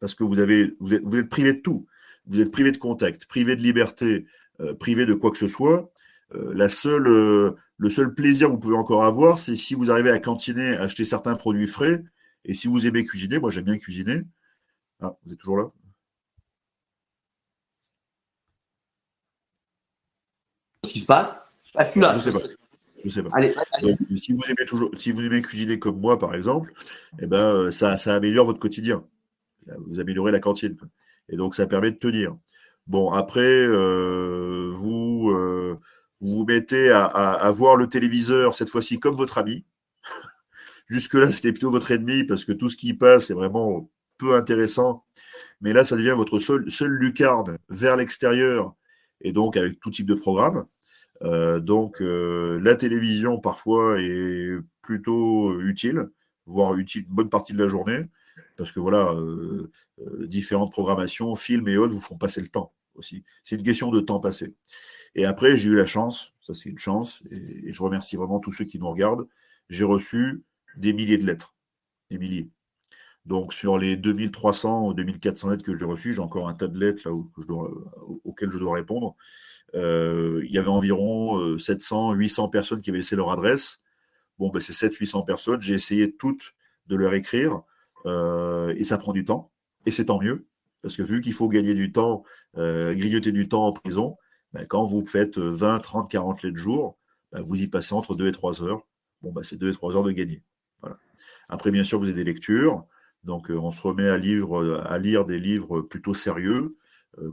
parce 0.00 0.14
que 0.14 0.24
vous, 0.24 0.38
avez, 0.38 0.74
vous, 0.80 0.94
êtes, 0.94 1.28
privé 1.28 1.54
de 1.54 1.60
tout. 1.60 1.86
Vous 2.26 2.40
êtes 2.40 2.50
privé 2.50 2.72
de 2.72 2.78
contact, 2.78 3.26
privé 3.26 3.56
de 3.56 3.62
liberté, 3.62 4.26
euh, 4.60 4.74
privé 4.74 5.06
de 5.06 5.14
quoi 5.14 5.30
que 5.30 5.38
ce 5.38 5.48
soit. 5.48 5.90
Euh, 6.34 6.52
la 6.54 6.68
seule, 6.68 7.06
euh, 7.06 7.52
le 7.76 7.90
seul 7.90 8.14
plaisir 8.14 8.48
que 8.48 8.52
vous 8.52 8.58
pouvez 8.58 8.76
encore 8.76 9.04
avoir, 9.04 9.38
c'est 9.38 9.56
si 9.56 9.74
vous 9.74 9.90
arrivez 9.90 10.10
à 10.10 10.18
cantiner, 10.20 10.76
acheter 10.76 11.04
certains 11.04 11.36
produits 11.36 11.66
frais, 11.66 12.02
et 12.44 12.54
si 12.54 12.68
vous 12.68 12.86
aimez 12.86 13.04
cuisiner, 13.04 13.38
moi 13.38 13.50
j'aime 13.50 13.64
bien 13.64 13.78
cuisiner. 13.78 14.22
Ah, 15.00 15.16
vous 15.24 15.32
êtes 15.32 15.38
toujours 15.38 15.58
là? 15.58 15.70
Qu'est-ce 20.82 20.92
qui 20.92 21.00
se 21.00 21.06
passe? 21.06 21.40
Ah, 21.74 21.84
Je 21.84 21.90
suis 21.90 22.00
là. 22.00 22.12
Je 22.14 22.18
sais 22.18 22.30
pas. 22.30 22.40
Je 23.04 23.08
sais 23.10 23.22
pas. 23.22 23.30
Allez, 23.34 23.52
si, 24.16 24.32
vous 24.32 24.42
aimez 24.48 24.66
toujours, 24.66 24.90
si 24.96 25.12
vous 25.12 25.20
aimez 25.22 25.42
cuisiner 25.42 25.78
comme 25.78 26.00
moi, 26.00 26.18
par 26.18 26.34
exemple, 26.34 26.72
eh 27.20 27.26
ben, 27.26 27.70
ça, 27.70 27.96
ça 27.96 28.14
améliore 28.14 28.46
votre 28.46 28.60
quotidien 28.60 29.04
vous 29.86 30.00
améliorez 30.00 30.32
la 30.32 30.40
cantine. 30.40 30.76
Et 31.28 31.36
donc, 31.36 31.54
ça 31.54 31.66
permet 31.66 31.90
de 31.90 31.96
tenir. 31.96 32.36
Bon, 32.86 33.10
après, 33.12 33.40
euh, 33.40 34.70
vous, 34.74 35.30
euh, 35.30 35.78
vous 36.20 36.44
mettez 36.44 36.90
à, 36.90 37.50
voir 37.50 37.76
le 37.76 37.88
téléviseur, 37.88 38.54
cette 38.54 38.68
fois-ci, 38.68 39.00
comme 39.00 39.16
votre 39.16 39.38
ami. 39.38 39.64
Jusque-là, 40.88 41.32
c'était 41.32 41.52
plutôt 41.52 41.70
votre 41.70 41.90
ennemi, 41.92 42.24
parce 42.24 42.44
que 42.44 42.52
tout 42.52 42.68
ce 42.68 42.76
qui 42.76 42.94
passe 42.94 43.30
est 43.30 43.34
vraiment 43.34 43.90
peu 44.18 44.36
intéressant. 44.36 45.04
Mais 45.60 45.72
là, 45.72 45.84
ça 45.84 45.96
devient 45.96 46.14
votre 46.16 46.38
seul 46.38 46.90
lucarne 46.90 47.58
vers 47.70 47.96
l'extérieur, 47.96 48.74
et 49.22 49.32
donc 49.32 49.56
avec 49.56 49.80
tout 49.80 49.90
type 49.90 50.06
de 50.06 50.14
programme. 50.14 50.66
Euh, 51.22 51.60
donc, 51.60 51.98
la 52.00 52.74
télévision, 52.76 53.40
parfois, 53.40 54.00
est 54.00 54.58
plutôt 54.82 55.60
utile, 55.60 56.10
voire 56.46 56.74
utile 56.76 57.04
une 57.08 57.14
bonne 57.14 57.30
partie 57.30 57.54
de 57.54 57.58
la 57.62 57.68
journée, 57.68 58.04
parce 58.56 58.72
que 58.72 58.80
voilà, 58.80 59.12
euh, 59.12 59.70
euh, 60.00 60.26
différentes 60.26 60.72
programmations, 60.72 61.34
films 61.34 61.68
et 61.68 61.76
autres 61.76 61.92
vous 61.92 62.00
font 62.00 62.16
passer 62.16 62.40
le 62.40 62.48
temps 62.48 62.72
aussi. 62.94 63.24
C'est 63.42 63.56
une 63.56 63.62
question 63.62 63.90
de 63.90 64.00
temps 64.00 64.20
passé. 64.20 64.54
Et 65.14 65.24
après, 65.24 65.56
j'ai 65.56 65.70
eu 65.70 65.76
la 65.76 65.86
chance, 65.86 66.32
ça 66.40 66.54
c'est 66.54 66.68
une 66.68 66.78
chance, 66.78 67.22
et, 67.30 67.72
je 67.72 67.82
remercie 67.82 68.16
vraiment 68.16 68.40
tous 68.40 68.52
ceux 68.52 68.64
qui 68.64 68.78
nous 68.78 68.88
regardent. 68.88 69.26
J'ai 69.68 69.84
reçu 69.84 70.44
des 70.76 70.92
milliers 70.92 71.18
de 71.18 71.26
lettres, 71.26 71.54
des 72.10 72.18
milliers. 72.18 72.48
Donc 73.26 73.54
sur 73.54 73.78
les 73.78 73.96
2300 73.96 74.88
ou 74.88 74.94
2400 74.94 75.48
lettres 75.50 75.64
que 75.64 75.76
j'ai 75.76 75.84
reçues, 75.84 76.12
j'ai 76.14 76.20
encore 76.20 76.48
un 76.48 76.54
tas 76.54 76.68
de 76.68 76.78
lettres 76.78 77.08
auxquelles 78.24 78.50
je 78.50 78.58
dois 78.58 78.74
répondre. 78.74 79.16
Euh, 79.74 80.42
il 80.44 80.52
y 80.52 80.58
avait 80.58 80.68
environ 80.68 81.58
700, 81.58 82.12
800 82.12 82.48
personnes 82.48 82.80
qui 82.82 82.90
avaient 82.90 82.98
laissé 82.98 83.16
leur 83.16 83.30
adresse. 83.30 83.82
Bon, 84.38 84.50
ben, 84.50 84.60
c'est 84.60 84.74
700-800 84.74 85.24
personnes. 85.24 85.62
J'ai 85.62 85.74
essayé 85.74 86.12
toutes 86.12 86.54
de 86.86 86.96
leur 86.96 87.14
écrire. 87.14 87.62
Euh, 88.06 88.74
et 88.76 88.84
ça 88.84 88.98
prend 88.98 89.12
du 89.12 89.24
temps, 89.24 89.50
et 89.86 89.90
c'est 89.90 90.06
tant 90.06 90.20
mieux, 90.20 90.46
parce 90.82 90.96
que 90.96 91.02
vu 91.02 91.20
qu'il 91.20 91.32
faut 91.32 91.48
gagner 91.48 91.74
du 91.74 91.92
temps, 91.92 92.24
euh, 92.56 92.94
grignoter 92.94 93.32
du 93.32 93.48
temps 93.48 93.66
en 93.66 93.72
prison, 93.72 94.16
ben, 94.52 94.66
quand 94.66 94.84
vous 94.84 95.06
faites 95.06 95.38
20, 95.38 95.78
30, 95.80 96.10
40 96.10 96.42
lettres 96.42 96.54
de 96.54 96.58
jour, 96.58 96.98
ben, 97.32 97.40
vous 97.40 97.60
y 97.60 97.66
passez 97.66 97.94
entre 97.94 98.14
2 98.14 98.28
et 98.28 98.32
3 98.32 98.62
heures. 98.62 98.86
Bon, 99.22 99.32
ben, 99.32 99.42
c'est 99.42 99.56
2 99.56 99.70
et 99.70 99.72
3 99.72 99.96
heures 99.96 100.02
de 100.02 100.12
gagner. 100.12 100.42
Après, 101.48 101.70
bien 101.70 101.84
sûr, 101.84 101.98
vous 101.98 102.06
avez 102.06 102.14
des 102.14 102.24
lectures. 102.24 102.84
Donc, 103.22 103.50
euh, 103.50 103.56
on 103.56 103.70
se 103.70 103.80
remet 103.80 104.08
à, 104.08 104.14
à 104.14 104.98
lire 104.98 105.24
des 105.24 105.38
livres 105.38 105.80
plutôt 105.80 106.14
sérieux, 106.14 106.76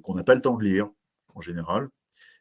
qu'on 0.03 0.13
n'a 0.13 0.23
pas 0.23 0.35
le 0.35 0.41
temps 0.41 0.57
de 0.57 0.63
lire, 0.63 0.87
en 1.33 1.41
général. 1.41 1.89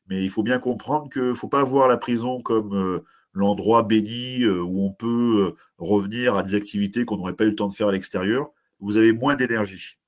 Mais 0.09 0.23
il 0.23 0.31
faut 0.31 0.43
bien 0.43 0.59
comprendre 0.59 1.09
qu'il 1.11 1.23
ne 1.23 1.35
faut 1.35 1.49
pas 1.49 1.65
voir 1.65 1.89
la 1.89 1.97
prison 1.97 2.43
comme 2.43 3.03
l'endroit 3.33 3.83
béni 3.83 4.43
euh, 4.43 4.61
où 4.61 4.85
on 4.85 4.93
peut 4.93 5.49
euh, 5.49 5.61
revenir 5.79 6.35
à 6.35 6.43
des 6.43 6.55
activités 6.55 7.05
qu'on 7.05 7.17
n'aurait 7.17 7.37
pas 7.37 7.45
eu 7.45 7.51
le 7.51 7.57
temps 7.57 7.69
de 7.69 7.75
faire 7.75 7.89
à 7.89 7.93
l'extérieur, 7.93 8.51
vous 8.81 8.97
avez 8.97 9.13
moins 9.13 9.37
d'énergie. 9.37 9.99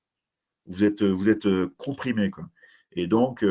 Vous 0.66 0.84
êtes, 0.84 1.02
vous 1.02 1.28
êtes 1.28 1.46
euh, 1.46 1.74
comprimé. 1.76 2.30
Quoi. 2.30 2.48
Et 2.92 3.06
donc, 3.06 3.44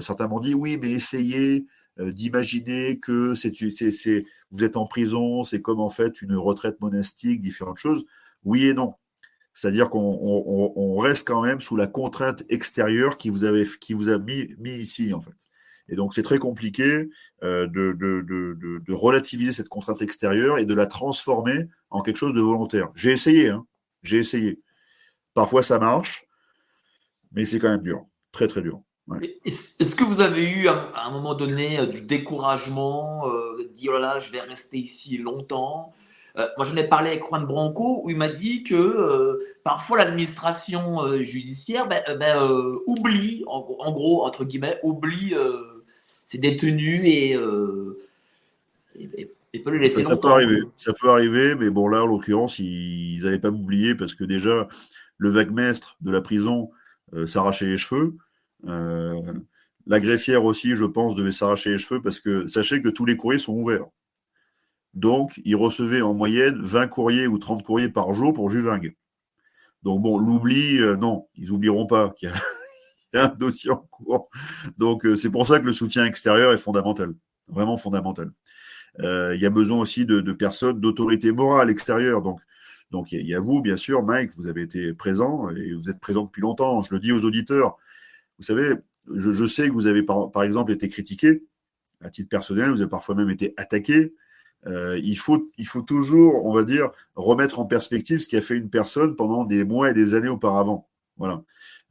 certains 0.00 0.26
m'ont 0.26 0.40
dit 0.40 0.54
oui, 0.54 0.78
mais 0.80 0.90
essayez 0.90 1.66
d'imaginer 1.98 2.98
que 2.98 3.34
c'est, 3.34 3.52
c'est, 3.54 4.24
vous 4.50 4.64
êtes 4.64 4.78
en 4.78 4.86
prison, 4.86 5.42
c'est 5.42 5.60
comme 5.60 5.80
en 5.80 5.90
fait 5.90 6.22
une 6.22 6.34
retraite 6.34 6.80
monastique, 6.80 7.42
différentes 7.42 7.76
choses. 7.76 8.06
Oui 8.42 8.66
et 8.66 8.72
non. 8.72 8.94
C'est-à-dire 9.52 9.90
qu'on 9.90 10.96
reste 10.96 11.26
quand 11.26 11.42
même 11.42 11.60
sous 11.60 11.76
la 11.76 11.88
contrainte 11.88 12.42
extérieure 12.48 13.18
qui 13.18 13.28
vous, 13.28 13.44
avait, 13.44 13.66
qui 13.80 13.92
vous 13.92 14.08
a 14.08 14.16
mis, 14.16 14.54
mis 14.58 14.76
ici, 14.76 15.12
en 15.12 15.20
fait. 15.20 15.49
Et 15.90 15.96
donc, 15.96 16.14
c'est 16.14 16.22
très 16.22 16.38
compliqué 16.38 17.10
euh, 17.42 17.66
de, 17.66 18.92
relativiser 18.92 19.52
cette 19.52 19.68
contrainte 19.68 20.00
extérieure 20.02 20.58
et 20.58 20.64
de 20.64 20.74
la 20.74 20.86
transformer 20.86 21.66
en 21.90 22.00
quelque 22.00 22.16
chose 22.16 22.32
de 22.32 22.40
volontaire. 22.40 22.88
J'ai 22.94 23.10
essayé, 23.10 23.48
hein. 23.48 23.66
j'ai 24.02 24.18
essayé. 24.18 24.60
Parfois, 25.34 25.62
ça 25.62 25.78
marche, 25.78 26.26
mais 27.32 27.44
c'est 27.44 27.58
quand 27.58 27.68
même 27.68 27.82
dur, 27.82 28.06
très, 28.32 28.46
très 28.46 28.62
dur. 28.62 28.80
Est-ce 29.44 29.96
que 29.96 30.04
vous 30.04 30.20
avez 30.20 30.48
eu 30.48 30.68
à 30.68 31.06
un 31.06 31.10
moment 31.10 31.34
donné 31.34 31.80
euh, 31.80 31.86
du 31.86 32.02
découragement, 32.02 33.28
euh, 33.28 33.68
dire 33.74 33.92
oh 33.96 33.98
là, 33.98 34.20
je 34.20 34.30
vais 34.30 34.40
rester 34.40 34.78
ici 34.78 35.18
longtemps? 35.18 35.92
Moi, 36.56 36.64
j'en 36.64 36.76
ai 36.76 36.84
parlé 36.84 37.10
avec 37.10 37.24
Juan 37.24 37.44
Branco 37.44 38.02
où 38.02 38.08
il 38.08 38.16
m'a 38.16 38.28
dit 38.28 38.62
que 38.62 39.40
parfois 39.62 39.98
l'administration 39.98 41.22
judiciaire 41.22 41.86
ben, 41.86 42.02
ben, 42.18 42.72
oublie, 42.86 43.42
en, 43.46 43.92
gros, 43.92 44.24
entre 44.24 44.44
guillemets, 44.44 44.78
oublie 44.82 45.34
c'est 46.30 46.38
détenu 46.38 47.00
et, 47.06 47.34
euh, 47.34 47.98
peut 49.64 49.70
le 49.72 49.78
laisser 49.78 50.04
ça, 50.04 50.16
peut 50.16 50.28
arriver, 50.28 50.62
ça 50.76 50.92
peut 50.92 51.10
arriver, 51.10 51.56
mais 51.56 51.70
bon 51.70 51.88
là 51.88 52.04
en 52.04 52.06
l'occurrence 52.06 52.60
ils 52.60 53.20
n'allaient 53.20 53.40
pas 53.40 53.50
m'oublier 53.50 53.96
parce 53.96 54.14
que 54.14 54.22
déjà 54.22 54.68
le 55.18 55.28
vague-mestre 55.28 55.96
de 56.00 56.12
la 56.12 56.20
prison 56.20 56.70
euh, 57.14 57.26
s'arrachait 57.26 57.66
les 57.66 57.76
cheveux. 57.76 58.14
Euh, 58.68 59.20
la 59.88 59.98
greffière 59.98 60.44
aussi, 60.44 60.76
je 60.76 60.84
pense, 60.84 61.16
devait 61.16 61.32
s'arracher 61.32 61.70
les 61.70 61.78
cheveux 61.78 62.00
parce 62.00 62.20
que 62.20 62.46
sachez 62.46 62.80
que 62.80 62.88
tous 62.88 63.06
les 63.06 63.16
courriers 63.16 63.40
sont 63.40 63.54
ouverts. 63.54 63.86
Donc, 64.94 65.40
ils 65.44 65.56
recevaient 65.56 66.02
en 66.02 66.14
moyenne 66.14 66.62
20 66.62 66.86
courriers 66.86 67.26
ou 67.26 67.38
30 67.38 67.64
courriers 67.64 67.88
par 67.88 68.14
jour 68.14 68.32
pour 68.32 68.50
Juvingue. 68.50 68.94
Donc, 69.82 70.00
bon, 70.02 70.16
l'oubli, 70.18 70.78
non, 70.98 71.26
ils 71.34 71.50
oublieront 71.50 71.86
pas 71.86 72.10
qu'il 72.10 72.28
y 72.28 72.32
a 72.32 72.36
y 73.14 73.18
a 73.18 73.26
un 73.26 73.34
dossier 73.34 73.70
en 73.70 73.76
cours. 73.90 74.28
Donc, 74.78 75.04
euh, 75.04 75.16
c'est 75.16 75.30
pour 75.30 75.46
ça 75.46 75.60
que 75.60 75.66
le 75.66 75.72
soutien 75.72 76.04
extérieur 76.04 76.52
est 76.52 76.56
fondamental, 76.56 77.14
vraiment 77.48 77.76
fondamental. 77.76 78.30
Euh, 79.00 79.34
il 79.36 79.40
y 79.40 79.46
a 79.46 79.50
besoin 79.50 79.78
aussi 79.78 80.04
de, 80.04 80.20
personnes 80.32 80.80
d'autorité 80.80 81.32
morale 81.32 81.70
extérieure. 81.70 82.22
Donc, 82.22 82.40
donc 82.90 83.12
il 83.12 83.26
y, 83.26 83.34
a 83.34 83.40
vous, 83.40 83.62
bien 83.62 83.76
sûr, 83.76 84.02
Mike, 84.02 84.32
vous 84.36 84.48
avez 84.48 84.62
été 84.62 84.92
présent 84.94 85.48
et 85.50 85.74
vous 85.74 85.90
êtes 85.90 86.00
présent 86.00 86.24
depuis 86.24 86.42
longtemps. 86.42 86.82
Je 86.82 86.92
le 86.92 87.00
dis 87.00 87.12
aux 87.12 87.24
auditeurs. 87.24 87.76
Vous 88.38 88.44
savez, 88.44 88.74
je, 89.14 89.46
sais 89.46 89.68
que 89.68 89.72
vous 89.72 89.86
avez 89.86 90.02
par, 90.02 90.42
exemple 90.42 90.72
été 90.72 90.88
critiqué 90.88 91.44
à 92.02 92.10
titre 92.10 92.28
personnel, 92.28 92.70
vous 92.70 92.80
avez 92.80 92.90
parfois 92.90 93.14
même 93.14 93.30
été 93.30 93.54
attaqué. 93.56 94.14
Euh, 94.66 94.98
il, 95.02 95.16
faut, 95.16 95.50
il 95.56 95.66
faut 95.66 95.82
toujours, 95.82 96.44
on 96.46 96.52
va 96.52 96.64
dire, 96.64 96.90
remettre 97.14 97.60
en 97.60 97.66
perspective 97.66 98.18
ce 98.18 98.28
qui 98.28 98.36
a 98.36 98.40
fait 98.40 98.56
une 98.56 98.70
personne 98.70 99.16
pendant 99.16 99.44
des 99.44 99.64
mois 99.64 99.90
et 99.90 99.94
des 99.94 100.14
années 100.14 100.28
auparavant. 100.28 100.89
Voilà. 101.20 101.42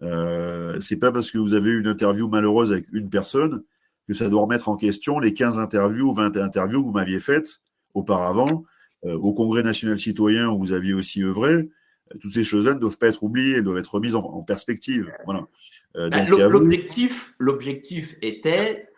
Euh, 0.01 0.79
c'est 0.81 0.97
pas 0.97 1.11
parce 1.11 1.31
que 1.31 1.37
vous 1.37 1.53
avez 1.53 1.69
eu 1.69 1.79
une 1.79 1.87
interview 1.87 2.27
malheureuse 2.27 2.71
avec 2.71 2.87
une 2.91 3.09
personne 3.09 3.63
que 4.07 4.15
ça 4.15 4.27
doit 4.27 4.41
remettre 4.41 4.69
en 4.69 4.75
question 4.75 5.19
les 5.19 5.35
15 5.35 5.59
interviews 5.59 6.09
ou 6.09 6.13
20 6.13 6.35
interviews 6.37 6.81
que 6.81 6.87
vous 6.87 6.93
m'aviez 6.93 7.19
faites 7.19 7.61
auparavant 7.93 8.65
euh, 9.05 9.13
au 9.13 9.33
Congrès 9.33 9.61
national 9.61 9.99
citoyen 9.99 10.49
où 10.49 10.57
vous 10.57 10.73
aviez 10.73 10.93
aussi 10.93 11.21
œuvré. 11.23 11.53
Euh, 11.53 11.69
toutes 12.19 12.31
ces 12.31 12.43
choses-là 12.43 12.73
ne 12.73 12.79
doivent 12.79 12.97
pas 12.97 13.07
être 13.07 13.21
oubliées, 13.21 13.57
elles 13.57 13.63
doivent 13.63 13.77
être 13.77 13.93
remises 13.93 14.15
en, 14.15 14.41
perspective. 14.41 15.11
Voilà. 15.25 15.47
Ben, 15.93 16.27
l'objectif, 16.27 17.35
l'objectif 17.37 18.15
était 18.21 18.89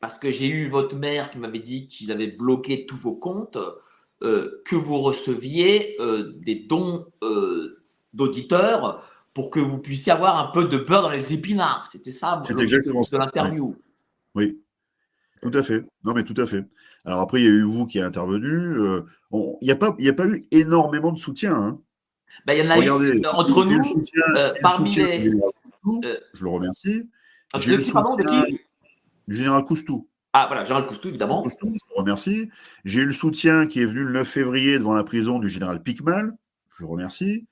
parce 0.00 0.18
que 0.18 0.30
j'ai 0.30 0.48
eu 0.48 0.68
votre 0.68 0.96
mère 0.96 1.30
qui 1.30 1.38
m'avait 1.38 1.58
dit 1.58 1.88
qu'ils 1.88 2.12
avaient 2.12 2.28
bloqué 2.28 2.86
tous 2.86 2.96
vos 2.96 3.14
comptes, 3.14 3.58
que 4.20 4.74
vous 4.74 5.00
receviez 5.00 5.96
des 6.40 6.54
dons 6.54 7.06
d'auditeurs 8.18 9.02
pour 9.32 9.50
que 9.50 9.60
vous 9.60 9.78
puissiez 9.78 10.12
avoir 10.12 10.38
un 10.38 10.50
peu 10.52 10.64
de 10.64 10.76
beurre 10.78 11.02
dans 11.02 11.10
les 11.10 11.32
épinards. 11.32 11.88
C'était 11.90 12.10
ça 12.10 12.40
C'est 12.44 12.58
exactement 12.60 13.02
de 13.02 13.16
l'interview. 13.16 13.76
Oui. 14.34 14.60
Tout 15.40 15.52
à 15.54 15.62
fait. 15.62 15.84
Non, 16.04 16.12
mais 16.14 16.24
tout 16.24 16.34
à 16.36 16.46
fait. 16.46 16.64
Alors 17.04 17.20
après, 17.20 17.40
il 17.40 17.44
y 17.44 17.46
a 17.46 17.50
eu 17.50 17.62
vous 17.62 17.86
qui 17.86 17.98
êtes 17.98 18.04
intervenu. 18.04 18.50
Euh, 18.50 19.02
il 19.32 19.56
n'y 19.62 19.70
a, 19.70 19.76
pas, 19.76 19.96
a 19.96 20.12
pas 20.12 20.26
eu 20.26 20.42
énormément 20.50 21.12
de 21.12 21.18
soutien. 21.18 21.54
Hein. 21.54 21.78
Ben, 22.44 22.54
il 22.54 22.64
y 22.64 22.66
en 22.66 22.70
a 22.70 22.74
Regardez, 22.76 23.18
eu 23.18 23.26
entre 23.26 23.64
nous, 23.64 23.80
euh, 24.36 24.52
parmi 24.60 24.94
les. 24.96 25.30
Euh, 25.30 26.16
je 26.34 26.44
le 26.44 26.50
remercie. 26.50 27.08
Ah, 27.52 27.58
le 27.64 27.80
soutien 27.80 28.44
du 29.28 29.34
général 29.34 29.64
Coustou. 29.64 30.08
Ah 30.32 30.46
voilà, 30.48 30.64
général 30.64 30.86
Coustou, 30.86 31.08
évidemment. 31.08 31.44
je 31.46 31.54
le 31.64 31.96
remercie. 31.96 32.50
J'ai 32.84 33.02
eu 33.02 33.06
le 33.06 33.12
soutien 33.12 33.66
qui 33.66 33.80
est 33.80 33.84
venu 33.84 34.04
le 34.04 34.12
9 34.12 34.28
février 34.28 34.78
devant 34.78 34.94
la 34.94 35.04
prison 35.04 35.38
du 35.38 35.48
général 35.48 35.82
Picmal. 35.82 36.32
Je 36.76 36.84
le 36.84 36.90
remercie. 36.90 37.46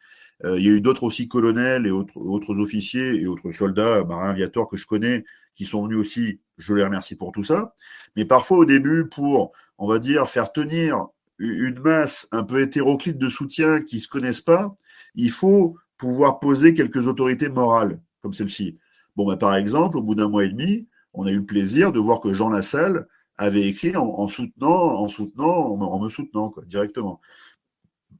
Euh, 0.44 0.58
il 0.58 0.64
y 0.64 0.68
a 0.68 0.72
eu 0.72 0.80
d'autres 0.80 1.04
aussi 1.04 1.28
colonels 1.28 1.86
et 1.86 1.90
autres, 1.90 2.18
autres 2.18 2.58
officiers 2.58 3.20
et 3.20 3.26
autres 3.26 3.50
soldats, 3.52 4.04
marins 4.04 4.30
aviateurs 4.30 4.68
que 4.68 4.76
je 4.76 4.86
connais, 4.86 5.24
qui 5.54 5.64
sont 5.64 5.84
venus 5.84 5.98
aussi. 5.98 6.40
Je 6.58 6.74
les 6.74 6.84
remercie 6.84 7.16
pour 7.16 7.32
tout 7.32 7.42
ça. 7.42 7.74
Mais 8.16 8.24
parfois, 8.24 8.58
au 8.58 8.64
début, 8.64 9.08
pour, 9.08 9.52
on 9.78 9.86
va 9.86 9.98
dire, 9.98 10.28
faire 10.28 10.52
tenir 10.52 11.06
une 11.38 11.78
masse 11.80 12.28
un 12.32 12.44
peu 12.44 12.60
hétéroclite 12.62 13.18
de 13.18 13.28
soutien 13.28 13.82
qui 13.82 13.96
ne 13.96 14.00
se 14.00 14.08
connaissent 14.08 14.40
pas, 14.40 14.74
il 15.14 15.30
faut 15.30 15.76
pouvoir 15.98 16.38
poser 16.40 16.74
quelques 16.74 17.06
autorités 17.06 17.48
morales, 17.48 18.00
comme 18.22 18.32
celle-ci. 18.32 18.78
Bon, 19.16 19.26
bah, 19.26 19.36
par 19.36 19.54
exemple, 19.56 19.96
au 19.96 20.02
bout 20.02 20.14
d'un 20.14 20.28
mois 20.28 20.44
et 20.44 20.48
demi, 20.48 20.86
on 21.14 21.26
a 21.26 21.30
eu 21.30 21.38
le 21.38 21.46
plaisir 21.46 21.92
de 21.92 21.98
voir 21.98 22.20
que 22.20 22.32
Jean 22.32 22.50
Lassalle 22.50 23.06
avait 23.38 23.66
écrit 23.66 23.96
en, 23.96 24.26
soutenant, 24.26 24.98
en 24.98 25.08
soutenant, 25.08 25.78
en, 25.78 26.00
me 26.00 26.08
soutenant 26.08 26.50
quoi, 26.50 26.64
directement. 26.64 27.20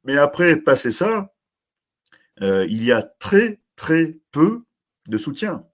Mais 0.04 0.16
après, 0.16 0.56
passer 0.56 0.90
ça, 0.90 1.32
euh, 2.42 2.66
il 2.68 2.84
y 2.84 2.92
a 2.92 3.02
très, 3.02 3.60
très 3.76 4.18
peu 4.32 4.64
de 5.08 5.18
soutien. 5.18 5.66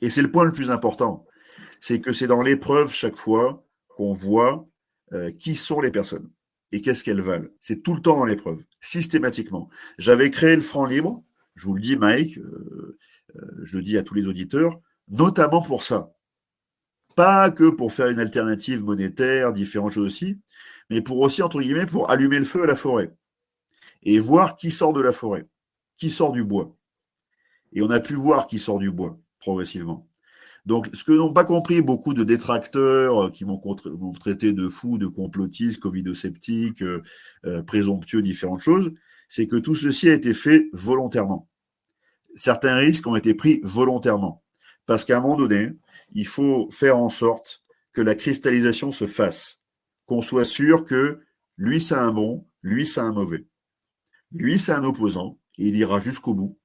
Et 0.00 0.10
c'est 0.10 0.22
le 0.22 0.30
point 0.30 0.44
le 0.44 0.52
plus 0.52 0.70
important. 0.70 1.26
C'est 1.80 2.00
que 2.00 2.12
c'est 2.12 2.26
dans 2.26 2.42
l'épreuve 2.42 2.92
chaque 2.92 3.16
fois 3.16 3.66
qu'on 3.88 4.12
voit 4.12 4.68
euh, 5.12 5.30
qui 5.30 5.54
sont 5.54 5.80
les 5.80 5.90
personnes 5.90 6.30
et 6.72 6.80
qu'est-ce 6.82 7.04
qu'elles 7.04 7.20
valent. 7.20 7.48
C'est 7.58 7.82
tout 7.82 7.94
le 7.94 8.00
temps 8.00 8.16
dans 8.16 8.24
l'épreuve, 8.24 8.64
systématiquement. 8.80 9.68
J'avais 9.98 10.30
créé 10.30 10.54
le 10.54 10.62
franc 10.62 10.86
libre, 10.86 11.24
je 11.54 11.66
vous 11.66 11.74
le 11.74 11.80
dis 11.80 11.96
Mike, 11.96 12.38
euh, 12.38 12.98
je 13.62 13.76
le 13.76 13.82
dis 13.82 13.98
à 13.98 14.02
tous 14.02 14.14
les 14.14 14.28
auditeurs, 14.28 14.80
notamment 15.08 15.62
pour 15.62 15.82
ça. 15.82 16.12
Pas 17.16 17.50
que 17.50 17.68
pour 17.70 17.92
faire 17.92 18.08
une 18.08 18.20
alternative 18.20 18.84
monétaire, 18.84 19.52
différentes 19.52 19.92
choses 19.92 20.06
aussi, 20.06 20.40
mais 20.90 21.00
pour 21.00 21.18
aussi, 21.18 21.42
entre 21.42 21.60
guillemets, 21.60 21.86
pour 21.86 22.10
allumer 22.10 22.38
le 22.38 22.44
feu 22.44 22.62
à 22.62 22.66
la 22.66 22.76
forêt 22.76 23.12
et 24.02 24.18
voir 24.18 24.54
qui 24.54 24.70
sort 24.70 24.92
de 24.92 25.00
la 25.00 25.12
forêt 25.12 25.46
qui 26.00 26.10
sort 26.10 26.32
du 26.32 26.42
bois. 26.42 26.74
Et 27.72 27.82
on 27.82 27.90
a 27.90 28.00
pu 28.00 28.14
voir 28.14 28.48
qui 28.48 28.58
sort 28.58 28.78
du 28.78 28.90
bois 28.90 29.20
progressivement. 29.38 30.08
Donc, 30.66 30.90
ce 30.92 31.04
que 31.04 31.12
n'ont 31.12 31.32
pas 31.32 31.44
compris 31.44 31.80
beaucoup 31.82 32.14
de 32.14 32.24
détracteurs 32.24 33.26
euh, 33.26 33.30
qui 33.30 33.44
m'ont 33.44 33.60
traité 34.18 34.52
de 34.52 34.68
fou, 34.68 34.98
de 34.98 35.06
complotistes, 35.06 35.80
covidosceptiques, 35.80 36.82
euh, 36.82 37.02
euh, 37.44 37.62
présomptueux, 37.62 38.22
différentes 38.22 38.60
choses, 38.60 38.92
c'est 39.28 39.46
que 39.46 39.56
tout 39.56 39.74
ceci 39.74 40.10
a 40.10 40.14
été 40.14 40.34
fait 40.34 40.68
volontairement. 40.72 41.48
Certains 42.34 42.76
risques 42.76 43.06
ont 43.06 43.16
été 43.16 43.34
pris 43.34 43.60
volontairement. 43.62 44.42
Parce 44.86 45.04
qu'à 45.04 45.18
un 45.18 45.20
moment 45.20 45.36
donné, 45.36 45.70
il 46.12 46.26
faut 46.26 46.68
faire 46.70 46.96
en 46.96 47.08
sorte 47.08 47.62
que 47.92 48.00
la 48.00 48.14
cristallisation 48.14 48.92
se 48.92 49.06
fasse, 49.06 49.60
qu'on 50.06 50.20
soit 50.20 50.44
sûr 50.44 50.84
que 50.84 51.20
lui, 51.56 51.80
c'est 51.80 51.94
un 51.94 52.10
bon, 52.10 52.46
lui, 52.62 52.86
c'est 52.86 53.00
un 53.00 53.12
mauvais. 53.12 53.46
Lui, 54.32 54.58
c'est 54.58 54.72
un 54.72 54.84
opposant, 54.84 55.39
il 55.68 55.76
ira 55.76 55.98
jusqu'au 55.98 56.34
bout, 56.34 56.58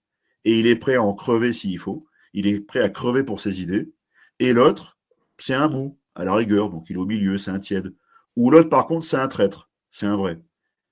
et 0.44 0.60
il 0.60 0.68
est 0.68 0.76
prêt 0.76 0.96
à 0.96 1.04
en 1.04 1.14
crever 1.14 1.54
s'il 1.54 1.80
faut, 1.80 2.06
il 2.34 2.48
est 2.48 2.60
prêt 2.60 2.82
à 2.82 2.90
crever 2.90 3.24
pour 3.24 3.40
ses 3.40 3.62
idées, 3.62 3.92
et 4.40 4.54
l'autre, 4.54 4.98
c'est 5.38 5.54
un 5.54 5.68
mou, 5.68 5.98
à 6.16 6.26
la 6.26 6.34
rigueur, 6.34 6.70
donc 6.70 6.90
il 6.90 6.96
est 6.96 7.00
au 7.00 7.06
milieu, 7.06 7.38
c'est 7.38 7.52
un 7.52 7.60
tiède. 7.60 7.94
Ou 8.36 8.52
l'autre, 8.52 8.70
par 8.70 8.86
contre, 8.86 9.06
c'est 9.06 9.18
un 9.18 9.28
traître, 9.28 9.70
c'est 9.92 10.06
un 10.06 10.16
vrai. 10.16 10.40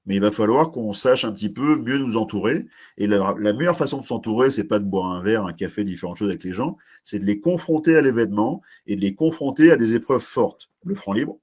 Mais 0.06 0.16
il 0.16 0.22
va 0.22 0.32
falloir 0.32 0.72
qu'on 0.72 0.92
sache 0.92 1.24
un 1.24 1.32
petit 1.32 1.50
peu 1.50 1.78
mieux 1.78 1.98
nous 1.98 2.18
entourer. 2.18 2.66
Et 2.98 3.08
la, 3.08 3.34
meilleure 3.36 3.78
façon 3.78 4.00
de 4.00 4.06
s'entourer, 4.06 4.52
c'est 4.52 4.66
pas 4.66 4.80
de 4.80 4.86
boire 4.86 5.12
un 5.12 5.22
verre, 5.22 5.46
un 5.46 5.54
café, 5.54 5.86
différentes 5.86 6.18
choses 6.18 6.30
avec 6.30 6.44
les 6.44 6.52
gens, 6.52 6.78
c'est 7.04 7.20
de 7.20 7.26
les 7.26 7.40
confronter 7.40 7.96
à 7.96 8.02
l'événement 8.02 8.62
et 8.86 8.98
de 8.98 9.02
les 9.02 9.16
confronter 9.16 9.72
à 9.72 9.78
des 9.78 9.94
épreuves 9.94 10.22
fortes. 10.22 10.70
Le 10.84 10.94
franc 10.94 11.14
libre. 11.14 11.38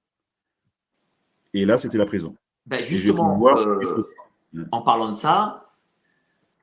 Et 1.55 1.65
là, 1.65 1.79
c'était 1.79 1.99
la 1.99 2.07
prison. 2.07 2.37
Ben 2.67 2.83
justement, 2.83 3.43
euh, 3.49 3.81
en 4.71 4.83
parlant 4.83 5.09
de 5.09 5.15
ça, 5.15 5.70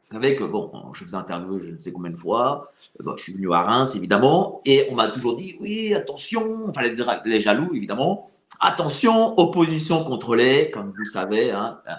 vous 0.10 0.14
savez 0.14 0.36
que, 0.36 0.44
bon, 0.44 0.72
je 0.94 1.04
vous 1.04 1.12
ai 1.12 1.16
interviewé 1.16 1.60
je 1.60 1.72
ne 1.72 1.78
sais 1.78 1.92
combien 1.92 2.12
de 2.12 2.18
fois, 2.18 2.72
je 3.00 3.22
suis 3.22 3.34
venu 3.34 3.54
à 3.54 3.62
Reims, 3.62 3.96
évidemment, 3.96 4.62
et 4.66 4.88
on 4.90 4.96
m'a 4.96 5.10
toujours 5.10 5.36
dit, 5.36 5.58
oui, 5.60 5.94
attention, 5.94 6.70
enfin, 6.70 6.82
les, 6.82 6.96
les 7.26 7.42
jaloux, 7.42 7.74
évidemment, 7.74 8.32
Attention, 8.60 9.40
opposition 9.40 10.04
contrôlée, 10.04 10.72
comme 10.72 10.94
vous 10.98 11.06
savez. 11.06 11.52
Hein, 11.52 11.80
hein 11.88 11.98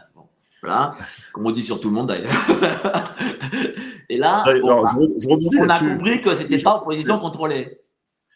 voilà, 0.61 0.97
comme 1.33 1.47
on 1.47 1.53
dit 1.53 1.63
sur 1.63 1.81
tout 1.81 1.89
le 1.89 1.95
monde 1.95 2.09
d'ailleurs. 2.09 2.33
Et 4.09 4.17
là, 4.17 4.43
on, 4.65 4.85
a 4.85 5.79
compris 5.79 6.21
que 6.21 6.35
ce 6.35 6.43
n'était 6.43 6.63
pas 6.63 6.79
opposition 6.79 7.19
contrôlée. 7.19 7.81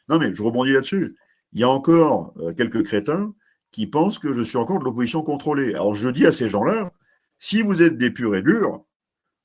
Non, 0.08 0.18
mais 0.18 0.32
je 0.32 0.42
rebondis 0.42 0.72
là-dessus. 0.72 1.16
Il 1.52 1.60
y 1.60 1.64
a 1.64 1.68
encore 1.68 2.34
euh, 2.38 2.52
quelques 2.52 2.84
crétins 2.84 3.34
qui 3.72 3.86
pensent 3.86 4.18
que 4.18 4.32
je 4.32 4.42
suis 4.42 4.58
encore 4.58 4.78
de 4.78 4.84
l'opposition 4.84 5.22
contrôlée. 5.22 5.74
Alors 5.74 5.94
je 5.94 6.10
dis 6.10 6.26
à 6.26 6.32
ces 6.32 6.48
gens-là, 6.48 6.92
si 7.38 7.62
vous 7.62 7.82
êtes 7.82 7.96
des 7.96 8.10
purs 8.10 8.36
et 8.36 8.42
durs, 8.42 8.84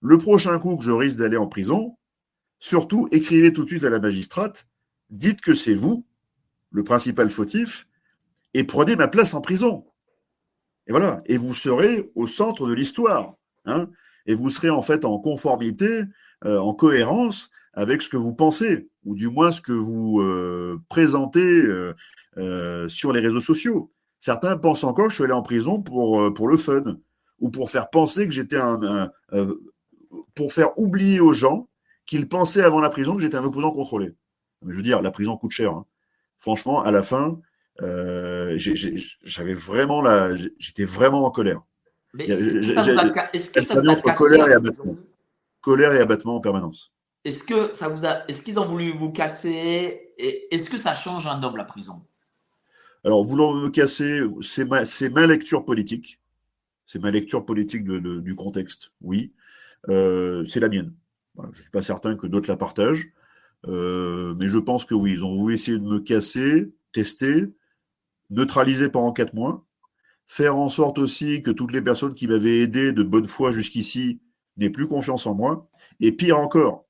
le 0.01 0.17
prochain 0.17 0.57
coup 0.59 0.77
que 0.77 0.83
je 0.83 0.91
risque 0.91 1.17
d'aller 1.17 1.37
en 1.37 1.47
prison, 1.47 1.97
surtout 2.59 3.07
écrivez 3.11 3.53
tout 3.53 3.63
de 3.63 3.69
suite 3.69 3.83
à 3.83 3.89
la 3.89 3.99
magistrate, 3.99 4.67
dites 5.09 5.41
que 5.41 5.53
c'est 5.53 5.73
vous, 5.73 6.05
le 6.71 6.83
principal 6.83 7.29
fautif, 7.29 7.87
et 8.53 8.63
prenez 8.63 8.95
ma 8.95 9.07
place 9.07 9.33
en 9.33 9.41
prison. 9.41 9.85
Et 10.87 10.91
voilà, 10.91 11.21
et 11.25 11.37
vous 11.37 11.53
serez 11.53 12.11
au 12.15 12.27
centre 12.27 12.67
de 12.67 12.73
l'histoire. 12.73 13.35
Hein, 13.65 13.89
et 14.25 14.33
vous 14.33 14.49
serez 14.49 14.69
en 14.69 14.81
fait 14.81 15.05
en 15.05 15.19
conformité, 15.19 16.03
euh, 16.45 16.57
en 16.59 16.73
cohérence 16.73 17.49
avec 17.73 18.01
ce 18.01 18.09
que 18.09 18.17
vous 18.17 18.33
pensez, 18.33 18.89
ou 19.03 19.15
du 19.15 19.29
moins 19.29 19.51
ce 19.51 19.61
que 19.61 19.71
vous 19.71 20.19
euh, 20.21 20.81
présentez 20.89 21.63
euh, 22.37 22.87
sur 22.87 23.13
les 23.13 23.19
réseaux 23.19 23.41
sociaux. 23.41 23.91
Certains 24.19 24.57
pensent 24.57 24.83
encore 24.83 25.05
que 25.05 25.11
je 25.11 25.15
suis 25.15 25.23
allé 25.23 25.33
en 25.33 25.43
prison 25.43 25.81
pour, 25.81 26.33
pour 26.33 26.47
le 26.47 26.57
fun, 26.57 26.97
ou 27.39 27.49
pour 27.51 27.69
faire 27.69 27.89
penser 27.89 28.25
que 28.27 28.33
j'étais 28.33 28.57
un, 28.57 29.11
pour 30.37 30.53
faire 30.53 30.77
oublier 30.77 31.19
aux 31.19 31.33
gens 31.33 31.67
qu'ils 32.05 32.29
pensaient 32.29 32.63
avant 32.63 32.79
la 32.79 32.89
prison 32.89 33.15
que 33.15 33.21
j'étais 33.21 33.35
un 33.35 33.43
opposant 33.43 33.71
contrôlé. 33.71 34.13
Mais 34.61 34.71
je 34.71 34.77
veux 34.77 34.83
dire, 34.83 35.01
la 35.01 35.11
prison 35.11 35.35
coûte 35.35 35.51
cher. 35.51 35.71
Hein. 35.71 35.85
Franchement, 36.37 36.83
à 36.83 36.91
la 36.91 37.01
fin, 37.01 37.39
euh, 37.81 38.57
j'avais 39.23 39.53
vraiment 39.53 40.01
la, 40.01 40.35
j'étais 40.35 40.85
vraiment 40.85 41.25
en 41.25 41.31
colère. 41.31 41.61
Est-ce 42.17 43.49
que 43.49 43.61
ça 43.61 43.75
vous 43.75 43.89
a, 43.89 43.91
entre 43.91 44.13
colère 44.13 44.47
et 44.47 44.53
abattement, 44.53 44.95
colère 45.61 45.93
et 45.93 45.99
abattement 45.99 46.35
en 46.35 46.39
permanence. 46.39 46.93
Est-ce 47.25 47.43
que 47.43 47.73
ça 47.73 47.89
vous 47.89 48.05
a, 48.05 48.25
est-ce 48.29 48.41
qu'ils 48.41 48.59
ont 48.59 48.67
voulu 48.67 48.91
vous 48.91 49.11
casser 49.11 50.13
et 50.17 50.55
est-ce 50.55 50.69
que 50.69 50.77
ça 50.77 50.93
change 50.93 51.27
un 51.27 51.43
homme 51.43 51.57
la 51.57 51.65
prison? 51.65 52.01
Alors 53.03 53.25
vouloir 53.25 53.53
me 53.53 53.69
casser, 53.69 54.21
c'est 54.41 54.65
ma, 54.65 54.85
c'est 54.85 55.09
ma 55.09 55.27
lecture 55.27 55.65
politique, 55.65 56.19
c'est 56.85 56.99
ma 56.99 57.11
lecture 57.11 57.45
politique 57.45 57.83
de, 57.83 58.19
du 58.19 58.35
contexte. 58.35 58.91
Oui, 59.01 59.33
c'est 59.87 60.59
la 60.59 60.69
mienne. 60.69 60.93
je 61.53 61.61
suis 61.61 61.71
pas 61.71 61.81
certain 61.81 62.15
que 62.15 62.27
d'autres 62.27 62.49
la 62.49 62.57
partagent, 62.57 63.11
euh, 63.65 64.35
mais 64.39 64.47
je 64.47 64.57
pense 64.57 64.85
que 64.85 64.93
oui, 64.93 65.13
ils 65.13 65.25
ont 65.25 65.35
voulu 65.35 65.53
essayer 65.55 65.77
de 65.77 65.83
me 65.83 65.99
casser, 65.99 66.71
tester, 66.93 67.45
neutraliser 68.29 68.89
pendant 68.89 69.13
quatre 69.13 69.33
mois, 69.33 69.65
faire 70.27 70.57
en 70.57 70.69
sorte 70.69 70.97
aussi 70.97 71.41
que 71.41 71.51
toutes 71.51 71.71
les 71.71 71.81
personnes 71.81 72.13
qui 72.13 72.27
m'avaient 72.27 72.59
aidé 72.59 72.91
de 72.91 73.03
bonne 73.03 73.27
foi 73.27 73.51
jusqu'ici 73.51 74.21
n'aient 74.57 74.69
plus 74.69 74.87
confiance 74.87 75.25
en 75.25 75.35
moi. 75.35 75.69
Et 75.99 76.11
pire 76.11 76.39
encore, 76.39 76.85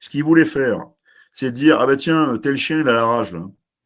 ce 0.00 0.10
qu'ils 0.10 0.24
voulaient 0.24 0.44
faire, 0.44 0.86
c'est 1.32 1.52
dire 1.52 1.80
Ah 1.80 1.86
ben 1.86 1.96
tiens, 1.96 2.38
tel 2.38 2.56
chien, 2.56 2.80
il 2.80 2.88
a 2.88 2.92
la 2.92 3.06
rage. 3.06 3.36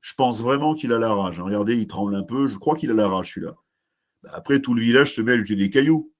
Je 0.00 0.14
pense 0.14 0.40
vraiment 0.40 0.74
qu'il 0.74 0.92
a 0.92 0.98
la 0.98 1.12
rage. 1.12 1.40
Regardez, 1.40 1.76
il 1.76 1.86
tremble 1.86 2.14
un 2.14 2.22
peu. 2.22 2.48
Je 2.48 2.56
crois 2.58 2.76
qu'il 2.76 2.90
a 2.90 2.94
la 2.94 3.08
rage, 3.08 3.34
celui-là. 3.34 3.54
Ben, 4.22 4.30
après, 4.32 4.60
tout 4.60 4.74
le 4.74 4.82
village 4.82 5.14
se 5.14 5.20
met 5.20 5.32
à 5.32 5.38
jeter 5.38 5.56
des 5.56 5.70
cailloux 5.70 6.12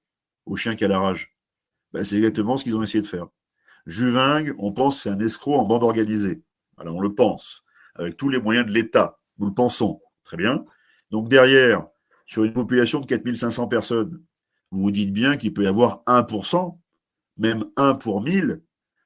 au 0.45 0.55
chien 0.55 0.75
qui 0.75 0.85
a 0.85 0.87
la 0.87 0.99
rage. 0.99 1.35
Ben, 1.93 2.03
c'est 2.03 2.17
exactement 2.17 2.57
ce 2.57 2.63
qu'ils 2.63 2.75
ont 2.75 2.83
essayé 2.83 3.01
de 3.01 3.07
faire. 3.07 3.27
Juvingue, 3.85 4.55
on 4.59 4.71
pense 4.71 5.01
c'est 5.01 5.09
un 5.09 5.19
escroc 5.19 5.55
en 5.55 5.65
bande 5.65 5.83
organisée. 5.83 6.41
Alors 6.77 6.95
on 6.95 7.01
le 7.01 7.13
pense, 7.13 7.63
avec 7.95 8.17
tous 8.17 8.29
les 8.29 8.39
moyens 8.39 8.65
de 8.65 8.71
l'État. 8.71 9.19
Nous 9.37 9.47
le 9.47 9.53
pensons. 9.53 10.01
Très 10.23 10.37
bien. 10.37 10.63
Donc 11.09 11.29
derrière, 11.29 11.87
sur 12.25 12.43
une 12.43 12.53
population 12.53 12.99
de 12.99 13.05
4500 13.05 13.67
personnes, 13.67 14.21
vous 14.71 14.81
vous 14.81 14.91
dites 14.91 15.11
bien 15.11 15.35
qu'il 15.35 15.53
peut 15.53 15.63
y 15.63 15.67
avoir 15.67 16.03
1%, 16.07 16.77
même 17.37 17.65
1 17.75 17.95
pour 17.95 18.21
1000, 18.21 18.61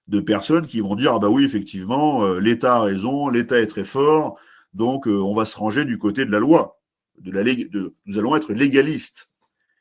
de 0.07 0.19
personnes 0.19 0.67
qui 0.67 0.81
vont 0.81 0.95
dire 0.95 1.13
Ah 1.13 1.19
bah 1.19 1.29
oui, 1.29 1.43
effectivement, 1.43 2.23
euh, 2.23 2.39
l'État 2.39 2.75
a 2.75 2.81
raison, 2.81 3.29
l'État 3.29 3.59
est 3.59 3.67
très 3.67 3.83
fort, 3.83 4.38
donc 4.73 5.07
euh, 5.07 5.19
on 5.19 5.33
va 5.33 5.45
se 5.45 5.57
ranger 5.57 5.86
du 5.86 5.97
côté 5.97 6.25
de 6.25 6.31
la 6.31 6.39
loi. 6.39 6.79
Nous 7.23 8.19
allons 8.19 8.36
être 8.36 8.53
légalistes 8.53 9.31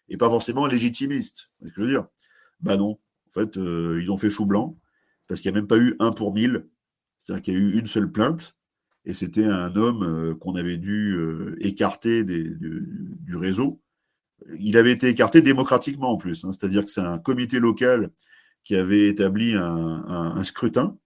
et 0.09 0.17
pas 0.17 0.29
forcément 0.29 0.67
légitimistes. 0.67 1.51
C'est 1.61 1.69
ce 1.69 1.75
que 1.75 1.83
je 1.83 1.87
veux 1.87 1.91
dire? 1.91 2.07
Bah 2.61 2.77
non. 2.77 2.99
En 3.29 3.31
fait, 3.31 3.57
euh, 3.57 3.99
ils 4.01 4.11
ont 4.11 4.17
fait 4.17 4.31
chou 4.31 4.47
blanc 4.47 4.79
parce 5.27 5.41
qu'il 5.41 5.51
n'y 5.51 5.59
a 5.59 5.61
même 5.61 5.69
pas 5.69 5.79
eu 5.79 5.97
1 5.99 6.13
pour 6.13 6.33
1000. 6.33 6.67
C'est-à-dire 7.19 7.43
qu'il 7.43 7.55
y 7.55 7.57
a 7.57 7.61
eu 7.61 7.79
une 7.79 7.87
seule 7.87 8.11
plainte 8.11 8.57
et 9.05 9.13
c'était 9.13 9.45
un 9.45 9.75
homme 9.77 10.03
euh, 10.03 10.35
qu'on 10.35 10.55
avait 10.55 10.77
dû 10.77 11.15
euh, 11.15 11.57
écarter 11.61 12.25
du, 12.25 13.37
réseau. 13.37 13.81
Il 14.59 14.77
avait 14.77 14.93
été 14.93 15.09
écarté 15.09 15.43
démocratiquement 15.43 16.13
en 16.13 16.17
plus, 16.17 16.45
hein. 16.45 16.53
c'est-à-dire 16.53 16.85
que 16.85 16.91
c'est 16.91 17.01
un 17.01 17.19
comité 17.19 17.59
local 17.59 18.11
qui 18.63 18.77
avait 18.77 19.09
établi 19.09 19.55
un, 19.55 20.43
scrutin, 20.45 20.97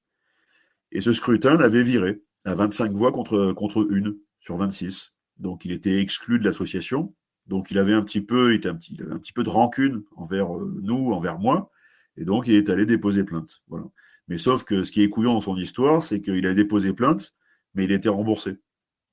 et 0.93 1.01
ce 1.01 1.13
scrutin 1.13 1.57
l'avait 1.57 1.83
viré 1.83 2.23
à 2.45 2.55
25 2.55 2.93
voix 2.93 3.11
contre, 3.11 3.53
contre 3.53 3.87
une 3.91 4.17
sur 4.41 4.57
26. 4.57 5.13
Donc 5.39 5.65
il 5.65 5.73
était 5.73 6.01
exclu 6.01 6.39
de 6.39 6.45
l'association, 6.45 7.15
donc 7.49 7.71
il 7.71 7.79
avait 7.79 7.95
un 7.95 8.03
petit 8.03 8.21
peu, 8.21 8.55
il 8.55 8.69
un 8.69 8.75
petit, 8.75 8.97
un 9.11 9.19
petit 9.19 9.33
peu 9.33 9.43
de 9.43 9.49
rancune 9.49 10.03
envers 10.17 10.55
euh, 10.55 10.79
nous, 10.83 11.13
envers 11.13 11.39
moi, 11.39 11.71
et 12.17 12.25
donc 12.25 12.47
il 12.47 12.55
est 12.55 12.69
allé 12.69 12.87
déposer 12.87 13.25
plainte. 13.25 13.63
Voilà. 13.69 13.87
Mais 14.29 14.37
sauf 14.37 14.65
que 14.65 14.85
ce 14.85 14.93
qui 14.93 15.03
est 15.03 15.09
couillon 15.09 15.33
dans 15.35 15.41
son 15.41 15.57
histoire, 15.57 16.03
c'est 16.03 16.21
qu'il 16.21 16.47
a 16.47 16.55
déposé 16.55 16.93
plainte, 16.93 17.35
mais 17.75 17.85
il 17.85 17.93
a 17.93 17.97
été 17.97 18.11
remboursé. 18.11 18.59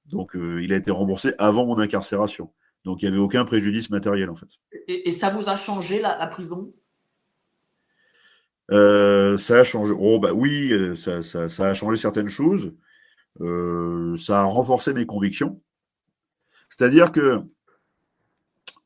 Donc, 0.07 0.35
euh, 0.35 0.61
il 0.61 0.73
a 0.73 0.75
été 0.75 0.91
remboursé 0.91 1.33
avant 1.37 1.65
mon 1.65 1.79
incarcération. 1.79 2.53
Donc, 2.83 3.01
il 3.01 3.05
n'y 3.05 3.11
avait 3.11 3.23
aucun 3.23 3.45
préjudice 3.45 3.89
matériel, 3.89 4.29
en 4.29 4.35
fait. 4.35 4.47
Et, 4.87 5.11
ça 5.13 5.29
vous 5.29 5.47
a 5.47 5.55
changé, 5.55 5.99
la, 5.99 6.27
prison? 6.27 6.71
Euh, 8.71 9.37
Ça 9.37 9.61
a 9.61 9.63
changé. 9.63 9.93
Oh, 9.97 10.19
bah 10.19 10.33
oui, 10.33 10.73
ça, 10.95 11.19
a 11.69 11.73
changé 11.73 11.95
certaines 11.95 12.27
choses. 12.27 12.73
ça 13.39 14.41
a 14.41 14.43
renforcé 14.43 14.93
mes 14.93 15.05
convictions. 15.05 15.61
C'est-à-dire 16.69 17.11
que 17.11 17.41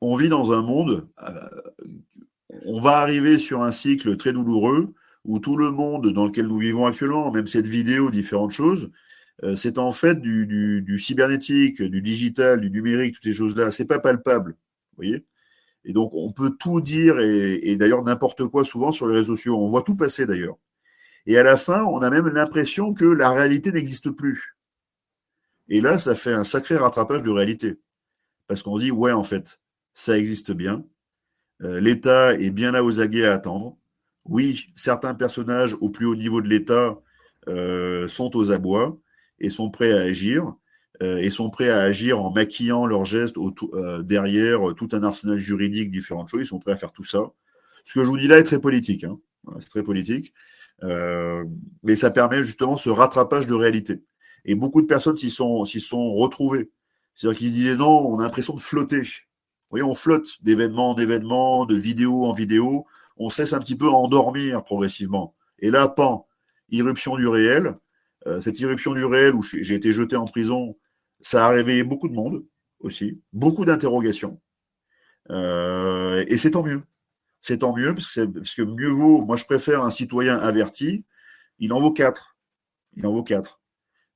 on 0.02 0.16
vit 0.16 0.30
dans 0.30 0.52
un 0.52 0.62
monde, 0.62 1.08
on 2.66 2.80
va 2.80 2.98
arriver 2.98 3.38
sur 3.38 3.62
un 3.64 3.72
cycle 3.72 4.18
très 4.18 4.34
douloureux 4.34 4.94
où 5.26 5.40
tout 5.40 5.58
le 5.58 5.72
monde 5.72 6.12
dans 6.14 6.26
lequel 6.26 6.48
nous 6.48 6.60
vivons 6.60 6.86
actuellement, 6.86 7.32
même 7.32 7.48
cette 7.48 7.68
vidéo, 7.68 8.10
différentes 8.10 8.52
choses, 8.52 8.92
euh, 9.44 9.56
c'est 9.56 9.78
en 9.78 9.92
fait 9.92 10.20
du, 10.20 11.00
cybernétique, 11.00 11.82
du 11.82 12.02
digital, 12.02 12.60
du 12.62 12.72
numérique, 12.72 13.16
toutes 13.16 13.24
ces 13.24 13.34
choses-là. 13.34 13.72
C'est 13.72 13.86
pas 13.86 14.00
palpable, 14.00 14.52
vous 14.52 14.96
voyez. 14.98 15.26
Et 15.86 15.94
donc, 15.94 16.14
on 16.14 16.32
peut 16.32 16.52
tout 16.52 16.82
dire 16.82 17.20
et, 17.20 17.76
d'ailleurs 17.78 18.04
n'importe 18.04 18.46
quoi 18.48 18.66
souvent 18.66 18.92
sur 18.92 19.08
les 19.08 19.20
réseaux 19.20 19.36
sociaux. 19.36 19.58
On 19.58 19.68
voit 19.68 19.84
tout 19.84 19.96
passer 19.96 20.26
d'ailleurs. 20.26 20.58
Et 21.26 21.38
à 21.38 21.44
la 21.44 21.58
fin, 21.58 21.84
on 21.84 22.00
a 22.00 22.10
même 22.10 22.28
l'impression 22.28 22.94
que 22.94 23.06
la 23.06 23.30
réalité 23.30 23.72
n'existe 23.72 24.12
plus. 24.12 24.58
Et 25.70 25.82
là, 25.82 25.98
ça 25.98 26.16
fait 26.16 26.34
un 26.34 26.44
sacré 26.44 26.76
rattrapage 26.76 27.24
de 27.24 27.30
réalité. 27.30 27.78
Parce 28.48 28.64
qu'on 28.64 28.78
dit, 28.80 28.92
ouais, 28.92 29.12
en 29.12 29.24
fait, 29.24 29.60
ça 29.94 30.18
existe 30.18 30.52
bien. 30.52 30.84
Euh, 31.62 31.80
L'État 31.80 32.34
est 32.34 32.52
bien 32.52 32.72
là 32.72 32.84
aux 32.84 33.00
aguets 33.00 33.26
à 33.26 33.34
attendre. 33.34 33.78
Oui, 34.26 34.68
certains 34.76 35.16
personnages 35.16 35.76
au 35.82 35.90
plus 35.90 36.06
haut 36.06 36.16
niveau 36.16 36.42
de 36.42 36.48
l'État 36.48 37.00
euh, 37.48 38.08
sont 38.08 38.36
aux 38.36 38.52
abois 38.52 38.98
et 39.40 39.50
sont 39.50 39.70
prêts 39.70 39.94
à 39.94 40.02
agir, 40.02 40.54
et 41.02 41.30
sont 41.30 41.50
prêts 41.50 41.70
à 41.70 41.80
agir 41.80 42.22
en 42.22 42.30
maquillant 42.30 42.86
leurs 42.86 43.06
gestes 43.06 43.38
derrière 44.02 44.76
tout 44.76 44.90
un 44.92 45.02
arsenal 45.04 45.38
juridique, 45.38 45.92
différentes 45.92 46.28
choses. 46.28 46.42
Ils 46.42 46.46
sont 46.46 46.60
prêts 46.60 46.74
à 46.74 46.78
faire 46.78 46.92
tout 46.92 47.06
ça. 47.06 47.22
Ce 47.86 47.94
que 47.94 48.04
je 48.04 48.10
vous 48.10 48.18
dis 48.18 48.28
là 48.28 48.38
est 48.38 48.44
très 48.44 48.60
politique. 48.60 49.06
Hein. 49.06 49.18
c'est 49.60 49.70
très 49.70 49.84
politique. 49.84 50.34
mais 50.82 51.96
ça 51.96 52.12
permet 52.12 52.44
justement 52.44 52.76
ce 52.76 52.90
rattrapage 52.90 53.48
de 53.48 53.54
réalité. 53.54 54.04
Et 54.46 54.56
beaucoup 54.56 54.82
de 54.82 54.88
personnes 54.88 55.18
s'y 55.18 55.30
sont, 55.30 55.64
sont 55.66 56.14
retrouvées. 56.16 56.70
C'est-à-dire 57.16 57.38
qu'ils 57.38 57.50
se 57.50 57.54
disaient 57.54 57.76
non, 57.76 58.08
on 58.08 58.20
a 58.20 58.24
l'impression 58.24 58.54
de 58.54 58.62
flotter. 58.62 59.04
Voyez, 59.70 59.84
on 59.84 59.96
flotte 59.96 60.42
d'événement 60.42 60.92
en 60.92 60.98
événement, 60.98 61.66
de 61.66 61.76
vidéo 61.76 62.26
en 62.26 62.34
vidéo. 62.34 62.86
On 63.18 63.30
cesse 63.30 63.54
un 63.54 63.60
petit 63.60 63.76
peu 63.76 63.88
à 63.88 63.92
endormir 63.92 64.64
progressivement. 64.64 65.36
Et 65.60 65.70
là, 65.72 65.88
pan, 65.88 66.28
irruption 66.70 67.16
du 67.18 67.28
réel. 67.28 67.76
Euh, 68.28 68.42
cette 68.42 68.60
irruption 68.60 68.94
du 68.94 69.06
réel 69.06 69.34
où 69.34 69.42
j'ai 69.42 69.76
été 69.76 69.94
jeté 69.94 70.16
en 70.16 70.26
prison, 70.26 70.78
ça 71.22 71.46
a 71.48 71.50
réveillé 71.50 71.84
beaucoup 71.84 72.10
de 72.10 72.14
monde 72.14 72.46
aussi, 72.80 73.22
beaucoup 73.34 73.66
d'interrogations. 73.66 74.40
Euh, 75.30 76.26
et 76.28 76.38
c'est 76.38 76.52
tant 76.52 76.64
mieux. 76.64 76.82
C'est 77.42 77.60
tant 77.60 77.76
mieux 77.76 77.94
parce 77.94 78.14
que, 78.14 78.26
parce 78.26 78.56
que 78.56 78.62
mieux 78.62 78.90
vaut, 78.90 79.22
moi 79.22 79.38
je 79.38 79.46
préfère 79.46 79.84
un 79.84 79.90
citoyen 79.90 80.38
averti, 80.38 81.06
il 81.60 81.72
en 81.74 81.80
vaut 81.80 81.92
quatre. 81.92 82.38
Il 82.96 83.06
en 83.06 83.14
vaut 83.14 83.24
quatre. 83.24 83.62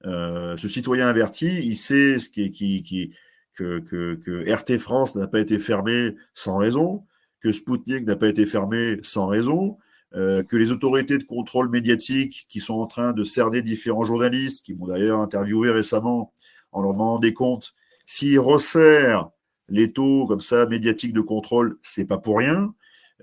Euh, 0.06 0.58
ce 0.58 0.68
citoyen 0.68 1.08
averti, 1.08 1.48
il 1.66 1.78
sait 1.78 2.20
ce 2.20 2.30
qui, 2.30 2.50
qui, 2.50 2.84
qui 2.84 3.16
que, 3.56 3.80
que, 3.80 4.16
que, 4.16 4.52
RT 4.52 4.80
France 4.80 5.16
n'a 5.16 5.28
pas 5.28 5.40
été 5.40 5.60
fermé 5.60 6.16
sans 6.34 6.58
raison, 6.58 7.04
que 7.40 7.52
Sputnik 7.52 8.06
n'a 8.06 8.16
pas 8.16 8.28
été 8.28 8.46
fermé 8.46 9.00
sans 9.02 9.28
raison, 9.28 9.78
euh, 10.16 10.44
que 10.44 10.58
les 10.58 10.72
autorités 10.72 11.18
de 11.18 11.24
contrôle 11.24 11.70
médiatique 11.70 12.46
qui 12.50 12.60
sont 12.60 12.76
en 12.76 12.88
train 12.88 13.14
de 13.14 13.24
cerner 13.24 13.62
différents 13.62 14.04
journalistes, 14.04 14.66
qui 14.66 14.74
m'ont 14.74 14.88
d'ailleurs 14.88 15.20
interviewé 15.20 15.72
récemment 15.72 16.34
en 16.72 16.82
leur 16.82 16.94
demandant 16.94 17.20
des 17.20 17.34
comptes, 17.34 17.74
s'ils 18.06 18.40
resserrent 18.40 19.32
les 19.70 19.92
taux 19.92 20.28
comme 20.28 20.42
ça 20.42 20.66
médiatiques 20.66 21.14
de 21.14 21.22
contrôle, 21.22 21.78
c'est 21.82 22.06
pas 22.06 22.18
pour 22.18 22.38
rien. 22.38 22.74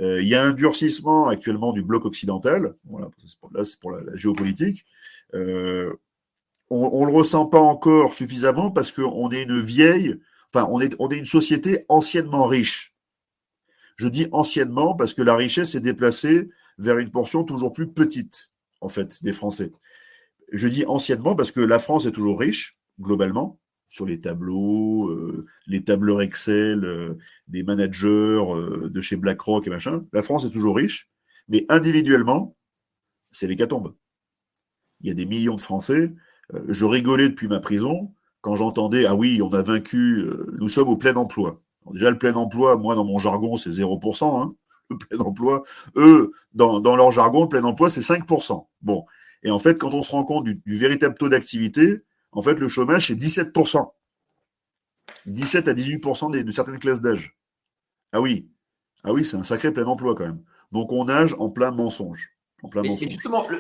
Euh, 0.01 0.23
il 0.23 0.29
y 0.29 0.35
a 0.35 0.43
un 0.43 0.53
durcissement 0.53 1.29
actuellement 1.29 1.73
du 1.73 1.83
bloc 1.83 2.05
occidental. 2.05 2.75
Voilà, 2.89 3.09
là 3.53 3.65
c'est 3.65 3.79
pour 3.79 3.93
la, 3.93 4.03
la 4.03 4.17
géopolitique. 4.17 4.85
Euh, 5.35 5.93
on 6.71 7.05
ne 7.05 7.11
le 7.11 7.17
ressent 7.17 7.47
pas 7.47 7.61
encore 7.61 8.15
suffisamment 8.15 8.71
parce 8.71 8.93
qu'on 8.93 9.31
est 9.31 9.43
une 9.43 9.61
vieille, 9.61 10.17
enfin, 10.55 10.69
on 10.71 10.81
est, 10.81 10.95
on 10.99 11.09
est 11.11 11.19
une 11.19 11.27
société 11.27 11.85
anciennement 11.89 12.47
riche. 12.47 12.95
Je 13.97 14.09
dis 14.09 14.29
anciennement 14.33 14.95
parce 14.95 15.13
que 15.13 15.23
la 15.23 15.37
richesse 15.37 15.75
est 15.75 15.81
déplacée 15.81 16.49
vers 16.79 16.99
une 16.99 17.11
portion 17.11 17.45
toujours 17.45 17.73
plus 17.73 17.89
petite, 17.89 18.51
en 18.81 18.89
fait, 18.89 19.23
des 19.23 19.33
Français. 19.33 19.73
Je 20.53 20.69
dis 20.69 20.87
anciennement 20.87 21.37
parce 21.37 21.53
que 21.53 21.61
la 21.61 21.79
France 21.79 22.07
est 22.07 22.13
toujours 22.13 22.41
riche, 22.41 22.79
globalement, 23.01 23.59
sur 23.89 24.07
les 24.07 24.21
tableaux, 24.21 25.11
euh, 25.11 25.47
les 25.67 25.85
tableurs 25.85 26.23
Excel 26.23 26.85
euh, 26.85 27.19
des 27.49 27.63
managers 27.63 28.09
euh, 28.09 28.89
de 28.89 29.01
chez 29.01 29.17
BlackRock 29.17 29.67
et 29.67 29.71
machin. 29.71 30.07
La 30.13 30.23
France 30.23 30.45
est 30.45 30.51
toujours 30.51 30.77
riche, 30.77 31.11
mais 31.49 31.67
individuellement, 31.69 32.57
c'est 33.33 33.49
l'hécatombe. 33.49 33.95
Il 35.01 35.09
y 35.09 35.11
a 35.11 35.15
des 35.15 35.27
millions 35.27 35.57
de 35.57 35.61
Français 35.61 36.13
je 36.69 36.85
rigolais 36.85 37.29
depuis 37.29 37.49
ma 37.49 37.61
prison 37.61 38.13
quand 38.41 38.57
j'entendais 38.57 39.07
Ah 39.07 39.15
oui, 39.15 39.41
on 39.43 39.53
a 39.53 39.63
vaincu, 39.63 40.21
euh, 40.21 40.55
nous 40.59 40.69
sommes 40.69 40.89
au 40.89 40.97
plein 40.97 41.15
emploi. 41.15 41.61
déjà, 41.93 42.11
le 42.11 42.19
plein 42.19 42.35
emploi, 42.35 42.77
moi, 42.77 42.95
dans 42.95 43.05
mon 43.05 43.19
jargon, 43.19 43.57
c'est 43.57 43.71
0%. 43.71 44.43
Hein, 44.43 44.55
le 44.91 44.99
plein 44.99 45.19
emploi. 45.19 45.63
Eux, 45.97 46.33
dans, 46.55 46.81
leur 46.97 47.13
jargon, 47.13 47.43
le 47.43 47.49
plein 47.49 47.65
emploi, 47.65 47.91
c'est 47.91 48.01
5%. 48.01 48.67
Bon. 48.83 49.05
Et 49.43 49.51
en 49.51 49.59
fait, 49.59 49.79
quand 49.79 49.95
on 49.95 50.03
se 50.03 50.11
rend 50.11 50.25
compte 50.25 50.45
du, 50.45 50.79
véritable 50.79 51.15
taux 51.17 51.29
d'activité, 51.29 52.03
en 52.33 52.43
fait, 52.43 52.59
le 52.59 52.69
chômage, 52.69 53.07
c'est 53.07 53.15
17%. 53.15 53.91
17 55.27 55.69
à 55.69 55.75
18% 55.75 56.45
de 56.45 56.53
certaines 56.53 56.79
classes 56.79 57.01
d'âge. 57.01 57.37
Ah 58.13 58.21
oui. 58.21 58.49
Ah 59.03 59.13
oui, 59.13 59.25
c'est 59.25 59.37
un 59.37 59.43
sacré 59.43 59.73
plein 59.73 59.87
emploi 59.87 60.15
quand 60.15 60.25
même. 60.25 60.43
Donc 60.73 60.93
on 60.93 61.07
nage 61.07 61.35
en 61.39 61.51
plein 61.51 61.71
mensonge. 61.71 62.31
En 62.63 62.69
plein 62.69 62.83
mensonge. 62.83 63.17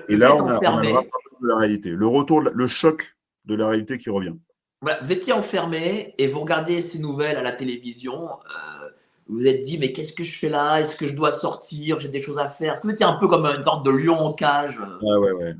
Et, 0.08 0.16
là, 0.16 0.34
on 0.36 0.46
a, 0.46 0.58
on 0.60 0.96
a, 0.96 1.02
de 1.42 1.48
la 1.48 1.56
réalité, 1.56 1.90
le 1.90 2.06
retour, 2.06 2.40
le 2.42 2.66
choc 2.66 3.16
de 3.44 3.54
la 3.54 3.68
réalité 3.68 3.98
qui 3.98 4.10
revient. 4.10 4.34
vous 4.82 5.12
étiez 5.12 5.32
enfermé 5.32 6.14
et 6.18 6.28
vous 6.28 6.40
regardez 6.40 6.80
ces 6.82 6.98
nouvelles 6.98 7.36
à 7.36 7.42
la 7.42 7.52
télévision. 7.52 8.30
Euh, 8.30 8.88
vous 9.26 9.38
vous 9.38 9.46
êtes 9.46 9.62
dit, 9.62 9.78
mais 9.78 9.92
qu'est-ce 9.92 10.12
que 10.12 10.24
je 10.24 10.36
fais 10.36 10.48
là? 10.48 10.80
Est-ce 10.80 10.96
que 10.96 11.06
je 11.06 11.14
dois 11.14 11.30
sortir? 11.30 12.00
J'ai 12.00 12.08
des 12.08 12.18
choses 12.18 12.38
à 12.38 12.48
faire. 12.48 12.72
Est-ce 12.72 12.80
que 12.82 12.88
vous 12.88 12.92
étiez 12.92 13.06
un 13.06 13.12
peu 13.12 13.28
comme 13.28 13.46
une 13.46 13.62
sorte 13.62 13.86
de 13.86 13.90
lion 13.90 14.18
en 14.18 14.32
cage? 14.32 14.80
Ouais, 15.02 15.16
ouais, 15.16 15.32
ouais, 15.32 15.54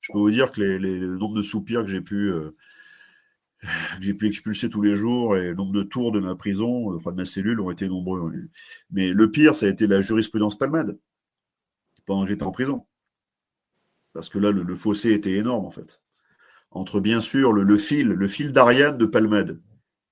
Je 0.00 0.12
peux 0.12 0.18
vous 0.18 0.30
dire 0.30 0.50
que 0.50 0.60
les, 0.60 0.78
les, 0.78 0.98
le 0.98 1.16
nombre 1.16 1.36
de 1.36 1.42
soupirs 1.42 1.82
que 1.82 1.88
j'ai 1.88 2.00
pu, 2.00 2.32
euh, 2.32 2.56
j'ai 4.00 4.14
pu 4.14 4.26
expulser 4.26 4.68
tous 4.68 4.82
les 4.82 4.96
jours 4.96 5.36
et 5.36 5.48
le 5.48 5.54
nombre 5.54 5.72
de 5.72 5.82
tours 5.84 6.10
de 6.10 6.20
ma 6.20 6.34
prison, 6.34 6.94
enfin 6.96 7.12
de 7.12 7.16
ma 7.16 7.24
cellule, 7.24 7.60
ont 7.60 7.70
été 7.70 7.88
nombreux. 7.88 8.32
Mais 8.90 9.10
le 9.10 9.30
pire, 9.30 9.54
ça 9.54 9.66
a 9.66 9.68
été 9.68 9.86
la 9.86 10.00
jurisprudence 10.00 10.58
palmade 10.58 10.98
pendant 12.06 12.24
que 12.24 12.28
j'étais 12.28 12.42
en 12.42 12.50
prison. 12.50 12.86
Parce 14.14 14.28
que 14.28 14.38
là, 14.38 14.52
le, 14.52 14.76
fossé 14.76 15.12
était 15.12 15.32
énorme, 15.32 15.66
en 15.66 15.70
fait. 15.70 16.00
Entre, 16.70 17.00
bien 17.00 17.20
sûr, 17.20 17.52
le, 17.52 17.76
fil, 17.76 18.08
le 18.08 18.28
fil 18.28 18.52
d'Ariane 18.52 18.96
de 18.96 19.06
Palmade. 19.06 19.60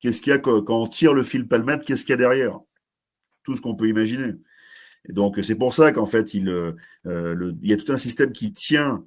Qu'est-ce 0.00 0.20
qu'il 0.20 0.32
y 0.32 0.34
a 0.34 0.38
quand, 0.38 0.68
on 0.68 0.88
tire 0.88 1.14
le 1.14 1.22
fil 1.22 1.46
Palmade 1.48 1.84
Qu'est-ce 1.84 2.02
qu'il 2.02 2.10
y 2.10 2.14
a 2.14 2.16
derrière? 2.16 2.58
Tout 3.44 3.56
ce 3.56 3.62
qu'on 3.62 3.76
peut 3.76 3.88
imaginer. 3.88 4.34
Et 5.08 5.12
donc, 5.12 5.38
c'est 5.42 5.54
pour 5.54 5.72
ça 5.72 5.92
qu'en 5.92 6.06
fait, 6.06 6.34
il, 6.34 6.48
euh, 6.48 6.72
il 7.04 7.70
y 7.70 7.72
a 7.72 7.76
tout 7.76 7.92
un 7.92 7.96
système 7.96 8.32
qui 8.32 8.52
tient, 8.52 9.04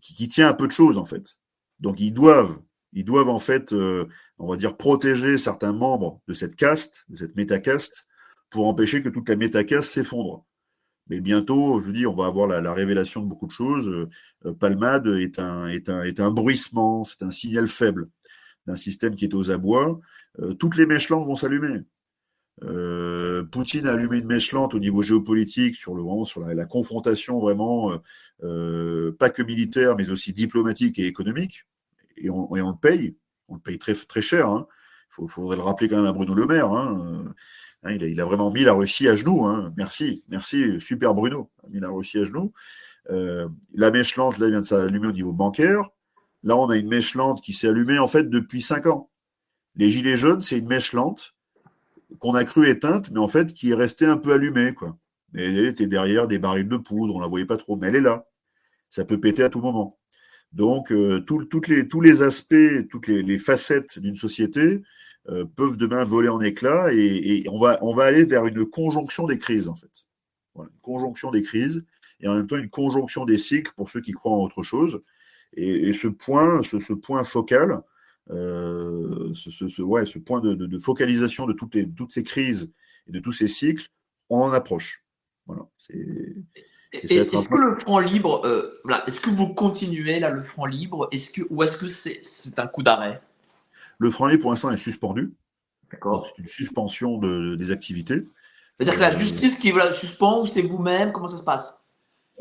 qui, 0.00 0.28
tient 0.28 0.48
un 0.48 0.54
peu 0.54 0.66
de 0.66 0.72
choses, 0.72 0.98
en 0.98 1.04
fait. 1.04 1.36
Donc, 1.78 2.00
ils 2.00 2.12
doivent, 2.12 2.60
ils 2.92 3.04
doivent, 3.04 3.28
en 3.28 3.38
fait, 3.38 3.72
euh, 3.72 4.06
on 4.38 4.48
va 4.48 4.56
dire, 4.56 4.76
protéger 4.76 5.38
certains 5.38 5.72
membres 5.72 6.20
de 6.26 6.34
cette 6.34 6.56
caste, 6.56 7.04
de 7.08 7.16
cette 7.16 7.36
métacaste, 7.36 8.06
pour 8.50 8.66
empêcher 8.66 9.00
que 9.00 9.08
toute 9.08 9.28
la 9.28 9.36
métacaste 9.36 9.92
s'effondre. 9.92 10.44
Mais 11.08 11.20
bientôt, 11.20 11.80
je 11.80 11.86
vous 11.86 11.92
dis, 11.92 12.06
on 12.06 12.14
va 12.14 12.26
avoir 12.26 12.46
la, 12.46 12.72
révélation 12.72 13.20
de 13.22 13.26
beaucoup 13.26 13.46
de 13.46 13.52
choses. 13.52 13.88
Euh, 14.46 14.54
Palmade 14.54 15.06
est 15.06 15.38
un, 15.38 15.68
est 15.68 15.88
un, 15.90 16.02
est 16.02 16.20
un 16.20 16.30
bruissement, 16.30 17.04
c'est 17.04 17.22
un 17.22 17.30
signal 17.30 17.66
faible 17.68 18.08
d'un 18.66 18.76
système 18.76 19.14
qui 19.14 19.26
est 19.26 19.34
aux 19.34 19.50
abois. 19.50 20.00
Euh, 20.40 20.54
toutes 20.54 20.76
les 20.76 20.86
mèches 20.86 21.10
vont 21.10 21.34
s'allumer. 21.34 21.80
Euh, 22.62 23.44
Poutine 23.44 23.86
a 23.86 23.92
allumé 23.92 24.18
une 24.18 24.26
mèche 24.26 24.52
lente 24.52 24.74
au 24.74 24.78
niveau 24.78 25.02
géopolitique 25.02 25.76
sur 25.76 25.94
le 25.94 26.02
vraiment 26.02 26.24
sur 26.24 26.40
la, 26.40 26.64
confrontation 26.66 27.40
vraiment 27.40 27.98
pas 28.38 29.30
que 29.30 29.42
militaire 29.42 29.96
mais 29.96 30.08
aussi 30.08 30.32
diplomatique 30.32 31.00
et 31.00 31.06
économique 31.06 31.64
et 32.16 32.30
on, 32.30 32.54
et 32.54 32.62
on 32.62 32.70
le 32.70 32.76
paye 32.80 33.16
on 33.48 33.54
le 33.56 33.60
paye 33.60 33.76
très 33.76 33.94
très 33.94 34.22
cher 34.22 34.46
il 34.46 35.24
hein. 35.24 35.26
faudrait 35.26 35.56
le 35.56 35.62
rappeler 35.62 35.88
quand 35.88 35.96
même 35.96 36.06
à 36.06 36.12
Bruno 36.12 36.32
Le 36.32 36.46
Maire 36.46 36.70
hein. 36.70 37.34
Hein, 37.84 37.92
il, 38.00 38.20
a, 38.20 38.24
vraiment 38.24 38.50
mis 38.50 38.64
la 38.64 38.72
Russie 38.72 39.08
à 39.08 39.14
genoux. 39.14 39.44
Hein. 39.44 39.72
Merci, 39.76 40.24
merci, 40.28 40.80
super 40.80 41.14
Bruno. 41.14 41.50
Il 41.64 41.66
a 41.66 41.70
mis 41.74 41.80
la 41.80 41.90
Russie 41.90 42.18
à 42.18 42.24
genoux. 42.24 42.52
Euh, 43.10 43.48
la 43.74 43.90
mèche 43.90 44.16
lente, 44.16 44.38
là, 44.38 44.48
vient 44.48 44.60
de 44.60 44.64
s'allumer 44.64 45.08
au 45.08 45.12
niveau 45.12 45.32
bancaire. 45.32 45.90
Là, 46.42 46.56
on 46.56 46.68
a 46.70 46.76
une 46.76 46.88
mèche 46.88 47.14
lente 47.14 47.42
qui 47.42 47.52
s'est 47.52 47.68
allumée 47.68 47.98
en 47.98 48.06
fait 48.06 48.28
depuis 48.28 48.62
cinq 48.62 48.86
ans. 48.86 49.10
Les 49.76 49.90
gilets 49.90 50.16
jaunes, 50.16 50.40
c'est 50.40 50.58
une 50.58 50.66
mèche 50.66 50.92
lente 50.92 51.34
qu'on 52.18 52.34
a 52.34 52.44
cru 52.44 52.68
éteinte, 52.68 53.10
mais 53.10 53.18
en 53.18 53.28
fait 53.28 53.52
qui 53.52 53.70
est 53.70 53.74
restée 53.74 54.06
un 54.06 54.16
peu 54.16 54.32
allumée. 54.32 54.72
Quoi. 54.72 54.96
elle 55.34 55.66
était 55.66 55.86
derrière 55.86 56.26
des 56.26 56.38
barils 56.38 56.68
de 56.68 56.76
poudre, 56.76 57.14
on 57.16 57.20
la 57.20 57.26
voyait 57.26 57.46
pas 57.46 57.56
trop, 57.56 57.76
mais 57.76 57.88
elle 57.88 57.96
est 57.96 58.00
là. 58.00 58.26
Ça 58.88 59.04
peut 59.04 59.18
péter 59.18 59.42
à 59.42 59.50
tout 59.50 59.60
moment. 59.60 59.98
Donc, 60.52 60.92
euh, 60.92 61.20
toutes 61.20 61.66
les, 61.66 61.88
tous 61.88 62.00
les 62.00 62.22
aspects, 62.22 62.88
toutes 62.88 63.08
les 63.08 63.38
facettes 63.38 63.98
d'une 63.98 64.16
société 64.16 64.82
euh, 65.30 65.44
peuvent 65.44 65.76
demain 65.76 66.04
voler 66.04 66.28
en 66.28 66.40
éclats 66.40 66.92
et, 66.92 67.46
on, 67.48 67.58
va, 67.58 67.78
on 67.82 67.94
va 67.94 68.04
aller 68.04 68.24
vers 68.24 68.46
une 68.46 68.66
conjonction 68.66 69.26
des 69.26 69.38
crises, 69.38 69.68
en 69.68 69.74
fait. 69.74 70.04
une 70.56 70.68
conjonction 70.82 71.30
des 71.30 71.42
crises 71.42 71.84
et 72.20 72.28
en 72.28 72.34
même 72.34 72.46
temps 72.46 72.56
une 72.56 72.70
conjonction 72.70 73.24
des 73.24 73.38
cycles 73.38 73.72
pour 73.74 73.88
ceux 73.88 74.00
qui 74.00 74.12
croient 74.12 74.32
en 74.32 74.42
autre 74.42 74.62
chose. 74.62 75.02
Et, 75.56 75.92
ce 75.92 76.08
point, 76.08 76.62
ce, 76.62 76.92
point 76.92 77.22
focal, 77.24 77.82
euh, 78.30 79.32
ce, 79.34 79.82
ouais, 79.82 80.04
ce 80.04 80.18
point 80.18 80.40
de, 80.40 80.78
focalisation 80.78 81.46
de 81.46 81.52
toutes, 81.52 81.74
les, 81.74 81.88
toutes 81.88 82.12
ces 82.12 82.22
crises 82.22 82.72
et 83.06 83.12
de 83.12 83.20
tous 83.20 83.32
ces 83.32 83.48
cycles, 83.48 83.88
on 84.28 84.40
en 84.40 84.52
approche. 84.52 85.04
Voilà. 85.46 85.66
Est-ce 86.92 87.48
que 87.48 87.56
le 87.56 87.78
front 87.78 87.98
libre, 87.98 88.44
euh, 88.44 88.80
est-ce 89.06 89.20
que 89.20 89.30
vous 89.30 89.48
continuez 89.54 90.20
là 90.20 90.30
le 90.30 90.42
front 90.42 90.64
libre, 90.66 91.08
est-ce 91.12 91.30
que 91.30 91.42
ou 91.50 91.62
est-ce 91.62 91.76
que 91.76 91.86
c'est 91.86 92.58
un 92.58 92.66
coup 92.66 92.82
d'arrêt? 92.82 93.20
Le 93.98 94.10
franc 94.10 94.28
pour 94.38 94.50
l'instant, 94.50 94.70
est 94.70 94.76
suspendu. 94.76 95.34
D'accord. 95.90 96.26
C'est 96.26 96.42
une 96.42 96.48
suspension 96.48 97.18
de, 97.18 97.54
des 97.54 97.70
activités. 97.70 98.26
C'est-à-dire 98.78 98.94
que 98.94 99.00
la 99.00 99.14
euh, 99.14 99.18
justice 99.18 99.56
qui 99.56 99.72
la 99.72 99.92
suspend 99.92 100.42
ou 100.42 100.46
c'est 100.46 100.62
vous-même 100.62 101.12
Comment 101.12 101.28
ça 101.28 101.36
se 101.36 101.44
passe? 101.44 101.80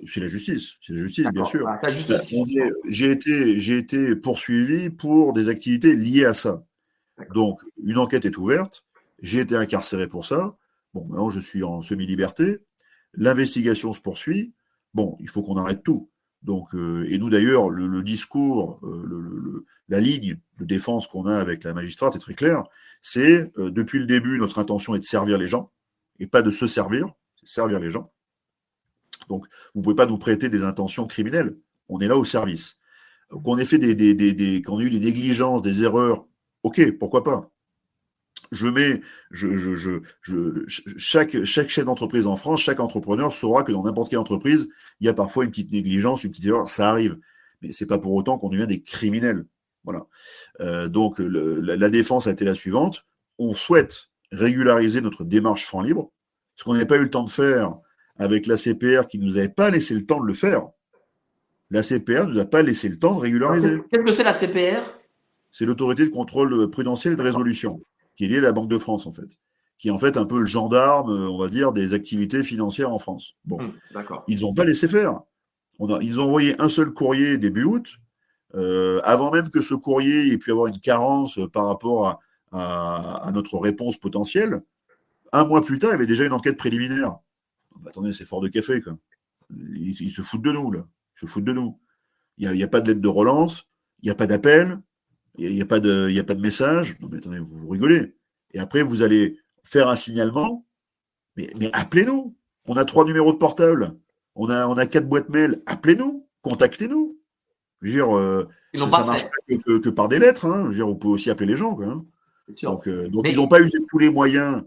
C'est 0.08 0.22
la 0.22 0.28
justice. 0.28 0.74
C'est 0.82 0.93
la 0.93 0.99
justice, 0.99 1.28
bien 1.32 1.45
sûr. 1.45 1.68
Euh, 1.68 2.72
j'ai 2.88 3.12
été, 3.12 3.60
j'ai 3.60 3.78
été 3.78 4.16
poursuivi 4.16 4.89
pour 4.89 5.34
des 5.34 5.49
activités 5.49 5.95
liées 5.95 6.26
à 6.26 6.34
ça. 6.34 6.64
Donc, 7.34 7.60
une 7.84 7.99
enquête 7.99 8.26
est 8.26 8.38
ouverte. 8.38 8.86
J'ai 9.22 9.39
été 9.39 9.56
incarcéré 9.56 10.08
pour 10.08 10.26
ça. 10.26 10.56
Bon, 10.93 11.06
maintenant, 11.06 11.30
je 11.30 11.39
suis 11.39 11.64
en 11.64 11.82
semi-liberté. 11.82 12.60
L'investigation 13.14 13.93
se 13.93 14.01
poursuit. 14.01 14.54
Bon, 14.95 15.16
il 15.20 15.30
faut 15.30 15.43
qu'on 15.43 15.58
arrête 15.58 15.84
tout. 15.84 16.10
Donc, 16.44 16.76
euh, 16.76 17.08
et 17.10 17.18
nous 17.18 17.30
d'ailleurs, 17.30 17.70
le, 17.70 18.04
discours, 18.04 18.80
euh, 18.84 19.66
la 19.88 20.00
ligne 20.00 20.38
de 20.60 20.66
défense 20.66 21.08
qu'on 21.08 21.26
a 21.26 21.38
avec 21.38 21.64
la 21.64 21.74
magistrate 21.74 22.16
est 22.16 22.20
très 22.20 22.34
claire. 22.34 22.66
C'est 23.02 23.52
euh, 23.58 23.72
depuis 23.72 24.00
le 24.00 24.06
début, 24.06 24.38
notre 24.38 24.60
intention 24.60 24.94
est 24.94 25.00
de 25.00 25.06
servir 25.06 25.38
les 25.38 25.48
gens 25.48 25.72
et 26.20 26.28
pas 26.28 26.41
de 26.41 26.52
se 26.52 26.68
servir, 26.68 27.14
servir 27.44 27.80
les 27.80 27.91
gens. 27.91 28.12
Donc, 29.30 29.46
vous 29.74 29.80
ne 29.80 29.84
pouvez 29.84 29.96
pas 29.96 30.06
nous 30.06 30.18
prêter 30.18 30.50
des 30.50 30.64
intentions 30.64 31.08
criminelles. 31.08 31.56
On 31.88 32.02
est 32.02 32.08
là 32.08 32.18
au 32.18 32.26
service. 32.26 32.80
Qu'on 33.30 33.58
ait 33.58 33.66
fait 33.66 33.78
des, 33.78 33.96
des, 33.96 34.14
des, 34.14 34.62
qu'on 34.62 34.82
ait 34.82 34.84
eu 34.84 34.89
des 34.89 35.00
négligences, 35.00 35.62
des 35.62 35.84
erreurs, 35.84 36.26
ok, 36.64 36.98
pourquoi 37.00 37.24
pas 37.24 37.53
je 38.54 38.68
mets, 38.68 39.01
je, 39.32 39.58
je, 39.58 39.99
je, 40.22 40.64
chaque, 40.97 41.43
chaque 41.43 41.70
chef 41.70 41.86
d'entreprise 41.86 42.28
en 42.28 42.36
France, 42.36 42.62
chaque 42.62 42.80
entrepreneur 42.80 43.34
saura 43.34 43.64
que 43.64 43.72
dans 43.72 43.84
n'importe 43.84 44.10
quelle 44.10 44.20
entreprise, 44.20 44.70
il 44.99 45.08
y 45.08 45.10
a 45.10 45.14
parfois 45.14 45.43
une 45.43 45.49
petite 45.49 45.72
négligence, 45.72 46.24
une 46.24 46.32
petite 46.32 46.45
erreur, 46.45 46.68
ça 46.68 46.89
arrive. 46.89 47.18
Mais 47.62 47.72
c'est 47.72 47.86
pas 47.86 47.97
pour 47.97 48.14
autant 48.14 48.38
qu'on 48.38 48.49
devient 48.49 48.68
des 48.68 48.82
criminels. 48.82 49.45
Voilà. 49.84 50.06
Euh, 50.62 50.88
donc 50.88 51.20
la, 51.20 51.89
défense 51.89 52.28
a 52.28 52.32
été 52.32 52.45
la 52.45 52.56
suivante. 52.56 53.06
On 53.39 53.54
souhaite 53.54 54.10
régulariser 54.32 55.01
notre 55.01 55.24
démarche 55.24 55.66
franc 55.66 55.82
libre, 55.82 56.12
ce 56.56 56.64
qu'on 56.64 56.74
n'avait 56.74 56.86
pas 56.86 56.97
eu 56.97 57.04
le 57.04 57.10
temps 57.10 57.24
de 57.24 57.30
faire 57.30 57.76
avec 58.18 58.45
la 58.45 58.58
CPR 58.58 59.08
qui 59.08 59.18
nous 59.18 59.38
avait 59.38 59.49
pas 59.49 59.72
laissé 59.72 59.95
le 59.95 60.06
temps 60.06 60.22
de 60.22 60.28
le 60.28 60.34
faire. 60.34 60.68
La 61.72 61.82
CPR 61.82 62.28
nous 62.28 62.39
a 62.39 62.45
pas 62.45 62.62
laissé 62.62 62.88
le 62.88 62.99
temps 62.99 63.16
de 63.16 63.22
régulariser. 63.22 63.80
Qu'est-ce 63.91 64.04
que 64.04 64.12
c'est 64.12 64.24
la 64.24 64.34
CPR 64.34 64.84
C'est 65.49 65.66
l'autorité 65.66 66.06
de 66.06 66.12
contrôle 66.12 66.70
prudentiel 66.70 67.14
et 67.14 67.16
de 67.16 67.22
résolution 67.24 67.82
qui 68.16 68.26
est 68.26 68.28
lié 68.28 68.38
à 68.38 68.41
la 68.41 68.51
Banque 68.51 68.70
de 68.70 68.78
France, 68.78 69.05
en 69.05 69.11
fait, 69.11 69.38
qui 69.78 69.88
est 69.88 69.91
en 69.91 69.97
fait 69.97 70.18
un 70.18 70.26
peu 70.26 70.39
le 70.39 70.45
gendarme, 70.45 71.11
euh, 71.11 71.30
on 71.30 71.38
va 71.38 71.47
dire, 71.47 71.72
des 71.72 71.93
activités 71.93 72.43
financières 72.43 72.91
en 72.91 72.99
France. 72.99 73.36
Bon, 73.45 73.59
hum, 73.59 73.74
ils 74.28 74.41
n'ont 74.41 74.53
pas 74.53 74.66
laissé 74.66 74.88
faire. 74.88 75.22
ils 76.01 76.20
ont 76.20 76.24
envoyé 76.24 76.59
un 76.61 76.70
seul 76.70 76.91
courrier 76.91 77.38
début 77.38 77.64
août, 77.64 77.97
euh, 78.55 79.01
avant 79.03 79.32
même 79.32 79.49
que 79.49 79.61
ce 79.61 79.74
courrier 79.74 80.32
ait 80.32 80.38
pu 80.38 80.51
avoir 80.51 80.68
une 80.68 80.80
carence 80.80 81.39
par 81.51 81.66
rapport 81.66 82.22
à, 82.51 83.32
notre 83.34 83.57
réponse 83.57 83.97
potentielle. 83.97 84.61
Un 85.32 85.45
mois 85.45 85.64
plus 85.64 85.80
tard, 85.80 85.89
il 85.89 85.93
y 85.93 85.95
avait 85.95 86.05
déjà 86.05 86.24
une 86.24 86.34
enquête 86.34 86.55
préliminaire. 86.55 87.18
Bah, 87.80 87.89
attendez, 87.89 88.14
c'est 88.14 88.26
fort 88.26 88.41
de 88.41 88.47
café, 88.47 88.80
quoi. 88.80 88.93
Ils, 89.49 90.11
se 90.11 90.22
foutent 90.22 90.43
de 90.43 90.51
nous, 90.51 90.72
là. 90.72 90.86
Ils 91.18 91.22
se 91.22 91.26
foutent 91.26 91.43
de 91.43 91.53
nous. 91.53 91.80
Il 92.38 92.51
n'y 92.51 92.61
a, 92.61 92.66
a, 92.66 92.70
pas 92.70 92.82
de 92.82 92.89
lettre 92.89 93.01
de 93.01 93.07
relance, 93.07 93.68
il 94.01 94.05
n'y 94.05 94.11
a 94.11 94.16
pas 94.16 94.28
d'appel, 94.28 94.80
il 95.38 95.53
n'y 95.53 95.61
a, 95.61 95.65
pas 95.65 95.79
de, 95.79 96.09
y 96.09 96.19
a 96.19 96.23
pas 96.23 96.36
de 96.36 96.41
message. 96.41 96.95
Non, 96.99 97.09
mais 97.11 97.17
attendez, 97.17 97.39
vous, 97.39 97.57
vous, 97.57 97.69
rigolez. 97.69 98.13
Et 98.53 98.59
après, 98.59 98.84
vous 98.84 99.01
allez 99.01 99.39
faire 99.63 99.89
un 99.89 99.95
signalement. 99.95 100.65
Mais, 101.36 101.49
mais 101.57 101.69
appelez-nous. 101.73 102.36
On 102.65 102.77
a 102.77 102.86
trois 102.86 103.03
numéros 103.03 103.34
de 103.34 103.38
portable. 103.38 103.95
On 104.36 104.49
a, 104.49 104.67
on 104.67 104.77
a 104.77 104.86
quatre 104.86 105.07
boîtes 105.07 105.29
mail. 105.29 105.61
Appelez-nous. 105.65 106.27
Contactez-nous. 106.41 107.17
Je 107.81 107.88
veux 107.88 107.93
dire, 107.93 108.15
euh, 108.15 108.47
ça, 108.73 108.79
ne 108.79 109.05
marche 109.05 109.23
pas 109.23 109.57
que, 109.57 109.89
par 109.89 110.07
des 110.07 110.19
lettres. 110.19 110.45
Hein. 110.45 110.63
Je 110.65 110.67
veux 110.69 110.75
dire, 110.75 110.88
on 110.88 110.95
peut 110.95 111.07
aussi 111.07 111.29
appeler 111.29 111.47
les 111.47 111.57
gens. 111.57 111.75
Quoi, 111.75 111.88
hein. 111.88 112.05
Donc, 112.61 112.88
euh, 112.88 113.07
donc 113.09 113.27
ils 113.27 113.36
n'ont 113.36 113.47
pas 113.47 113.61
usé 113.61 113.79
tous 113.89 113.97
les 113.97 114.09
moyens 114.09 114.63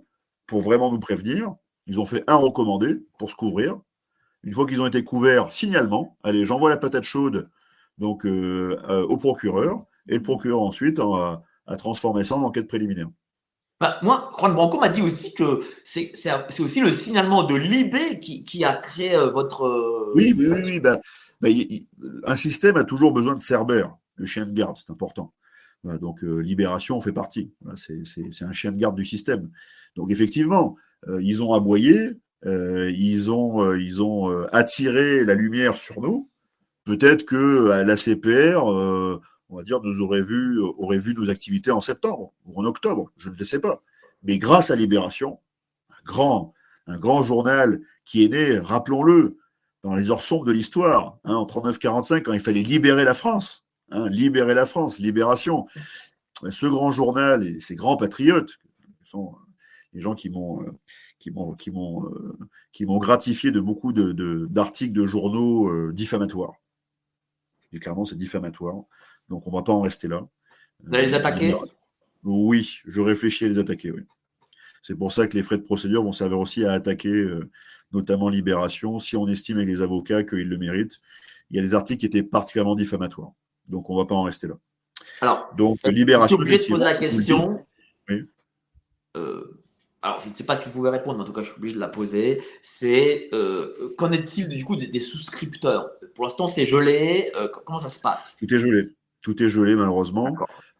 pour 0.46 0.62
vraiment 0.62 0.90
nous 0.90 0.98
prévenir. 0.98 1.54
Ils 1.86 2.00
ont 2.00 2.06
fait 2.06 2.24
un 2.26 2.36
recommandé 2.36 3.04
pour 3.18 3.30
se 3.30 3.36
couvrir. 3.36 3.78
Une 4.42 4.52
fois 4.52 4.66
qu'ils 4.66 4.80
ont 4.80 4.86
été 4.86 5.04
couverts, 5.04 5.52
signalement. 5.52 6.16
Allez, 6.22 6.44
j'envoie 6.44 6.70
la 6.70 6.76
patate 6.76 7.04
chaude 7.04 7.48
donc 7.98 8.26
euh, 8.26 8.76
au 9.08 9.16
procureur 9.16 9.86
et 10.08 10.14
le 10.14 10.22
procureur 10.22 10.62
ensuite 10.62 10.98
a, 10.98 11.42
transformé 11.78 12.24
ça 12.24 12.36
en 12.36 12.42
enquête 12.42 12.68
préliminaire. 12.68 13.08
Bah, 13.80 13.98
moi, 14.02 14.32
Juan 14.38 14.54
Branco 14.54 14.80
m'a 14.80 14.88
dit 14.88 15.02
aussi 15.02 15.34
que 15.34 15.60
c'est 15.84 16.12
aussi 16.60 16.80
le 16.80 16.90
signalement 16.90 17.42
de 17.44 17.54
l'IB 17.54 18.20
qui, 18.20 18.64
a 18.64 18.74
créé 18.74 19.14
euh, 19.14 19.30
votre. 19.30 19.66
Euh, 19.66 20.12
oui, 20.14 20.34
oui, 20.36 20.46
oui. 20.46 20.80
Bah, 20.80 20.98
bah, 21.42 21.48
un 22.24 22.36
système 22.36 22.78
a 22.78 22.84
toujours 22.84 23.12
besoin 23.12 23.34
de 23.34 23.40
Cerbère, 23.40 23.94
le 24.14 24.24
chien 24.24 24.46
de 24.46 24.52
garde, 24.52 24.78
c'est 24.78 24.90
important. 24.90 25.34
donc, 25.84 26.24
euh, 26.24 26.38
Libération 26.38 26.96
en 26.96 27.00
fait 27.00 27.12
partie. 27.12 27.52
c'est 27.74 28.44
un 28.44 28.52
chien 28.52 28.72
de 28.72 28.78
garde 28.78 28.96
du 28.96 29.04
système. 29.04 29.50
Donc, 29.94 30.10
effectivement, 30.10 30.76
ils 31.20 31.42
ont 31.42 31.52
aboyé, 31.52 32.12
ils 32.44 33.30
ont, 33.30 33.74
ils 33.74 34.02
ont 34.02 34.30
attiré 34.52 35.24
la 35.24 35.34
lumière 35.34 35.76
sur 35.76 36.00
nous. 36.00 36.30
Peut-être 36.84 37.26
que 37.26 37.70
à 37.70 37.84
la 37.84 37.96
CPR, 37.96 39.20
on 39.48 39.56
va 39.56 39.62
dire, 39.62 39.80
nous 39.82 40.00
aurait 40.00 40.22
vu, 40.22 40.60
aurait 40.60 40.98
vu 40.98 41.14
nos 41.14 41.30
activités 41.30 41.70
en 41.70 41.80
septembre 41.80 42.32
ou 42.44 42.60
en 42.60 42.64
octobre, 42.64 43.12
je 43.16 43.30
ne 43.30 43.36
le 43.36 43.44
sais 43.44 43.60
pas. 43.60 43.82
Mais 44.22 44.38
grâce 44.38 44.70
à 44.70 44.76
Libération, 44.76 45.38
un 45.90 46.02
grand, 46.04 46.54
un 46.86 46.98
grand 46.98 47.22
journal 47.22 47.80
qui 48.04 48.24
est 48.24 48.28
né, 48.28 48.58
rappelons-le, 48.58 49.38
dans 49.82 49.94
les 49.94 50.10
heures 50.10 50.22
sombres 50.22 50.44
de 50.44 50.52
l'histoire, 50.52 51.18
hein, 51.24 51.34
en 51.34 51.46
39-45, 51.46 52.22
quand 52.22 52.32
il 52.32 52.40
fallait 52.40 52.62
libérer 52.62 53.04
la 53.04 53.14
France, 53.14 53.64
hein, 53.90 54.08
libérer 54.08 54.54
la 54.54 54.66
France, 54.66 54.98
Libération. 54.98 55.66
Ce 56.50 56.66
grand 56.66 56.90
journal 56.90 57.46
et 57.46 57.60
ces 57.60 57.76
grands 57.76 57.96
patriotes, 57.96 58.58
sont 59.04 59.36
les 59.92 60.00
gens 60.00 60.14
qui 60.14 60.28
m'ont 60.28 60.64
qui 61.18 61.30
m'ont 61.30 61.54
qui 61.54 61.70
m'ont 61.70 62.10
qui 62.72 62.84
m'ont 62.84 62.98
gratifié 62.98 63.50
de 63.50 63.60
beaucoup 63.60 63.92
de 63.92 64.46
d'articles 64.50 64.92
de, 64.92 65.06
journaux 65.06 65.68
euh, 65.68 65.92
diffamatoires. 65.92 66.54
Je 67.60 67.68
dis 67.72 67.80
clairement, 67.80 68.04
c'est 68.04 68.16
diffamatoire. 68.16 68.84
Donc 69.28 69.46
on 69.46 69.50
ne 69.50 69.56
va 69.56 69.62
pas 69.62 69.72
en 69.72 69.80
rester 69.80 70.08
là. 70.08 70.26
Vous 70.84 70.94
allez 70.94 71.06
les 71.06 71.14
attaquer? 71.14 71.54
Oui, 72.24 72.80
je 72.86 73.00
réfléchis 73.00 73.44
à 73.44 73.48
les 73.48 73.58
attaquer, 73.58 73.92
oui. 73.92 74.02
C'est 74.82 74.94
pour 74.94 75.12
ça 75.12 75.26
que 75.26 75.36
les 75.36 75.42
frais 75.42 75.58
de 75.58 75.62
procédure 75.62 76.02
vont 76.02 76.12
servir 76.12 76.38
aussi 76.38 76.64
à 76.64 76.72
attaquer, 76.72 77.08
euh, 77.08 77.50
notamment 77.92 78.28
Libération, 78.28 78.98
si 78.98 79.16
on 79.16 79.26
estime 79.26 79.56
avec 79.56 79.68
les 79.68 79.82
avocats 79.82 80.22
qu'ils 80.22 80.48
le 80.48 80.58
méritent. 80.58 81.00
Il 81.50 81.56
y 81.56 81.58
a 81.58 81.62
des 81.62 81.74
articles 81.74 82.00
qui 82.00 82.06
étaient 82.06 82.22
particulièrement 82.22 82.74
diffamatoires. 82.74 83.32
Donc 83.68 83.90
on 83.90 83.94
ne 83.94 84.00
va 84.00 84.06
pas 84.06 84.14
en 84.14 84.22
rester 84.22 84.46
là. 84.46 84.54
Alors, 85.20 85.52
donc, 85.56 85.78
Libération. 85.86 86.36
Je 86.40 86.44
suis 86.44 86.58
de 86.58 86.66
poser 86.66 86.84
la 86.84 86.94
question. 86.94 87.66
Oui. 88.08 88.26
Euh, 89.16 89.60
alors, 90.02 90.20
je 90.22 90.28
ne 90.28 90.34
sais 90.34 90.44
pas 90.44 90.56
si 90.56 90.66
vous 90.66 90.72
pouvez 90.72 90.90
répondre, 90.90 91.16
mais 91.16 91.22
en 91.22 91.26
tout 91.26 91.32
cas, 91.32 91.42
je 91.42 91.50
suis 91.50 91.56
obligé 91.56 91.74
de 91.74 91.80
la 91.80 91.88
poser. 91.88 92.42
C'est 92.62 93.28
euh, 93.32 93.92
qu'en 93.96 94.12
est-il 94.12 94.48
du 94.48 94.64
coup 94.64 94.76
des, 94.76 95.00
souscripteurs? 95.00 95.90
Pour 96.14 96.24
l'instant, 96.24 96.46
c'est 96.46 96.66
gelé. 96.66 97.32
comment 97.64 97.78
ça 97.78 97.88
se 97.88 98.00
passe? 98.00 98.36
Tout 98.38 98.52
est 98.52 98.58
gelé. 98.58 98.88
Tout 99.26 99.42
est 99.42 99.48
gelé, 99.48 99.74
malheureusement. 99.74 100.36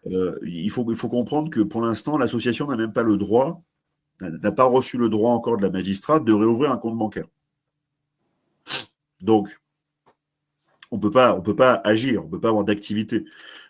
Euh, 0.06 0.38
il, 0.44 0.70
faut, 0.70 0.86
il 0.88 0.96
faut 0.96 1.08
comprendre 1.08 1.50
que 1.50 1.58
pour 1.58 1.82
l'instant, 1.82 2.16
l'association 2.16 2.68
n'a 2.68 2.76
même 2.76 2.92
pas 2.92 3.02
le 3.02 3.16
droit, 3.16 3.60
n'a 4.20 4.52
pas 4.52 4.62
reçu 4.62 4.98
le 4.98 5.08
droit 5.08 5.32
encore 5.32 5.56
de 5.56 5.62
la 5.62 5.70
magistrate 5.70 6.24
de 6.24 6.32
réouvrir 6.32 6.70
un 6.70 6.76
compte 6.76 6.96
bancaire. 6.96 7.26
Donc, 9.20 9.60
on 10.92 11.00
peut 11.00 11.10
pas, 11.10 11.34
on 11.34 11.42
peut 11.42 11.56
pas 11.56 11.80
agir, 11.82 12.24
on 12.24 12.28
peut 12.28 12.38
pas 12.38 12.50
avoir 12.50 12.62
d'activité. 12.62 13.24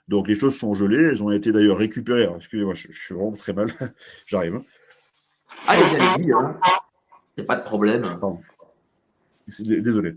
Donc 0.09 0.29
les 0.29 0.35
choses 0.35 0.59
sont 0.59 0.75
gelées, 0.75 1.05
elles 1.05 1.23
ont 1.23 1.31
été 1.31 1.53
d'ailleurs 1.53 1.79
récupérées. 1.79 2.29
Excusez-moi, 2.37 2.75
je, 2.75 2.93
suis 2.93 3.15
vraiment 3.15 3.33
très 3.33 3.55
mal. 3.55 3.73
J'arrive. 4.27 4.57
Hein. 4.57 4.63
Allez, 5.69 5.83
allez, 6.15 6.33
hein. 6.33 6.61
Il 7.35 7.41
n'y 7.41 7.45
a 7.45 7.47
pas 7.47 7.57
de 7.57 7.65
problème. 7.65 8.21
Désolé. 9.59 10.17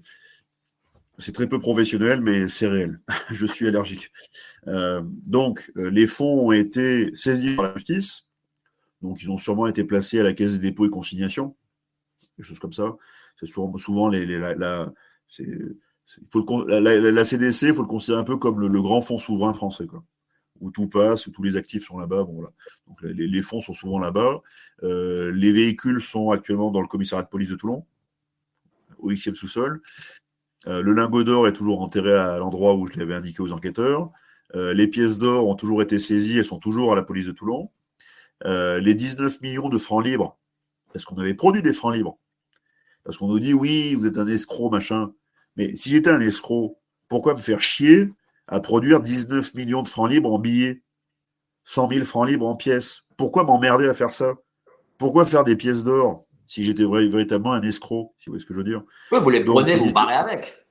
C'est 1.20 1.34
très 1.34 1.48
peu 1.48 1.60
professionnel, 1.60 2.22
mais 2.22 2.48
c'est 2.48 2.68
réel. 2.68 3.02
Je 3.30 3.46
suis 3.46 3.68
allergique. 3.68 4.10
Euh, 4.68 5.02
donc, 5.04 5.72
euh, 5.76 5.90
les 5.90 6.08
fonds 6.08 6.48
ont 6.48 6.52
été 6.54 7.14
saisis 7.14 7.56
par 7.56 7.66
la 7.66 7.76
justice. 7.76 8.26
Donc, 9.02 9.22
ils 9.22 9.30
ont 9.30 9.38
sûrement 9.38 9.68
été 9.68 9.84
placés 9.84 10.20
à 10.20 10.24
la 10.24 10.34
caisse 10.34 10.54
des 10.54 10.60
dépôts 10.60 10.86
et 10.86 10.90
consignations. 10.90 11.56
Des 12.38 12.44
choses 12.44 12.60
comme 12.60 12.74
ça. 12.74 12.96
C'est 13.38 13.48
souvent, 13.48 13.78
souvent 13.78 14.08
les, 14.08 14.26
la, 14.26 14.94
CDC, 17.26 17.68
il 17.68 17.74
faut 17.74 17.82
le 17.82 17.88
considérer 17.88 18.20
un 18.20 18.24
peu 18.24 18.38
comme 18.38 18.60
le, 18.60 18.82
grand 18.82 19.02
fonds 19.02 19.18
souverain 19.18 19.54
français, 19.54 19.88
quoi, 19.88 20.04
où 20.60 20.72
tout 20.72 20.88
passe, 20.88 21.28
où 21.28 21.32
tous 21.32 21.44
les 21.44 21.58
actifs 21.58 21.86
sont 21.86 21.98
là-bas. 21.98 22.24
Bon. 22.24 22.44
Donc, 22.88 23.02
les, 23.02 23.42
fonds 23.42 23.60
sont 23.60 23.74
souvent 23.74 24.00
là-bas. 24.00 24.42
Euh, 24.84 25.32
les 25.34 25.52
véhicules 25.52 26.02
sont 26.02 26.32
actuellement 26.32 26.72
dans 26.72 26.82
le 26.82 26.88
commissariat 26.88 27.24
de 27.24 27.30
police 27.30 27.50
de 27.50 27.56
Toulon, 27.56 27.86
au 29.00 29.12
Xème 29.12 29.36
sous-sol. 29.36 29.82
Euh, 30.68 30.82
le 30.82 30.94
lingot 30.94 31.24
d'or 31.24 31.48
est 31.48 31.54
toujours 31.54 31.82
enterré 31.82 32.14
à 32.14 32.38
l'endroit 32.38 32.76
où 32.76 32.88
je 32.88 33.00
l'avais 33.00 33.16
indiqué 33.16 33.42
aux 33.42 33.54
enquêteurs. 33.54 34.12
Euh, 34.56 34.74
les 34.74 34.88
pièces 34.88 35.18
d'or 35.18 35.48
ont 35.48 35.56
toujours 35.56 35.82
été 35.82 36.00
saisies 36.00 36.40
et 36.40 36.44
sont 36.44 36.60
toujours 36.60 36.92
à 36.92 36.96
la 36.96 37.04
police 37.04 37.26
de 37.26 37.32
Toulon. 37.32 37.70
Euh, 38.46 38.80
les 38.80 38.94
19 38.94 39.42
millions 39.42 39.70
de 39.70 39.78
francs 39.78 40.04
libres, 40.04 40.38
parce 40.94 41.06
qu'on 41.06 41.18
avait 41.18 41.34
produit 41.34 41.62
des 41.62 41.74
francs 41.74 41.94
libres? 41.94 42.18
Parce 43.04 43.18
qu'on 43.18 43.28
nous 43.28 43.40
dit, 43.40 43.54
oui, 43.54 43.96
vous 43.96 44.06
êtes 44.06 44.18
un 44.18 44.28
escroc, 44.28 44.70
machin. 44.70 45.14
Mais 45.56 45.76
si 45.76 45.90
j'étais 45.90 46.10
un 46.10 46.22
escroc, 46.22 46.78
pourquoi 47.08 47.34
me 47.34 47.40
faire 47.40 47.62
chier 47.62 48.10
à 48.48 48.60
produire 48.60 49.02
19 49.02 49.54
millions 49.56 49.82
de 49.82 49.88
francs 49.88 50.10
libres 50.10 50.34
en 50.34 50.40
billets? 50.40 50.82
100 51.66 51.90
000 51.90 52.06
francs 52.06 52.28
libres 52.28 52.48
en 52.48 52.56
pièces 52.56 53.04
Pourquoi 53.18 53.44
m'emmerder 53.44 53.88
à 53.88 53.94
faire 53.94 54.12
ça? 54.12 54.36
Pourquoi 54.98 55.26
faire 55.26 55.44
des 55.44 55.56
pièces 55.56 55.84
d'or? 55.84 56.26
Si 56.50 56.64
j'étais 56.64 56.84
véritablement 56.84 57.54
un 57.54 57.62
escroc, 57.62 58.16
si 58.18 58.26
vous 58.26 58.32
voyez 58.32 58.42
ce 58.42 58.48
que 58.48 58.56
je 58.56 58.58
veux 58.58 58.66
dire. 58.66 58.82
Oui, 59.12 59.20
vous 59.22 59.30
les 59.30 59.46
prenez, 59.46 59.76
vous 59.76 59.94
parlez 59.94 60.16
avec. 60.16 60.66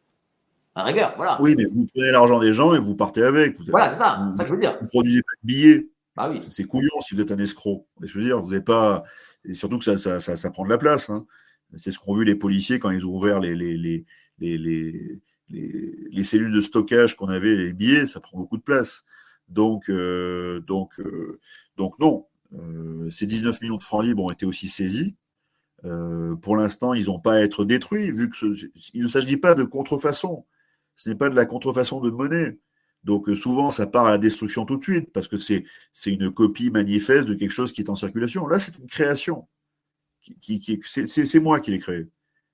À 0.74 0.82
rigueur, 0.82 1.14
voilà. 1.16 1.40
Oui, 1.40 1.54
mais 1.56 1.64
vous 1.66 1.86
prenez 1.94 2.10
l'argent 2.10 2.40
des 2.40 2.52
gens 2.52 2.74
et 2.74 2.80
vous 2.80 2.96
partez 2.96 3.22
avec. 3.22 3.56
voilà, 3.68 3.90
c'est 3.90 4.00
ça, 4.00 4.32
ça 4.36 4.42
que 4.42 4.48
je 4.48 4.54
veux 4.54 4.60
dire. 4.60 4.76
Vous 4.78 4.84
ne 4.84 4.88
produisez 4.88 5.22
pas 5.22 5.32
de 5.40 5.46
billets. 5.46 5.88
Bah 6.16 6.28
oui. 6.30 6.40
C'est 6.42 6.64
couillon 6.64 7.00
si 7.00 7.14
vous 7.14 7.20
êtes 7.20 7.30
un 7.30 7.38
escroc. 7.38 7.86
Je 8.02 8.18
veux 8.18 8.24
dire, 8.24 8.40
vous 8.40 8.50
n'avez 8.50 8.62
pas. 8.62 9.04
Et 9.44 9.54
surtout 9.54 9.78
que 9.78 9.84
ça, 9.84 9.96
ça, 9.98 10.18
ça, 10.18 10.36
ça, 10.36 10.50
prend 10.50 10.64
de 10.64 10.68
la 10.68 10.78
place. 10.78 11.10
Hein. 11.10 11.26
C'est 11.76 11.92
ce 11.92 12.00
qu'ont 12.00 12.16
vu 12.16 12.24
les 12.24 12.34
policiers 12.34 12.80
quand 12.80 12.90
ils 12.90 13.06
ont 13.06 13.14
ouvert 13.14 13.38
les, 13.38 13.54
les, 13.54 13.76
les, 13.76 14.04
les, 14.40 15.20
les, 15.48 16.24
cellules 16.24 16.52
de 16.52 16.60
stockage 16.60 17.14
qu'on 17.14 17.28
avait, 17.28 17.54
les 17.54 17.72
billets, 17.72 18.06
ça 18.06 18.18
prend 18.18 18.36
beaucoup 18.36 18.56
de 18.56 18.62
place. 18.62 19.04
Donc, 19.48 19.88
donc, 20.66 21.00
donc 21.76 21.98
non, 22.00 22.26
ces 23.10 23.26
19 23.26 23.60
millions 23.60 23.76
de 23.76 23.82
francs 23.82 24.04
libres 24.04 24.24
ont 24.24 24.30
été 24.30 24.44
aussi 24.44 24.66
saisis. 24.66 25.14
Pour 25.82 26.56
l'instant, 26.56 26.94
ils 26.94 27.06
n'ont 27.06 27.20
pas 27.20 27.34
à 27.34 27.40
être 27.40 27.64
détruits, 27.64 28.10
vu 28.10 28.30
qu'il 28.30 29.02
ne 29.02 29.06
s'agit 29.06 29.36
pas 29.36 29.54
de 29.54 29.64
contrefaçon. 29.64 30.44
Ce 30.96 31.08
n'est 31.08 31.14
pas 31.14 31.28
de 31.30 31.36
la 31.36 31.46
contrefaçon 31.46 32.00
de 32.00 32.10
monnaie. 32.10 32.58
Donc 33.04 33.30
souvent, 33.36 33.70
ça 33.70 33.86
part 33.86 34.06
à 34.06 34.10
la 34.10 34.18
destruction 34.18 34.64
tout 34.64 34.76
de 34.76 34.82
suite, 34.82 35.12
parce 35.12 35.28
que 35.28 35.36
c'est 35.36 35.64
une 36.06 36.32
copie 36.32 36.70
manifeste 36.70 37.28
de 37.28 37.34
quelque 37.34 37.52
chose 37.52 37.72
qui 37.72 37.80
est 37.82 37.90
en 37.90 37.94
circulation. 37.94 38.46
Là, 38.48 38.58
c'est 38.58 38.76
une 38.78 38.86
création. 38.86 39.46
Qui, 40.40 40.82
c'est 40.84 41.40
moi 41.40 41.60
qui 41.60 41.70
l'ai 41.70 41.78
créé. 41.78 42.08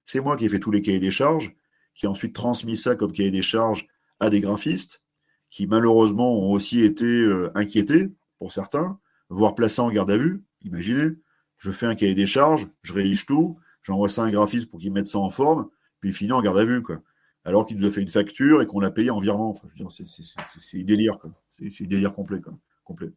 C'est 0.04 0.20
moi 0.20 0.36
qui 0.36 0.44
ai 0.44 0.48
fait 0.48 0.60
tous 0.60 0.70
les 0.70 0.82
cahiers 0.82 1.00
des 1.00 1.10
charges, 1.10 1.56
qui 1.94 2.04
ai 2.04 2.08
ensuite 2.08 2.34
transmis 2.34 2.76
ça 2.76 2.94
comme 2.94 3.10
cahier 3.10 3.30
des 3.30 3.42
charges 3.42 3.86
à 4.20 4.28
des 4.28 4.40
graphistes, 4.40 5.02
qui 5.48 5.66
malheureusement 5.66 6.38
ont 6.38 6.52
aussi 6.52 6.82
été 6.82 7.04
euh, 7.04 7.50
inquiétés, 7.54 8.10
pour 8.38 8.52
certains, 8.52 8.98
voire 9.30 9.54
placés 9.54 9.80
en 9.80 9.90
garde 9.90 10.10
à 10.10 10.18
vue. 10.18 10.42
Imaginez, 10.62 11.16
je 11.59 11.70
fais 11.70 11.86
un 11.86 11.94
cahier 11.94 12.14
des 12.14 12.26
charges, 12.26 12.68
je 12.82 12.92
rédige 12.92 13.26
tout, 13.26 13.59
j'envoie 13.82 14.09
ça 14.09 14.22
à 14.22 14.26
un 14.26 14.30
graphiste 14.30 14.70
pour 14.70 14.80
qu'il 14.80 14.92
mette 14.92 15.09
ça 15.09 15.18
en 15.18 15.30
forme, 15.30 15.68
puis 16.00 16.11
il 16.11 16.12
finit 16.12 16.32
en 16.32 16.42
garde 16.42 16.59
à 16.59 16.64
vue. 16.64 16.82
Quoi. 16.82 17.00
Alors 17.44 17.66
qu'il 17.66 17.76
nous 17.78 17.86
a 17.86 17.90
fait 17.90 18.00
une 18.00 18.09
facture 18.09 18.62
et 18.62 18.66
qu'on 18.66 18.80
l'a 18.80 18.90
payé 18.90 19.11
en 19.11 19.18
virement. 19.18 19.55
c'est 19.88 20.76
du 20.76 20.84
délire. 20.84 21.18
C'est 21.59 21.86
délire 21.86 22.14
complet. 22.14 22.40
complet. 22.84 23.11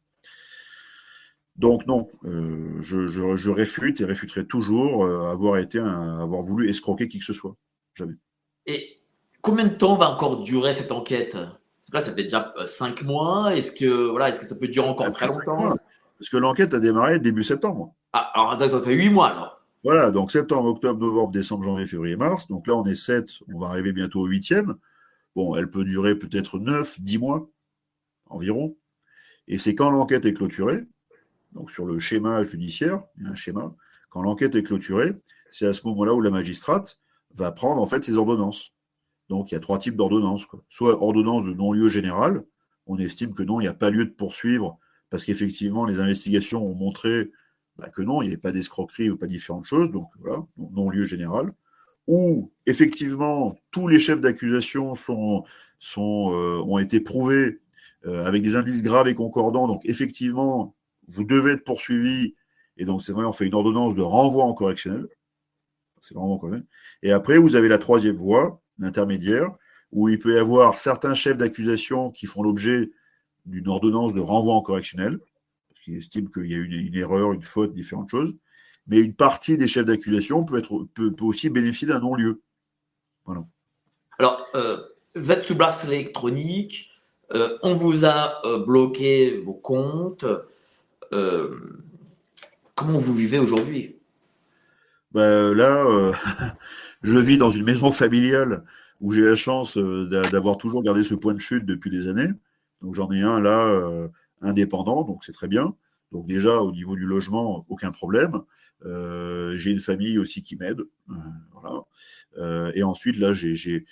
Donc 1.55 1.87
non, 1.87 2.07
euh, 2.25 2.81
je, 2.81 3.49
réfute 3.49 3.99
et 4.01 4.05
réfuterai 4.05 4.45
toujours 4.45 5.05
euh, 5.05 5.31
avoir 5.31 5.57
été 5.57 5.79
avoir 5.79 6.41
voulu 6.41 6.69
escroquer 6.69 7.07
qui 7.07 7.17
que 7.17 7.25
ce 7.25 7.33
soit. 7.33 7.55
Jamais. 7.95 8.13
Et 8.67 8.99
combien 9.41 9.65
de 9.65 9.73
temps 9.73 9.95
va 9.95 10.11
encore 10.11 10.43
durer 10.43 10.73
cette 10.73 10.91
enquête? 10.91 11.35
Là, 11.93 12.01
ça 12.01 12.13
fait 12.13 12.23
déjà 12.23 12.53
euh, 12.57 12.67
cinq 12.67 13.01
mois. 13.01 13.55
Est-ce 13.55 13.71
que 13.71 14.09
voilà, 14.09 14.29
est-ce 14.29 14.41
que 14.41 14.45
ça 14.45 14.55
peut 14.55 14.67
durer 14.67 14.87
encore 14.87 15.11
très 15.11 15.27
longtemps? 15.27 15.75
Parce 16.19 16.29
que 16.29 16.37
l'enquête 16.37 16.73
a 16.73 16.79
démarré 16.79 17.19
début 17.19 17.43
septembre. 17.43 17.93
Ah, 18.13 18.31
alors 18.33 18.59
ça 18.59 18.81
fait 18.81 18.93
huit 18.93 19.09
mois 19.09 19.29
alors. 19.29 19.61
Voilà, 19.83 20.11
donc 20.11 20.31
septembre, 20.31 20.69
octobre, 20.69 20.99
novembre, 20.99 21.31
décembre, 21.31 21.63
janvier, 21.63 21.85
février, 21.85 22.15
mars. 22.15 22.47
Donc 22.47 22.67
là, 22.67 22.75
on 22.75 22.85
est 22.85 22.95
sept, 22.95 23.29
on 23.53 23.59
va 23.59 23.67
arriver 23.67 23.93
bientôt 23.93 24.21
au 24.21 24.25
huitième. 24.25 24.75
Bon, 25.35 25.55
elle 25.55 25.69
peut 25.69 25.85
durer 25.85 26.15
peut-être 26.15 26.59
neuf, 26.59 26.99
dix 26.99 27.19
mois 27.19 27.47
environ. 28.25 28.75
Et 29.47 29.57
c'est 29.57 29.75
quand 29.75 29.91
l'enquête 29.91 30.25
est 30.25 30.33
clôturée, 30.33 30.83
donc 31.53 31.71
sur 31.71 31.85
le 31.85 31.99
schéma 31.99 32.43
judiciaire, 32.43 33.03
il 33.17 33.23
y 33.23 33.27
a 33.27 33.29
un 33.29 33.35
schéma, 33.35 33.73
quand 34.09 34.21
l'enquête 34.21 34.55
est 34.55 34.63
clôturée, 34.63 35.13
c'est 35.51 35.67
à 35.67 35.73
ce 35.73 35.85
moment-là 35.87 36.13
où 36.13 36.21
la 36.21 36.31
magistrate 36.31 36.99
va 37.33 37.51
prendre 37.51 37.81
en 37.81 37.85
fait 37.85 38.03
ses 38.03 38.17
ordonnances. 38.17 38.73
Donc 39.29 39.51
il 39.51 39.55
y 39.55 39.57
a 39.57 39.61
trois 39.61 39.79
types 39.79 39.95
d'ordonnances. 39.95 40.45
Soit 40.69 41.01
ordonnance 41.01 41.45
de 41.45 41.53
non-lieu 41.53 41.87
général, 41.87 42.43
on 42.87 42.97
estime 42.97 43.33
que 43.33 43.43
non, 43.43 43.59
il 43.59 43.63
n'y 43.63 43.69
a 43.69 43.73
pas 43.73 43.89
lieu 43.89 44.05
de 44.05 44.11
poursuivre, 44.11 44.79
parce 45.09 45.25
qu'effectivement, 45.25 45.85
les 45.85 45.99
investigations 45.99 46.65
ont 46.65 46.75
montré 46.75 47.31
bah, 47.77 47.89
que 47.89 48.01
non, 48.01 48.21
il 48.21 48.25
n'y 48.25 48.31
avait 48.31 48.41
pas 48.41 48.51
d'escroquerie 48.51 49.09
ou 49.09 49.17
pas 49.17 49.27
différentes 49.27 49.65
choses, 49.65 49.91
donc 49.91 50.09
voilà, 50.19 50.45
non-lieu 50.57 51.03
général. 51.03 51.53
Ou 52.07 52.51
effectivement, 52.65 53.55
tous 53.71 53.87
les 53.87 53.99
chefs 53.99 54.21
d'accusation 54.21 54.95
sont, 54.95 55.43
sont, 55.79 56.31
euh, 56.33 56.61
ont 56.65 56.79
été 56.79 57.01
prouvés 57.01 57.59
euh, 58.05 58.25
avec 58.25 58.41
des 58.41 58.55
indices 58.55 58.83
graves 58.83 59.07
et 59.07 59.15
concordants, 59.15 59.67
donc 59.67 59.81
effectivement, 59.85 60.75
vous 61.07 61.23
devez 61.23 61.53
être 61.53 61.63
poursuivi, 61.63 62.35
et 62.77 62.85
donc 62.85 63.01
c'est 63.01 63.11
vrai, 63.11 63.25
on 63.25 63.33
fait 63.33 63.45
une 63.45 63.55
ordonnance 63.55 63.95
de 63.95 64.01
renvoi 64.01 64.43
en 64.43 64.53
correctionnel. 64.53 65.07
C'est 66.01 66.13
vraiment 66.13 66.37
quand 66.37 66.47
même. 66.47 66.65
Et 67.03 67.11
après, 67.11 67.37
vous 67.37 67.55
avez 67.55 67.67
la 67.67 67.79
troisième 67.79 68.15
voie, 68.15 68.61
l'intermédiaire, 68.79 69.51
où 69.91 70.09
il 70.09 70.19
peut 70.19 70.35
y 70.35 70.37
avoir 70.37 70.77
certains 70.77 71.15
chefs 71.15 71.37
d'accusation 71.37 72.11
qui 72.11 72.25
font 72.25 72.43
l'objet 72.43 72.91
d'une 73.47 73.67
ordonnance 73.67 74.13
de 74.13 74.19
renvoi 74.19 74.53
en 74.53 74.61
correctionnel, 74.61 75.19
parce 75.69 75.81
qu'ils 75.81 75.97
estiment 75.97 76.29
qu'il 76.29 76.45
y 76.45 76.53
a 76.53 76.57
une, 76.57 76.73
une, 76.73 76.95
erreur, 76.95 77.33
une 77.33 77.41
faute, 77.41 77.73
différentes 77.73 78.11
choses. 78.11 78.35
Mais 78.87 78.99
une 78.99 79.15
partie 79.15 79.57
des 79.57 79.67
chefs 79.67 79.85
d'accusation 79.85 80.45
peut, 80.45 80.59
être, 80.59 80.87
peut, 80.93 81.13
aussi 81.21 81.49
bénéficier 81.49 81.87
d'un 81.87 81.99
non-lieu. 81.99 82.41
Voilà. 83.25 83.43
Alors, 84.19 84.45
euh, 84.55 84.77
vous 85.15 85.31
êtes 85.31 85.43
sous 85.43 85.55
bracelet 85.55 85.95
électronique, 85.95 86.89
euh, 87.33 87.57
on 87.61 87.75
vous 87.75 88.05
a 88.05 88.45
euh, 88.45 88.59
bloqué 88.59 89.37
vos 89.37 89.53
comptes. 89.53 90.25
Euh, 91.13 91.55
comment 92.75 92.99
vous 92.99 93.13
vivez 93.13 93.39
aujourd'hui? 93.39 93.97
Ben, 95.11 95.53
Là, 95.53 96.11
je 97.03 97.17
vis 97.17 97.37
dans 97.37 97.51
une 97.51 97.63
maison 97.63 97.91
familiale 97.91 98.63
où 99.01 99.11
j'ai 99.11 99.21
la 99.21 99.35
chance 99.35 99.77
d'avoir 99.77 100.57
toujours 100.57 100.83
gardé 100.83 101.03
ce 101.03 101.15
point 101.15 101.33
de 101.33 101.39
chute 101.39 101.65
depuis 101.65 101.91
des 101.91 102.07
années. 102.07 102.29
Donc 102.81 102.95
j'en 102.95 103.11
ai 103.11 103.21
un 103.21 103.39
là 103.39 104.09
indépendant, 104.41 105.03
donc 105.03 105.23
c'est 105.23 105.31
très 105.31 105.47
bien. 105.47 105.75
Donc 106.11 106.27
déjà 106.27 106.61
au 106.61 106.71
niveau 106.71 106.95
du 106.95 107.05
logement, 107.05 107.65
aucun 107.69 107.91
problème. 107.91 108.41
j'ai 108.83 109.71
une 109.71 109.79
famille 109.79 110.19
aussi 110.19 110.43
qui 110.43 110.55
m'aide. 110.55 110.81
voilà. 111.51 112.71
et 112.75 112.83
ensuite 112.83 113.17
là, 113.19 113.33
j'ai, 113.33 113.85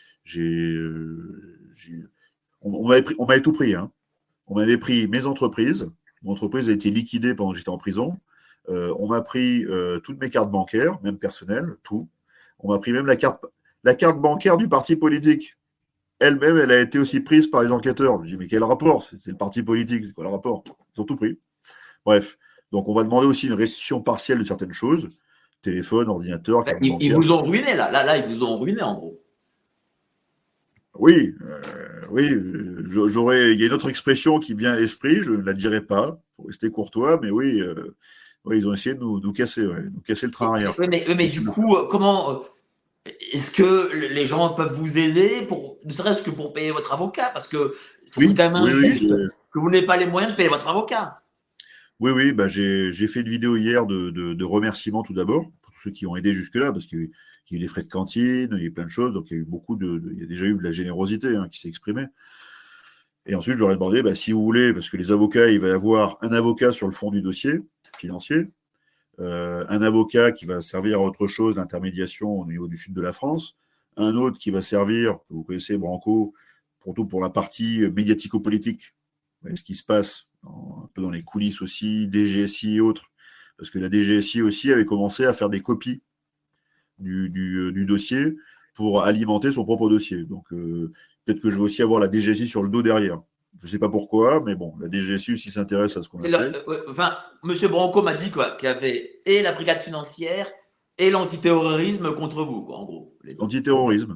on, 2.62 2.88
m'avait 2.88 3.42
tout 3.42 3.52
pris. 3.52 3.76
Hein. 3.76 3.92
On 4.48 4.56
m'avait 4.56 4.78
pris 4.78 5.08
mes 5.08 5.26
entreprises, 5.26 5.92
mon 6.26 6.32
entreprise 6.32 6.70
a 6.70 6.74
été 6.74 6.90
liquidée 6.90 7.36
pendant 7.36 7.52
que 7.52 7.58
j'étais 7.58 7.70
en 7.70 7.78
prison. 7.78 8.20
Euh, 8.70 8.94
on 8.98 9.08
m'a 9.08 9.22
pris 9.22 9.64
euh, 9.66 10.00
toutes 10.00 10.20
mes 10.20 10.30
cartes 10.30 10.50
bancaires, 10.50 11.00
même 11.04 11.20
personnelles, 11.20 11.76
tout. 11.84 12.10
On 12.60 12.72
m'a 12.72 12.80
pris 12.80 12.92
même 12.92 13.06
la 13.06 13.16
carte, 13.16 13.46
la 13.84 13.94
carte 13.94 14.20
bancaire 14.20 14.58
du 14.58 14.68
parti 14.68 14.96
politique. 14.96 15.56
Elle-même, 16.20 16.58
elle 16.58 16.72
a 16.72 16.80
été 16.80 16.98
aussi 16.98 17.20
prise 17.20 17.48
par 17.48 17.62
les 17.62 17.72
enquêteurs. 17.72 18.22
Je 18.24 18.30
dis, 18.30 18.38
mais 18.38 18.48
quel 18.48 18.64
rapport? 18.64 19.04
C'est 19.04 19.28
le 19.28 19.38
parti 19.38 19.62
politique, 19.64 20.06
c'est 20.06 20.14
quoi 20.14 20.24
le 20.24 20.30
rapport? 20.30 20.64
Ils 20.96 21.02
ont 21.02 21.04
tout 21.04 21.16
pris. 21.16 21.40
Bref. 22.06 22.38
Donc, 22.72 22.88
on 22.88 22.94
va 22.94 23.04
demander 23.04 23.28
aussi 23.28 23.48
une 23.48 23.54
restitution 23.54 24.02
partielle 24.02 24.40
de 24.40 24.44
certaines 24.44 24.74
choses. 24.74 25.10
Téléphone, 25.62 26.10
ordinateur, 26.10 26.64
carte 26.64 26.78
ils, 26.82 26.96
ils, 27.02 27.14
vous 27.14 27.32
ont 27.32 27.42
ruiné, 27.42 27.76
là. 27.76 27.92
Là, 27.92 28.04
là, 28.04 28.18
ils 28.18 28.26
vous 28.26 28.44
ont 28.44 28.60
ruiné, 28.60 28.82
en 28.82 28.96
gros. 28.96 29.22
Oui, 30.98 31.36
euh, 31.42 31.62
oui, 32.10 32.32
j'aurais. 32.86 33.52
Il 33.54 33.60
y 33.60 33.64
a 33.64 33.68
une 33.68 33.74
autre 33.74 33.90
expression 33.90 34.40
qui 34.40 34.54
vient 34.54 34.74
à 34.74 34.76
l'esprit, 34.78 35.22
je 35.22 35.34
ne 35.34 35.44
la 35.44 35.54
dirai 35.54 35.82
pas, 35.82 36.22
pour 36.36 36.48
rester 36.48 36.70
courtois, 36.70 37.20
mais 37.22 37.30
oui, 37.30 37.60
euh, 37.60 37.96
ils 38.52 38.68
ont 38.68 38.74
essayé 38.74 38.96
de 38.96 39.02
nous, 39.02 39.20
nous 39.20 39.34
casser, 39.34 39.64
nous 39.64 40.02
casser 40.02 40.28
le 40.28 40.32
train 40.32 40.54
arrière. 40.54 40.74
mais, 40.80 41.06
mais, 41.16 41.28
du 41.28 41.44
coup, 41.44 41.76
euh, 41.76 41.88
comment 41.90 42.44
est-ce 43.06 43.52
que 43.52 43.94
les 43.94 44.26
gens 44.26 44.54
peuvent 44.54 44.74
vous 44.74 44.98
aider 44.98 45.46
pour, 45.48 45.78
ne 45.86 45.94
serait-ce 45.94 46.22
que 46.22 46.32
pour 46.32 46.54
payer 46.54 46.72
votre 46.72 46.94
avocat, 46.94 47.30
parce 47.34 47.48
que 47.48 47.76
c'est 48.06 48.28
quand 48.36 48.52
même 48.52 48.56
injuste 48.56 49.14
que 49.52 49.60
vous 49.60 49.70
n'ayez 49.70 49.86
pas 49.86 49.98
les 49.98 50.08
moyens 50.08 50.34
de 50.34 50.38
payer 50.38 50.50
votre 50.50 50.68
avocat. 50.68 51.22
Oui, 52.00 52.12
oui, 52.12 52.34
bah 52.34 52.48
j'ai 52.48 52.92
fait 53.08 53.22
une 53.22 53.30
vidéo 53.30 53.56
hier 53.56 53.86
de, 53.86 54.10
de, 54.10 54.34
de 54.34 54.46
remerciements 54.46 55.04
tout 55.04 55.14
d'abord 55.14 55.50
pour 55.62 55.74
tous 55.74 55.82
ceux 55.82 55.92
qui 55.92 56.06
ont 56.06 56.16
aidé 56.16 56.34
jusque-là, 56.34 56.72
parce 56.72 56.88
que 56.88 56.98
il 56.98 57.12
y 57.52 57.56
a 57.56 57.58
eu 57.58 57.60
des 57.60 57.68
frais 57.68 57.84
de 57.84 57.90
cantine, 57.90 58.50
il 58.54 58.58
y 58.58 58.62
a 58.62 58.66
eu 58.66 58.72
plein 58.72 58.86
de 58.86 58.90
choses, 58.90 59.14
donc 59.14 59.30
il 59.30 59.34
y 59.34 59.38
a 59.38 59.42
eu 59.42 59.46
beaucoup 59.46 59.76
de, 59.76 60.02
il 60.14 60.20
y 60.20 60.24
a 60.24 60.26
déjà 60.26 60.46
eu 60.46 60.56
de 60.56 60.64
la 60.64 60.72
générosité 60.72 61.36
hein, 61.36 61.48
qui 61.50 61.60
s'est 61.60 61.70
exprimée. 61.70 62.08
Et 63.28 63.36
ensuite, 63.36 63.56
je 63.56 63.60
leur 63.60 63.72
ai 63.72 63.76
demandé, 63.76 64.04
bah, 64.04 64.16
si 64.16 64.32
vous 64.32 64.44
voulez, 64.44 64.74
parce 64.74 64.90
que 64.90 64.98
les 64.98 65.12
avocats, 65.12 65.50
il 65.50 65.60
va 65.60 65.68
y 65.70 65.72
avoir 65.72 66.18
un 66.22 66.32
avocat 66.32 66.72
sur 66.72 66.88
le 66.88 66.94
fond 66.94 67.12
du 67.12 67.22
dossier 67.22 67.60
financier, 67.98 68.46
un 69.20 69.82
avocat 69.82 70.32
qui 70.32 70.46
va 70.46 70.62
servir 70.62 71.00
à 71.00 71.04
autre 71.04 71.28
chose, 71.28 71.56
l'intermédiation 71.56 72.40
au 72.40 72.46
niveau 72.46 72.68
du 72.68 72.78
sud 72.78 72.94
de 72.94 73.02
la 73.02 73.14
France, 73.14 73.56
un 73.98 74.16
autre 74.16 74.38
qui 74.38 74.52
va 74.52 74.62
servir, 74.62 75.18
vous 75.30 75.44
connaissez 75.44 75.78
Branco, 75.78 76.34
tout 76.94 77.06
pour 77.06 77.22
la 77.22 77.30
partie 77.30 77.82
médiatico-politique, 77.96 78.94
ce 79.54 79.64
qui 79.64 79.76
se 79.76 79.84
passe 79.84 80.26
un 80.44 80.90
peu 80.94 81.02
dans 81.02 81.10
les 81.10 81.24
coulisses 81.24 81.62
aussi, 81.62 82.08
DGSI 82.12 82.76
et 82.76 82.82
autres, 82.82 83.12
parce 83.58 83.70
que 83.70 83.80
la 83.80 83.90
DGSI 83.90 84.42
aussi 84.42 84.72
avait 84.72 84.86
commencé 84.86 85.26
à 85.26 85.34
faire 85.34 85.50
des 85.50 85.62
copies 85.62 86.02
du, 87.00 87.30
du, 87.30 87.86
dossier 87.86 88.36
pour 88.74 89.04
alimenter 89.04 89.52
son 89.52 89.64
propre 89.64 89.90
dossier. 89.90 90.24
Donc 90.24 90.52
euh, 90.54 90.92
peut-être 91.24 91.42
que 91.42 91.50
je 91.50 91.56
vais 91.56 91.64
aussi 91.64 91.82
avoir 91.82 92.00
la 92.00 92.12
DGSI 92.12 92.48
sur 92.48 92.64
le 92.64 92.70
dos 92.70 92.82
derrière. 92.82 93.22
Je 93.60 93.66
ne 93.66 93.70
sais 93.70 93.80
pas 93.80 93.90
pourquoi, 93.90 94.42
mais 94.42 94.56
bon, 94.56 94.74
la 94.80 94.90
DGSI 94.90 95.34
aussi 95.34 95.50
s'intéresse 95.50 95.96
à 95.98 96.04
ce 96.04 96.10
qu'on 96.10 96.20
a 96.20 96.28
fait. 96.28 96.66
enfin, 96.90 97.18
M. 97.44 97.56
Branco 97.70 98.02
m'a 98.02 98.14
dit 98.14 98.32
quoi 98.32 98.52
qu'il 98.52 98.68
y 98.68 98.72
avait 98.72 99.22
et 99.26 99.42
la 99.42 99.54
brigade 99.54 99.80
financière 99.80 100.48
et 100.98 101.10
l'antiterrorisme 101.10 102.14
contre 102.14 102.44
vous, 102.44 102.68
en 102.72 102.84
gros. 102.84 103.18
L'antiterrorisme. 103.24 104.16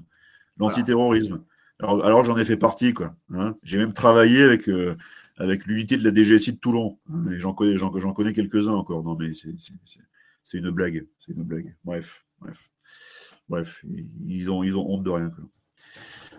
L'antiterrorisme. 0.58 1.44
Alors, 1.80 2.06
alors 2.06 2.24
j'en 2.26 2.38
ai 2.38 2.46
fait 2.46 2.58
partie, 2.58 2.94
quoi. 2.94 3.16
Hein. 3.34 3.56
J'ai 3.64 3.78
même 3.78 3.94
travaillé 3.94 4.44
avec, 4.44 4.68
euh, 4.68 4.96
avec 5.38 5.66
l'unité 5.66 5.96
de 5.96 6.04
la 6.04 6.14
DGSI 6.14 6.54
de 6.54 6.58
Toulon. 6.58 7.00
Hein. 7.10 7.24
J'en 7.38 7.54
connais, 7.54 7.78
j'en, 7.78 8.14
connais 8.14 8.34
quelques-uns 8.34 8.74
encore. 8.74 9.04
Non, 9.04 9.16
mais 9.16 9.32
c'est, 9.34 10.58
une 10.58 10.70
blague. 10.72 11.08
C'est 11.20 11.32
une 11.32 11.44
blague. 11.44 11.76
Bref. 11.86 12.26
Bref, 12.42 12.70
bref, 13.50 13.86
ils 14.26 14.50
ont, 14.50 14.64
ils 14.64 14.78
ont 14.78 14.90
honte 14.90 15.04
de 15.04 15.10
rien. 15.10 15.32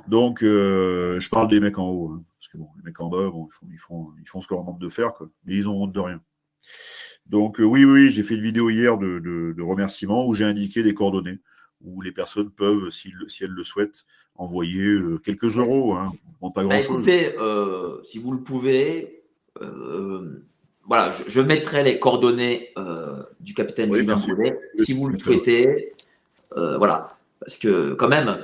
Donc, 0.08 0.42
euh, 0.42 1.20
je 1.20 1.28
parle 1.28 1.48
des 1.48 1.60
mecs 1.60 1.78
en 1.78 1.88
haut, 1.88 2.08
hein, 2.10 2.24
que 2.50 2.58
bon, 2.58 2.68
les 2.76 2.82
mecs 2.82 3.00
en 3.00 3.08
bas, 3.08 3.28
bon, 3.30 3.48
ils, 3.70 3.78
font, 3.78 4.08
ils, 4.20 4.28
font, 4.28 4.40
ce 4.40 4.48
qu'on 4.48 4.56
leur 4.56 4.64
demande 4.64 4.80
de 4.80 4.88
faire, 4.88 5.14
quoi, 5.14 5.28
mais 5.44 5.54
ils 5.54 5.68
ont 5.68 5.82
honte 5.82 5.92
de 5.92 6.00
rien. 6.00 6.20
Donc, 7.26 7.60
euh, 7.60 7.64
oui, 7.64 7.84
oui, 7.84 8.10
j'ai 8.10 8.22
fait 8.22 8.34
une 8.34 8.42
vidéo 8.42 8.70
hier 8.70 8.98
de, 8.98 9.18
de, 9.18 9.62
remerciements 9.62 10.26
où 10.26 10.34
j'ai 10.34 10.44
indiqué 10.44 10.82
des 10.82 10.94
coordonnées 10.94 11.38
où 11.82 12.02
les 12.02 12.12
personnes 12.12 12.50
peuvent, 12.50 12.90
si, 12.90 13.12
si 13.28 13.44
elles 13.44 13.50
le 13.50 13.64
souhaitent, 13.64 14.04
envoyer 14.34 14.98
quelques 15.24 15.58
euros, 15.58 15.94
hein, 15.94 16.12
pas 16.40 16.50
bah, 16.56 16.64
grand-chose. 16.64 17.08
écoutez, 17.08 17.34
si 18.04 18.18
vous 18.18 18.32
le 18.32 18.40
pouvez, 18.40 19.22
voilà, 20.86 21.10
je, 21.26 21.40
mettrai 21.40 21.84
les 21.84 21.98
coordonnées 21.98 22.74
du 23.40 23.54
capitaine 23.54 23.92
Julien 23.92 24.16
Boulet, 24.16 24.58
si 24.76 24.92
vous 24.92 25.08
le 25.08 25.18
souhaitez. 25.18 25.94
voilà, 26.54 27.16
parce 27.38 27.56
que 27.56 27.94
quand 27.94 28.08
même, 28.08 28.42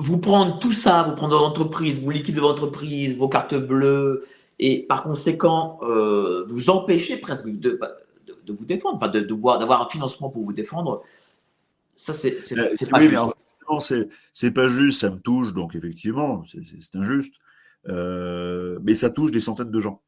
vous 0.00 0.16
prendre 0.18 0.58
tout 0.58 0.72
ça, 0.72 1.02
vous 1.02 1.14
prendre 1.14 1.36
votre 1.36 1.50
entreprise, 1.50 2.00
vous 2.00 2.10
liquidez 2.10 2.40
votre 2.40 2.64
entreprise, 2.64 3.18
vos 3.18 3.28
cartes 3.28 3.54
bleues, 3.54 4.24
et 4.58 4.86
par 4.86 5.02
conséquent, 5.02 5.78
euh, 5.82 6.46
vous 6.48 6.70
empêchez 6.70 7.18
presque 7.18 7.48
de, 7.48 7.78
de, 8.46 8.52
vous 8.52 8.64
défendre, 8.64 8.96
enfin 8.96 9.08
de, 9.08 9.20
d'avoir 9.20 9.82
un 9.82 9.88
financement 9.90 10.30
pour 10.30 10.42
vous 10.42 10.54
défendre. 10.54 11.02
Ça, 11.96 12.14
c'est, 12.14 12.38
euh, 12.58 12.74
pas 12.90 13.00
juste. 13.00 14.06
C'est, 14.32 14.50
pas 14.50 14.68
juste, 14.68 15.00
ça 15.00 15.10
me 15.10 15.18
touche, 15.18 15.52
donc 15.52 15.74
effectivement, 15.74 16.44
c'est, 16.50 16.96
injuste. 16.96 17.34
Euh, 17.88 18.78
mais 18.82 18.94
ça 18.94 19.10
touche 19.10 19.30
des 19.30 19.38
centaines 19.38 19.70
de 19.70 19.80
gens. 19.80 20.00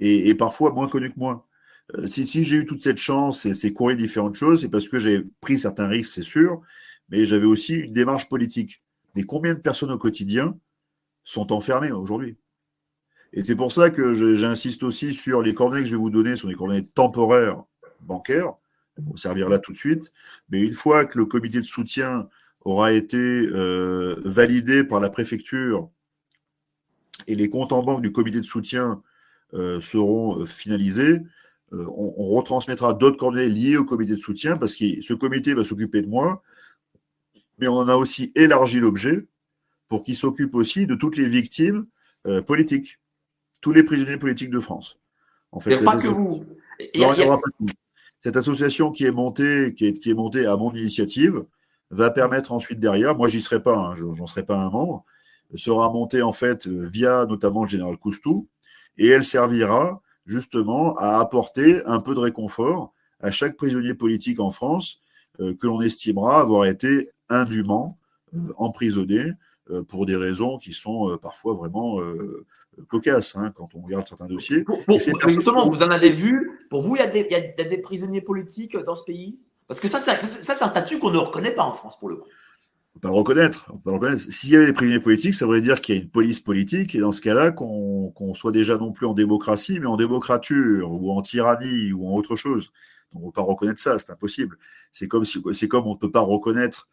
Et, 0.00 0.34
parfois 0.34 0.72
moins 0.72 0.88
connus 0.88 1.10
que 1.10 1.18
moi. 1.18 1.46
si, 2.06 2.26
si 2.26 2.42
j'ai 2.42 2.56
eu 2.56 2.66
toute 2.66 2.82
cette 2.82 2.98
chance 2.98 3.44
et 3.44 3.52
c'est 3.52 3.72
courir 3.72 3.98
différentes 3.98 4.34
choses, 4.34 4.62
c'est 4.62 4.68
parce 4.68 4.88
que 4.88 4.98
j'ai 4.98 5.26
pris 5.40 5.58
certains 5.58 5.88
risques, 5.88 6.12
c'est 6.14 6.22
sûr, 6.22 6.62
mais 7.08 7.24
j'avais 7.24 7.46
aussi 7.46 7.74
une 7.74 7.92
démarche 7.92 8.28
politique. 8.28 8.82
Mais 9.14 9.24
combien 9.24 9.54
de 9.54 9.60
personnes 9.60 9.90
au 9.90 9.98
quotidien 9.98 10.56
sont 11.24 11.52
enfermées 11.52 11.92
aujourd'hui? 11.92 12.36
Et 13.32 13.44
c'est 13.44 13.56
pour 13.56 13.72
ça 13.72 13.90
que 13.90 14.14
j'insiste 14.34 14.82
aussi 14.82 15.12
sur 15.12 15.42
les 15.42 15.54
coordonnées 15.54 15.82
que 15.82 15.88
je 15.88 15.92
vais 15.92 16.00
vous 16.00 16.10
donner, 16.10 16.36
sont 16.36 16.48
des 16.48 16.54
coordonnées 16.54 16.86
temporaires 16.86 17.62
bancaires, 18.00 18.54
elles 18.96 19.04
vont 19.04 19.16
servir 19.16 19.48
là 19.48 19.58
tout 19.58 19.72
de 19.72 19.76
suite, 19.76 20.12
mais 20.48 20.60
une 20.60 20.72
fois 20.72 21.04
que 21.04 21.18
le 21.18 21.26
comité 21.26 21.58
de 21.58 21.64
soutien 21.64 22.28
aura 22.62 22.92
été 22.92 23.16
euh, 23.16 24.16
validé 24.24 24.84
par 24.84 25.00
la 25.00 25.10
préfecture 25.10 25.90
et 27.26 27.34
les 27.34 27.48
comptes 27.48 27.72
en 27.72 27.82
banque 27.82 28.02
du 28.02 28.12
comité 28.12 28.40
de 28.40 28.44
soutien 28.44 29.02
euh, 29.54 29.80
seront 29.80 30.40
euh, 30.40 30.44
finalisés, 30.44 31.20
on, 31.70 32.14
on, 32.16 32.28
retransmettra 32.28 32.94
d'autres 32.94 33.18
coordonnées 33.18 33.50
liées 33.50 33.76
au 33.76 33.84
comité 33.84 34.12
de 34.12 34.20
soutien 34.20 34.56
parce 34.56 34.74
que 34.74 35.02
ce 35.02 35.12
comité 35.12 35.52
va 35.52 35.64
s'occuper 35.64 36.00
de 36.00 36.06
moi, 36.06 36.42
mais 37.58 37.68
on 37.68 37.76
en 37.76 37.88
a 37.88 37.96
aussi 37.96 38.32
élargi 38.34 38.80
l'objet 38.80 39.26
pour 39.88 40.02
qu'il 40.02 40.16
s'occupe 40.16 40.54
aussi 40.54 40.86
de 40.86 40.94
toutes 40.94 41.16
les 41.16 41.26
victimes 41.26 41.86
euh, 42.26 42.42
politiques, 42.42 42.98
tous 43.60 43.72
les 43.72 43.82
prisonniers 43.82 44.18
politiques 44.18 44.50
de 44.50 44.60
France. 44.60 44.98
En 45.52 45.60
fait, 45.60 45.82
pas 45.82 45.96
que 45.96 46.08
vous. 46.08 46.44
Cette 48.20 48.36
association 48.36 48.90
qui 48.90 49.04
est 49.04 49.12
montée, 49.12 49.74
qui 49.74 49.86
est, 49.86 49.92
qui 49.92 50.10
est 50.10 50.14
montée 50.14 50.46
à 50.46 50.56
mon 50.56 50.72
initiative, 50.72 51.44
va 51.90 52.10
permettre 52.10 52.52
ensuite 52.52 52.78
derrière, 52.78 53.16
moi 53.16 53.28
j'y 53.28 53.40
serai 53.40 53.62
pas, 53.62 53.76
hein, 53.76 53.94
j'en 53.94 54.26
serai 54.26 54.44
pas 54.44 54.58
un 54.58 54.70
membre, 54.70 55.04
sera 55.54 55.90
montée 55.90 56.20
en 56.22 56.32
fait 56.32 56.66
via 56.66 57.24
notamment 57.26 57.62
le 57.62 57.68
général 57.68 57.96
Coustou, 57.96 58.48
et 58.98 59.08
elle 59.08 59.24
servira 59.24 60.02
justement 60.26 60.96
à 60.98 61.18
apporter 61.18 61.84
un 61.86 62.00
peu 62.00 62.14
de 62.14 62.20
réconfort 62.20 62.92
à 63.20 63.30
chaque 63.30 63.56
prisonnier 63.56 63.94
politique 63.94 64.40
en 64.40 64.50
France 64.50 65.00
euh, 65.40 65.54
que 65.54 65.66
l'on 65.66 65.80
estimera 65.80 66.40
avoir 66.40 66.66
été 66.66 67.10
indûment 67.28 67.98
euh, 68.34 68.52
emprisonnés 68.56 69.32
euh, 69.70 69.82
pour 69.82 70.06
des 70.06 70.16
raisons 70.16 70.58
qui 70.58 70.72
sont 70.72 71.18
parfois 71.20 71.54
vraiment 71.54 72.00
cocasses 72.88 73.34
hein, 73.36 73.52
quand 73.54 73.74
on 73.74 73.80
regarde 73.80 74.06
certains 74.06 74.26
dossiers. 74.26 74.64
justement, 74.88 75.68
vous 75.68 75.82
en 75.82 75.90
avez 75.90 76.10
vu. 76.10 76.66
Pour 76.70 76.82
vous, 76.82 76.96
il 76.96 77.00
y, 77.00 77.02
a 77.02 77.64
des, 77.64 77.78
prisonniers 77.78 78.20
politiques 78.20 78.76
dans 78.76 78.94
ce 78.94 79.04
pays? 79.04 79.38
Parce 79.66 79.80
que 79.80 79.88
ça, 79.88 79.98
c'est 79.98 80.62
un 80.62 80.68
statut 80.68 80.98
qu'on 80.98 81.10
ne 81.10 81.18
reconnaît 81.18 81.54
pas 81.54 81.64
en 81.64 81.74
France, 81.74 81.98
pour 81.98 82.08
le 82.08 82.16
coup. 82.16 82.28
On 82.96 83.00
peut 83.00 83.08
le 83.08 83.14
reconnaître. 83.14 83.72
reconnaître. 83.84 84.22
S'il 84.30 84.50
y 84.50 84.56
avait 84.56 84.66
des 84.66 84.72
prisonniers 84.72 85.00
politiques, 85.00 85.34
ça 85.34 85.46
voudrait 85.46 85.60
dire 85.60 85.80
qu'il 85.80 85.94
y 85.94 85.98
a 85.98 86.02
une 86.02 86.08
police 86.08 86.40
politique, 86.40 86.94
et 86.94 86.98
dans 86.98 87.12
ce 87.12 87.20
cas-là, 87.20 87.52
qu'on 87.52 88.34
soit 88.34 88.52
déjà 88.52 88.76
non 88.76 88.92
plus 88.92 89.06
en 89.06 89.14
démocratie, 89.14 89.78
mais 89.78 89.86
en 89.86 89.96
démocrature, 89.96 90.90
ou 90.90 91.12
en 91.12 91.22
tyrannie, 91.22 91.92
ou 91.92 92.08
en 92.08 92.14
autre 92.14 92.34
chose. 92.34 92.72
On 93.14 93.20
ne 93.20 93.24
peut 93.26 93.32
pas 93.32 93.42
reconnaître 93.42 93.80
ça, 93.80 93.98
c'est 93.98 94.10
impossible. 94.10 94.58
C'est 94.92 95.08
comme, 95.08 95.24
si, 95.24 95.40
comme 95.68 95.86
on 95.86 95.94
ne 95.94 95.98
peut 95.98 96.10
pas 96.10 96.20
reconnaître 96.20 96.88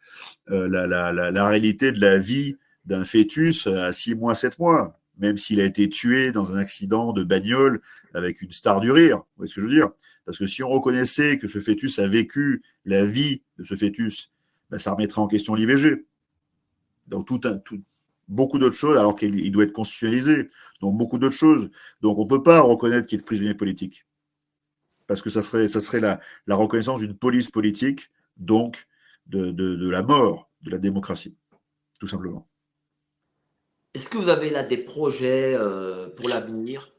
euh, 0.50 0.68
la, 0.68 1.48
réalité 1.48 1.92
de 1.92 2.00
la 2.00 2.18
vie 2.18 2.56
d'un 2.84 3.04
fœtus 3.04 3.66
à 3.66 3.92
6 3.92 4.14
mois, 4.14 4.34
7 4.34 4.58
mois, 4.58 4.98
même 5.18 5.36
s'il 5.36 5.60
a 5.60 5.64
été 5.64 5.88
tué 5.88 6.30
dans 6.30 6.52
un 6.52 6.58
accident 6.58 7.12
de 7.12 7.24
bagnole 7.24 7.80
avec 8.14 8.42
une 8.42 8.52
star 8.52 8.80
du 8.80 8.90
rire. 8.90 9.18
Vous 9.18 9.24
voyez 9.38 9.50
ce 9.50 9.54
que 9.56 9.60
je 9.60 9.66
veux 9.66 9.72
dire? 9.72 9.90
Parce 10.24 10.38
que 10.38 10.46
si 10.46 10.62
on 10.62 10.68
reconnaissait 10.68 11.38
que 11.38 11.48
ce 11.48 11.58
fœtus 11.58 11.98
a 11.98 12.06
vécu 12.06 12.62
la 12.84 13.04
vie 13.04 13.42
de 13.58 13.64
ce 13.64 13.74
fœtus, 13.74 14.30
ben, 14.70 14.78
ça 14.78 14.92
remettrait 14.92 15.20
en 15.20 15.28
question 15.28 15.54
l'IVG. 15.54 16.06
Donc 17.06 17.26
tout, 17.26 17.40
un, 17.44 17.58
tout 17.58 17.82
beaucoup 18.28 18.58
d'autres 18.58 18.76
choses, 18.76 18.96
alors 18.96 19.14
qu'il 19.14 19.52
doit 19.52 19.64
être 19.64 19.72
constitutionnalisé. 19.72 20.48
Donc 20.80 20.96
beaucoup 20.96 21.18
d'autres 21.18 21.36
choses. 21.36 21.70
Donc 22.00 22.18
on 22.18 22.24
ne 22.24 22.28
peut 22.28 22.42
pas 22.42 22.60
reconnaître 22.60 23.06
qu'il 23.06 23.20
est 23.20 23.22
prisonnier 23.22 23.54
politique 23.54 24.06
parce 25.06 25.22
que 25.22 25.30
ça 25.30 25.42
serait, 25.42 25.68
ça 25.68 25.80
serait 25.80 26.00
la, 26.00 26.20
la 26.46 26.56
reconnaissance 26.56 27.00
d'une 27.00 27.16
police 27.16 27.50
politique, 27.50 28.10
donc 28.36 28.86
de, 29.26 29.50
de, 29.50 29.88
la 29.88 30.02
mort 30.02 30.50
de 30.62 30.70
la 30.70 30.78
démocratie, 30.78 31.36
tout 31.98 32.06
simplement. 32.06 32.46
Est-ce 33.94 34.08
que 34.08 34.18
vous 34.18 34.28
avez 34.28 34.50
là 34.50 34.62
des 34.62 34.76
projets 34.76 35.54
euh, 35.54 36.08
pour 36.08 36.28
l'avenir? 36.28 36.92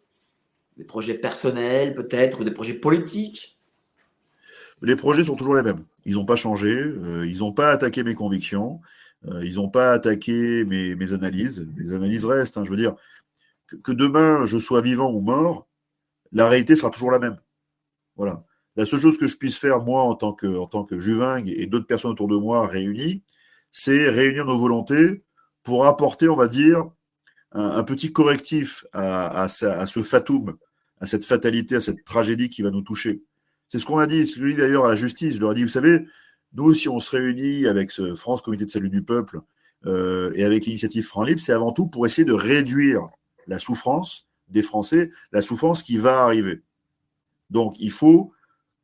Des 0.77 0.83
projets 0.83 1.15
personnels 1.15 1.93
peut-être, 1.93 2.41
ou 2.41 2.43
des 2.43 2.51
projets 2.51 2.73
politiques? 2.73 3.59
Les 4.81 4.95
projets 4.95 5.23
sont 5.23 5.35
toujours 5.35 5.55
les 5.55 5.63
mêmes. 5.63 5.85
Ils 6.07 6.15
n'ont 6.15 6.25
pas 6.25 6.37
changé, 6.37 6.71
euh, 6.71 7.27
ils 7.27 7.39
n'ont 7.39 7.51
pas 7.51 7.69
attaqué 7.69 8.01
mes 8.01 8.15
convictions, 8.15 8.79
euh, 9.27 9.45
ils 9.45 9.55
n'ont 9.55 9.69
pas 9.69 9.91
attaqué 9.91 10.63
mes, 10.63 11.13
analyses. 11.13 11.67
Les 11.75 11.91
analyses 11.91 12.23
restent, 12.23 12.57
hein, 12.57 12.63
je 12.63 12.69
veux 12.69 12.77
dire, 12.77 12.95
que, 13.83 13.91
demain 13.91 14.45
je 14.45 14.57
sois 14.57 14.81
vivant 14.81 15.11
ou 15.11 15.19
mort, 15.19 15.67
la 16.31 16.47
réalité 16.47 16.77
sera 16.77 16.91
toujours 16.91 17.11
la 17.11 17.19
même. 17.19 17.35
Voilà. 18.15 18.45
La 18.77 18.85
seule 18.85 19.01
chose 19.01 19.17
que 19.17 19.27
je 19.27 19.35
puisse 19.35 19.57
faire, 19.57 19.81
moi, 19.81 20.03
en 20.03 20.15
tant 20.15 20.31
que, 20.31 20.47
en 20.47 20.99
Juvingue 20.99 21.49
et 21.49 21.67
d'autres 21.67 21.87
personnes 21.87 22.11
autour 22.11 22.29
de 22.29 22.37
moi 22.37 22.65
réunies, 22.67 23.23
c'est 23.71 24.09
réunir 24.09 24.45
nos 24.45 24.57
volontés 24.57 25.23
pour 25.61 25.85
apporter, 25.85 26.29
on 26.29 26.35
va 26.35 26.47
dire, 26.47 26.89
un, 27.51 27.83
petit 27.83 28.13
correctif 28.13 28.85
à, 28.93 29.43
à, 29.43 29.47
ce 29.47 30.03
fatum, 30.03 30.57
à 31.01 31.07
cette 31.07 31.25
fatalité, 31.25 31.75
à 31.75 31.81
cette 31.81 32.05
tragédie 32.05 32.49
qui 32.49 32.61
va 32.61 32.71
nous 32.71 32.81
toucher. 32.81 33.23
C'est 33.67 33.79
ce 33.79 33.85
qu'on 33.85 33.97
a 33.97 34.07
dit, 34.07 34.27
ce 34.27 34.35
que 34.35 34.41
je 34.41 34.53
dis 34.53 34.55
d'ailleurs 34.55 34.85
à 34.85 34.89
la 34.89 34.95
justice. 34.95 35.35
Je 35.35 35.41
leur 35.41 35.51
ai 35.51 35.55
dit, 35.55 35.63
vous 35.63 35.69
savez, 35.69 36.05
nous, 36.53 36.73
si 36.73 36.89
on 36.89 36.99
se 36.99 37.15
réunit 37.15 37.67
avec 37.67 37.91
ce 37.91 38.15
France 38.15 38.41
Comité 38.41 38.65
de 38.65 38.71
salut 38.71 38.89
du 38.89 39.03
peuple 39.03 39.41
euh, 39.85 40.31
et 40.35 40.43
avec 40.43 40.65
l'initiative 40.65 41.05
Franc 41.05 41.23
Libre, 41.23 41.41
c'est 41.41 41.53
avant 41.53 41.71
tout 41.71 41.87
pour 41.87 42.05
essayer 42.05 42.25
de 42.25 42.33
réduire 42.33 43.09
la 43.47 43.59
souffrance 43.59 44.27
des 44.47 44.61
Français, 44.61 45.11
la 45.31 45.41
souffrance 45.41 45.83
qui 45.83 45.97
va 45.97 46.23
arriver. 46.23 46.61
Donc, 47.49 47.75
il 47.79 47.91
faut, 47.91 48.33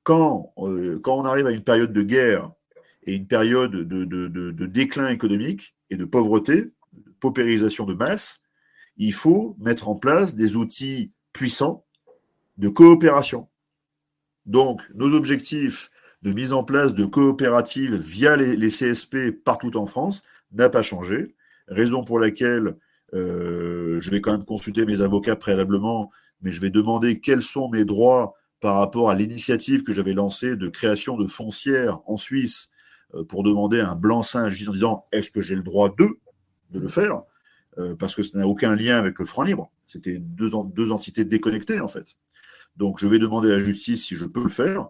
quand, 0.04 0.54
euh, 0.58 1.00
quand 1.02 1.18
on 1.18 1.26
arrive 1.26 1.48
à 1.48 1.52
une 1.52 1.64
période 1.64 1.94
de 1.94 2.02
guerre 2.02 2.52
et 3.04 3.16
une 3.16 3.28
période 3.28 3.72
de, 3.72 4.06
de, 4.06 4.28
de, 4.28 4.66
déclin 4.66 5.10
économique 5.10 5.76
et 5.90 5.98
de 5.98 6.06
pauvreté, 6.06 6.72
de 6.94 7.12
paupérisation 7.20 7.86
de 7.86 7.94
masse, 7.94 8.42
il 8.98 9.14
faut 9.14 9.56
mettre 9.60 9.90
en 9.90 9.96
place 9.96 10.36
des 10.36 10.56
outils 10.56 11.12
puissants 11.32 11.86
de 12.58 12.70
coopération. 12.70 13.48
Donc, 14.46 14.82
nos 14.94 15.14
objectifs 15.14 15.90
de 16.22 16.32
mise 16.32 16.54
en 16.54 16.64
place 16.64 16.94
de 16.94 17.06
coopératives 17.06 17.96
via 17.96 18.36
les, 18.38 18.70
CSP 18.70 19.32
partout 19.44 19.76
en 19.78 19.86
France 19.86 20.24
n'a 20.52 20.70
pas 20.70 20.82
changé, 20.82 21.36
raison 21.68 22.04
pour 22.04 22.20
laquelle 22.20 22.78
euh, 23.14 24.00
je 24.00 24.10
vais 24.10 24.22
quand 24.22 24.32
même 24.32 24.46
consulter 24.46 24.86
mes 24.86 25.02
avocats 25.02 25.36
préalablement, 25.36 26.10
mais 26.42 26.52
je 26.52 26.62
vais 26.62 26.70
demander 26.70 27.20
quels 27.20 27.42
sont 27.42 27.70
mes 27.70 27.86
droits 27.86 28.36
par 28.60 28.78
rapport 28.78 29.10
à 29.10 29.16
l'initiative 29.16 29.84
que 29.84 29.92
j'avais 29.92 30.14
lancée 30.14 30.56
de 30.56 30.70
création 30.70 31.18
de 31.18 31.28
foncières 31.28 32.00
en 32.06 32.16
Suisse 32.16 32.70
euh, 33.14 33.26
pour 33.26 33.44
demander 33.44 33.82
un 33.82 33.96
blanc-seing 33.96 34.46
en 34.46 34.72
disant 34.72 35.06
est-ce 35.12 35.32
que 35.32 35.42
j'ai 35.42 35.56
le 35.56 35.64
droit 35.64 35.94
de, 35.94 36.08
de 36.72 36.80
le 36.80 36.88
faire? 36.88 37.24
Euh, 37.78 37.96
Parce 37.96 38.16
que 38.16 38.24
ça 38.24 38.38
n'a 38.38 38.48
aucun 38.48 38.76
lien 38.76 38.98
avec 38.98 39.20
le 39.20 39.26
franc 39.26 39.44
libre. 39.44 39.72
C'était 39.86 40.18
deux 40.20 40.92
entités 40.92 41.26
déconnectées 41.26 41.82
en 41.82 41.90
fait. 41.90 42.16
Donc 42.76 43.00
je 43.00 43.08
vais 43.08 43.20
demander 43.20 43.52
à 43.52 43.58
la 43.58 43.64
justice 43.64 44.06
si 44.06 44.16
je 44.16 44.26
peux 44.26 44.44
le 44.44 44.50
faire 44.50 44.88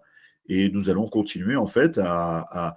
et 0.47 0.69
nous 0.69 0.89
allons 0.89 1.07
continuer 1.07 1.55
en 1.55 1.65
fait 1.65 1.99
à, 2.03 2.75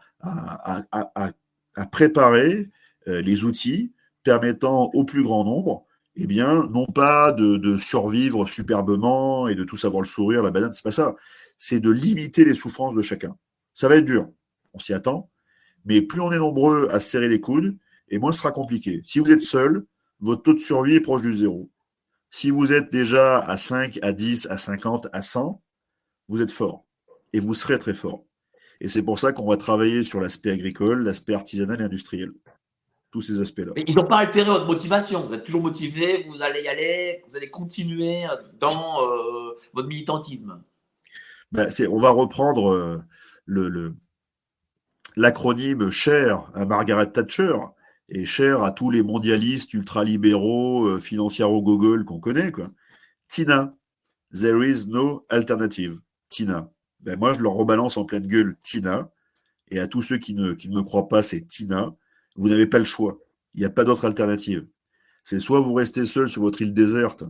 préparer 1.92 2.70
euh, 3.08 3.20
les 3.20 3.44
outils 3.44 3.92
permettant 4.22 4.90
au 4.94 5.04
plus 5.04 5.22
grand 5.22 5.44
nombre 5.44 5.86
eh 6.16 6.26
bien, 6.26 6.66
non 6.72 6.86
pas 6.86 7.30
de, 7.32 7.78
survivre 7.78 8.48
superbement 8.48 9.48
et 9.48 9.54
de 9.54 9.64
tous 9.64 9.84
avoir 9.84 10.02
le 10.02 10.08
sourire, 10.08 10.42
la 10.42 10.50
banane, 10.50 10.72
c'est 10.72 10.82
pas 10.82 10.90
ça. 10.90 11.14
C'est 11.58 11.80
de 11.80 11.90
limiter 11.90 12.44
les 12.44 12.54
souffrances 12.54 12.94
de 12.94 13.02
chacun. 13.02 13.36
Ça 13.74 13.88
va 13.88 13.96
être 13.96 14.06
dur, 14.06 14.28
on 14.72 14.78
s'y 14.78 14.94
attend, 14.94 15.30
mais 15.84 16.00
plus 16.00 16.20
on 16.20 16.32
est 16.32 16.38
nombreux 16.38 16.88
à 16.90 17.00
serrer 17.00 17.28
les 17.28 17.40
coudes, 17.40 17.76
et 18.08 18.18
moins 18.18 18.32
ce 18.32 18.38
sera 18.38 18.52
compliqué. 18.52 19.02
Si 19.04 19.18
vous 19.18 19.30
êtes 19.30 19.42
seul, 19.42 19.84
votre 20.20 20.42
taux 20.42 20.54
de 20.54 20.58
survie 20.58 20.94
est 20.94 21.00
proche 21.00 21.20
du 21.20 21.34
zéro. 21.34 21.70
Si 22.30 22.50
vous 22.50 22.72
êtes 22.72 22.90
déjà 22.90 23.38
à 23.38 23.56
5, 23.56 23.98
à 24.02 24.12
10, 24.12 24.46
à 24.50 24.58
50, 24.58 25.08
à 25.12 25.22
100, 25.22 25.60
vous 26.28 26.42
êtes 26.42 26.50
fort. 26.50 26.84
Et 27.32 27.40
vous 27.40 27.54
serez 27.54 27.78
très 27.78 27.94
fort. 27.94 28.24
Et 28.80 28.88
c'est 28.88 29.02
pour 29.02 29.18
ça 29.18 29.32
qu'on 29.32 29.48
va 29.48 29.56
travailler 29.56 30.04
sur 30.04 30.20
l'aspect 30.20 30.50
agricole, 30.50 31.02
l'aspect 31.02 31.34
artisanal 31.34 31.80
et 31.80 31.84
industriel. 31.84 32.32
Tous 33.10 33.22
ces 33.22 33.40
aspects-là. 33.40 33.72
Ils 33.76 33.94
n'ont 33.94 34.04
pas 34.04 34.18
altéré 34.18 34.50
votre 34.50 34.66
motivation. 34.66 35.20
Vous 35.20 35.32
êtes 35.32 35.44
toujours 35.44 35.62
motivé, 35.62 36.26
vous 36.28 36.42
allez 36.42 36.62
y 36.62 36.68
aller, 36.68 37.24
vous 37.28 37.36
allez 37.36 37.48
continuer 37.48 38.24
dans 38.58 39.00
euh, 39.00 39.58
votre 39.72 39.88
militantisme. 39.88 40.60
Ben, 41.52 41.68
on 41.90 41.98
va 41.98 42.10
reprendre 42.10 42.72
euh, 42.72 43.02
le, 43.46 43.94
l'acronyme 45.16 45.90
cher 45.90 46.50
à 46.54 46.66
Margaret 46.66 47.10
Thatcher 47.10 47.56
et 48.08 48.24
cher 48.24 48.62
à 48.62 48.70
tous 48.70 48.90
les 48.90 49.02
mondialistes 49.02 49.74
ultralibéraux, 49.74 50.86
euh, 50.86 51.00
financiers 51.00 51.44
au 51.44 51.62
Google 51.62 52.04
qu'on 52.04 52.20
connaît. 52.20 52.52
Quoi. 52.52 52.70
Tina, 53.28 53.74
there 54.32 54.62
is 54.64 54.86
no 54.86 55.26
alternative. 55.28 55.98
Tina. 56.28 56.70
Ben 57.00 57.18
moi, 57.18 57.34
je 57.34 57.40
leur 57.40 57.52
rebalance 57.52 57.96
en 57.96 58.04
pleine 58.04 58.26
gueule 58.26 58.56
Tina. 58.62 59.10
Et 59.68 59.80
à 59.80 59.88
tous 59.88 60.02
ceux 60.02 60.18
qui 60.18 60.34
ne, 60.34 60.52
qui 60.52 60.68
ne 60.68 60.76
me 60.76 60.82
croient 60.82 61.08
pas, 61.08 61.22
c'est 61.22 61.42
Tina. 61.42 61.94
Vous 62.36 62.48
n'avez 62.48 62.66
pas 62.66 62.78
le 62.78 62.84
choix. 62.84 63.18
Il 63.54 63.60
n'y 63.60 63.66
a 63.66 63.70
pas 63.70 63.84
d'autre 63.84 64.04
alternative. 64.04 64.66
C'est 65.24 65.40
soit 65.40 65.60
vous 65.60 65.74
restez 65.74 66.04
seul 66.04 66.28
sur 66.28 66.42
votre 66.42 66.62
île 66.62 66.72
déserte 66.72 67.24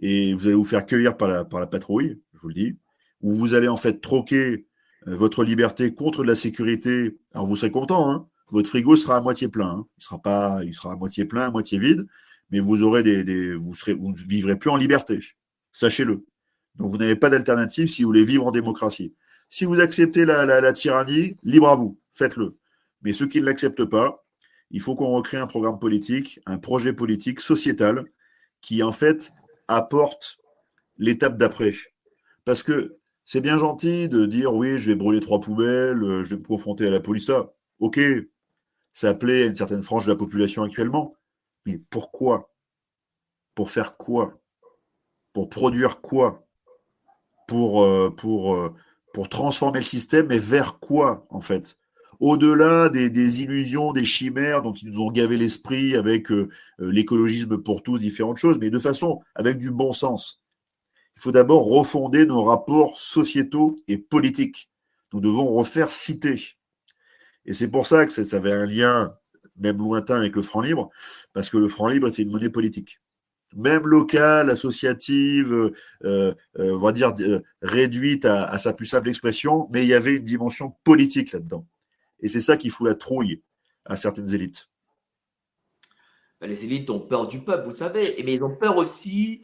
et 0.00 0.32
vous 0.34 0.46
allez 0.46 0.56
vous 0.56 0.64
faire 0.64 0.86
cueillir 0.86 1.16
par 1.16 1.28
la, 1.28 1.44
par 1.44 1.60
la 1.60 1.66
patrouille, 1.66 2.20
je 2.34 2.40
vous 2.40 2.48
le 2.48 2.54
dis, 2.54 2.78
ou 3.20 3.34
vous 3.34 3.54
allez 3.54 3.68
en 3.68 3.76
fait 3.76 4.00
troquer 4.00 4.66
euh, 5.06 5.16
votre 5.16 5.44
liberté 5.44 5.94
contre 5.94 6.24
la 6.24 6.34
sécurité. 6.34 7.18
Alors 7.32 7.46
vous 7.46 7.56
serez 7.56 7.70
content, 7.70 8.10
hein 8.10 8.28
votre 8.50 8.68
frigo 8.68 8.96
sera 8.96 9.16
à 9.16 9.20
moitié 9.20 9.48
plein. 9.48 9.70
Hein. 9.70 9.86
il 9.96 10.02
sera 10.02 10.18
pas, 10.20 10.60
à 10.60 10.96
moitié 10.96 11.24
plein, 11.24 11.46
à 11.46 11.50
moitié 11.50 11.78
vide, 11.78 12.06
mais 12.50 12.60
vous 12.60 12.82
aurez 12.82 13.02
des, 13.02 13.54
vous 13.54 13.74
serez, 13.74 13.94
vous 13.94 14.10
ne 14.10 14.16
vivrez 14.16 14.56
plus 14.56 14.70
en 14.70 14.76
liberté. 14.76 15.20
Sachez-le. 15.72 16.24
Donc 16.76 16.90
vous 16.90 16.96
n'avez 16.96 17.16
pas 17.16 17.30
d'alternative 17.30 17.88
si 17.88 18.02
vous 18.02 18.08
voulez 18.08 18.24
vivre 18.24 18.46
en 18.46 18.50
démocratie. 18.50 19.14
Si 19.48 19.64
vous 19.64 19.80
acceptez 19.80 20.24
la, 20.24 20.44
la 20.46 20.72
tyrannie, 20.72 21.36
libre 21.42 21.68
à 21.68 21.74
vous, 21.74 21.98
faites-le. 22.12 22.56
Mais 23.02 23.12
ceux 23.12 23.26
qui 23.26 23.40
ne 23.40 23.46
l'acceptent 23.46 23.84
pas, 23.84 24.24
il 24.70 24.80
faut 24.80 24.94
qu'on 24.94 25.08
recrée 25.08 25.38
un 25.38 25.46
programme 25.46 25.78
politique, 25.78 26.40
un 26.46 26.58
projet 26.58 26.92
politique 26.92 27.40
sociétal 27.40 28.04
qui 28.60 28.82
en 28.82 28.92
fait 28.92 29.32
apporte 29.66 30.38
l'étape 30.98 31.36
d'après. 31.36 31.72
Parce 32.44 32.62
que 32.62 32.98
c'est 33.24 33.40
bien 33.40 33.58
gentil 33.58 34.08
de 34.08 34.26
dire 34.26 34.54
oui, 34.54 34.78
je 34.78 34.86
vais 34.90 34.94
brûler 34.94 35.20
trois 35.20 35.40
poubelles, 35.40 36.00
je 36.24 36.30
vais 36.30 36.36
me 36.36 36.46
confronter 36.46 36.86
à 36.86 36.90
la 36.90 37.00
police. 37.00 37.30
Ok, 37.78 38.00
ça 38.98 39.14
plaît 39.14 39.44
à 39.44 39.46
une 39.46 39.54
certaine 39.54 39.82
frange 39.82 40.06
de 40.06 40.10
la 40.10 40.16
population 40.16 40.64
actuellement, 40.64 41.14
mais 41.66 41.78
pourquoi? 41.88 42.50
Pour 43.54 43.70
faire 43.70 43.96
quoi? 43.96 44.40
Pour 45.32 45.48
produire 45.48 46.00
quoi? 46.00 46.44
Pour, 47.46 47.84
euh, 47.84 48.10
pour, 48.10 48.56
euh, 48.56 48.74
pour 49.14 49.28
transformer 49.28 49.78
le 49.78 49.84
système, 49.84 50.26
mais 50.26 50.40
vers 50.40 50.80
quoi 50.80 51.24
en 51.30 51.40
fait? 51.40 51.78
Au-delà 52.18 52.88
des, 52.88 53.40
illusions, 53.40 53.92
des 53.92 54.04
chimères 54.04 54.62
dont 54.62 54.72
ils 54.72 54.88
nous 54.88 54.98
ont 54.98 55.12
gavé 55.12 55.36
l'esprit 55.36 55.94
avec 55.94 56.32
euh, 56.32 56.48
l'écologisme 56.80 57.56
pour 57.58 57.84
tous, 57.84 57.98
différentes 57.98 58.38
choses, 58.38 58.58
mais 58.58 58.68
de 58.68 58.80
façon 58.80 59.20
avec 59.36 59.58
du 59.58 59.70
bon 59.70 59.92
sens. 59.92 60.42
Il 61.16 61.22
faut 61.22 61.30
d'abord 61.30 61.66
refonder 61.66 62.26
nos 62.26 62.42
rapports 62.42 62.96
sociétaux 62.96 63.76
et 63.86 63.96
politiques. 63.96 64.68
Nous 65.12 65.20
devons 65.20 65.46
refaire 65.54 65.92
cité. 65.92 66.57
Et 67.48 67.54
c'est 67.54 67.68
pour 67.68 67.86
ça 67.86 68.04
que 68.04 68.12
ça, 68.12 68.36
avait 68.36 68.52
un 68.52 68.66
lien, 68.66 69.16
même 69.56 69.78
lointain, 69.78 70.16
avec 70.16 70.36
le 70.36 70.42
franc 70.42 70.60
libre, 70.60 70.90
parce 71.32 71.48
que 71.48 71.56
le 71.56 71.66
franc 71.66 71.88
libre 71.88 72.08
était 72.08 72.20
une 72.20 72.30
monnaie 72.30 72.50
politique. 72.50 73.00
Même 73.56 73.86
locale, 73.86 74.50
associative, 74.50 75.54
euh, 75.54 75.72
euh, 76.04 76.34
on 76.58 76.76
va 76.76 76.92
dire 76.92 77.14
réduite 77.62 78.26
à, 78.26 78.58
sa 78.58 78.74
plus 78.74 78.84
simple 78.84 79.08
expression, 79.08 79.66
mais 79.72 79.82
il 79.82 79.88
y 79.88 79.94
avait 79.94 80.16
une 80.16 80.26
dimension 80.26 80.74
politique 80.84 81.32
là-dedans. 81.32 81.66
Et 82.20 82.28
c'est 82.28 82.42
ça 82.42 82.58
qui 82.58 82.68
fout 82.68 82.86
la 82.86 82.94
trouille 82.94 83.40
à 83.86 83.96
certaines 83.96 84.34
élites. 84.34 84.68
Ben, 86.42 86.50
les 86.50 86.66
élites 86.66 86.90
ont 86.90 87.00
peur 87.00 87.28
du 87.28 87.40
peuple, 87.40 87.62
vous 87.64 87.70
le 87.70 87.76
savez, 87.76 88.22
mais 88.26 88.34
ils 88.34 88.44
ont 88.44 88.54
peur 88.54 88.76
aussi 88.76 89.42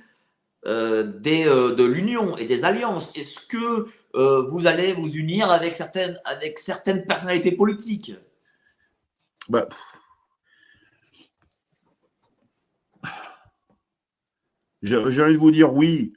euh, 0.66 1.12
euh, 1.26 1.74
de 1.74 1.84
l'union 1.84 2.38
et 2.38 2.46
des 2.46 2.64
alliances. 2.64 3.14
Est-ce 3.16 3.46
que 3.46 3.86
euh, 4.14 4.42
vous 4.48 4.66
allez 4.66 4.94
vous 4.94 5.10
unir 5.10 5.50
avec 5.50 5.74
certaines, 5.74 6.18
personnalités 7.06 7.52
politiques? 7.52 8.14
Bah, 9.50 9.68
J'ai 14.80 14.96
envie 14.96 15.34
de 15.34 15.38
vous 15.38 15.50
dire 15.50 15.74
oui, 15.74 16.14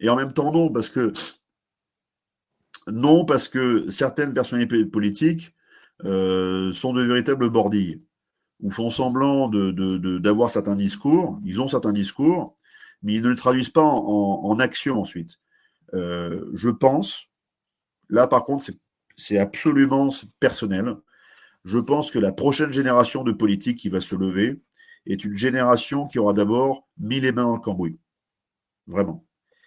et 0.00 0.10
en 0.10 0.16
même 0.16 0.32
temps 0.32 0.52
non, 0.52 0.70
parce 3.24 3.48
que 3.48 3.90
certaines 3.90 4.34
personnalités 4.34 4.84
politiques 4.84 5.54
sont 6.00 6.92
de 6.92 7.02
véritables 7.02 7.48
bordilles, 7.48 8.02
ou 8.60 8.70
font 8.70 8.90
semblant 8.90 9.48
d'avoir 9.48 10.50
certains 10.50 10.76
discours, 10.76 11.40
ils 11.44 11.60
ont 11.60 11.68
certains 11.68 11.92
discours, 11.92 12.56
mais 13.02 13.14
ils 13.14 13.22
ne 13.22 13.28
le 13.28 13.36
traduisent 13.36 13.70
pas 13.70 13.82
en, 13.82 14.58
action 14.58 15.00
ensuite. 15.00 15.38
Euh, 15.94 16.48
je 16.54 16.68
pense, 16.68 17.28
là 18.08 18.26
par 18.26 18.42
contre, 18.42 18.64
c'est 19.16 19.38
absolument 19.38 20.08
personnel. 20.40 20.94
Je 21.64 21.78
pense 21.78 22.10
que 22.10 22.18
la 22.18 22.32
prochaine 22.32 22.72
génération 22.72 23.22
de 23.22 23.32
politiques 23.32 23.78
qui 23.78 23.88
va 23.88 24.00
se 24.00 24.14
lever 24.14 24.60
est 25.06 25.24
une 25.24 25.36
génération 25.36 26.06
qui 26.06 26.18
aura 26.18 26.32
d'abord 26.32 26.86
mis 26.98 27.20
les 27.20 27.32
mains 27.32 27.44
dans 27.44 27.56
le 27.56 27.60
cambouis. 27.60 27.98
Vraiment. 28.86 29.24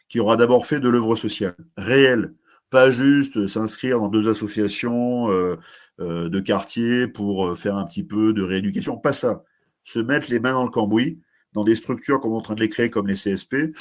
Qui 0.07 0.19
aura 0.19 0.38
d'abord 0.38 0.65
fait 0.65 0.80
de 0.80 0.89
l'œuvre 0.89 1.15
sociale, 1.15 1.56
réelle, 1.77 2.34
pas 2.69 2.91
juste 2.91 3.47
s'inscrire 3.47 3.99
dans 3.99 4.10
deux 4.10 4.30
associations 4.30 5.31
euh, 5.31 5.57
euh, 5.99 6.30
de 6.30 6.39
quartier 6.39 7.07
pour 7.07 7.57
faire 7.57 7.76
un 7.76 7.85
petit 7.85 8.03
peu 8.03 8.34
de 8.34 8.43
rééducation, 8.43 8.97
pas 8.97 9.14
ça. 9.14 9.43
Se 9.84 9.99
mettre 9.99 10.30
les 10.30 10.39
mains 10.39 10.53
dans 10.53 10.65
le 10.65 10.69
cambouis 10.69 11.19
dans 11.53 11.63
des 11.63 11.76
structures 11.76 12.19
qu'on 12.19 12.34
est 12.34 12.38
en 12.38 12.41
train 12.41 12.55
de 12.55 12.61
les 12.61 12.69
créer 12.69 12.89
comme 12.89 13.07
les 13.07 13.15
CSP, 13.15 13.76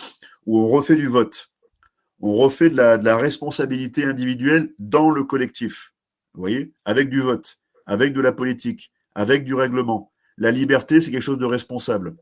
où 0.46 0.58
on 0.58 0.68
refait 0.68 0.96
du 0.96 1.06
vote. 1.06 1.50
On 2.20 2.32
refait 2.32 2.68
de 2.68 2.76
la, 2.76 3.16
responsabilité 3.16 4.04
individuelle 4.04 4.74
dans 4.78 5.10
le 5.10 5.24
collectif. 5.24 5.94
Vous 6.34 6.40
voyez? 6.40 6.72
Avec 6.84 7.08
du 7.10 7.20
vote, 7.20 7.60
avec 7.86 8.12
de 8.12 8.20
la 8.20 8.32
politique, 8.32 8.90
avec 9.14 9.44
du 9.44 9.54
règlement. 9.54 10.12
La 10.36 10.50
liberté, 10.50 11.00
c'est 11.00 11.10
quelque 11.10 11.22
chose 11.22 11.38
de 11.38 11.46
responsable. 11.46 12.16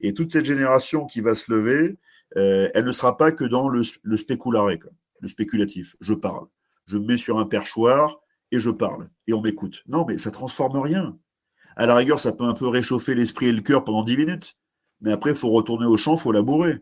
Et 0.00 0.14
toute 0.14 0.32
cette 0.32 0.44
génération 0.44 1.06
qui 1.06 1.20
va 1.20 1.34
se 1.34 1.52
lever, 1.52 1.96
euh, 2.36 2.68
elle 2.74 2.84
ne 2.84 2.92
sera 2.92 3.16
pas 3.16 3.32
que 3.32 3.44
dans 3.44 3.68
le, 3.68 3.82
le 4.02 4.16
spécularé, 4.16 4.80
le 5.20 5.28
spéculatif. 5.28 5.96
Je 6.00 6.14
parle. 6.14 6.46
Je 6.86 6.98
me 6.98 7.06
mets 7.06 7.16
sur 7.16 7.38
un 7.38 7.46
perchoir 7.46 8.20
et 8.50 8.58
je 8.58 8.70
parle. 8.70 9.08
Et 9.26 9.32
on 9.32 9.40
m'écoute. 9.40 9.82
Non, 9.86 10.04
mais 10.06 10.18
ça 10.18 10.30
transforme 10.30 10.78
rien. 10.78 11.18
À 11.76 11.86
la 11.86 11.96
rigueur, 11.96 12.20
ça 12.20 12.32
peut 12.32 12.44
un 12.44 12.54
peu 12.54 12.68
réchauffer 12.68 13.14
l'esprit 13.14 13.46
et 13.46 13.52
le 13.52 13.62
cœur 13.62 13.84
pendant 13.84 14.02
10 14.02 14.16
minutes. 14.16 14.56
Mais 15.02 15.12
après, 15.12 15.30
il 15.30 15.36
faut 15.36 15.50
retourner 15.50 15.86
au 15.86 15.96
champ, 15.96 16.14
il 16.14 16.20
faut 16.20 16.32
labourer. 16.32 16.78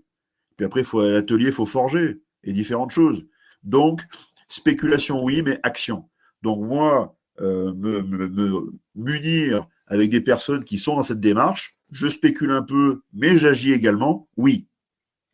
Puis 0.56 0.66
après, 0.66 0.80
il 0.80 0.86
faut 0.86 1.01
à 1.01 1.10
l'atelier, 1.10 1.47
il 1.47 1.52
faut 1.52 1.66
forger 1.66 2.20
et 2.44 2.52
différentes 2.52 2.90
choses. 2.90 3.26
Donc, 3.62 4.02
spéculation, 4.47 5.22
oui, 5.24 5.42
mais 5.42 5.59
action. 5.62 6.09
Donc, 6.42 6.60
moi, 6.60 7.16
euh, 7.40 7.72
me, 7.74 8.70
munir 8.94 9.66
avec 9.86 10.10
des 10.10 10.20
personnes 10.20 10.64
qui 10.64 10.78
sont 10.78 10.97
dans 10.97 11.02
cette 11.02 11.20
démarche, 11.20 11.76
je 11.90 12.06
spécule 12.06 12.52
un 12.52 12.62
peu, 12.62 13.02
mais 13.12 13.38
j'agis 13.38 13.72
également, 13.72 14.28
oui, 14.36 14.68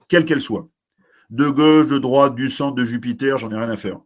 quelle 0.09 0.25
qu'elle 0.25 0.41
soit. 0.41 0.69
De 1.31 1.49
gauche, 1.49 1.89
de 1.89 1.99
droite, 1.99 2.37
du 2.37 2.49
centre, 2.49 2.77
de 2.77 2.85
Jupiter, 2.85 3.37
j'en 3.39 3.51
ai 3.51 3.57
rien 3.57 3.69
à 3.69 3.77
faire. 3.77 4.01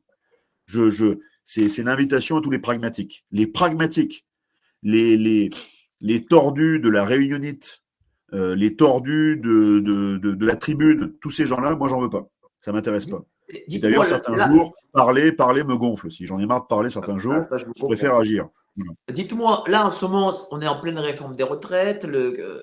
C'est 1.45 1.83
l'invitation 1.83 2.39
à 2.39 2.41
tous 2.41 2.51
les 2.51 2.59
pragmatiques. 2.59 3.27
Les 3.31 3.47
pragmatiques, 3.47 4.25
les, 4.83 5.19
les, 5.19 5.51
les 6.01 6.25
tordus 6.25 6.81
de 6.81 6.89
la 6.89 7.05
réunionite, 7.05 7.83
euh, 8.33 8.55
les 8.55 8.77
tordus 8.77 9.37
de, 9.43 9.81
de, 9.81 10.19
de, 10.19 10.47
la 10.47 10.57
tribune, 10.57 11.15
tous 11.21 11.31
ces 11.31 11.47
gens-là, 11.47 11.75
moi, 11.75 11.89
j'en 11.89 12.01
veux 12.01 12.11
pas. 12.11 12.27
Ça 12.61 12.73
m'intéresse 12.73 13.07
pas. 13.07 13.23
D'ailleurs, 13.69 14.07
certains 14.07 14.37
jours, 14.49 14.75
parler, 14.93 15.33
parler 15.33 15.65
me 15.65 15.77
gonfle 15.77 16.07
aussi. 16.07 16.27
J'en 16.27 16.39
ai 16.39 16.47
marre 16.47 16.63
de 16.63 16.67
parler 16.67 16.91
certains 16.91 17.17
ah, 17.17 17.19
jours. 17.19 17.45
je, 17.57 17.85
préfère 17.85 18.15
agir. 18.15 18.49
Dites-moi, 19.11 19.65
là, 19.67 19.87
en 19.87 19.91
ce 19.91 20.05
moment, 20.05 20.33
on 20.53 20.61
est 20.61 20.69
en 20.69 20.81
pleine 20.81 20.99
réforme 20.99 21.35
des 21.35 21.43
retraites, 21.43 22.05
le, 22.05 22.63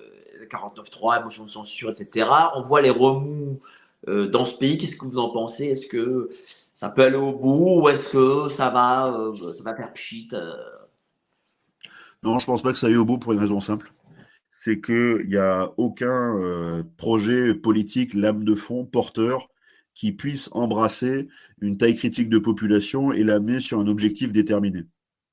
49.3, 0.50 1.24
motion 1.24 1.44
de 1.44 1.50
censure, 1.50 1.90
etc. 1.90 2.28
On 2.54 2.62
voit 2.62 2.80
les 2.80 2.90
remous 2.90 3.60
euh, 4.08 4.28
dans 4.28 4.44
ce 4.44 4.54
pays. 4.56 4.78
Qu'est-ce 4.78 4.96
que 4.96 5.04
vous 5.04 5.18
en 5.18 5.28
pensez? 5.28 5.66
Est-ce 5.66 5.86
que 5.86 6.30
ça 6.74 6.88
peut 6.88 7.02
aller 7.02 7.16
au 7.16 7.32
bout 7.32 7.82
ou 7.82 7.88
est-ce 7.90 8.12
que 8.12 8.48
ça 8.48 8.70
va, 8.70 9.08
euh, 9.08 9.52
ça 9.52 9.62
va 9.62 9.74
faire 9.74 9.92
pchit 9.92 10.30
Non, 12.22 12.38
je 12.38 12.46
pense 12.46 12.62
pas 12.62 12.72
que 12.72 12.78
ça 12.78 12.86
aille 12.86 12.96
au 12.96 13.04
bout 13.04 13.18
pour 13.18 13.32
une 13.32 13.40
raison 13.40 13.60
simple 13.60 13.92
c'est 14.60 14.80
qu'il 14.80 15.28
n'y 15.28 15.36
a 15.36 15.72
aucun 15.76 16.36
euh, 16.36 16.82
projet 16.96 17.54
politique, 17.54 18.12
lame 18.12 18.42
de 18.42 18.56
fond, 18.56 18.84
porteur, 18.84 19.50
qui 19.94 20.10
puisse 20.10 20.48
embrasser 20.50 21.28
une 21.60 21.76
taille 21.76 21.94
critique 21.94 22.28
de 22.28 22.40
population 22.40 23.12
et 23.12 23.22
l'amener 23.22 23.60
sur 23.60 23.78
un 23.78 23.86
objectif 23.86 24.32
déterminé, 24.32 24.84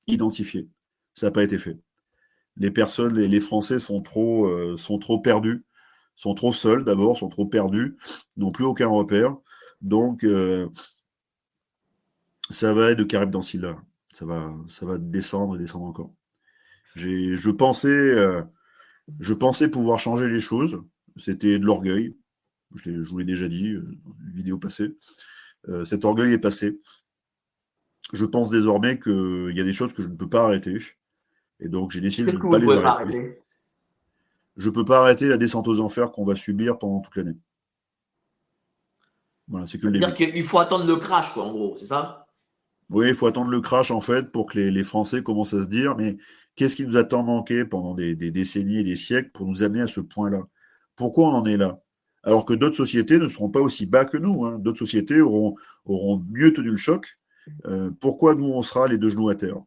identifié. 0.06 0.68
Ça 1.14 1.26
n'a 1.26 1.30
pas 1.32 1.42
été 1.42 1.58
fait. 1.58 1.76
Les 2.56 2.70
personnes, 2.70 3.18
les, 3.18 3.40
Français 3.40 3.80
sont 3.80 4.00
trop, 4.00 4.46
euh, 4.46 4.76
sont 4.76 5.00
trop 5.00 5.18
perdus, 5.18 5.64
sont 6.14 6.34
trop 6.34 6.52
seuls 6.52 6.84
d'abord, 6.84 7.18
sont 7.18 7.28
trop 7.28 7.46
perdus, 7.46 7.96
n'ont 8.36 8.52
plus 8.52 8.64
aucun 8.64 8.86
repère. 8.86 9.36
Donc, 9.80 10.22
euh, 10.22 10.68
ça 12.48 12.72
va 12.72 12.84
aller 12.84 12.94
de 12.94 13.02
Carib 13.02 13.30
dans 13.30 13.40
là 13.54 13.76
Ça 14.12 14.24
va, 14.24 14.54
ça 14.68 14.86
va 14.86 14.98
descendre 14.98 15.56
et 15.56 15.58
descendre 15.58 15.86
encore. 15.86 16.12
Je 16.94 17.50
pensais, 17.50 18.14
je 19.20 19.34
pensais 19.34 19.68
pouvoir 19.68 19.98
changer 19.98 20.28
les 20.28 20.40
choses. 20.40 20.82
C'était 21.16 21.58
de 21.58 21.64
l'orgueil. 21.64 22.16
Je, 22.74 22.90
vous 23.08 23.18
l'ai 23.18 23.24
déjà 23.24 23.48
dit, 23.48 23.72
euh, 23.72 23.96
une 24.26 24.32
vidéo 24.32 24.58
passée. 24.58 24.96
Euh, 25.68 25.84
cet 25.84 26.04
orgueil 26.04 26.32
est 26.32 26.38
passé. 26.38 26.80
Je 28.12 28.24
pense 28.24 28.50
désormais 28.50 28.98
qu'il 28.98 29.52
y 29.54 29.60
a 29.60 29.64
des 29.64 29.72
choses 29.72 29.92
que 29.92 30.02
je 30.02 30.08
ne 30.08 30.14
peux 30.14 30.28
pas 30.28 30.44
arrêter. 30.44 30.78
Et 31.60 31.68
donc, 31.68 31.90
j'ai 31.90 32.00
décidé 32.00 32.32
de 32.32 32.36
ne 32.36 32.50
pas 32.50 32.58
les 32.58 32.70
arrêter. 32.70 33.40
Je 34.56 34.68
ne 34.68 34.74
peux 34.74 34.84
pas 34.84 35.00
arrêter 35.00 35.28
la 35.28 35.36
descente 35.36 35.68
aux 35.68 35.80
enfers 35.80 36.12
qu'on 36.12 36.24
va 36.24 36.34
subir 36.34 36.78
pendant 36.78 37.00
toute 37.00 37.16
l'année. 37.16 37.36
Voilà, 39.48 39.66
c'est 39.66 39.78
que 39.78 39.86
le 39.86 39.98
dire 39.98 40.14
qu'il 40.14 40.44
faut 40.44 40.58
attendre 40.58 40.86
le 40.86 40.96
crash, 40.96 41.32
quoi, 41.32 41.44
en 41.44 41.52
gros, 41.52 41.76
c'est 41.76 41.86
ça? 41.86 42.26
Oui, 42.90 43.08
il 43.08 43.14
faut 43.14 43.26
attendre 43.26 43.50
le 43.50 43.60
crash, 43.60 43.90
en 43.90 44.00
fait, 44.00 44.32
pour 44.32 44.46
que 44.46 44.58
les, 44.58 44.84
Français 44.84 45.22
commencent 45.22 45.54
à 45.54 45.62
se 45.62 45.68
dire 45.68 45.96
mais 45.96 46.16
qu'est-ce 46.56 46.76
qui 46.76 46.86
nous 46.86 46.96
a 46.96 47.04
tant 47.04 47.22
manqué 47.22 47.64
pendant 47.64 47.94
des, 47.94 48.14
décennies 48.14 48.78
et 48.78 48.84
des 48.84 48.96
siècles 48.96 49.30
pour 49.32 49.46
nous 49.46 49.62
amener 49.62 49.82
à 49.82 49.86
ce 49.86 50.00
point-là? 50.00 50.42
Pourquoi 50.96 51.28
on 51.28 51.34
en 51.34 51.44
est 51.44 51.58
là? 51.58 51.80
Alors 52.22 52.44
que 52.44 52.54
d'autres 52.54 52.76
sociétés 52.76 53.18
ne 53.18 53.28
seront 53.28 53.50
pas 53.50 53.60
aussi 53.60 53.86
bas 53.86 54.04
que 54.04 54.16
nous. 54.16 54.44
Hein. 54.44 54.58
D'autres 54.58 54.80
sociétés 54.80 55.20
auront, 55.20 55.54
mieux 56.30 56.52
tenu 56.52 56.70
le 56.70 56.76
choc. 56.76 57.18
Euh, 57.66 57.90
pourquoi 58.00 58.34
nous, 58.34 58.46
on 58.46 58.62
sera 58.62 58.88
les 58.88 58.98
deux 58.98 59.10
genoux 59.10 59.28
à 59.28 59.36
terre? 59.36 59.62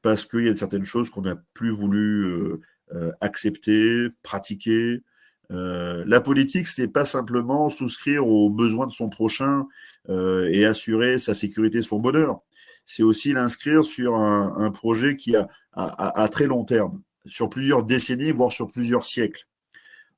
Parce 0.00 0.24
qu'il 0.24 0.46
y 0.46 0.48
a 0.48 0.56
certaines 0.56 0.84
choses 0.84 1.10
qu'on 1.10 1.22
n'a 1.22 1.36
plus 1.52 1.70
voulu 1.70 2.24
euh, 2.24 2.60
euh, 2.94 3.12
accepter, 3.20 4.08
pratiquer, 4.22 5.02
la 5.50 6.20
politique, 6.20 6.66
c'est 6.66 6.88
pas 6.88 7.04
simplement 7.04 7.70
souscrire 7.70 8.26
aux 8.26 8.50
besoins 8.50 8.88
de 8.88 8.92
son 8.92 9.08
prochain 9.08 9.68
et 10.08 10.64
assurer 10.64 11.20
sa 11.20 11.32
sécurité, 11.32 11.80
son 11.80 12.00
bonheur. 12.00 12.40
C'est 12.86 13.02
aussi 13.02 13.32
l'inscrire 13.32 13.84
sur 13.84 14.14
un, 14.14 14.70
projet 14.70 15.16
qui 15.16 15.36
a 15.36 15.48
à, 15.72 16.28
très 16.30 16.46
long 16.46 16.64
terme, 16.64 17.02
sur 17.26 17.48
plusieurs 17.48 17.84
décennies, 17.84 18.30
voire 18.30 18.52
sur 18.52 18.70
plusieurs 18.70 19.04
siècles. 19.04 19.46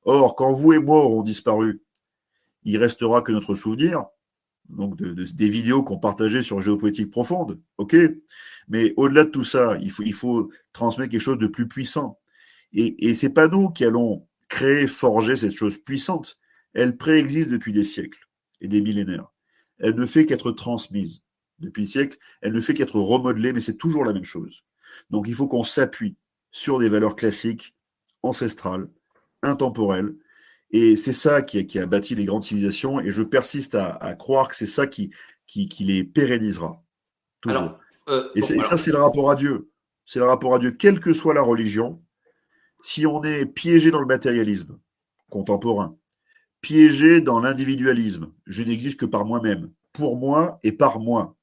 Or, 0.03 0.35
quand 0.35 0.51
vous 0.53 0.73
et 0.73 0.79
moi 0.79 1.03
aurons 1.03 1.23
disparu, 1.23 1.81
il 2.63 2.77
restera 2.77 3.21
que 3.21 3.31
notre 3.31 3.55
souvenir, 3.55 4.05
donc 4.69 4.97
des 4.97 5.49
vidéos 5.49 5.83
qu'on 5.83 5.97
partageait 5.97 6.41
sur 6.41 6.59
géopolitique 6.59 7.09
profonde, 7.09 7.59
ok? 7.77 7.95
Mais 8.67 8.93
au-delà 8.97 9.23
de 9.23 9.29
tout 9.29 9.45
ça, 9.45 9.77
il 9.81 10.13
faut, 10.13 10.51
transmettre 10.73 11.11
quelque 11.11 11.21
chose 11.21 11.37
de 11.37 11.47
plus 11.47 11.67
puissant. 11.67 12.19
Et, 12.73 13.07
et 13.09 13.15
c'est 13.15 13.29
pas 13.29 13.47
nous 13.47 13.69
qui 13.69 13.85
allons 13.85 14.27
créer, 14.49 14.87
forger 14.87 15.35
cette 15.35 15.55
chose 15.55 15.77
puissante, 15.77 16.37
elle 16.73 16.97
préexiste 16.97 17.49
depuis 17.49 17.71
des 17.71 17.83
siècles 17.83 18.27
et 18.61 18.67
des 18.67 18.81
millénaires. 18.81 19.31
Elle 19.79 19.95
ne 19.95 20.05
fait 20.05 20.25
qu'être 20.25 20.51
transmise 20.51 21.23
depuis 21.59 21.83
des 21.83 21.89
siècles, 21.89 22.17
elle 22.41 22.53
ne 22.53 22.59
fait 22.59 22.73
qu'être 22.73 22.99
remodelée, 22.99 23.53
mais 23.53 23.61
c'est 23.61 23.77
toujours 23.77 24.05
la 24.05 24.13
même 24.13 24.25
chose. 24.25 24.63
Donc 25.09 25.27
il 25.27 25.33
faut 25.33 25.47
qu'on 25.47 25.63
s'appuie 25.63 26.15
sur 26.51 26.79
des 26.79 26.89
valeurs 26.89 27.15
classiques, 27.15 27.73
ancestrales, 28.23 28.89
intemporelles, 29.43 30.15
et 30.71 30.95
c'est 30.95 31.13
ça 31.13 31.41
qui 31.41 31.59
a, 31.59 31.63
qui 31.63 31.79
a, 31.79 31.85
bâti 31.85 32.15
les 32.15 32.25
grandes 32.25 32.43
civilisations, 32.43 32.99
et 32.99 33.11
je 33.11 33.23
persiste 33.23 33.75
à, 33.75 34.15
croire 34.15 34.49
que 34.49 34.55
c'est 34.55 34.65
ça 34.65 34.87
qui, 34.87 35.11
qui, 35.45 35.69
les 35.83 36.03
pérennisera. 36.03 36.83
Alors, 37.45 37.79
euh, 38.09 38.29
et, 38.35 38.41
ça, 38.41 38.77
c'est 38.77 38.91
le 38.91 38.97
rapport 38.97 39.31
à 39.31 39.35
Dieu. 39.35 39.69
C'est 40.05 40.19
le 40.19 40.25
rapport 40.25 40.55
à 40.55 40.59
Dieu, 40.59 40.71
quelle 40.71 40.99
que 40.99 41.13
soit 41.13 41.33
la 41.33 41.41
religion, 41.41 42.01
si 42.81 43.05
on 43.05 43.23
est 43.23 43.45
piégé 43.45 43.91
dans 43.91 43.99
le 43.99 44.05
matérialisme 44.05 44.79
contemporain, 45.29 45.97
piégé 46.61 47.21
dans 47.21 47.39
l'individualisme, 47.39 48.31
je 48.45 48.63
n'existe 48.63 48.99
que 48.99 49.05
par 49.05 49.25
moi-même, 49.25 49.71
pour 49.93 50.17
moi 50.17 50.59
et 50.63 50.71
par 50.71 50.99
moi, 50.99 51.36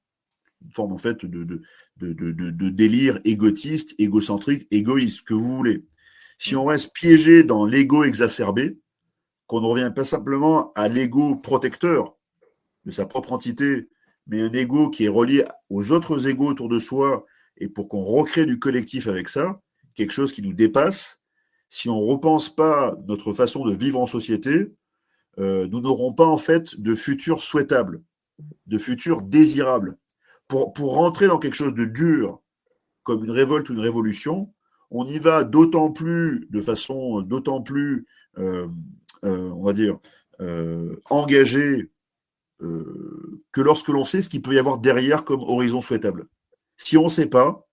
forme 0.73 0.93
en 0.93 0.99
fait 0.99 1.24
de, 1.24 1.62
de, 1.97 2.69
délire 2.69 3.20
égotiste, 3.24 3.95
égocentrique, 3.99 4.66
égoïste, 4.70 5.27
que 5.27 5.35
vous 5.35 5.57
voulez. 5.57 5.85
Si 6.39 6.57
on 6.57 6.65
reste 6.65 6.93
piégé 6.95 7.43
dans 7.43 7.65
l'ego 7.66 8.05
exacerbé, 8.05 8.78
qu'on 9.47 9.61
ne 9.61 9.66
revient 9.66 9.93
pas 9.95 10.05
simplement 10.05 10.73
à 10.74 10.89
l'ego 10.89 11.36
protecteur 11.36 12.16
de 12.85 12.91
sa 12.91 13.07
propre 13.07 13.32
entité, 13.32 13.89
mais 14.27 14.41
un 14.41 14.53
ego 14.53 14.89
qui 14.91 15.05
est 15.05 15.09
relié 15.09 15.45
aux 15.70 15.93
autres 15.93 16.28
égos 16.28 16.49
autour 16.49 16.69
de 16.69 16.78
soi, 16.78 17.27
et 17.59 17.69
pour 17.69 17.89
qu'on 17.89 18.03
recrée 18.03 18.47
du 18.47 18.59
collectif 18.59 19.07
avec 19.07 19.28
ça, 19.28 19.61
quelque 19.95 20.12
chose 20.12 20.32
qui 20.32 20.43
nous 20.43 20.53
dépasse, 20.53 21.23
si 21.69 21.89
on 21.89 22.01
ne 22.01 22.07
repense 22.07 22.55
pas 22.55 22.97
notre 23.07 23.32
façon 23.32 23.65
de 23.65 23.74
vivre 23.74 24.01
en 24.01 24.07
société, 24.07 24.73
euh, 25.39 25.66
nous 25.69 25.81
n'aurons 25.81 26.12
pas 26.12 26.27
en 26.27 26.39
fait 26.39 26.81
de 26.81 26.95
futur 26.95 27.43
souhaitable, 27.43 28.03
de 28.66 28.78
futur 28.78 29.23
désirable. 29.23 29.97
Pour, 30.49 30.73
pour 30.73 30.95
rentrer 30.95 31.27
dans 31.27 31.39
quelque 31.39 31.55
chose 31.55 31.75
de 31.75 31.85
dur, 31.85 32.41
comme 33.03 33.25
une 33.25 33.31
révolte 33.31 33.69
ou 33.71 33.73
une 33.73 33.81
révolution, 33.81 34.53
on 34.91 35.07
y 35.07 35.19
va 35.19 35.45
d'autant 35.45 35.91
plus, 35.91 36.47
de 36.51 36.61
façon 36.61 37.23
d'autant 37.23 37.62
plus, 37.62 38.07
euh, 38.39 38.69
euh, 39.25 39.51
on 39.51 39.62
va 39.62 39.73
dire, 39.73 39.99
engagé 41.11 41.91
que 42.61 43.61
lorsque 43.61 43.89
l'on 43.89 44.05
sait 44.05 44.23
ce 44.23 44.29
qu'il 44.29 44.43
peut 44.43 44.55
y 44.55 44.59
avoir 44.59 44.79
derrière 44.79 45.25
comme 45.25 45.43
horizon 45.43 45.81
souhaitable. 45.81 46.27
Si 46.77 46.97
on 46.97 47.05
ne 47.05 47.09
sait 47.09 47.27
pas, 47.27 47.69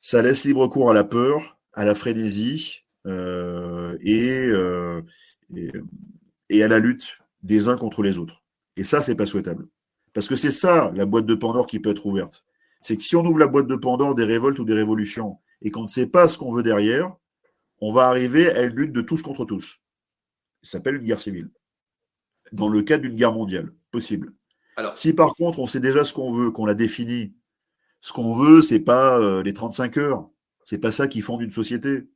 ça 0.00 0.22
laisse 0.22 0.44
libre 0.44 0.66
cours 0.68 0.90
à 0.90 0.94
la 0.94 1.04
peur, 1.04 1.58
à 1.72 1.84
la 1.84 1.94
frénésie 1.94 2.84
euh, 3.06 3.96
euh, 4.06 5.02
et, 5.54 5.70
et, 6.48 6.62
à 6.62 6.68
la 6.68 6.78
lutte 6.78 7.18
des 7.42 7.68
uns 7.68 7.76
contre 7.76 8.02
les 8.02 8.18
autres. 8.18 8.42
Et 8.76 8.84
ça, 8.84 9.02
c'est 9.02 9.14
pas 9.14 9.26
souhaitable. 9.26 9.66
Parce 10.12 10.28
que 10.28 10.36
c'est 10.36 10.50
ça, 10.50 10.90
la 10.94 11.06
boîte 11.06 11.26
de 11.26 11.34
Pandore 11.34 11.66
qui 11.66 11.78
peut 11.78 11.90
être 11.90 12.06
ouverte. 12.06 12.44
C'est 12.80 12.96
que 12.96 13.02
si 13.02 13.16
on 13.16 13.24
ouvre 13.24 13.38
la 13.38 13.46
boîte 13.46 13.66
de 13.66 13.76
Pandore 13.76 14.14
des 14.14 14.24
révoltes 14.24 14.58
ou 14.58 14.64
des 14.64 14.74
révolutions 14.74 15.38
et 15.62 15.70
qu'on 15.70 15.82
ne 15.82 15.88
sait 15.88 16.06
pas 16.06 16.28
ce 16.28 16.38
qu'on 16.38 16.52
veut 16.52 16.62
derrière, 16.62 17.14
on 17.80 17.92
va 17.92 18.08
arriver 18.08 18.50
à 18.50 18.64
une 18.64 18.74
lutte 18.74 18.92
de 18.92 19.02
tous 19.02 19.22
contre 19.22 19.44
tous. 19.44 19.80
Ça 20.62 20.72
s'appelle 20.72 20.96
une 20.96 21.02
guerre 21.02 21.20
civile. 21.20 21.50
Dans 22.52 22.68
le 22.68 22.82
cadre 22.82 23.02
d'une 23.02 23.14
guerre 23.14 23.32
mondiale, 23.32 23.72
possible. 23.90 24.32
Alors, 24.76 24.96
si 24.96 25.12
par 25.12 25.34
contre 25.34 25.60
on 25.60 25.66
sait 25.66 25.80
déjà 25.80 26.04
ce 26.04 26.12
qu'on 26.12 26.32
veut, 26.32 26.50
qu'on 26.50 26.66
l'a 26.66 26.74
défini, 26.74 27.34
ce 28.00 28.12
qu'on 28.12 28.34
veut, 28.34 28.62
c'est 28.62 28.80
pas 28.80 29.18
euh, 29.18 29.42
les 29.42 29.52
35 29.52 29.96
heures, 29.98 30.28
c'est 30.64 30.78
pas 30.78 30.90
ça 30.90 31.06
qui 31.06 31.20
fonde 31.20 31.42
une 31.42 31.50
société. 31.50 32.08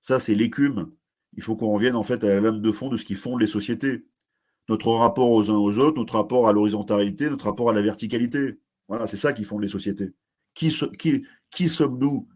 Ça, 0.00 0.18
c'est 0.18 0.34
l'écume. 0.34 0.90
Il 1.34 1.42
faut 1.42 1.56
qu'on 1.56 1.72
revienne 1.72 1.94
en 1.94 2.02
fait 2.02 2.24
à 2.24 2.28
la 2.28 2.40
lame 2.40 2.60
de 2.60 2.72
fond 2.72 2.88
de 2.88 2.96
ce 2.96 3.04
qui 3.04 3.14
fonde 3.14 3.40
les 3.40 3.46
sociétés. 3.46 4.04
Notre 4.68 4.90
rapport 4.92 5.30
aux 5.30 5.50
uns 5.50 5.56
aux 5.56 5.78
autres, 5.78 5.98
notre 5.98 6.14
rapport 6.14 6.48
à 6.48 6.52
l'horizontalité, 6.52 7.28
notre 7.28 7.46
rapport 7.46 7.70
à 7.70 7.72
la 7.72 7.82
verticalité. 7.82 8.58
Voilà, 8.88 9.06
c'est 9.06 9.16
ça 9.16 9.32
qui 9.32 9.44
fonde 9.44 9.62
les 9.62 9.68
sociétés. 9.68 10.12
Qui, 10.54 10.70
sommes-nous? 10.70 12.28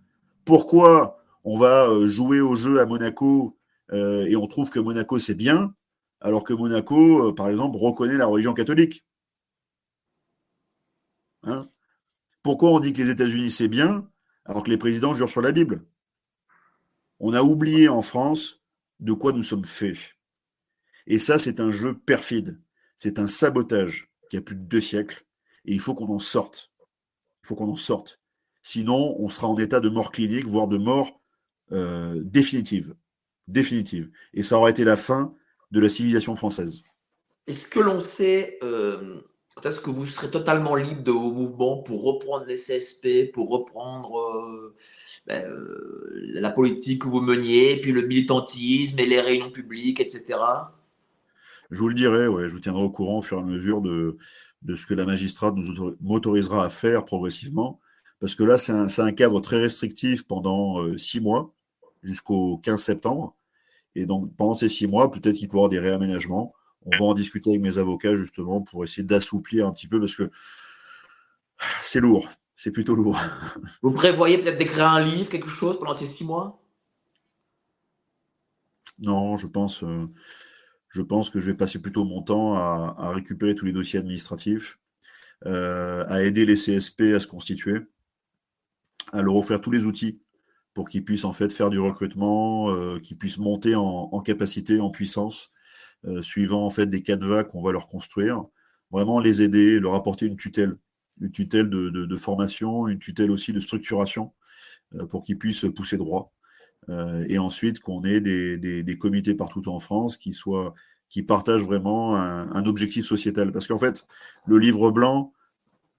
Pourquoi 0.44 1.18
on 1.44 1.58
va 1.58 1.88
euh, 1.88 2.08
jouer 2.08 2.40
au 2.40 2.56
jeu 2.56 2.80
à 2.80 2.86
Monaco 2.86 3.58
euh, 3.92 4.26
et 4.26 4.36
on 4.36 4.46
trouve 4.46 4.70
que 4.70 4.80
Monaco 4.80 5.18
c'est 5.18 5.34
bien, 5.34 5.74
alors 6.20 6.44
que 6.44 6.52
Monaco, 6.52 7.28
euh, 7.28 7.34
par 7.34 7.48
exemple, 7.48 7.76
reconnaît 7.76 8.16
la 8.16 8.26
religion 8.26 8.54
catholique? 8.54 9.04
Hein? 11.44 11.68
Pourquoi 12.42 12.70
on 12.70 12.80
dit 12.80 12.92
que 12.92 13.02
les 13.02 13.10
États-Unis 13.10 13.50
c'est 13.50 13.68
bien, 13.68 14.08
alors 14.44 14.64
que 14.64 14.70
les 14.70 14.78
présidents 14.78 15.14
jurent 15.14 15.28
sur 15.28 15.42
la 15.42 15.52
Bible? 15.52 15.84
On 17.20 17.32
a 17.32 17.42
oublié 17.42 17.88
en 17.88 18.02
France 18.02 18.62
de 19.00 19.12
quoi 19.12 19.32
nous 19.32 19.42
sommes 19.42 19.64
faits. 19.64 20.15
Et 21.06 21.18
ça, 21.18 21.38
c'est 21.38 21.60
un 21.60 21.70
jeu 21.70 21.96
perfide. 21.96 22.60
C'est 22.96 23.18
un 23.18 23.26
sabotage 23.26 24.10
qui 24.30 24.36
a 24.36 24.40
plus 24.40 24.56
de 24.56 24.62
deux 24.62 24.80
siècles. 24.80 25.24
Et 25.64 25.72
il 25.72 25.80
faut 25.80 25.94
qu'on 25.94 26.12
en 26.12 26.18
sorte. 26.18 26.70
Il 27.44 27.48
faut 27.48 27.54
qu'on 27.54 27.68
en 27.70 27.76
sorte. 27.76 28.20
Sinon, 28.62 29.16
on 29.18 29.28
sera 29.28 29.46
en 29.48 29.56
état 29.58 29.80
de 29.80 29.88
mort 29.88 30.10
clinique, 30.10 30.46
voire 30.46 30.66
de 30.66 30.78
mort 30.78 31.20
euh, 31.72 32.20
définitive. 32.24 32.94
Définitive. 33.46 34.10
Et 34.34 34.42
ça 34.42 34.58
aura 34.58 34.70
été 34.70 34.84
la 34.84 34.96
fin 34.96 35.34
de 35.70 35.80
la 35.80 35.88
civilisation 35.88 36.34
française. 36.34 36.82
Est-ce 37.46 37.66
que 37.66 37.78
l'on 37.78 38.00
sait 38.00 38.58
euh, 38.64 39.20
est-ce 39.64 39.80
que 39.80 39.90
vous 39.90 40.04
serez 40.04 40.30
totalement 40.30 40.74
libre 40.74 41.02
de 41.02 41.10
vos 41.10 41.30
mouvements 41.30 41.78
pour 41.78 42.02
reprendre 42.04 42.44
les 42.46 42.56
CSP, 42.56 43.32
pour 43.32 43.48
reprendre 43.48 44.18
euh, 44.18 44.74
ben, 45.26 45.50
la 46.12 46.50
politique 46.50 47.02
que 47.02 47.08
vous 47.08 47.20
meniez, 47.20 47.80
puis 47.80 47.92
le 47.92 48.02
militantisme 48.02 48.98
et 48.98 49.06
les 49.06 49.20
réunions 49.20 49.50
publiques, 49.50 49.98
etc. 49.98 50.38
Je 51.70 51.78
vous 51.78 51.88
le 51.88 51.94
dirai, 51.94 52.28
ouais, 52.28 52.48
je 52.48 52.52
vous 52.52 52.60
tiendrai 52.60 52.82
au 52.82 52.90
courant 52.90 53.18
au 53.18 53.22
fur 53.22 53.38
et 53.38 53.40
à 53.40 53.44
mesure 53.44 53.80
de, 53.80 54.16
de 54.62 54.74
ce 54.76 54.86
que 54.86 54.94
la 54.94 55.04
magistrate 55.04 55.54
nous 55.56 55.96
m'autorisera 56.00 56.64
à 56.64 56.68
faire 56.68 57.04
progressivement. 57.04 57.80
Parce 58.20 58.34
que 58.34 58.44
là, 58.44 58.58
c'est 58.58 58.72
un, 58.72 58.86
un, 58.86 59.12
cadre 59.12 59.40
très 59.40 59.58
restrictif 59.58 60.26
pendant 60.26 60.80
euh, 60.80 60.96
six 60.96 61.20
mois, 61.20 61.52
jusqu'au 62.02 62.58
15 62.58 62.82
septembre. 62.82 63.36
Et 63.94 64.06
donc, 64.06 64.34
pendant 64.36 64.54
ces 64.54 64.68
six 64.68 64.86
mois, 64.86 65.10
peut-être 65.10 65.36
qu'il 65.36 65.48
pourra 65.48 65.62
y 65.62 65.64
avoir 65.64 65.70
des 65.70 65.80
réaménagements 65.80 66.54
on 66.86 66.96
va 66.96 67.04
en 67.04 67.14
discuter 67.14 67.50
avec 67.50 67.62
mes 67.62 67.78
avocats 67.78 68.14
justement 68.14 68.60
pour 68.60 68.84
essayer 68.84 69.02
d'assouplir 69.02 69.66
un 69.66 69.72
petit 69.72 69.88
peu 69.88 69.98
parce 69.98 70.14
que 70.14 70.30
c'est 71.82 72.00
lourd, 72.00 72.28
c'est 72.54 72.70
plutôt 72.70 72.94
lourd. 72.94 73.18
Vous 73.82 73.92
prévoyez 73.92 74.38
peut-être 74.38 74.56
d'écrire 74.56 74.86
un 74.86 75.00
livre, 75.00 75.28
quelque 75.28 75.48
chose 75.48 75.78
pendant 75.78 75.94
ces 75.94 76.06
six 76.06 76.24
mois? 76.24 76.62
Non, 78.98 79.36
je 79.36 79.46
pense, 79.46 79.82
euh, 79.82 80.06
je 80.88 81.02
pense 81.02 81.30
que 81.30 81.40
je 81.40 81.50
vais 81.50 81.56
passer 81.56 81.80
plutôt 81.80 82.04
mon 82.04 82.22
temps 82.22 82.54
à, 82.54 83.10
récupérer 83.12 83.54
tous 83.54 83.66
les 83.66 83.72
dossiers 83.72 83.98
administratifs, 83.98 84.78
euh, 85.46 86.04
à 86.08 86.22
aider 86.22 86.46
les 86.46 86.56
CSP 86.56 87.14
à 87.14 87.20
se 87.20 87.26
constituer. 87.26 87.80
à 89.12 89.22
leur 89.22 89.36
offrir 89.36 89.60
tous 89.60 89.70
les 89.70 89.84
outils 89.84 90.20
pour 90.76 90.90
qu'ils 90.90 91.04
puissent 91.04 91.24
en 91.24 91.32
fait 91.32 91.50
faire 91.52 91.70
du 91.70 91.80
recrutement, 91.80 92.70
euh, 92.70 93.00
qu'ils 93.00 93.16
puissent 93.16 93.38
monter 93.38 93.74
en, 93.74 94.20
capacité, 94.20 94.78
en 94.78 94.90
puissance, 94.90 95.50
euh, 96.04 96.20
suivant 96.20 96.66
en 96.66 96.70
fait 96.70 96.84
des 96.84 97.02
canevas 97.02 97.44
qu'on 97.44 97.62
va 97.62 97.72
leur 97.72 97.86
construire. 97.86 98.44
Vraiment 98.90 99.18
les 99.18 99.40
aider, 99.40 99.80
leur 99.80 99.94
apporter 99.94 100.26
une 100.26 100.36
tutelle, 100.36 100.76
une 101.20 101.30
tutelle 101.30 101.70
de, 101.70 102.16
formation, 102.16 102.88
une 102.88 102.98
tutelle 102.98 103.30
aussi 103.30 103.54
de 103.54 103.60
structuration, 103.60 104.34
euh, 104.94 105.06
pour 105.06 105.24
qu'ils 105.24 105.38
puissent 105.38 105.64
pousser 105.74 105.96
droit. 105.96 106.34
Et 106.88 107.38
ensuite 107.38 107.80
qu'on 107.80 108.04
ait 108.04 108.20
des, 108.20 108.98
comités 108.98 109.34
partout 109.34 109.68
en 109.68 109.78
France 109.78 110.16
qui 110.16 110.32
soient 110.32 110.74
qui 111.08 111.22
partagent 111.22 111.62
vraiment 111.62 112.16
un, 112.16 112.64
objectif 112.66 113.04
sociétal. 113.04 113.52
Parce 113.52 113.66
qu'en 113.66 113.78
fait, 113.78 114.06
le 114.46 114.58
livre 114.58 114.90
blanc, 114.90 115.32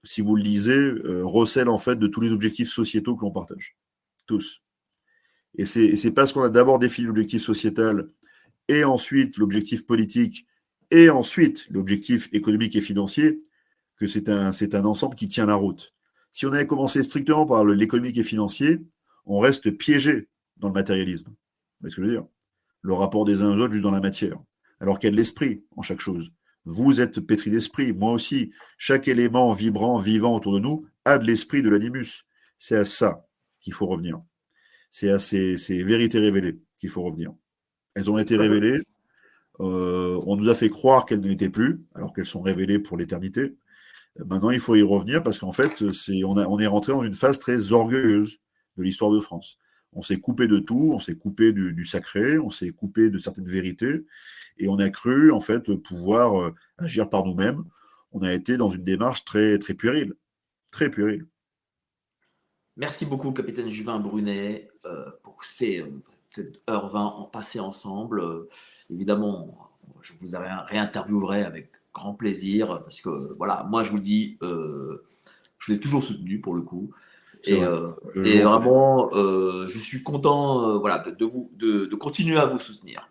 si 0.03 0.21
vous 0.21 0.35
le 0.35 0.43
lisez, 0.43 0.91
recèle 1.23 1.69
en 1.69 1.77
fait 1.77 1.97
de 1.97 2.07
tous 2.07 2.21
les 2.21 2.31
objectifs 2.31 2.69
sociétaux 2.69 3.15
que 3.15 3.21
l'on 3.21 3.31
partage. 3.31 3.77
Tous. 4.25 4.61
Et 5.57 5.65
c'est 5.65 6.11
parce 6.11 6.33
qu'on 6.33 6.43
a 6.43 6.49
d'abord 6.49 6.79
défini 6.79 7.07
l'objectif 7.07 7.41
sociétal 7.41 8.07
et 8.67 8.83
ensuite 8.83 9.37
l'objectif 9.37 9.85
politique 9.85 10.45
et 10.91 11.09
ensuite 11.09 11.67
l'objectif 11.69 12.29
économique 12.33 12.75
et 12.75 12.81
financier 12.81 13.41
que 13.95 14.05
c'est 14.07 14.29
un, 14.29 14.51
un 14.51 14.85
ensemble 14.85 15.15
qui 15.15 15.27
tient 15.27 15.47
la 15.47 15.55
route. 15.55 15.93
Si 16.31 16.45
on 16.45 16.53
avait 16.53 16.67
commencé 16.67 17.01
strictement 17.01 17.45
par 17.45 17.65
l'économique 17.65 18.17
et 18.17 18.23
financier, 18.23 18.79
on 19.25 19.39
reste 19.39 19.71
piégé 19.71 20.27
dans 20.59 20.67
le 20.67 20.73
matérialisme. 20.73 21.29
Vous 21.29 21.35
voyez 21.81 21.91
ce 21.91 21.95
que 21.95 22.01
je 22.01 22.07
veux 22.07 22.13
dire? 22.13 22.25
Le 22.81 22.93
rapport 22.93 23.25
des 23.25 23.41
uns 23.41 23.53
aux 23.53 23.59
autres 23.59 23.73
juste 23.73 23.83
dans 23.83 23.91
la 23.91 23.99
matière. 23.99 24.39
Alors 24.79 24.99
qu'il 24.99 25.07
y 25.07 25.09
a 25.09 25.11
de 25.11 25.17
l'esprit 25.17 25.63
en 25.75 25.81
chaque 25.81 25.99
chose? 25.99 26.31
Vous 26.65 26.99
êtes 27.01 27.21
pétri 27.21 27.49
d'esprit, 27.49 27.93
moi 27.93 28.11
aussi. 28.11 28.51
Chaque 28.77 29.07
élément 29.07 29.51
vibrant, 29.53 29.99
vivant 29.99 30.35
autour 30.35 30.53
de 30.53 30.59
nous 30.59 30.85
a 31.05 31.17
de 31.17 31.25
l'esprit 31.25 31.63
de 31.63 31.69
l'animus. 31.69 32.25
C'est 32.57 32.75
à 32.75 32.85
ça 32.85 33.25
qu'il 33.61 33.73
faut 33.73 33.87
revenir 33.87 34.21
c'est 34.91 35.11
à 35.11 35.19
ces, 35.19 35.83
vérités 35.83 36.19
révélées 36.19 36.59
qu'il 36.79 36.89
faut 36.89 37.03
revenir. 37.03 37.31
Elles 37.93 38.09
ont 38.09 38.17
été 38.17 38.35
révélées, 38.35 38.81
euh, 39.59 40.19
on 40.25 40.35
nous 40.35 40.49
a 40.49 40.55
fait 40.55 40.69
croire 40.69 41.05
qu'elles 41.05 41.21
ne 41.21 41.27
l'étaient 41.27 41.49
plus, 41.49 41.83
alors 41.93 42.13
qu'elles 42.13 42.25
sont 42.25 42.41
révélées 42.41 42.79
pour 42.79 42.97
l'éternité. 42.97 43.55
Maintenant, 44.25 44.49
il 44.49 44.59
faut 44.59 44.75
y 44.75 44.81
revenir 44.81 45.21
parce 45.21 45.39
qu'en 45.39 45.51
fait, 45.51 45.91
c'est, 45.91 46.23
on, 46.23 46.35
on, 46.37 46.59
est 46.59 46.67
rentré 46.67 46.93
dans 46.93 47.03
une 47.03 47.13
phase 47.13 47.37
très 47.37 47.71
orgueilleuse 47.71 48.37
de 48.77 48.83
l'histoire 48.83 49.11
de 49.11 49.19
France. 49.19 49.59
On 49.93 50.01
s'est 50.01 50.19
coupé 50.19 50.47
de 50.47 50.59
tout, 50.59 50.91
on 50.93 50.99
s'est 50.99 51.15
coupé 51.15 51.53
du, 51.53 51.85
sacré, 51.85 52.37
on 52.37 52.49
s'est 52.49 52.71
coupé 52.71 53.09
de 53.09 53.17
certaines 53.17 53.47
vérités, 53.47 54.05
et 54.57 54.67
on 54.67 54.77
a 54.79 54.89
cru 54.89 55.31
en 55.31 55.41
fait 55.41 55.73
pouvoir 55.75 56.41
euh, 56.41 56.55
agir 56.77 57.09
par 57.09 57.25
nous-mêmes. 57.25 57.63
On 58.11 58.21
a 58.21 58.33
été 58.33 58.57
dans 58.57 58.69
une 58.69 58.83
démarche 58.83 59.25
très 59.25 59.57
très 59.59 59.73
puérile, 59.73 60.13
très 60.71 60.89
puérile. 60.89 61.25
Merci 62.77 63.07
beaucoup, 63.07 63.31
capitaine 63.31 63.69
Juvin 63.69 63.99
Brunet, 63.99 64.69
euh, 64.85 65.09
pour 65.23 65.43
cette 65.43 66.61
heure 66.69 66.89
20 66.89 67.29
passée 67.33 67.59
ensemble. 67.59 68.21
Euh, 68.21 68.49
évidemment, 68.91 69.71
je 70.03 70.13
vous 70.21 70.37
réinterviewerai 70.37 71.41
avec 71.41 71.71
grand 71.91 72.13
plaisir, 72.13 72.83
parce 72.83 73.01
que 73.01 73.35
voilà, 73.37 73.65
moi 73.67 73.81
je 73.81 73.89
vous 73.89 73.99
dis, 73.99 74.37
euh, 74.43 75.07
je 75.57 75.71
l'ai 75.71 75.79
toujours 75.79 76.03
soutenu 76.03 76.39
pour 76.39 76.53
le 76.53 76.61
coup. 76.61 76.91
Et, 77.47 78.39
vraiment, 78.41 79.09
je 79.13 79.77
suis 79.77 80.03
content 80.03 80.79
voilà, 80.79 80.99
de, 80.99 81.25
vous, 81.25 81.51
de, 81.55 81.93
continuer 81.95 82.37
à 82.37 82.45
vous 82.45 82.59
soutenir. 82.59 83.09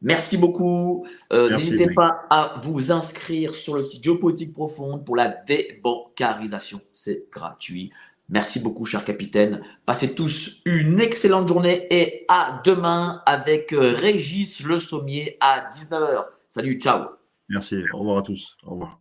Merci 0.00 0.36
beaucoup. 0.38 1.06
N'hésitez 1.32 1.92
pas 1.92 2.26
à 2.30 2.60
vous 2.62 2.92
inscrire 2.92 3.54
sur 3.54 3.74
le 3.74 3.82
site 3.82 4.04
Géopolitique 4.04 4.52
Profonde 4.52 5.04
pour 5.04 5.16
la 5.16 5.28
débancarisation. 5.28 6.80
C'est 6.92 7.26
gratuit. 7.32 7.90
Merci 8.28 8.60
beaucoup, 8.60 8.84
cher 8.84 9.04
capitaine. 9.04 9.62
Passez 9.86 10.14
tous 10.14 10.60
une 10.66 11.00
excellente 11.00 11.48
journée 11.48 11.86
et 11.90 12.26
à 12.28 12.60
demain 12.64 13.22
avec 13.24 13.72
euh, 13.72 13.94
Régis 13.94 14.60
Le 14.60 14.76
Sommier 14.76 15.38
à 15.40 15.66
19h. 15.70 16.26
Salut, 16.48 16.78
ciao. 16.78 17.06
Merci. 17.48 17.82
Au 17.92 17.98
revoir 17.98 18.18
à 18.18 18.22
tous. 18.22 18.56
Au 18.66 18.72
revoir. 18.72 18.98